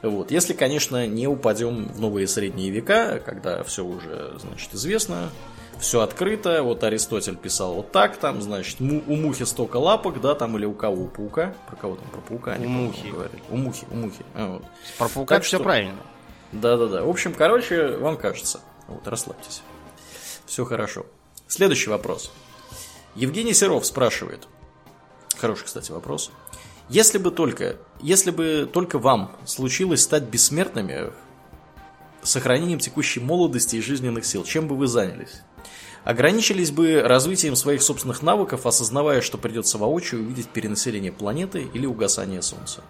Вот. 0.00 0.30
Если, 0.30 0.54
конечно, 0.54 1.06
не 1.06 1.28
упадем 1.28 1.84
в 1.92 2.00
новые 2.00 2.26
средние 2.28 2.70
века, 2.70 3.20
когда 3.22 3.62
все 3.62 3.84
уже, 3.84 4.38
значит, 4.40 4.72
известно, 4.72 5.28
все 5.78 6.00
открыто. 6.00 6.62
Вот 6.62 6.82
Аристотель 6.84 7.36
писал 7.36 7.74
вот 7.74 7.92
так, 7.92 8.16
там, 8.16 8.40
значит, 8.40 8.80
му, 8.80 9.02
у 9.06 9.16
мухи 9.16 9.44
столько 9.44 9.76
лапок, 9.76 10.18
да, 10.22 10.34
там, 10.34 10.56
или 10.56 10.64
у 10.64 10.72
кого? 10.72 11.02
У 11.02 11.08
паука? 11.08 11.54
Про 11.66 11.76
кого 11.76 11.96
там? 11.96 12.08
Про 12.08 12.20
паука? 12.22 12.56
У 12.58 12.68
мухи. 12.68 13.08
Говорили. 13.08 13.42
У 13.50 13.56
мухи, 13.58 13.86
у 13.90 13.96
мухи. 13.96 14.24
А, 14.34 14.52
вот. 14.54 14.62
Про 14.96 15.08
паука 15.10 15.34
так 15.34 15.44
все 15.44 15.58
что... 15.58 15.64
правильно. 15.64 15.98
Да-да-да. 16.52 17.04
В 17.04 17.08
общем, 17.08 17.34
короче, 17.34 17.96
вам 17.96 18.16
кажется. 18.16 18.60
Вот, 18.86 19.06
расслабьтесь. 19.08 19.62
Все 20.46 20.64
хорошо. 20.64 21.06
Следующий 21.48 21.90
вопрос. 21.90 22.30
Евгений 23.14 23.54
Серов 23.54 23.86
спрашивает. 23.86 24.48
Хороший, 25.38 25.64
кстати, 25.64 25.92
вопрос. 25.92 26.30
Если 26.88 27.18
бы 27.18 27.30
только, 27.30 27.76
если 28.00 28.30
бы 28.30 28.68
только 28.70 28.98
вам 28.98 29.34
случилось 29.46 30.02
стать 30.02 30.24
бессмертными, 30.24 31.12
сохранением 32.22 32.78
текущей 32.78 33.20
молодости 33.20 33.76
и 33.76 33.80
жизненных 33.80 34.24
сил, 34.26 34.44
чем 34.44 34.68
бы 34.68 34.76
вы 34.76 34.86
занялись? 34.86 35.42
Ограничились 36.04 36.70
бы 36.70 37.00
развитием 37.02 37.54
своих 37.54 37.80
собственных 37.82 38.22
навыков, 38.22 38.66
осознавая, 38.66 39.20
что 39.20 39.38
придется 39.38 39.78
воочию 39.78 40.20
увидеть 40.22 40.48
перенаселение 40.48 41.12
планеты 41.12 41.68
или 41.72 41.86
угасание 41.86 42.42
Солнца? 42.42 42.82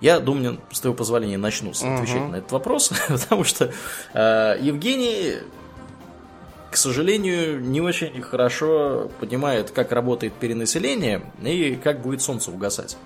Я 0.00 0.20
думаю, 0.20 0.60
с 0.70 0.80
твоего 0.80 0.96
позволения 0.96 1.38
начну 1.38 1.70
отвечать 1.70 2.22
угу. 2.22 2.32
на 2.32 2.36
этот 2.36 2.52
вопрос, 2.52 2.92
потому 3.08 3.44
что 3.44 3.72
э, 4.14 4.58
Евгений 4.60 5.38
к 6.70 6.76
сожалению, 6.76 7.60
не 7.60 7.80
очень 7.80 8.22
хорошо 8.22 9.10
понимает, 9.18 9.72
как 9.72 9.90
работает 9.90 10.34
перенаселение 10.34 11.22
и 11.42 11.74
как 11.74 12.00
будет 12.00 12.22
солнце 12.22 12.52
угасать. 12.52 12.96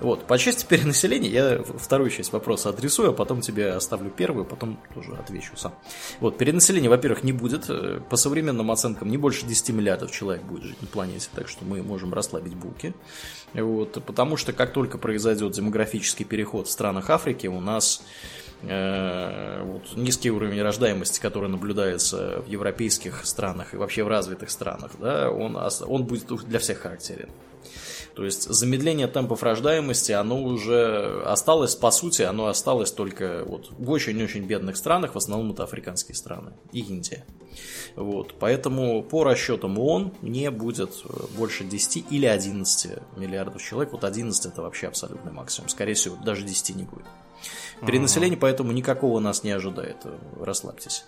Вот, 0.00 0.26
по 0.26 0.36
части 0.38 0.66
перенаселения 0.66 1.30
я 1.30 1.62
вторую 1.62 2.10
часть 2.10 2.32
вопроса 2.32 2.70
адресую, 2.70 3.10
а 3.10 3.12
потом 3.12 3.40
тебе 3.40 3.70
оставлю 3.70 4.10
первую, 4.10 4.44
потом 4.44 4.78
тоже 4.92 5.12
отвечу 5.14 5.56
сам. 5.56 5.72
Вот, 6.18 6.36
перенаселения, 6.36 6.90
во-первых, 6.90 7.22
не 7.22 7.32
будет. 7.32 7.70
По 8.08 8.16
современным 8.16 8.70
оценкам 8.72 9.08
не 9.08 9.18
больше 9.18 9.46
10 9.46 9.70
миллиардов 9.70 10.10
человек 10.10 10.42
будет 10.42 10.64
жить 10.64 10.82
на 10.82 10.88
планете, 10.88 11.28
так 11.32 11.48
что 11.48 11.64
мы 11.64 11.82
можем 11.82 12.12
расслабить 12.12 12.54
булки. 12.54 12.92
Вот, 13.54 14.02
потому 14.04 14.36
что 14.36 14.52
как 14.52 14.72
только 14.72 14.98
произойдет 14.98 15.52
демографический 15.52 16.24
переход 16.24 16.68
в 16.68 16.70
странах 16.70 17.10
Африки, 17.10 17.46
у 17.46 17.60
нас 17.60 18.02
Э, 18.64 19.62
вот, 19.64 19.96
низкий 19.96 20.30
уровень 20.30 20.62
рождаемости, 20.62 21.20
который 21.20 21.48
наблюдается 21.48 22.42
в 22.46 22.48
европейских 22.48 23.26
странах 23.26 23.74
и 23.74 23.76
вообще 23.76 24.04
в 24.04 24.08
развитых 24.08 24.50
странах, 24.50 24.92
да, 25.00 25.30
он, 25.30 25.58
он 25.86 26.04
будет 26.04 26.26
для 26.46 26.60
всех 26.60 26.78
характерен. 26.78 27.28
То 28.14 28.24
есть 28.24 28.42
замедление 28.42 29.06
темпов 29.06 29.42
рождаемости, 29.42 30.12
оно 30.12 30.42
уже 30.42 31.22
осталось, 31.24 31.74
по 31.74 31.90
сути, 31.90 32.22
оно 32.22 32.46
осталось 32.46 32.92
только 32.92 33.44
вот 33.46 33.70
в 33.70 33.90
очень-очень 33.90 34.44
бедных 34.44 34.76
странах, 34.76 35.14
в 35.14 35.18
основном 35.18 35.52
это 35.52 35.64
африканские 35.64 36.14
страны 36.14 36.52
и 36.72 36.80
Индия. 36.80 37.24
Вот, 37.96 38.34
поэтому 38.38 39.02
по 39.02 39.24
расчетам 39.24 39.78
ООН 39.78 40.14
не 40.22 40.50
будет 40.50 40.90
больше 41.36 41.64
10 41.64 42.06
или 42.10 42.26
11 42.26 42.98
миллиардов 43.16 43.62
человек. 43.62 43.92
Вот 43.92 44.04
11 44.04 44.46
это 44.46 44.62
вообще 44.62 44.88
абсолютный 44.88 45.32
максимум. 45.32 45.68
Скорее 45.68 45.94
всего, 45.94 46.16
даже 46.24 46.44
10 46.44 46.76
не 46.76 46.84
будет. 46.84 47.06
Перенаселение 47.86 48.38
поэтому 48.38 48.72
никакого 48.72 49.18
нас 49.18 49.42
не 49.42 49.50
ожидает. 49.50 49.96
Расслабьтесь. 50.40 51.04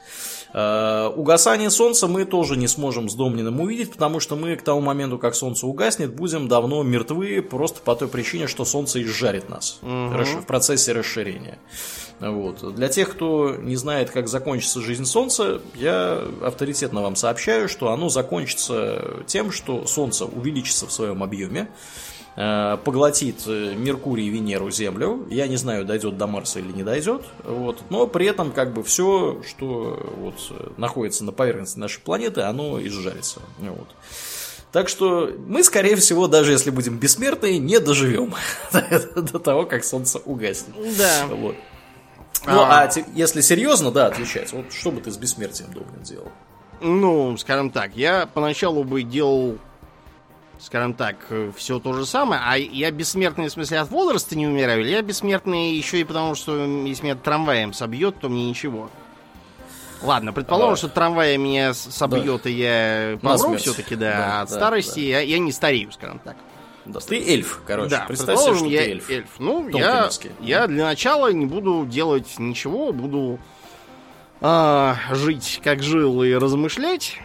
Э, 0.53 1.09
угасание 1.15 1.71
Солнца 1.71 2.09
мы 2.09 2.25
тоже 2.25 2.57
не 2.57 2.67
сможем 2.67 3.09
с 3.09 3.15
Домниным 3.15 3.61
увидеть, 3.61 3.93
потому 3.93 4.21
что 4.21 4.35
мы 4.37 4.57
к 4.57 4.63
тому 4.63 4.81
моменту, 4.81 5.19
как 5.19 5.35
Солнце 5.35 5.67
угаснет, 5.67 6.15
будем 6.15 6.49
давно 6.49 6.83
мертвы 6.83 7.43
просто 7.43 7.81
по 7.81 7.95
той 7.95 8.09
причине, 8.09 8.47
что 8.49 8.65
Солнце 8.65 9.03
изжарит 9.03 9.49
нас 9.49 9.79
угу. 9.83 10.41
в 10.41 10.47
процессе 10.47 10.93
расширения. 10.93 11.59
Вот. 12.21 12.75
Для 12.75 12.89
тех, 12.89 13.11
кто 13.11 13.57
не 13.57 13.77
знает, 13.77 14.11
как 14.11 14.29
закончится 14.29 14.81
жизнь 14.81 15.05
Солнца, 15.05 15.61
я 15.75 16.23
авторитетно 16.43 17.03
вам 17.03 17.17
сообщаю, 17.17 17.69
что 17.69 17.91
оно 17.91 18.09
закончится 18.09 19.25
тем, 19.27 19.51
что 19.51 19.87
Солнце 19.87 20.25
увеличится 20.25 20.87
в 20.87 20.93
своем 20.93 21.23
объеме, 21.23 21.69
поглотит 22.35 23.43
э, 23.47 23.75
Меркурий, 23.77 24.29
Венеру, 24.29 24.71
Землю. 24.71 25.27
Я 25.31 25.47
не 25.47 25.57
знаю, 25.57 25.85
дойдет 25.85 26.17
до 26.19 26.27
Марса 26.27 26.59
или 26.59 26.73
не 26.73 26.83
дойдет. 26.83 27.23
Вот. 27.45 27.83
Но 27.91 28.07
при 28.07 28.27
этом 28.27 28.51
как 28.51 28.73
бы 28.73 28.83
все, 28.83 29.41
что 29.47 30.13
вот, 30.19 30.35
находится 30.77 31.25
на 31.25 31.33
поверхности 31.33 31.79
нашей 31.79 32.01
планеты, 32.01 32.41
оно 32.43 32.85
изжарится. 32.85 33.41
Вот. 33.59 33.89
Так 34.73 34.89
что 34.89 35.31
мы, 35.47 35.63
скорее 35.63 35.95
всего, 35.95 36.27
даже 36.27 36.51
если 36.51 36.71
будем 36.71 36.99
бессмертные, 36.99 37.59
не 37.59 37.79
доживем 37.79 38.35
до 39.15 39.39
того, 39.39 39.67
как 39.67 39.85
Солнце 39.85 40.19
угаснет. 40.19 40.75
Да. 40.99 41.27
Вот. 41.29 41.55
Ну, 42.47 42.61
а, 42.61 42.83
а 42.83 42.91
если 43.15 43.41
серьезно, 43.41 43.93
да, 43.93 44.07
отвечать, 44.07 44.53
вот 44.53 44.73
что 44.73 44.91
бы 44.91 45.01
ты 45.01 45.13
с 45.13 45.17
бессмертием, 45.17 45.73
Доблин, 45.73 46.03
делал? 46.03 46.29
Ну, 46.81 47.37
скажем 47.37 47.71
так, 47.71 47.97
я 47.97 48.27
поначалу 48.27 48.83
бы 48.85 49.05
делал 49.05 49.59
скажем 50.59 50.95
так, 50.95 51.17
все 51.57 51.79
то 51.79 51.93
же 51.93 52.07
самое. 52.07 52.41
А 52.45 52.57
я 52.57 52.91
бессмертный, 52.91 53.49
в 53.49 53.53
смысле, 53.53 53.81
от 53.81 53.91
возраста 53.91 54.37
не 54.37 54.47
умираю, 54.47 54.81
или 54.81 54.91
я 54.91 55.03
бессмертный 55.03 55.75
еще 55.75 56.01
и 56.01 56.05
потому, 56.05 56.35
что 56.35 56.65
если 56.65 57.05
меня 57.05 57.17
трамваем 57.17 57.73
собьет, 57.73 58.19
то 58.21 58.29
мне 58.29 58.49
ничего. 58.49 58.91
Ладно, 60.05 60.33
предположим, 60.33 60.75
а, 60.75 60.77
что 60.77 60.89
трамвай 60.89 61.37
меня 61.39 61.73
собьет, 61.73 62.43
да. 62.45 62.51
и 62.51 62.53
я 62.53 63.19
помру 63.23 63.57
все-таки, 63.57 63.97
да. 63.97 64.11
да. 64.11 64.41
От 64.43 64.51
да, 64.51 64.55
старости 64.55 65.01
да. 65.01 65.07
Я, 65.07 65.21
я 65.21 65.39
не 65.39 65.51
старею, 65.51 65.91
скажем 65.93 66.19
так. 66.19 66.37
Да, 66.85 67.01
ты 67.01 67.17
эльф, 67.17 67.63
короче. 67.67 67.91
Да, 67.91 68.05
Представь 68.07 68.39
себе, 68.39 68.55
что 68.55 68.67
я 68.67 68.83
ты 68.83 68.91
эльф. 68.91 69.11
эльф. 69.11 69.29
Ну, 69.39 69.69
я, 69.71 70.11
я 70.41 70.67
для 70.67 70.85
начала 70.85 71.33
не 71.33 71.47
буду 71.47 71.87
делать 71.87 72.39
ничего, 72.39 72.93
буду 72.93 73.39
а, 74.43 74.97
жить, 75.11 75.61
как 75.65 75.83
жил, 75.83 76.23
и 76.23 76.35
размышлять. 76.35 77.19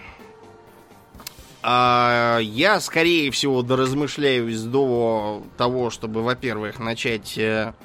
А, 1.71 2.39
я, 2.39 2.79
скорее 2.79 3.29
всего, 3.29 3.61
доразмышляюсь 3.61 4.59
до 4.63 5.43
того, 5.55 5.91
чтобы, 5.91 6.23
во-первых, 6.23 6.79
начать, 6.79 7.37
э, 7.37 7.75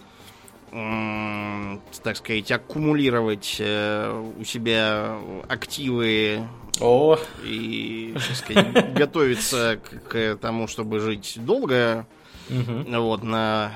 э, 0.73 1.79
так 2.03 2.17
сказать, 2.17 2.51
аккумулировать 2.51 3.57
э, 3.59 4.33
у 4.41 4.43
себя 4.45 5.19
активы 5.49 6.49
О. 6.81 7.19
и, 7.45 8.15
так 8.15 8.37
сказать, 8.37 8.95
готовиться 8.95 9.79
к, 9.85 10.09
к 10.09 10.37
тому, 10.41 10.67
чтобы 10.67 11.01
жить 11.01 11.35
долго, 11.37 12.07
угу. 12.49 13.03
вот, 13.03 13.23
на 13.23 13.71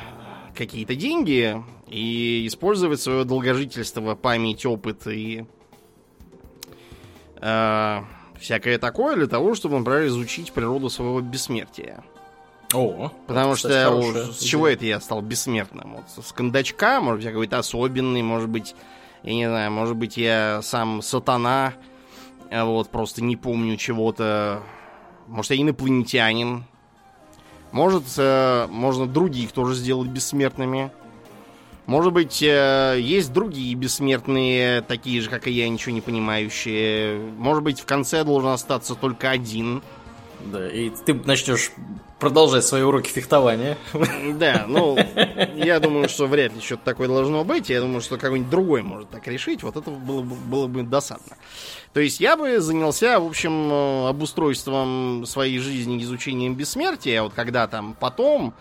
какие-то 0.57 0.95
деньги 0.95 1.63
и 1.87 2.47
использовать 2.47 3.03
свое 3.03 3.25
долгожительство, 3.25 4.15
память, 4.15 4.65
опыт 4.65 5.07
и 5.07 5.45
э, 7.43 8.01
всякое 8.40 8.78
такое 8.78 9.16
для 9.16 9.27
того, 9.27 9.55
чтобы, 9.55 9.78
например, 9.78 10.06
изучить 10.06 10.52
природу 10.52 10.90
своего 10.90 11.20
бессмертия. 11.20 12.02
О, 12.74 13.10
Потому 13.27 13.56
что 13.56 13.69
хорошая, 13.69 14.27
с 14.27 14.40
чего 14.40 14.69
это 14.69 14.85
я 14.85 15.01
стал 15.01 15.23
бессмертным? 15.23 15.97
Вот 15.97 16.24
с 16.24 16.32
кондачка, 16.32 17.01
может 17.01 17.19
быть, 17.19 17.24
я 17.24 17.31
какой-то 17.31 17.59
особенный, 17.59 18.23
может 18.23 18.51
быть, 18.51 18.74
я 19.23 19.32
не 19.32 19.47
знаю, 19.47 19.73
может 19.73 19.97
быть, 19.97 20.19
я 20.19 20.60
сам 20.62 21.01
сатана, 21.01 21.73
а 22.51 22.65
вот 22.65 22.90
просто 22.90 23.23
не 23.23 23.36
помню 23.36 23.77
чего-то 23.77 24.62
Может, 25.27 25.52
я 25.52 25.62
инопланетянин. 25.62 26.65
Может, 27.73 28.05
э, 28.16 28.66
можно 28.70 29.06
других 29.06 29.52
тоже 29.52 29.74
сделать 29.74 30.09
бессмертными. 30.09 30.90
Может 31.89 32.12
быть, 32.12 32.43
э, 32.43 32.98
есть 33.01 33.32
другие 33.32 33.74
бессмертные, 33.74 34.82
такие 34.82 35.23
же, 35.23 35.31
как 35.31 35.47
и 35.47 35.51
я, 35.51 35.66
ничего 35.70 35.94
не 35.94 36.02
понимающие. 36.02 37.19
Может 37.19 37.62
быть, 37.62 37.81
в 37.81 37.86
конце 37.86 38.24
должен 38.24 38.51
остаться 38.51 38.94
только 38.94 39.31
один. 39.31 39.82
Да, 40.40 40.69
и 40.69 40.90
ты 40.90 41.15
начнешь 41.15 41.73
продолжать 42.19 42.66
свои 42.66 42.82
уроки 42.82 43.09
фехтования. 43.09 43.78
Да, 44.35 44.66
ну, 44.69 44.98
я 45.55 45.81
думаю, 45.81 46.10
что 46.10 46.27
вряд 46.27 46.55
ли 46.55 46.60
что-то 46.60 46.85
такое 46.85 47.09
должно 47.09 47.43
быть. 47.43 47.70
Я 47.70 47.81
думаю, 47.81 48.02
что 48.02 48.19
какой-нибудь 48.19 48.51
другой 48.51 48.82
может 48.82 49.09
так 49.09 49.27
решить. 49.27 49.62
Вот 49.62 49.78
это 49.78 49.90
было 49.90 50.20
бы, 50.20 50.35
было 50.35 50.66
бы 50.66 50.82
досадно. 50.82 51.39
То 51.94 52.01
есть 52.01 52.20
я 52.20 52.36
бы 52.36 52.60
занялся, 52.60 53.19
в 53.19 53.27
общем, 53.27 53.73
э, 53.73 54.09
обустройством 54.10 55.24
своей 55.24 55.59
жизни, 55.59 56.02
изучением 56.02 56.55
бессмертия. 56.55 57.23
Вот 57.23 57.32
когда 57.32 57.66
там 57.66 57.97
потом, 57.98 58.52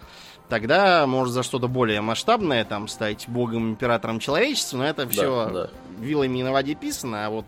тогда 0.49 1.05
может 1.07 1.33
за 1.33 1.43
что-то 1.43 1.67
более 1.67 2.01
масштабное, 2.01 2.65
там, 2.65 2.87
стать 2.87 3.25
богом, 3.27 3.71
императором 3.71 4.19
человечества. 4.19 4.77
Но 4.77 4.85
это 4.85 5.07
все 5.07 5.45
да, 5.45 5.51
да. 5.51 5.69
вилами 5.99 6.41
на 6.41 6.51
воде 6.51 6.75
писано, 6.75 7.25
а 7.25 7.29
вот 7.29 7.45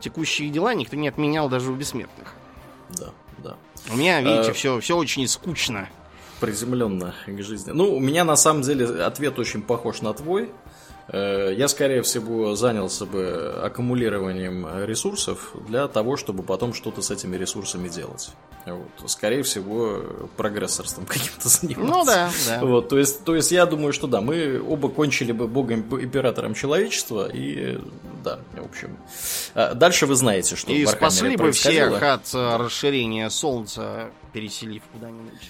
текущие 0.00 0.50
дела 0.50 0.74
никто 0.74 0.96
не 0.96 1.08
отменял 1.08 1.48
даже 1.48 1.70
у 1.70 1.74
бессмертных. 1.74 2.34
Да, 2.90 3.10
да. 3.38 3.56
У 3.92 3.96
меня, 3.96 4.20
видите, 4.20 4.50
а... 4.50 4.52
все, 4.52 4.80
все 4.80 4.96
очень 4.96 5.26
скучно. 5.28 5.88
Приземленно 6.40 7.14
к 7.26 7.42
жизни. 7.42 7.70
Ну, 7.72 7.94
у 7.94 8.00
меня 8.00 8.24
на 8.24 8.36
самом 8.36 8.62
деле 8.62 8.86
ответ 9.04 9.38
очень 9.38 9.62
похож 9.62 10.00
на 10.00 10.14
твой. 10.14 10.50
Э, 11.08 11.52
я, 11.54 11.68
скорее 11.68 12.02
всего, 12.02 12.54
занялся 12.54 13.04
бы 13.04 13.60
аккумулированием 13.62 14.84
ресурсов 14.84 15.54
для 15.68 15.86
того, 15.88 16.16
чтобы 16.16 16.42
потом 16.42 16.72
что-то 16.72 17.02
с 17.02 17.10
этими 17.10 17.36
ресурсами 17.36 17.88
делать. 17.88 18.30
Вот. 18.66 19.10
Скорее 19.10 19.42
всего, 19.42 20.02
прогрессорством 20.36 21.06
каким-то 21.06 21.48
заниматься. 21.48 21.92
Ну 21.92 22.04
да, 22.04 22.30
да. 22.46 22.64
Вот, 22.64 22.88
то, 22.88 22.98
есть, 22.98 23.24
то 23.24 23.34
есть 23.34 23.52
я 23.52 23.66
думаю, 23.66 23.92
что 23.92 24.06
да, 24.06 24.20
мы 24.20 24.60
оба 24.60 24.88
кончили 24.88 25.32
бы 25.32 25.46
богом 25.48 25.80
императором 25.80 26.54
человечества, 26.54 27.28
и 27.32 27.78
да, 28.22 28.40
в 28.52 28.64
общем. 28.64 28.96
А 29.54 29.74
дальше 29.74 30.06
вы 30.06 30.14
знаете, 30.14 30.56
что 30.56 30.72
И 30.72 30.84
спасли 30.86 31.36
бы 31.36 31.52
всех 31.52 32.02
от 32.02 32.34
э, 32.34 32.56
расширения 32.56 33.30
Солнца, 33.30 34.10
переселив 34.32 34.82
куда-нибудь. 34.92 35.40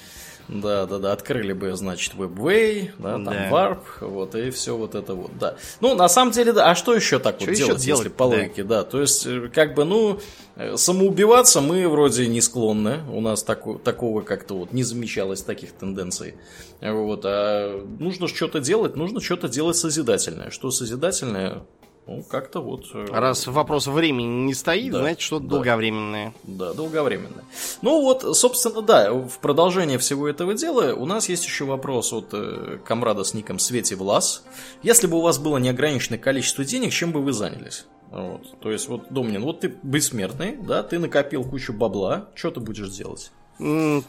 Да, 0.52 0.84
да, 0.86 0.98
да, 0.98 1.12
открыли 1.12 1.52
бы, 1.52 1.76
значит, 1.76 2.14
WebWay, 2.14 2.90
да, 2.98 3.12
там 3.12 3.24
да. 3.24 3.50
Warp, 3.50 3.82
вот, 4.00 4.34
и 4.34 4.50
все 4.50 4.76
вот 4.76 4.96
это 4.96 5.14
вот, 5.14 5.30
да. 5.38 5.54
Ну, 5.80 5.94
на 5.94 6.08
самом 6.08 6.32
деле, 6.32 6.52
да, 6.52 6.70
а 6.70 6.74
что 6.74 6.92
еще 6.92 7.20
так 7.20 7.36
что 7.36 7.46
вот 7.46 7.52
еще 7.52 7.66
делать, 7.66 7.82
делать, 7.82 8.04
если 8.04 8.08
по 8.08 8.24
логике, 8.24 8.64
да. 8.64 8.78
да, 8.78 8.84
то 8.84 9.00
есть, 9.00 9.26
э, 9.26 9.48
как 9.54 9.74
бы, 9.74 9.84
ну, 9.84 10.18
э, 10.56 10.76
самоубиваться 10.76 11.60
мы 11.60 11.88
вроде 11.88 12.26
не 12.26 12.40
склонны, 12.40 12.98
у 13.12 13.20
нас 13.20 13.44
тако, 13.44 13.78
такого 13.78 14.22
как-то 14.22 14.56
вот 14.56 14.72
не 14.72 14.82
замечалось 14.82 15.42
таких 15.42 15.70
тенденций, 15.70 16.34
вот, 16.80 17.20
а 17.24 17.86
нужно 18.00 18.26
что-то 18.26 18.58
делать, 18.58 18.96
нужно 18.96 19.20
что-то 19.20 19.48
делать 19.48 19.76
созидательное, 19.76 20.50
что 20.50 20.72
созидательное, 20.72 21.62
ну, 22.10 22.24
как-то 22.24 22.60
вот... 22.60 22.86
Э, 22.92 23.06
Раз 23.12 23.46
вопрос 23.46 23.86
времени 23.86 24.44
не 24.46 24.54
стоит, 24.54 24.92
да, 24.92 24.98
значит, 24.98 25.20
что-то 25.20 25.44
да, 25.44 25.50
долговременное. 25.50 26.34
Да, 26.42 26.72
долговременное. 26.72 27.44
Ну 27.82 28.02
вот, 28.02 28.36
собственно, 28.36 28.82
да, 28.82 29.12
в 29.12 29.38
продолжение 29.38 29.96
всего 29.98 30.28
этого 30.28 30.54
дела 30.54 30.92
у 30.94 31.06
нас 31.06 31.28
есть 31.28 31.44
еще 31.44 31.64
вопрос 31.64 32.12
от 32.12 32.30
э, 32.32 32.78
комрада 32.84 33.22
с 33.22 33.32
ником 33.32 33.60
Свети 33.60 33.94
Влас. 33.94 34.42
Если 34.82 35.06
бы 35.06 35.18
у 35.18 35.20
вас 35.20 35.38
было 35.38 35.58
неограниченное 35.58 36.18
количество 36.18 36.64
денег, 36.64 36.92
чем 36.92 37.12
бы 37.12 37.20
вы 37.20 37.32
занялись? 37.32 37.86
Вот. 38.10 38.58
То 38.58 38.72
есть, 38.72 38.88
вот, 38.88 39.04
Домнин, 39.10 39.42
вот 39.42 39.60
ты 39.60 39.72
бессмертный, 39.82 40.56
да, 40.56 40.82
ты 40.82 40.98
накопил 40.98 41.44
кучу 41.44 41.72
бабла, 41.72 42.28
что 42.34 42.50
ты 42.50 42.58
будешь 42.58 42.90
делать? 42.90 43.30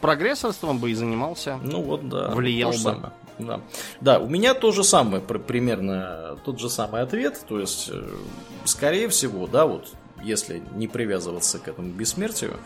Прогрессорством 0.00 0.78
бы 0.78 0.90
и 0.90 0.94
занимался. 0.94 1.60
Ну 1.62 1.82
вот, 1.82 2.08
да. 2.08 2.30
Влиял 2.30 2.72
бы. 2.72 2.78
Самое. 2.78 3.12
Да. 3.38 3.60
да, 4.00 4.18
у 4.18 4.28
меня 4.28 4.54
то 4.54 4.72
же 4.72 4.84
самое, 4.84 5.22
примерно 5.22 6.38
тот 6.44 6.60
же 6.60 6.68
самый 6.68 7.02
ответ. 7.02 7.44
То 7.48 7.58
есть, 7.58 7.88
э, 7.92 8.14
скорее 8.64 9.08
всего, 9.08 9.46
да, 9.46 9.66
вот 9.66 9.88
если 10.22 10.62
не 10.74 10.88
привязываться 10.88 11.58
к 11.58 11.68
этому 11.68 11.92
бессмертию, 11.92 12.58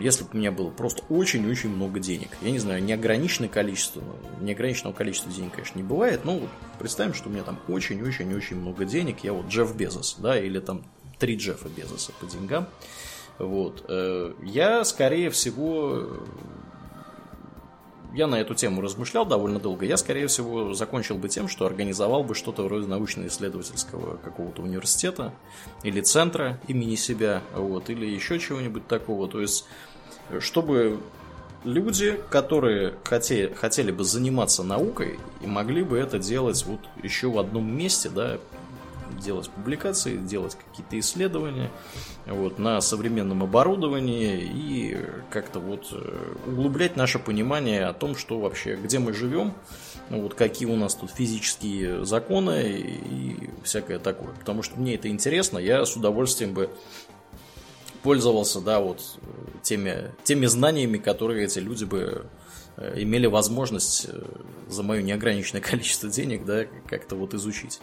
если 0.00 0.24
бы 0.24 0.30
у 0.32 0.36
меня 0.38 0.52
было 0.52 0.70
просто 0.70 1.02
очень-очень 1.10 1.68
много 1.68 2.00
денег. 2.00 2.28
Я 2.40 2.50
не 2.50 2.58
знаю, 2.58 2.82
неограниченное 2.82 3.50
количество, 3.50 4.02
неограниченного 4.40 4.94
количества 4.94 5.30
денег, 5.30 5.52
конечно, 5.52 5.78
не 5.78 5.84
бывает, 5.84 6.24
но 6.24 6.38
вот 6.38 6.48
представим, 6.78 7.12
что 7.12 7.28
у 7.28 7.32
меня 7.32 7.42
там 7.42 7.58
очень-очень-очень 7.68 8.56
много 8.56 8.84
денег, 8.84 9.18
я 9.22 9.32
вот 9.32 9.48
Джефф 9.48 9.76
Безос, 9.76 10.16
да, 10.18 10.38
или 10.38 10.60
там 10.60 10.82
три 11.18 11.36
Джеффа 11.36 11.68
Безоса 11.68 12.12
по 12.18 12.26
деньгам. 12.26 12.68
Вот. 13.38 13.84
Э, 13.88 14.32
я, 14.42 14.84
скорее 14.84 15.30
всего, 15.30 16.22
я 18.16 18.26
на 18.26 18.36
эту 18.36 18.54
тему 18.54 18.80
размышлял 18.80 19.26
довольно 19.26 19.60
долго. 19.60 19.84
Я, 19.84 19.98
скорее 19.98 20.26
всего, 20.26 20.72
закончил 20.72 21.18
бы 21.18 21.28
тем, 21.28 21.48
что 21.48 21.66
организовал 21.66 22.24
бы 22.24 22.34
что-то 22.34 22.62
вроде 22.62 22.86
научно-исследовательского 22.86 24.16
какого-то 24.16 24.62
университета 24.62 25.34
или 25.82 26.00
центра 26.00 26.58
имени 26.66 26.94
себя, 26.94 27.42
вот, 27.54 27.90
или 27.90 28.06
еще 28.06 28.38
чего-нибудь 28.38 28.88
такого. 28.88 29.28
То 29.28 29.42
есть, 29.42 29.66
чтобы 30.40 30.98
люди, 31.62 32.18
которые 32.30 32.94
хотели, 33.04 33.52
хотели 33.52 33.90
бы 33.90 34.02
заниматься 34.02 34.62
наукой 34.62 35.20
и 35.42 35.46
могли 35.46 35.82
бы 35.82 35.98
это 35.98 36.18
делать 36.18 36.64
вот 36.64 36.80
еще 37.02 37.28
в 37.28 37.38
одном 37.38 37.70
месте, 37.70 38.08
да, 38.08 38.38
делать 39.20 39.50
публикации, 39.50 40.16
делать 40.16 40.56
какие-то 40.56 40.98
исследования 40.98 41.70
вот, 42.26 42.58
на 42.58 42.80
современном 42.80 43.42
оборудовании 43.42 44.40
и 44.42 44.98
как-то 45.30 45.60
вот 45.60 45.88
э, 45.92 46.34
углублять 46.46 46.96
наше 46.96 47.18
понимание 47.18 47.86
о 47.86 47.92
том, 47.92 48.16
что 48.16 48.40
вообще, 48.40 48.76
где 48.76 48.98
мы 48.98 49.12
живем, 49.12 49.54
ну, 50.10 50.22
вот 50.22 50.34
какие 50.34 50.68
у 50.68 50.76
нас 50.76 50.94
тут 50.94 51.10
физические 51.10 52.04
законы 52.04 52.68
и 52.68 53.50
всякое 53.62 53.98
такое. 53.98 54.34
Потому 54.34 54.62
что 54.62 54.78
мне 54.78 54.94
это 54.96 55.08
интересно, 55.08 55.58
я 55.58 55.84
с 55.84 55.96
удовольствием 55.96 56.52
бы 56.52 56.70
пользовался, 58.02 58.60
да, 58.60 58.80
вот 58.80 59.18
теми, 59.62 60.12
теми 60.24 60.46
знаниями, 60.46 60.98
которые 60.98 61.44
эти 61.44 61.58
люди 61.60 61.84
бы 61.84 62.26
Э, 62.76 62.92
имели 62.96 63.26
возможность 63.26 64.06
э, 64.08 64.22
за 64.68 64.82
мое 64.82 65.00
неограниченное 65.00 65.62
количество 65.62 66.10
денег, 66.10 66.44
да, 66.44 66.66
как-то 66.86 67.16
вот 67.16 67.32
изучить. 67.34 67.80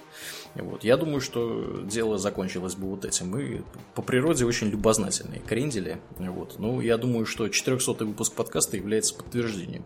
Вот. 0.55 0.83
Я 0.83 0.97
думаю, 0.97 1.19
что 1.19 1.81
дело 1.81 2.17
закончилось 2.17 2.75
бы 2.75 2.87
вот 2.87 3.05
этим. 3.05 3.29
Мы 3.29 3.63
по 3.95 4.01
природе 4.01 4.45
очень 4.45 4.67
любознательные 4.69 5.39
крендели. 5.39 5.99
Вот. 6.17 6.59
Ну, 6.59 6.79
я 6.81 6.97
думаю, 6.97 7.25
что 7.25 7.47
400 7.49 8.05
выпуск 8.05 8.33
подкаста 8.33 8.77
является 8.77 9.15
подтверждением 9.15 9.83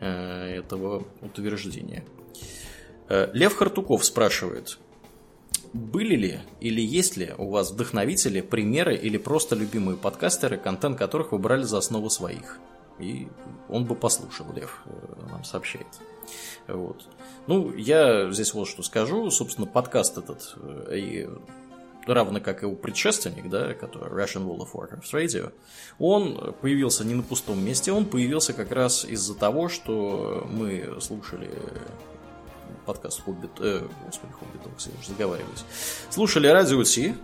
э, 0.00 0.58
этого 0.58 1.06
утверждения. 1.22 2.04
Лев 3.08 3.56
Хартуков 3.56 4.04
спрашивает, 4.04 4.78
были 5.72 6.14
ли 6.14 6.40
или 6.60 6.82
есть 6.82 7.16
ли 7.16 7.32
у 7.38 7.48
вас 7.48 7.70
вдохновители, 7.70 8.42
примеры 8.42 8.94
или 8.96 9.16
просто 9.16 9.56
любимые 9.56 9.96
подкастеры, 9.96 10.58
контент 10.58 10.98
которых 10.98 11.32
вы 11.32 11.38
брали 11.38 11.62
за 11.62 11.78
основу 11.78 12.10
своих? 12.10 12.58
и 12.98 13.28
он 13.68 13.84
бы 13.84 13.94
послушал, 13.94 14.46
Лев 14.52 14.82
э, 14.86 15.30
нам 15.30 15.44
сообщает. 15.44 15.86
Вот. 16.66 17.06
Ну, 17.48 17.74
я 17.74 18.30
здесь 18.30 18.52
вот 18.52 18.68
что 18.68 18.82
скажу. 18.82 19.30
Собственно, 19.30 19.66
подкаст 19.66 20.18
этот, 20.18 20.54
э, 20.60 20.98
и 20.98 21.28
равно 22.06 22.40
как 22.40 22.62
и 22.62 22.66
его 22.66 22.76
предшественник, 22.76 23.48
да, 23.48 23.72
который 23.72 24.10
Russian 24.10 24.46
World 24.46 24.68
of 24.68 24.72
Warcraft 24.74 25.10
Radio, 25.12 25.52
он 25.98 26.54
появился 26.60 27.06
не 27.06 27.14
на 27.14 27.22
пустом 27.22 27.64
месте, 27.64 27.90
он 27.90 28.04
появился 28.04 28.52
как 28.52 28.70
раз 28.70 29.06
из-за 29.06 29.34
того, 29.34 29.70
что 29.70 30.46
мы 30.50 30.98
слушали 31.00 31.50
подкаст 32.84 33.22
Хоббит, 33.24 33.50
э, 33.60 33.80
господи, 34.04 34.32
Хоббит, 34.34 34.60
я 34.66 35.00
уже 35.00 35.08
заговариваюсь, 35.08 35.64
слушали 36.10 36.48
радио 36.48 36.82
Ти, 36.84 37.14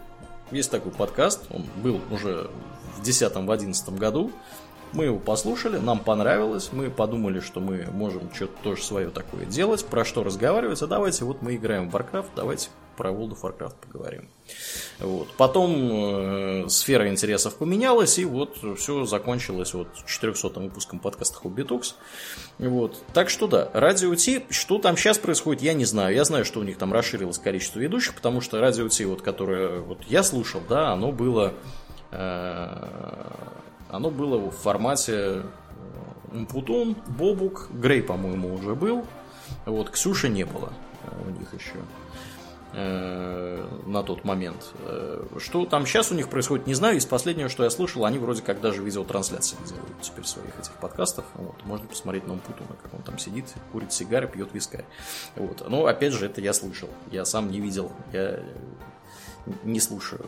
есть 0.50 0.70
такой 0.70 0.92
подкаст, 0.92 1.42
он 1.50 1.66
был 1.82 2.00
уже 2.10 2.50
в 2.96 3.02
10-11 3.02 3.98
году, 3.98 4.32
мы 4.94 5.04
его 5.06 5.18
послушали, 5.18 5.78
нам 5.78 5.98
понравилось, 5.98 6.70
мы 6.72 6.90
подумали, 6.90 7.40
что 7.40 7.60
мы 7.60 7.86
можем 7.92 8.32
что-то 8.32 8.54
тоже 8.62 8.82
свое 8.82 9.10
такое 9.10 9.44
делать, 9.44 9.84
про 9.84 10.04
что 10.04 10.24
разговаривать, 10.24 10.80
а 10.82 10.86
давайте 10.86 11.24
вот 11.24 11.42
мы 11.42 11.56
играем 11.56 11.90
в 11.90 11.96
Warcraft, 11.96 12.28
давайте 12.36 12.68
про 12.96 13.10
World 13.10 13.36
of 13.36 13.40
Warcraft 13.42 13.74
поговорим. 13.86 14.28
Вот. 15.00 15.28
Потом 15.36 16.64
э, 16.64 16.68
сфера 16.68 17.08
интересов 17.08 17.56
поменялась, 17.56 18.18
и 18.18 18.24
вот 18.24 18.58
все 18.78 19.04
закончилось 19.04 19.74
вот 19.74 19.88
400 20.06 20.60
выпуском 20.60 20.98
подкаста 21.00 21.38
Hobby 21.42 21.66
Talks. 21.66 21.94
Вот. 22.58 23.02
Так 23.12 23.30
что 23.30 23.46
да, 23.46 23.68
Радио 23.72 24.14
Ти, 24.14 24.44
что 24.50 24.78
там 24.78 24.96
сейчас 24.96 25.18
происходит, 25.18 25.62
я 25.62 25.74
не 25.74 25.84
знаю. 25.84 26.14
Я 26.14 26.24
знаю, 26.24 26.44
что 26.44 26.60
у 26.60 26.62
них 26.62 26.78
там 26.78 26.92
расширилось 26.92 27.38
количество 27.38 27.80
ведущих, 27.80 28.14
потому 28.14 28.40
что 28.40 28.60
Радио 28.60 28.88
Ти, 28.88 29.04
вот, 29.04 29.22
которое 29.22 29.80
вот 29.80 30.02
я 30.04 30.22
слушал, 30.22 30.62
да, 30.68 30.92
оно 30.92 31.10
было 31.10 31.52
э, 32.12 32.88
оно 33.94 34.10
было 34.10 34.38
в 34.38 34.50
формате 34.50 35.12
э, 35.12 35.42
Умпутун, 36.32 36.96
Бобук, 37.06 37.68
Грей, 37.72 38.02
по-моему, 38.02 38.54
уже 38.54 38.74
был. 38.74 39.06
Вот, 39.66 39.90
Ксюши 39.90 40.28
не 40.28 40.44
было 40.44 40.72
э, 41.04 41.22
у 41.26 41.30
них 41.30 41.54
еще. 41.54 41.76
э, 42.72 43.66
на 43.86 44.02
тот 44.02 44.24
момент. 44.24 44.72
Что 45.38 45.64
там 45.64 45.86
сейчас 45.86 46.10
у 46.10 46.14
них 46.14 46.28
происходит, 46.28 46.66
не 46.66 46.74
знаю. 46.74 46.96
Из 46.96 47.06
последнего, 47.06 47.48
что 47.48 47.62
я 47.64 47.70
слышал, 47.70 48.04
они 48.04 48.18
вроде 48.18 48.42
как 48.42 48.60
даже 48.60 48.82
видеотрансляции 48.82 49.56
делают 49.66 50.00
теперь 50.02 50.24
своих 50.24 50.58
этих 50.58 50.72
подкастов. 50.72 51.24
Вот. 51.34 51.64
Можно 51.64 51.86
посмотреть 51.86 52.26
на 52.26 52.32
Умпутуна, 52.32 52.76
как 52.82 52.92
он 52.92 53.02
там 53.02 53.18
сидит, 53.18 53.46
курит 53.72 53.92
сигары, 53.92 54.26
пьет 54.26 54.52
вискарь. 54.52 54.84
Вот. 55.36 55.64
Но 55.68 55.86
опять 55.86 56.12
же, 56.12 56.26
это 56.26 56.40
я 56.40 56.52
слышал. 56.52 56.88
Я 57.10 57.24
сам 57.24 57.50
не 57.50 57.60
видел. 57.60 57.92
Я 58.12 58.40
не 59.62 59.80
слушаю 59.80 60.22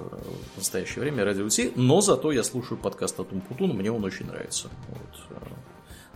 в 0.54 0.58
настоящее 0.58 1.00
время 1.02 1.24
радио 1.24 1.48
Ти, 1.48 1.72
но 1.74 2.00
зато 2.00 2.32
я 2.32 2.42
слушаю 2.42 2.78
подкаст 2.78 3.18
от 3.20 3.32
Умпутуна, 3.32 3.74
мне 3.74 3.90
он 3.90 4.04
очень 4.04 4.26
нравится. 4.26 4.68
Вот. 4.88 5.38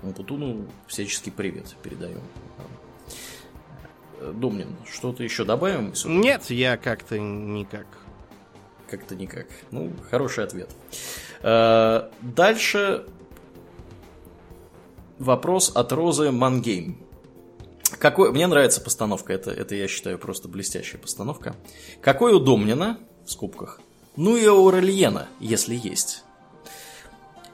Э, 0.02 0.06
Умпутуну 0.06 0.66
всяческий 0.86 1.30
привет 1.30 1.76
передаю. 1.82 2.20
Домнин, 4.20 4.76
что-то 4.90 5.22
еще 5.22 5.44
добавим? 5.44 5.92
Нет, 6.04 6.50
я 6.50 6.76
как-то 6.76 7.18
никак. 7.18 7.86
Как-то 8.88 9.14
никак. 9.14 9.46
Ну, 9.70 9.92
хороший 10.10 10.44
ответ. 10.44 10.70
Э, 11.42 12.10
дальше 12.20 13.06
вопрос 15.18 15.72
от 15.74 15.92
Розы 15.92 16.30
Мангейм. 16.30 16.98
Какой... 17.98 18.32
Мне 18.32 18.46
нравится 18.46 18.80
постановка, 18.80 19.32
это, 19.32 19.50
это 19.50 19.74
я 19.74 19.88
считаю 19.88 20.18
просто 20.18 20.48
блестящая 20.48 21.00
постановка. 21.00 21.56
Какой 22.00 22.32
у 22.32 22.38
Домнина, 22.38 22.98
в 23.24 23.30
скобках, 23.30 23.80
ну 24.16 24.36
и 24.36 24.46
у 24.46 24.70
Рельена, 24.70 25.28
если 25.38 25.74
есть. 25.74 26.24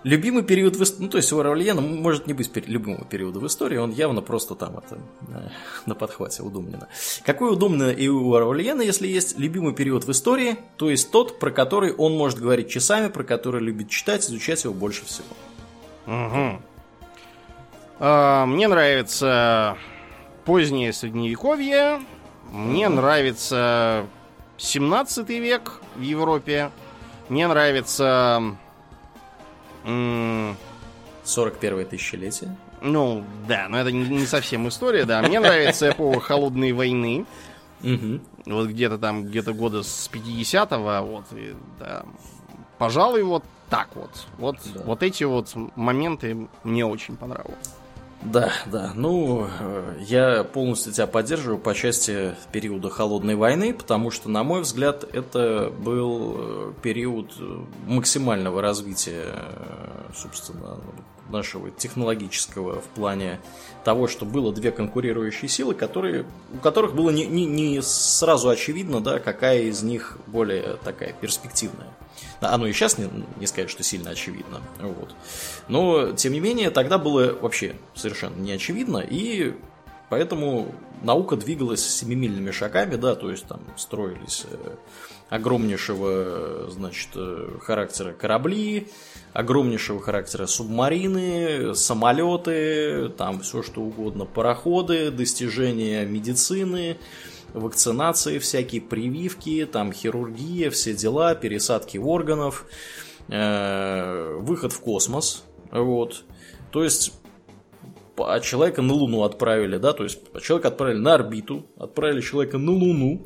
Любимый 0.06 0.44
период 0.44 0.76
в 0.76 0.82
истории, 0.84 1.02
ну 1.02 1.10
то 1.10 1.16
есть 1.16 1.32
у 1.32 1.42
Равлиена 1.42 1.80
может 1.80 2.28
не 2.28 2.32
быть 2.32 2.48
любимого 2.68 3.04
периода 3.04 3.40
в 3.40 3.46
истории, 3.48 3.76
он 3.76 3.90
явно 3.90 4.22
просто 4.22 4.54
там 4.54 4.78
это 4.78 4.98
э, 5.28 5.48
на 5.84 5.96
подхвате 5.96 6.44
у 6.44 6.50
Думнина. 6.50 6.86
Какой 7.24 7.50
у 7.50 7.56
Думнина 7.56 7.90
и 7.90 8.06
у 8.06 8.32
Равлиена, 8.32 8.82
если 8.82 9.08
есть 9.08 9.36
любимый 9.36 9.74
период 9.74 10.04
в 10.04 10.10
истории, 10.12 10.58
то 10.76 10.90
есть 10.90 11.10
тот, 11.10 11.40
про 11.40 11.50
который 11.50 11.92
он 11.92 12.16
может 12.16 12.38
говорить 12.38 12.68
часами, 12.68 13.08
про 13.08 13.24
который 13.24 13.60
любит 13.60 13.90
читать, 13.90 14.24
изучать 14.24 14.62
его 14.62 14.74
больше 14.74 15.04
всего. 15.06 15.26
Угу. 16.06 16.62
А, 17.98 18.46
мне 18.46 18.68
нравится 18.68 19.76
позднее 20.47 20.93
средневековье, 20.93 22.01
мне 22.51 22.89
нравится 22.89 24.06
17 24.56 25.28
век 25.28 25.81
в 25.97 26.01
Европе, 26.01 26.70
мне 27.28 27.48
нравится 27.48 28.56
41 29.85 31.86
тысячелетие. 31.86 32.56
Ну, 32.81 33.24
да, 33.48 33.66
но 33.68 33.78
это 33.78 33.90
не 33.90 34.27
совсем 34.27 34.68
история, 34.68 35.05
да. 35.05 35.23
Мне 35.23 35.40
нравится 35.40 35.90
эпоха 35.90 36.20
Холодной 36.20 36.73
войны. 36.73 37.27
Вот 38.47 38.68
где-то 38.68 38.98
там, 38.98 39.24
где-то 39.24 39.52
года 39.52 39.82
с 39.82 40.09
50-го, 40.12 41.05
вот, 41.05 41.24
и, 41.32 41.55
да. 41.81 42.05
Пожалуй, 42.78 43.24
вот 43.24 43.43
так 43.68 43.89
вот. 43.97 44.10
Вот, 44.39 44.56
да. 44.73 44.82
вот 44.85 45.02
эти 45.02 45.24
вот 45.24 45.52
моменты 45.74 46.47
мне 46.62 46.86
очень 46.86 47.16
понравились. 47.16 47.56
Да, 48.22 48.52
да. 48.66 48.93
Ну, 48.94 49.47
э, 49.60 49.98
я 50.01 50.44
полностью 50.44 50.93
тебя 50.93 51.06
поддерживаю 51.06 51.59
по 51.59 51.74
части 51.74 52.34
периода 52.51 52.90
холодной 52.90 53.36
войны, 53.36 53.72
потому 53.74 54.10
что, 54.10 54.28
на 54.28 54.43
мой 54.43 54.62
взгляд, 54.62 55.05
это 55.05 55.70
был 55.70 56.34
э, 56.36 56.72
период 56.82 57.32
э, 57.38 57.60
максимального 57.86 58.62
развития, 58.62 59.34
собственно, 60.14 60.80
нашего 61.30 61.70
технологического 61.70 62.80
в 62.80 62.86
плане 62.88 63.40
того, 63.84 64.09
что 64.09 64.24
было 64.24 64.52
две 64.52 64.70
конкурирующие 64.72 65.48
силы, 65.48 65.74
которые, 65.74 66.24
у 66.55 66.59
которых 66.59 66.94
было 66.94 67.10
не, 67.10 67.26
не, 67.26 67.47
не 67.47 67.82
сразу 67.82 68.48
очевидно, 68.48 69.01
да, 69.01 69.18
какая 69.18 69.62
из 69.62 69.82
них 69.82 70.18
более 70.26 70.76
такая 70.84 71.12
перспективная. 71.12 71.88
Оно 72.40 72.66
и 72.66 72.72
сейчас 72.72 72.98
не, 72.98 73.09
не 73.38 73.47
сказать, 73.47 73.70
что 73.70 73.82
сильно 73.82 74.10
очевидно. 74.10 74.60
Вот. 74.80 75.14
Но, 75.68 76.12
тем 76.12 76.32
не 76.32 76.40
менее, 76.40 76.70
тогда 76.70 76.98
было 76.98 77.32
вообще 77.32 77.76
совершенно 77.94 78.36
не 78.36 78.52
очевидно, 78.52 78.98
и 78.98 79.55
поэтому 80.09 80.74
наука 81.02 81.36
двигалась 81.36 81.86
семимильными 81.86 82.51
шагами, 82.51 82.97
да, 82.97 83.14
то 83.14 83.30
есть 83.30 83.47
там 83.47 83.60
строились 83.76 84.44
э, 84.51 84.74
огромнейшего, 85.28 86.70
значит, 86.70 87.09
э, 87.14 87.59
характера 87.62 88.12
корабли, 88.12 88.88
огромнейшего 89.32 90.01
характера 90.01 90.47
субмарины, 90.47 91.74
самолеты, 91.74 93.09
там 93.10 93.40
все 93.40 93.62
что 93.62 93.82
угодно, 93.82 94.24
пароходы, 94.24 95.10
достижения 95.10 96.05
медицины, 96.05 96.98
вакцинации, 97.56 98.38
всякие 98.38 98.80
прививки, 98.80 99.66
там 99.70 99.92
хирургия, 99.92 100.70
все 100.70 100.94
дела, 100.94 101.34
пересадки 101.34 101.98
органов, 101.98 102.66
э, 103.28 104.36
выход 104.40 104.72
в 104.72 104.80
космос, 104.80 105.44
вот. 105.70 106.24
То 106.70 106.84
есть 106.84 107.12
человека 108.42 108.82
на 108.82 108.94
Луну 108.94 109.22
отправили, 109.22 109.76
да, 109.78 109.92
то 109.92 110.04
есть 110.04 110.20
человека 110.42 110.68
отправили 110.68 110.98
на 110.98 111.14
орбиту, 111.14 111.66
отправили 111.76 112.20
человека 112.20 112.58
на 112.58 112.72
Луну, 112.72 113.22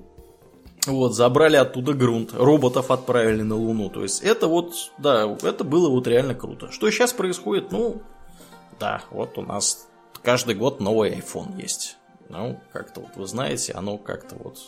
вот, 0.86 1.14
забрали 1.14 1.56
оттуда 1.56 1.92
грунт, 1.92 2.32
роботов 2.34 2.90
отправили 2.90 3.42
на 3.42 3.56
Луну. 3.56 3.90
То 3.90 4.02
есть 4.02 4.22
это 4.22 4.46
вот, 4.46 4.72
да, 4.98 5.36
это 5.42 5.64
было 5.64 5.88
вот 5.90 6.06
реально 6.06 6.34
круто. 6.34 6.70
Что 6.70 6.90
сейчас 6.90 7.12
происходит? 7.12 7.70
Ну, 7.70 8.02
да, 8.78 9.02
вот 9.10 9.36
у 9.36 9.42
нас 9.42 9.88
каждый 10.22 10.54
год 10.54 10.80
новый 10.80 11.10
iPhone 11.12 11.60
есть. 11.60 11.96
Ну, 12.30 12.60
как-то 12.72 13.00
вот 13.00 13.16
вы 13.16 13.26
знаете, 13.26 13.72
оно 13.72 13.98
как-то 13.98 14.36
вот 14.36 14.58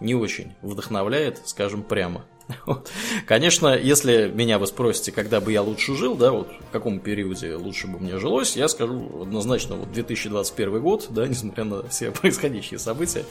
не 0.00 0.14
очень 0.14 0.52
вдохновляет, 0.62 1.40
скажем 1.44 1.82
прямо. 1.82 2.24
Конечно, 3.26 3.76
если 3.76 4.30
меня 4.32 4.58
вы 4.58 4.66
спросите, 4.66 5.12
когда 5.12 5.40
бы 5.40 5.52
я 5.52 5.62
лучше 5.62 5.96
жил, 5.96 6.14
да, 6.14 6.32
вот 6.32 6.48
в 6.48 6.70
каком 6.70 7.00
периоде 7.00 7.54
лучше 7.56 7.86
бы 7.86 7.98
мне 7.98 8.18
жилось, 8.18 8.56
я 8.56 8.68
скажу 8.68 9.22
однозначно 9.22 9.76
вот 9.76 9.92
2021 9.92 10.80
год, 10.80 11.06
да, 11.10 11.26
несмотря 11.26 11.64
на 11.64 11.88
все 11.88 12.10
происходящие 12.22 12.78
события. 12.78 13.24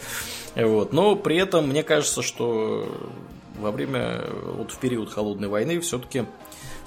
Вот. 0.56 0.94
Но 0.94 1.16
при 1.16 1.38
этом 1.38 1.70
мне 1.70 1.84
кажется, 1.84 2.22
что 2.22 2.88
во 3.60 3.72
время, 3.72 4.22
вот 4.58 4.72
в 4.72 4.80
период 4.80 5.12
холодной 5.12 5.48
войны 5.48 5.80
все-таки 5.80 6.26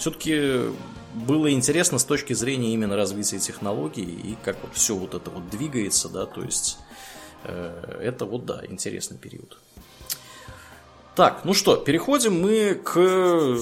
все-таки 0.04 0.70
было 1.14 1.50
интересно 1.50 1.98
с 1.98 2.04
точки 2.04 2.34
зрения 2.34 2.74
именно 2.74 2.94
развития 2.94 3.38
технологий 3.38 4.04
и 4.04 4.36
как 4.44 4.58
вот 4.60 4.74
все 4.74 4.94
вот 4.94 5.14
это 5.14 5.30
вот 5.30 5.48
двигается, 5.48 6.10
да, 6.10 6.26
то 6.26 6.42
есть 6.42 6.76
э, 7.44 8.00
это 8.02 8.26
вот, 8.26 8.44
да, 8.44 8.60
интересный 8.68 9.16
период. 9.16 9.56
Так, 11.16 11.46
ну 11.46 11.54
что, 11.54 11.76
переходим 11.76 12.38
мы 12.38 12.74
к 12.74 13.56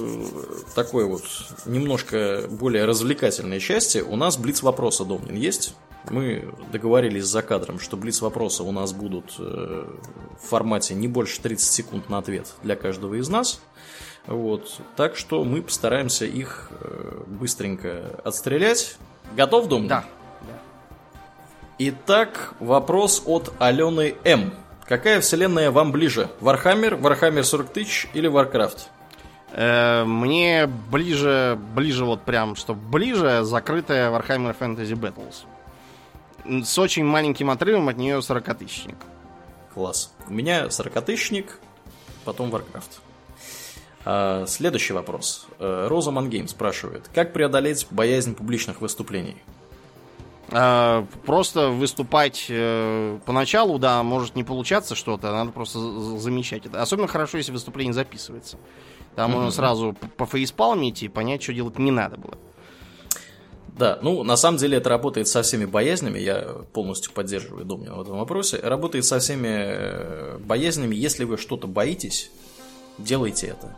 такой 0.74 1.04
вот 1.04 1.22
немножко 1.64 2.48
более 2.50 2.86
развлекательной 2.86 3.60
части. 3.60 3.98
У 3.98 4.16
нас 4.16 4.36
блиц 4.36 4.64
вопроса, 4.64 5.04
Домнин, 5.04 5.36
есть? 5.36 5.76
Мы 6.10 6.52
договорились 6.72 7.26
за 7.26 7.42
кадром, 7.42 7.78
что 7.78 7.96
блиц 7.96 8.20
вопроса 8.20 8.64
у 8.64 8.72
нас 8.72 8.92
будут 8.92 9.36
э, 9.38 9.86
в 10.42 10.44
формате 10.44 10.94
не 10.94 11.06
больше 11.06 11.40
30 11.40 11.70
секунд 11.70 12.08
на 12.08 12.18
ответ 12.18 12.52
для 12.64 12.74
каждого 12.74 13.14
из 13.14 13.28
нас. 13.28 13.60
Вот. 14.26 14.80
Так 14.96 15.16
что 15.16 15.44
мы 15.44 15.62
постараемся 15.62 16.24
их 16.24 16.70
э, 16.80 17.22
быстренько 17.26 18.20
отстрелять. 18.24 18.96
Готов, 19.36 19.68
Дом? 19.68 19.88
Да. 19.88 20.04
Итак, 21.78 22.54
вопрос 22.60 23.22
от 23.26 23.52
Алены 23.58 24.14
М. 24.24 24.52
Какая 24.86 25.20
вселенная 25.20 25.70
вам 25.70 25.90
ближе? 25.90 26.28
Вархаммер, 26.40 26.96
Вархаммер 26.96 27.44
40 27.44 27.72
тысяч 27.72 28.08
или 28.14 28.28
Варкрафт? 28.28 28.88
Э, 29.52 30.04
мне 30.04 30.66
ближе, 30.66 31.58
ближе 31.74 32.04
вот 32.04 32.22
прям, 32.22 32.56
что 32.56 32.74
ближе 32.74 33.42
закрытая 33.42 34.10
Warhammer 34.10 34.56
Fantasy 34.58 34.94
Battles. 34.94 35.44
С 36.64 36.78
очень 36.78 37.04
маленьким 37.04 37.50
отрывом 37.50 37.88
от 37.88 37.96
нее 37.96 38.18
40-тысячник. 38.18 38.96
Класс. 39.74 40.12
У 40.26 40.32
меня 40.32 40.66
40-тысячник, 40.66 41.58
потом 42.24 42.54
Warcraft. 42.54 43.00
А, 44.04 44.46
следующий 44.46 44.92
вопрос. 44.92 45.46
Э, 45.58 45.86
Роза 45.88 46.10
Мангейм 46.10 46.48
спрашивает, 46.48 47.08
как 47.14 47.32
преодолеть 47.32 47.86
боязнь 47.90 48.34
публичных 48.34 48.80
выступлений? 48.80 49.36
А, 50.50 51.06
просто 51.24 51.70
выступать 51.70 52.46
э, 52.48 53.18
поначалу, 53.24 53.78
да, 53.78 54.02
может 54.02 54.34
не 54.34 54.44
получаться 54.44 54.94
что-то, 54.94 55.30
надо 55.32 55.52
просто 55.52 55.78
замечать 56.18 56.66
это. 56.66 56.82
Особенно 56.82 57.06
хорошо, 57.06 57.38
если 57.38 57.52
выступление 57.52 57.94
записывается. 57.94 58.58
Там 59.14 59.30
mm-hmm. 59.30 59.34
можно 59.34 59.50
сразу 59.50 59.96
по 60.16 60.26
фейспалмить 60.26 61.02
и 61.02 61.08
понять, 61.08 61.42
что 61.42 61.52
делать 61.52 61.78
не 61.78 61.90
надо 61.90 62.16
было. 62.16 62.36
Да, 63.78 63.98
ну, 64.02 64.22
на 64.22 64.36
самом 64.36 64.58
деле 64.58 64.76
это 64.76 64.90
работает 64.90 65.28
со 65.28 65.42
всеми 65.42 65.64
боязнями, 65.64 66.18
я 66.18 66.42
полностью 66.74 67.12
поддерживаю 67.12 67.64
Домнина 67.64 67.94
в 67.94 68.02
этом 68.02 68.18
вопросе. 68.18 68.58
Работает 68.58 69.06
со 69.06 69.18
всеми 69.18 69.48
э, 69.48 70.38
боязнями, 70.38 70.94
если 70.94 71.24
вы 71.24 71.38
что-то 71.38 71.66
боитесь, 71.66 72.30
делайте 72.98 73.46
это. 73.46 73.74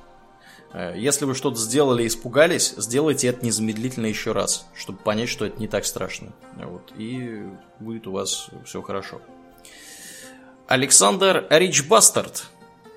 Э, 0.75 0.93
если 0.97 1.25
вы 1.25 1.35
что-то 1.35 1.57
сделали 1.57 2.03
и 2.03 2.09
испугались, 2.09 2.75
сделайте 2.77 3.29
это 3.29 3.47
незамедлительно 3.47 4.07
еще 4.07 4.33
раз, 4.33 4.67
чтобы 4.75 4.99
понять, 4.99 5.29
что 5.29 5.47
это 5.47 5.59
не 5.61 5.69
так 5.69 5.87
страшно. 5.87 6.33
Вот, 6.57 6.93
и 6.99 7.45
будет 7.79 8.07
у 8.07 8.13
вас 8.13 8.51
все 8.67 8.83
хорошо. 8.83 9.21
Александр 10.67 11.47
Ричбастард 11.49 12.47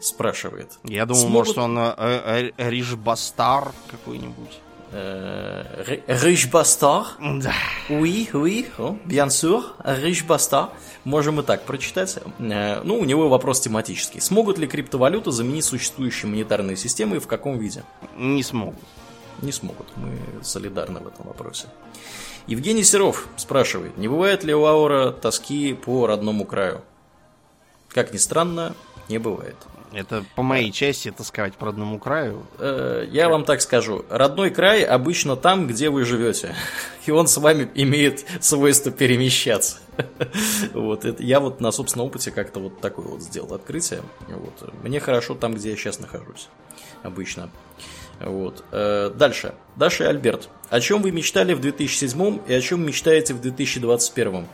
спрашивает. 0.02 0.80
Я 0.84 1.06
думал, 1.06 1.22
Смогут... 1.22 1.38
может, 1.38 1.58
он 1.58 1.78
э, 1.78 2.52
э, 2.58 2.70
Рижбастар 2.70 3.72
какой-нибудь. 4.92 6.08
Riche 6.08 6.50
Bastard. 6.52 7.06
Oui, 7.90 8.30
oui, 8.34 8.68
oh, 8.78 8.98
bien 9.06 9.30
sûr, 9.30 9.76
Riche 9.84 10.26
Bastard. 10.26 10.70
Можем 11.04 11.40
и 11.40 11.44
так 11.44 11.64
прочитать. 11.64 12.20
Ну, 12.40 13.00
у 13.00 13.06
него 13.06 13.30
вопрос 13.30 13.62
тематический. 13.62 14.20
Смогут 14.20 14.58
ли 14.58 14.68
криптовалюты 14.68 15.32
заменить 15.32 15.66
существующие 15.66 16.30
монетарные 16.30 16.76
системы 16.76 17.18
и 17.18 17.20
в 17.20 17.28
каком 17.28 17.58
виде? 17.58 17.84
Не 18.18 18.44
смогут. 18.44 18.84
Не 19.42 19.52
смогут. 19.52 19.88
Мы 19.96 20.20
солидарны 20.44 21.00
в 21.00 21.08
этом 21.08 21.28
вопросе. 21.28 21.68
Евгений 22.48 22.84
Серов 22.84 23.28
спрашивает, 23.36 23.98
не 23.98 24.08
бывает 24.08 24.44
ли 24.44 24.54
у 24.56 24.66
Аура 24.66 25.12
тоски 25.12 25.74
по 25.74 26.08
родному 26.08 26.46
краю? 26.46 26.82
Как 27.90 28.14
ни 28.14 28.18
странно, 28.18 28.74
не 29.10 29.18
бывает. 29.18 29.56
Это 29.98 30.24
по 30.36 30.44
моей 30.44 30.72
части 30.72 31.10
тосковать 31.10 31.56
по 31.56 31.66
родному 31.66 31.98
краю. 31.98 32.46
Э, 32.60 33.04
я 33.10 33.30
вам 33.30 33.46
так 33.46 33.62
скажу. 33.62 34.06
Родной 34.12 34.52
край 34.52 34.84
обычно 34.84 35.36
там, 35.36 35.66
где 35.66 35.90
вы 35.90 36.06
живете. 36.06 36.54
И 37.08 37.12
он 37.12 37.26
с 37.26 37.36
вами 37.38 37.68
имеет 37.74 38.24
свойство 38.40 38.92
перемещаться. 38.92 39.78
Вот, 40.74 41.04
это, 41.04 41.24
я 41.24 41.40
вот 41.40 41.62
на 41.62 41.72
собственном 41.72 42.10
опыте 42.10 42.30
как-то 42.30 42.60
вот 42.60 42.80
такое 42.80 43.08
вот 43.08 43.24
сделал 43.24 43.56
открытие. 43.56 44.04
Вот. 44.28 44.72
Мне 44.84 45.00
хорошо 45.00 45.34
там, 45.34 45.56
где 45.56 45.72
я 45.72 45.76
сейчас 45.76 46.00
нахожусь. 46.00 46.50
Обычно. 47.02 47.50
Вот. 48.20 48.64
Э, 48.72 49.10
дальше. 49.10 49.56
Даша 49.76 50.04
и 50.04 50.08
Альберт. 50.08 50.50
О 50.70 50.80
чем 50.80 51.02
вы 51.02 51.12
мечтали 51.12 51.56
в 51.56 51.60
2007 51.60 52.42
и 52.46 52.54
о 52.54 52.62
чем 52.62 52.86
мечтаете 52.86 53.34
в 53.34 53.42
2021? 53.42 54.46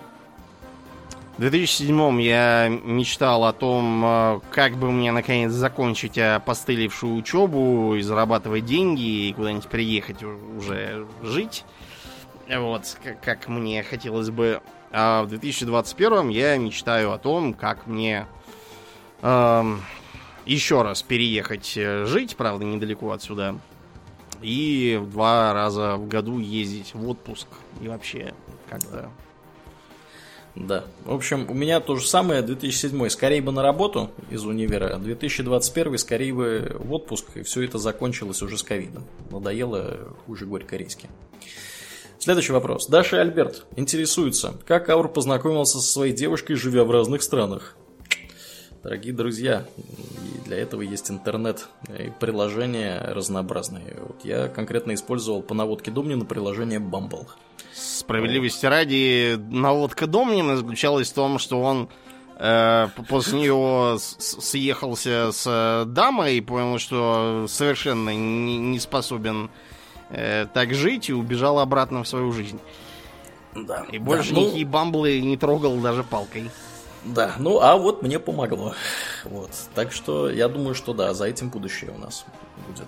В 1.37 1.39
2007 1.39 2.21
я 2.21 2.67
мечтал 2.69 3.45
о 3.45 3.53
том, 3.53 4.03
э, 4.05 4.39
как 4.51 4.75
бы 4.77 4.91
мне 4.91 5.11
наконец 5.11 5.51
закончить 5.51 6.19
опостылевшую 6.19 7.15
учебу 7.15 7.95
и 7.95 8.03
зарабатывать 8.03 8.65
деньги 8.65 9.29
и 9.29 9.33
куда-нибудь 9.33 9.67
приехать 9.67 10.21
уже 10.21 11.07
жить. 11.23 11.65
Вот, 12.47 12.97
как 13.23 13.47
мне 13.47 13.81
хотелось 13.81 14.29
бы. 14.29 14.61
А 14.91 15.23
в 15.23 15.29
2021 15.29 16.29
я 16.29 16.55
мечтаю 16.57 17.11
о 17.11 17.17
том, 17.17 17.55
как 17.55 17.87
мне 17.87 18.27
эм, 19.23 19.81
еще 20.45 20.83
раз 20.83 21.01
переехать 21.01 21.73
э, 21.75 22.05
жить, 22.05 22.35
правда, 22.35 22.63
недалеко 22.63 23.11
отсюда. 23.11 23.57
И 24.43 25.01
два 25.03 25.51
раза 25.51 25.95
в 25.95 26.07
году 26.07 26.37
ездить 26.37 26.93
в 26.93 27.09
отпуск. 27.09 27.47
И 27.81 27.87
вообще 27.87 28.35
как-то 28.69 29.09
да. 30.55 30.83
В 31.05 31.13
общем, 31.13 31.49
у 31.49 31.53
меня 31.53 31.79
то 31.79 31.95
же 31.95 32.07
самое 32.07 32.41
2007 32.41 33.09
скорее 33.09 33.41
бы 33.41 33.51
на 33.51 33.63
работу 33.63 34.11
из 34.29 34.45
универа, 34.45 34.97
2021 34.97 35.97
скорее 35.97 36.33
бы 36.33 36.75
в 36.79 36.93
отпуск, 36.93 37.25
и 37.35 37.41
все 37.41 37.63
это 37.63 37.79
закончилось 37.79 38.41
уже 38.41 38.57
с 38.57 38.63
ковидом. 38.63 39.05
Надоело 39.31 40.15
хуже 40.25 40.45
горько 40.45 40.75
риски. 40.75 41.09
Следующий 42.19 42.53
вопрос. 42.53 42.87
Даша 42.87 43.17
и 43.17 43.19
Альберт 43.19 43.65
интересуются, 43.75 44.53
как 44.65 44.89
Аур 44.89 45.09
познакомился 45.09 45.79
со 45.79 45.91
своей 45.91 46.13
девушкой, 46.13 46.55
живя 46.55 46.83
в 46.83 46.91
разных 46.91 47.23
странах. 47.23 47.75
Дорогие 48.83 49.13
друзья, 49.13 49.65
для 50.45 50.57
этого 50.57 50.81
есть 50.81 51.09
интернет 51.09 51.67
и 51.87 52.11
приложения 52.19 52.99
разнообразные. 53.13 53.97
Вот 53.99 54.23
я 54.23 54.49
конкретно 54.49 54.93
использовал 54.93 55.41
по 55.41 55.53
наводке 55.53 55.89
Домнина 55.89 56.25
приложение 56.25 56.79
Bumble. 56.79 57.27
Справедливости 57.93 58.65
ради, 58.65 59.37
наводка 59.51 60.07
Домнина 60.07 60.57
заключалась 60.57 61.11
в 61.11 61.13
том, 61.13 61.37
что 61.37 61.61
он 61.61 61.89
э, 62.37 62.87
после 63.07 63.41
нее 63.41 63.97
съехался 63.99 65.29
с 65.31 65.85
дамой 65.85 66.37
и 66.37 66.41
понял, 66.41 66.79
что 66.79 67.45
совершенно 67.47 68.09
не, 68.09 68.57
не 68.57 68.79
способен 68.79 69.51
э, 70.09 70.47
так 70.51 70.73
жить 70.73 71.09
и 71.09 71.13
убежал 71.13 71.59
обратно 71.59 72.03
в 72.03 72.07
свою 72.07 72.31
жизнь. 72.31 72.59
Да. 73.53 73.85
И 73.91 73.99
больше 73.99 74.29
да, 74.29 74.39
ну... 74.39 74.45
никакие 74.47 74.65
бамблы 74.65 75.21
не 75.21 75.37
трогал 75.37 75.77
даже 75.77 76.03
палкой. 76.03 76.49
Да, 77.05 77.35
ну 77.37 77.59
а 77.59 77.77
вот 77.77 78.01
мне 78.01 78.17
помогло. 78.17 78.73
Вот. 79.23 79.51
Так 79.75 79.91
что 79.91 80.31
я 80.31 80.47
думаю, 80.47 80.73
что 80.73 80.93
да, 80.95 81.13
за 81.13 81.25
этим 81.25 81.49
будущее 81.49 81.91
у 81.91 81.99
нас 81.99 82.25
будет. 82.67 82.87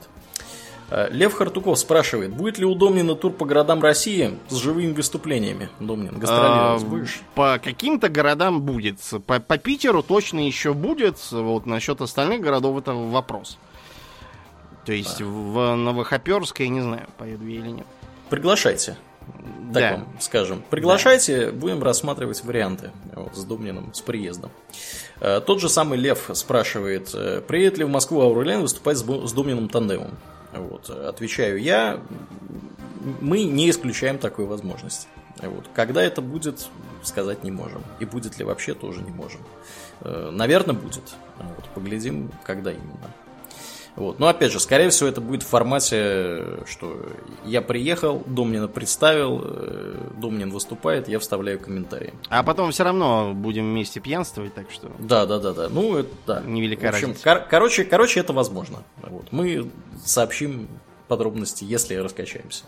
Э, 0.89 1.07
Лев 1.09 1.33
Хартуков 1.33 1.79
спрашивает, 1.79 2.31
будет 2.31 2.57
ли 2.57 2.65
у 2.65 2.75
Домнина 2.75 3.15
тур 3.15 3.31
по 3.31 3.45
городам 3.45 3.81
России 3.81 4.37
с 4.47 4.55
живыми 4.55 4.93
выступлениями? 4.93 5.69
Домнин, 5.79 6.17
гастролировать 6.17 6.83
а, 6.83 6.85
будешь? 6.85 7.21
По 7.33 7.59
каким-то 7.63 8.09
городам 8.09 8.61
будет. 8.61 8.99
По, 9.25 9.39
по 9.39 9.57
Питеру 9.57 10.03
точно 10.03 10.45
еще 10.45 10.73
будет. 10.73 11.17
Вот 11.31 11.65
насчет 11.65 12.01
остальных 12.01 12.41
городов 12.41 12.77
это 12.77 12.93
вопрос. 12.93 13.57
То 14.85 14.93
есть 14.93 15.19
да. 15.19 15.25
в 15.25 15.75
Новохоперск 15.75 16.59
я 16.59 16.69
не 16.69 16.81
знаю, 16.81 17.07
поеду 17.17 17.47
я 17.47 17.59
или 17.59 17.69
нет. 17.69 17.87
Приглашайте 18.29 18.97
так 19.73 19.81
да. 19.81 19.91
вам 19.93 20.07
скажем. 20.19 20.63
Приглашайте, 20.69 21.47
да. 21.47 21.51
будем 21.51 21.83
рассматривать 21.83 22.43
варианты 22.43 22.91
вот, 23.13 23.35
с 23.35 23.43
Думниным, 23.43 23.93
с 23.93 24.01
приездом. 24.01 24.51
Э, 25.19 25.41
тот 25.41 25.59
же 25.59 25.69
самый 25.69 25.97
Лев 25.97 26.29
спрашивает, 26.33 27.09
э, 27.13 27.41
приедет 27.41 27.77
ли 27.77 27.83
в 27.85 27.89
Москву 27.89 28.21
Аурелен 28.21 28.61
выступать 28.61 28.97
с, 28.97 29.01
с 29.01 29.33
Думниным 29.33 29.69
тандемом? 29.69 30.11
Вот, 30.55 30.89
отвечаю 30.89 31.61
я, 31.61 31.99
мы 33.21 33.43
не 33.43 33.69
исключаем 33.69 34.17
такой 34.17 34.45
возможности. 34.45 35.07
Вот. 35.41 35.65
Когда 35.73 36.01
это 36.01 36.21
будет, 36.21 36.67
сказать 37.03 37.43
не 37.43 37.51
можем. 37.51 37.83
И 37.99 38.05
будет 38.05 38.39
ли 38.39 38.45
вообще, 38.45 38.73
тоже 38.73 39.01
не 39.01 39.11
можем. 39.11 39.41
Э, 40.01 40.29
наверное, 40.31 40.75
будет. 40.75 41.15
Вот, 41.37 41.69
поглядим, 41.73 42.31
когда 42.43 42.71
именно. 42.71 43.13
Вот. 43.95 44.19
Но 44.19 44.27
опять 44.27 44.51
же, 44.51 44.59
скорее 44.59 44.89
всего, 44.89 45.07
это 45.09 45.21
будет 45.21 45.43
в 45.43 45.47
формате, 45.47 46.43
что 46.65 47.05
я 47.45 47.61
приехал, 47.61 48.23
Домнина 48.25 48.67
представил, 48.67 49.41
э, 49.43 49.95
Домнин 50.17 50.49
выступает, 50.51 51.07
я 51.07 51.19
вставляю 51.19 51.59
комментарии. 51.59 52.13
А 52.29 52.43
потом 52.43 52.71
все 52.71 52.83
равно 52.83 53.31
будем 53.33 53.63
вместе 53.63 53.99
пьянствовать, 53.99 54.53
так 54.53 54.69
что. 54.71 54.91
Да, 54.99 55.25
да, 55.25 55.39
да, 55.39 55.53
да. 55.53 55.69
Ну, 55.69 55.97
это 55.97 56.09
да. 56.27 56.41
Невелика 56.41 56.85
в 56.85 56.89
общем, 56.89 57.09
разница. 57.09 57.23
Кор- 57.23 57.45
короче, 57.49 57.83
короче, 57.85 58.19
это 58.19 58.33
возможно. 58.33 58.83
Вот. 59.01 59.31
Мы 59.31 59.69
сообщим 60.03 60.67
подробности, 61.07 61.63
если 61.63 61.95
раскачаемся. 61.95 62.65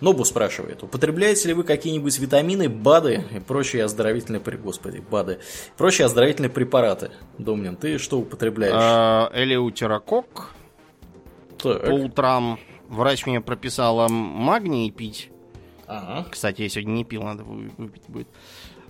Нобу 0.00 0.24
спрашивает, 0.24 0.82
употребляете 0.82 1.48
ли 1.48 1.54
вы 1.54 1.62
какие-нибудь 1.62 2.18
витамины, 2.18 2.68
БАДы 2.68 3.24
и 3.34 3.38
прочие 3.38 3.84
оздоровительные 3.84 4.40
препараты? 4.40 4.64
Господи, 4.64 5.04
БАДы. 5.10 5.38
Прочие 5.76 6.06
оздоровительные 6.06 6.50
препараты. 6.50 7.10
Домнин, 7.38 7.76
ты 7.76 7.98
что 7.98 8.18
употребляешь? 8.18 8.74
А, 8.76 9.30
элеутерокок. 9.34 10.54
Так. 11.58 11.86
По 11.86 11.90
утрам 11.90 12.58
врач 12.88 13.26
мне 13.26 13.40
прописала 13.40 14.08
магний 14.08 14.90
пить. 14.90 15.30
Ага. 15.86 16.26
Кстати, 16.30 16.62
я 16.62 16.68
сегодня 16.68 16.92
не 16.92 17.04
пил, 17.04 17.22
надо 17.22 17.44
выпить 17.44 18.04
будет. 18.08 18.28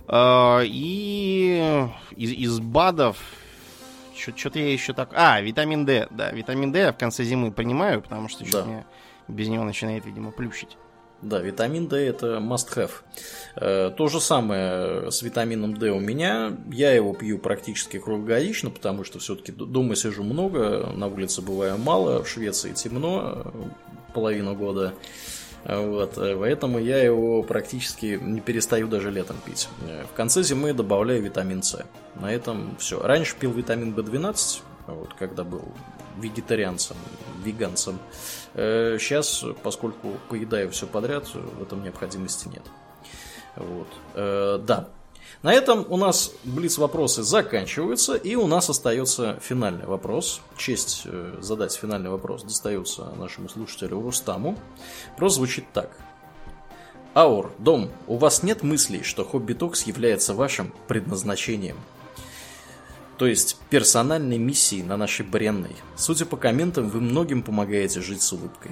А, 0.07 0.61
и 0.63 1.87
из, 2.15 2.31
из 2.31 2.59
БАДов 2.59 3.17
что-то 4.15 4.59
я 4.59 4.71
еще 4.71 4.93
так... 4.93 5.09
А, 5.13 5.41
витамин 5.41 5.85
D. 5.85 6.07
Да, 6.11 6.31
витамин 6.31 6.71
D 6.71 6.79
я 6.79 6.93
в 6.93 6.97
конце 6.97 7.23
зимы 7.23 7.51
принимаю, 7.51 8.01
потому 8.01 8.29
что 8.29 8.49
да. 8.51 8.63
меня 8.63 8.85
без 9.27 9.47
него 9.47 9.63
начинает, 9.63 10.05
видимо, 10.05 10.31
плющить. 10.31 10.77
Да, 11.23 11.39
витамин 11.39 11.87
D 11.87 12.05
это 12.05 12.39
must 12.39 12.75
have. 12.75 12.91
Э, 13.55 13.91
то 13.95 14.07
же 14.07 14.19
самое 14.19 15.09
с 15.09 15.21
витамином 15.21 15.77
D 15.77 15.89
у 15.91 15.99
меня. 15.99 16.57
Я 16.69 16.91
его 16.91 17.13
пью 17.13 17.39
практически 17.39 17.97
круглогодично, 17.97 18.69
потому 18.69 19.05
что 19.05 19.19
все-таки 19.19 19.53
дома 19.53 19.95
сижу 19.95 20.23
много, 20.23 20.91
на 20.93 21.07
улице 21.07 21.41
бываю 21.41 21.77
мало, 21.77 22.23
в 22.23 22.27
Швеции 22.27 22.73
темно 22.73 23.41
э, 23.45 23.51
половину 24.13 24.53
года. 24.55 24.93
Вот, 25.65 26.17
э, 26.17 26.35
поэтому 26.37 26.79
я 26.79 27.01
его 27.01 27.41
практически 27.43 28.19
не 28.21 28.41
перестаю 28.41 28.87
даже 28.87 29.11
летом 29.11 29.37
пить. 29.45 29.69
В 30.11 30.15
конце 30.15 30.43
зимы 30.43 30.73
добавляю 30.73 31.21
витамин 31.21 31.63
С. 31.63 31.85
На 32.15 32.33
этом 32.33 32.75
все. 32.79 33.01
Раньше 33.01 33.35
пил 33.39 33.51
витамин 33.51 33.93
В12, 33.93 34.61
вот, 34.87 35.13
когда 35.13 35.43
был 35.43 35.63
вегетарианцем, 36.17 36.97
веганцем. 37.43 37.99
Сейчас, 38.53 39.43
э, 39.43 39.53
поскольку 39.63 40.17
поедаю 40.29 40.69
все 40.71 40.85
подряд, 40.85 41.27
в 41.33 41.61
этом 41.61 41.83
необходимости 41.83 42.47
нет. 42.47 42.63
Вот. 43.55 43.87
Э, 44.15 44.59
да. 44.61 44.89
На 45.43 45.53
этом 45.53 45.85
у 45.89 45.97
нас 45.97 46.31
блиц 46.43 46.77
вопросы 46.77 47.21
заканчиваются, 47.21 48.15
и 48.15 48.35
у 48.35 48.47
нас 48.47 48.69
остается 48.69 49.39
финальный 49.41 49.85
вопрос. 49.85 50.41
Честь 50.57 51.03
э, 51.05 51.37
задать 51.41 51.73
финальный 51.73 52.09
вопрос 52.09 52.43
достается 52.43 53.11
нашему 53.17 53.49
слушателю 53.49 54.01
Рустаму. 54.01 54.57
Вопрос 55.11 55.35
звучит 55.35 55.65
так. 55.73 55.91
Аур, 57.13 57.51
дом, 57.59 57.91
у 58.07 58.17
вас 58.17 58.41
нет 58.41 58.63
мыслей, 58.63 59.03
что 59.03 59.23
Хобби 59.23 59.53
Токс 59.53 59.83
является 59.83 60.33
вашим 60.33 60.73
предназначением? 60.87 61.77
то 63.17 63.27
есть 63.27 63.57
персональной 63.69 64.37
миссии 64.37 64.81
на 64.81 64.97
нашей 64.97 65.25
бренной. 65.25 65.75
Судя 65.95 66.25
по 66.25 66.35
комментам, 66.35 66.89
вы 66.89 66.99
многим 66.99 67.43
помогаете 67.43 68.01
жить 68.01 68.21
с 68.21 68.33
улыбкой. 68.33 68.71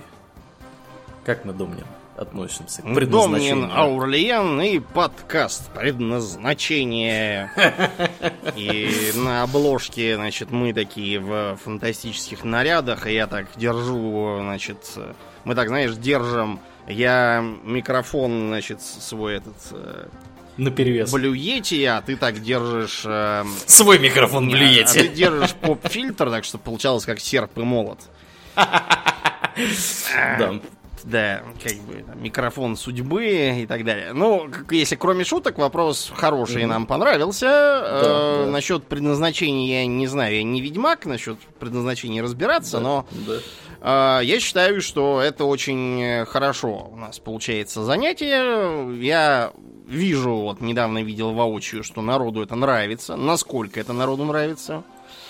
Как 1.24 1.46
мы 1.46 1.54
думаем? 1.54 1.86
Относимся 2.22 2.82
к 2.84 2.94
предназначению. 2.94 3.56
Домнин 3.56 3.72
Аурлиен 3.78 4.62
и 4.62 4.80
подкаст 4.80 5.72
«Предназначение». 5.74 7.52
И 8.56 9.12
на 9.16 9.44
обложке, 9.44 10.16
значит, 10.16 10.52
мы 10.52 10.74
такие 10.74 11.20
в 11.20 11.58
фантастических 11.64 12.44
нарядах, 12.44 13.08
и 13.08 13.14
я 13.14 13.28
так 13.28 13.48
держу, 13.58 14.38
значит, 14.42 14.78
мы 15.46 15.56
так, 15.56 15.68
знаешь, 15.70 15.96
держим, 15.96 16.60
я 16.88 17.44
микрофон, 17.64 18.50
значит, 18.50 18.82
свой 18.82 19.38
этот 19.38 19.56
э, 19.72 20.08
на 20.58 20.70
перевес. 20.70 21.12
Блюете, 21.12 21.90
а 21.90 22.02
ты 22.02 22.16
так 22.16 22.40
держишь... 22.42 23.02
Э, 23.06 23.44
Свой 23.66 23.98
микрофон 23.98 24.48
блюете. 24.48 25.00
А 25.00 25.04
ты 25.04 25.08
держишь 25.08 25.54
поп-фильтр, 25.54 26.30
так 26.30 26.44
что 26.44 26.60
получалось 26.60 27.06
как 27.06 27.20
серп 27.20 27.58
и 27.58 27.62
молот. 27.62 28.00
Да. 30.40 30.54
Да, 31.04 31.44
как 31.64 31.74
бы 31.82 32.04
микрофон 32.16 32.76
судьбы 32.76 33.62
и 33.62 33.66
так 33.66 33.84
далее. 33.84 34.14
Ну, 34.14 34.50
если 34.70 34.96
кроме 34.96 35.24
шуток, 35.24 35.58
вопрос 35.58 36.12
хороший, 36.16 36.64
mm-hmm. 36.64 36.68
нам 36.68 36.86
понравился. 36.86 37.46
Да, 37.46 38.02
э, 38.02 38.46
да. 38.46 38.52
Насчет 38.52 38.86
предназначения 38.86 39.82
я 39.82 39.86
не 39.86 40.08
знаю, 40.08 40.36
я 40.36 40.44
не 40.44 40.62
ведьмак, 40.62 41.06
насчет 41.06 41.38
предназначения 41.60 42.22
разбираться, 42.22 42.78
да, 42.78 42.84
но 42.84 43.08
да. 43.12 44.20
Э, 44.20 44.26
я 44.26 44.40
считаю, 44.40 44.82
что 44.82 45.22
это 45.22 45.46
очень 45.46 46.26
хорошо 46.26 46.90
у 46.92 46.96
нас 46.96 47.20
получается 47.20 47.84
занятие. 47.84 48.96
Я 49.02 49.52
вижу, 49.88 50.34
вот 50.36 50.62
недавно 50.62 51.04
видел 51.04 51.34
воочию, 51.34 51.84
что 51.84 52.02
народу 52.02 52.42
это 52.42 52.56
нравится. 52.56 53.16
Насколько 53.16 53.80
это 53.80 53.94
народу 53.94 54.26
нравится. 54.26 54.84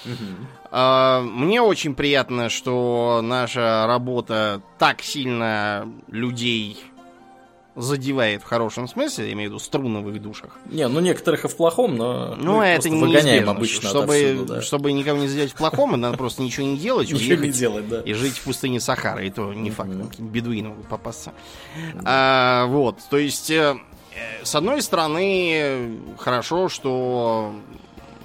Угу. 0.05 1.27
Мне 1.27 1.61
очень 1.61 1.95
приятно, 1.95 2.49
что 2.49 3.21
наша 3.23 3.85
работа 3.87 4.61
так 4.79 5.01
сильно 5.01 5.87
людей 6.07 6.77
задевает 7.75 8.41
в 8.41 8.45
хорошем 8.45 8.87
смысле, 8.87 9.27
я 9.27 9.33
имею 9.33 9.49
в 9.49 9.53
виду 9.53 9.63
их 10.09 10.21
душах. 10.21 10.57
Не, 10.65 10.87
ну 10.87 10.99
некоторых 10.99 11.45
и 11.45 11.47
в 11.47 11.55
плохом, 11.55 11.95
но 11.95 12.35
ну, 12.35 12.57
мы 12.57 12.65
это 12.65 12.89
выгоняем 12.89 13.49
обычно 13.49 13.89
чтобы, 13.89 14.15
отовсюду, 14.15 14.45
да. 14.45 14.61
чтобы 14.61 14.91
никого 14.91 15.19
не 15.19 15.27
задеть 15.27 15.51
в 15.51 15.55
плохом, 15.55 15.99
надо 15.99 16.17
просто 16.17 16.41
ничего 16.41 16.65
не 16.65 16.77
делать, 16.77 17.11
ничего 17.11 17.41
не 17.41 17.51
делать, 17.51 17.87
да. 17.87 18.01
И 18.01 18.13
жить 18.13 18.37
в 18.37 18.43
пустыне 18.43 18.79
Сахара, 18.79 19.23
и 19.23 19.29
то 19.29 19.53
не 19.53 19.71
факт, 19.71 19.91
бедуины 20.19 20.69
могут 20.69 20.87
попасться. 20.87 21.31
А, 22.03 22.65
вот, 22.65 22.97
то 23.09 23.17
есть, 23.17 23.49
э, 23.49 23.77
с 24.43 24.53
одной 24.53 24.81
стороны, 24.81 25.97
хорошо, 26.17 26.67
что 26.67 27.55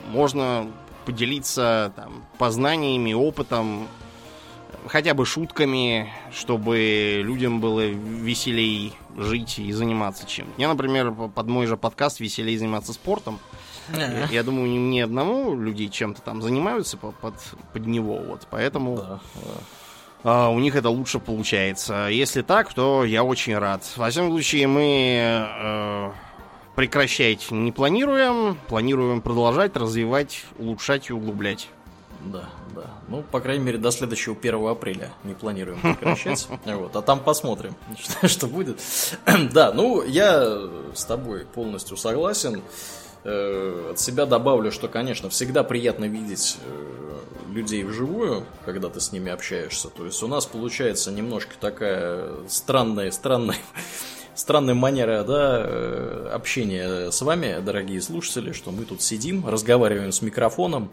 можно 0.08 0.66
поделиться 1.06 1.92
там, 1.96 2.24
познаниями, 2.36 3.14
опытом, 3.14 3.88
хотя 4.88 5.14
бы 5.14 5.24
шутками, 5.24 6.12
чтобы 6.32 7.22
людям 7.24 7.60
было 7.60 7.86
веселей 7.86 8.92
жить 9.16 9.58
и 9.58 9.72
заниматься 9.72 10.26
чем. 10.26 10.48
Я, 10.58 10.68
например, 10.68 11.12
под 11.12 11.46
мой 11.46 11.66
же 11.66 11.76
подкаст 11.76 12.20
веселей 12.20 12.58
заниматься 12.58 12.92
спортом. 12.92 13.38
Я, 13.94 14.26
я 14.30 14.42
думаю, 14.42 14.68
не 14.68 14.78
мне 14.78 15.04
одному 15.04 15.54
люди 15.54 15.86
чем-то 15.86 16.20
там 16.20 16.42
занимаются 16.42 16.96
под, 16.96 17.14
под, 17.16 17.34
под 17.72 17.86
него, 17.86 18.18
вот, 18.18 18.46
поэтому 18.50 18.96
да, 18.96 19.20
да. 19.34 19.50
Uh, 20.24 20.52
у 20.52 20.58
них 20.58 20.74
это 20.74 20.90
лучше 20.90 21.20
получается. 21.20 22.08
Если 22.10 22.42
так, 22.42 22.74
то 22.74 23.04
я 23.04 23.22
очень 23.22 23.56
рад. 23.56 23.84
Во 23.94 24.10
всяком 24.10 24.30
случае, 24.30 24.66
мы 24.66 25.46
uh, 25.62 26.12
прекращать 26.76 27.50
не 27.50 27.72
планируем. 27.72 28.56
Планируем 28.68 29.20
продолжать, 29.20 29.76
развивать, 29.76 30.44
улучшать 30.58 31.10
и 31.10 31.12
углублять. 31.12 31.68
Да, 32.24 32.48
да. 32.74 32.84
Ну, 33.08 33.22
по 33.22 33.40
крайней 33.40 33.64
мере, 33.64 33.78
до 33.78 33.90
следующего 33.90 34.36
1 34.36 34.66
апреля 34.66 35.10
не 35.24 35.34
планируем 35.34 35.80
прекращать. 35.82 36.46
Вот, 36.64 36.94
а 36.94 37.02
там 37.02 37.20
посмотрим, 37.20 37.74
что, 37.98 38.28
что 38.28 38.46
будет. 38.46 38.80
да, 39.52 39.72
ну, 39.72 40.02
я 40.04 40.68
с 40.94 41.04
тобой 41.04 41.44
полностью 41.46 41.96
согласен. 41.96 42.62
Э, 43.24 43.90
от 43.90 43.98
себя 43.98 44.24
добавлю, 44.24 44.70
что, 44.70 44.86
конечно, 44.86 45.28
всегда 45.30 45.64
приятно 45.64 46.04
видеть 46.04 46.58
э, 46.64 46.96
людей 47.52 47.82
вживую, 47.82 48.44
когда 48.64 48.88
ты 48.88 49.00
с 49.00 49.10
ними 49.10 49.32
общаешься. 49.32 49.88
То 49.88 50.04
есть 50.04 50.22
у 50.22 50.28
нас 50.28 50.46
получается 50.46 51.10
немножко 51.10 51.54
такая 51.58 52.28
странная, 52.48 53.10
странная 53.10 53.56
странная 54.36 54.74
манера 54.74 55.24
да, 55.24 55.64
э, 55.66 56.30
общения 56.32 57.10
с 57.10 57.20
вами, 57.22 57.60
дорогие 57.64 58.00
слушатели, 58.00 58.52
что 58.52 58.70
мы 58.70 58.84
тут 58.84 59.02
сидим, 59.02 59.46
разговариваем 59.46 60.12
с 60.12 60.22
микрофоном. 60.22 60.90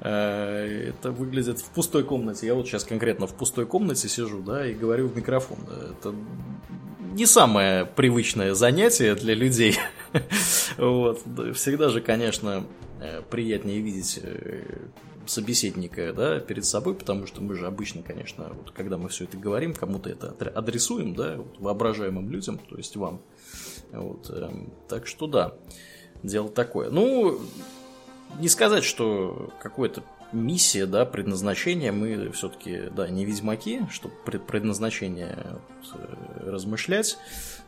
Э, 0.00 0.88
это 0.88 1.10
выглядит 1.10 1.58
в 1.58 1.64
пустой 1.70 2.04
комнате. 2.04 2.46
Я 2.46 2.54
вот 2.54 2.66
сейчас 2.66 2.84
конкретно 2.84 3.26
в 3.26 3.34
пустой 3.34 3.66
комнате 3.66 4.08
сижу, 4.08 4.40
да, 4.40 4.66
и 4.66 4.72
говорю 4.72 5.08
в 5.08 5.16
микрофон. 5.16 5.58
Это 5.68 6.14
не 7.12 7.26
самое 7.26 7.84
привычное 7.84 8.54
занятие 8.54 9.14
для 9.14 9.34
людей. 9.34 9.76
вот. 10.78 11.20
Всегда 11.54 11.88
же, 11.88 12.00
конечно, 12.00 12.64
э, 13.00 13.20
приятнее 13.28 13.80
видеть 13.80 14.20
собеседника 15.30 16.12
да, 16.12 16.40
перед 16.40 16.64
собой, 16.64 16.94
потому 16.94 17.26
что 17.26 17.40
мы 17.40 17.54
же 17.54 17.66
обычно, 17.66 18.02
конечно, 18.02 18.48
вот, 18.52 18.72
когда 18.72 18.98
мы 18.98 19.08
все 19.08 19.24
это 19.24 19.36
говорим, 19.36 19.74
кому-то 19.74 20.10
это 20.10 20.34
адресуем, 20.54 21.14
да, 21.14 21.36
вот, 21.36 21.58
воображаемым 21.58 22.30
людям, 22.30 22.58
то 22.58 22.76
есть 22.76 22.96
вам. 22.96 23.22
Вот, 23.92 24.30
э, 24.30 24.50
так 24.88 25.06
что 25.06 25.26
да, 25.26 25.54
дело 26.22 26.48
такое. 26.48 26.90
Ну, 26.90 27.40
не 28.38 28.48
сказать, 28.48 28.84
что 28.84 29.52
какое-то 29.60 30.02
миссия, 30.32 30.86
да, 30.86 31.04
предназначение, 31.04 31.92
мы 31.92 32.30
все-таки, 32.30 32.82
да, 32.94 33.08
не 33.08 33.24
ведьмаки, 33.24 33.82
чтобы 33.90 34.14
предназначение 34.38 35.36
э, 35.94 36.50
размышлять. 36.50 37.18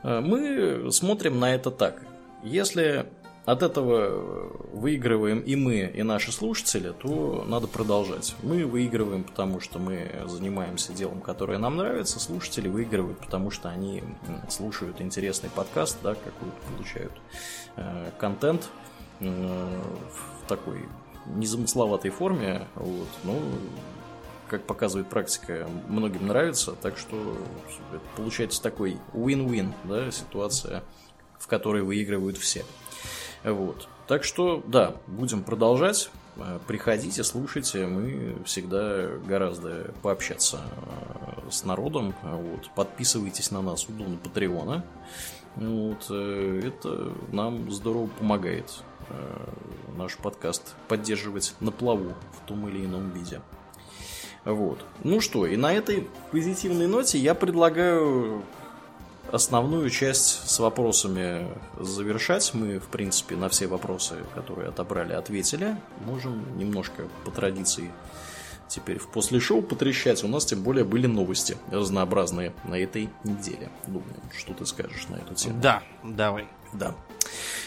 Э, 0.02 0.20
мы 0.20 0.90
смотрим 0.92 1.38
на 1.40 1.54
это 1.54 1.70
так. 1.70 2.02
Если 2.42 3.06
от 3.44 3.62
этого 3.62 4.52
выигрываем 4.72 5.40
и 5.40 5.56
мы, 5.56 5.80
и 5.80 6.02
наши 6.02 6.30
слушатели, 6.30 6.92
то 6.92 7.44
надо 7.46 7.66
продолжать. 7.66 8.36
Мы 8.42 8.64
выигрываем, 8.64 9.24
потому 9.24 9.58
что 9.58 9.78
мы 9.78 10.10
занимаемся 10.26 10.92
делом, 10.92 11.20
которое 11.20 11.58
нам 11.58 11.76
нравится, 11.76 12.20
слушатели 12.20 12.68
выигрывают, 12.68 13.18
потому 13.18 13.50
что 13.50 13.68
они 13.68 14.02
слушают 14.48 15.00
интересный 15.00 15.50
подкаст, 15.50 15.98
да, 16.02 16.14
какой-то 16.14 16.56
получают 16.72 17.12
э, 17.76 18.10
контент 18.18 18.68
э, 19.20 19.26
в 19.26 20.48
такой 20.48 20.88
незамысловатой 21.26 22.10
форме. 22.10 22.68
Вот. 22.76 23.08
Ну, 23.24 23.40
как 24.48 24.64
показывает 24.64 25.08
практика, 25.08 25.66
многим 25.88 26.28
нравится, 26.28 26.72
так 26.80 26.98
что 26.98 27.38
получается 28.16 28.62
такой 28.62 28.98
win-win 29.14 29.72
да, 29.84 30.10
ситуация, 30.12 30.84
в 31.38 31.48
которой 31.48 31.82
выигрывают 31.82 32.36
все. 32.36 32.64
Вот. 33.44 33.88
Так 34.06 34.24
что, 34.24 34.62
да, 34.66 34.94
будем 35.06 35.42
продолжать. 35.42 36.10
Э, 36.36 36.58
приходите, 36.66 37.24
слушайте, 37.24 37.86
мы 37.86 38.36
всегда 38.44 39.08
гораздо 39.26 39.92
пообщаться 40.02 40.60
э, 40.66 41.50
с 41.50 41.64
народом. 41.64 42.14
Вот. 42.22 42.70
Подписывайтесь 42.74 43.50
на 43.50 43.62
нас 43.62 43.88
у 43.88 43.92
Дона 43.92 44.16
Патреона. 44.16 44.84
Вот. 45.56 46.06
Э, 46.10 46.60
это 46.64 47.12
нам 47.32 47.70
здорово 47.70 48.08
помогает 48.18 48.82
наш 49.96 50.16
подкаст 50.16 50.74
поддерживать 50.88 51.54
на 51.60 51.70
плаву 51.70 52.14
в 52.32 52.46
том 52.46 52.66
или 52.68 52.86
ином 52.86 53.10
виде. 53.10 53.42
Вот. 54.44 54.78
Ну 55.04 55.20
что, 55.20 55.46
и 55.46 55.56
на 55.56 55.72
этой 55.72 56.08
позитивной 56.30 56.86
ноте 56.86 57.18
я 57.18 57.34
предлагаю 57.34 58.42
основную 59.32 59.88
часть 59.90 60.48
с 60.48 60.58
вопросами 60.58 61.48
завершать. 61.80 62.52
Мы, 62.54 62.78
в 62.78 62.86
принципе, 62.88 63.34
на 63.34 63.48
все 63.48 63.66
вопросы, 63.66 64.16
которые 64.34 64.68
отобрали, 64.68 65.14
ответили. 65.14 65.76
Можем 66.04 66.58
немножко 66.58 67.08
по 67.24 67.30
традиции 67.30 67.90
теперь 68.68 68.98
в 68.98 69.08
после 69.08 69.40
шоу 69.40 69.62
потрещать. 69.62 70.22
У 70.22 70.28
нас 70.28 70.44
тем 70.44 70.62
более 70.62 70.84
были 70.84 71.06
новости 71.06 71.56
разнообразные 71.70 72.52
на 72.64 72.74
этой 72.74 73.08
неделе. 73.24 73.70
Думаю, 73.86 74.14
что 74.36 74.52
ты 74.54 74.66
скажешь 74.66 75.08
на 75.08 75.16
эту 75.16 75.34
тему? 75.34 75.58
Да, 75.60 75.82
давай. 76.04 76.46
Да. 76.72 76.94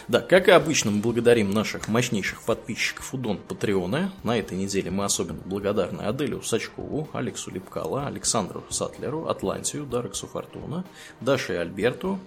Да, 0.07 0.21
как 0.21 0.47
и 0.47 0.51
обычно, 0.51 0.91
мы 0.91 1.01
благодарим 1.01 1.49
наших 1.49 1.87
мощнейших 1.87 2.43
подписчиков 2.43 3.13
у 3.13 3.35
Патреона. 3.35 4.13
На 4.23 4.37
этой 4.37 4.55
неделе 4.55 4.91
мы 4.91 5.05
особенно 5.05 5.41
благодарны 5.43 6.01
Аделю 6.01 6.43
Сачкову, 6.43 7.09
Алексу 7.11 7.49
Липкала, 7.49 8.05
Александру 8.05 8.63
Сатлеру, 8.69 9.27
Атлантию, 9.27 9.85
Дарексу 9.85 10.27
Фортуна, 10.27 10.85
Даше 11.21 11.53
и 11.53 11.57
Альберту, 11.57 12.19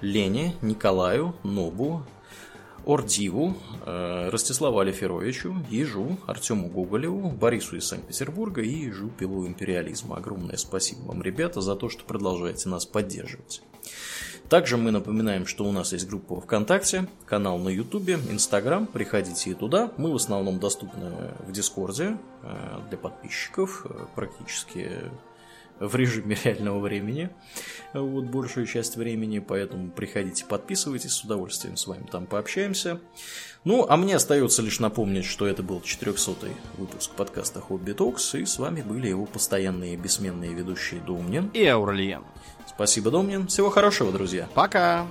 Лене, 0.00 0.56
Николаю, 0.62 1.36
Нобу, 1.44 2.04
Ордиву, 2.84 3.56
э, 3.86 4.28
Ростиславу 4.30 4.80
Алиферовичу, 4.80 5.54
Ежу, 5.70 6.18
Артему 6.26 6.68
Гоголеву, 6.68 7.30
Борису 7.30 7.76
из 7.76 7.86
Санкт-Петербурга 7.86 8.62
и 8.62 8.86
Ежу 8.86 9.08
Пилу 9.08 9.46
Империализма. 9.46 10.16
Огромное 10.16 10.56
спасибо 10.56 11.02
вам, 11.02 11.22
ребята, 11.22 11.60
за 11.60 11.76
то, 11.76 11.88
что 11.88 12.04
продолжаете 12.04 12.68
нас 12.68 12.84
поддерживать. 12.84 13.62
Также 14.52 14.76
мы 14.76 14.90
напоминаем, 14.90 15.46
что 15.46 15.64
у 15.64 15.72
нас 15.72 15.94
есть 15.94 16.06
группа 16.06 16.38
ВКонтакте, 16.38 17.08
канал 17.24 17.56
на 17.56 17.70
Ютубе, 17.70 18.18
Инстаграм. 18.28 18.86
Приходите 18.86 19.48
и 19.48 19.54
туда. 19.54 19.90
Мы 19.96 20.12
в 20.12 20.16
основном 20.16 20.58
доступны 20.60 21.10
в 21.46 21.52
Дискорде 21.52 22.18
э, 22.42 22.80
для 22.90 22.98
подписчиков. 22.98 23.86
Э, 23.88 24.04
практически 24.14 25.10
в 25.80 25.96
режиме 25.96 26.36
реального 26.44 26.80
времени, 26.80 27.30
вот 27.92 28.24
большую 28.24 28.66
часть 28.66 28.96
времени, 28.96 29.38
поэтому 29.38 29.90
приходите, 29.90 30.44
подписывайтесь, 30.44 31.12
с 31.12 31.24
удовольствием 31.24 31.76
с 31.76 31.86
вами 31.86 32.06
там 32.10 32.26
пообщаемся. 32.26 33.00
Ну, 33.64 33.86
а 33.88 33.96
мне 33.96 34.16
остается 34.16 34.60
лишь 34.60 34.80
напомнить, 34.80 35.24
что 35.24 35.46
это 35.46 35.62
был 35.62 35.78
400-й 35.78 36.52
выпуск 36.78 37.12
подкаста 37.12 37.60
Hobby 37.60 37.92
Talks, 37.92 38.34
и 38.34 38.44
с 38.44 38.58
вами 38.58 38.82
были 38.82 39.08
его 39.08 39.24
постоянные 39.24 39.96
бессменные 39.96 40.52
ведущие 40.52 41.00
Домнин 41.00 41.48
и 41.54 41.64
Аурельян. 41.64 42.24
Спасибо, 42.74 43.10
Домнин. 43.10 43.46
Всего 43.48 43.70
хорошего, 43.70 44.12
друзья. 44.12 44.48
Пока! 44.54 45.06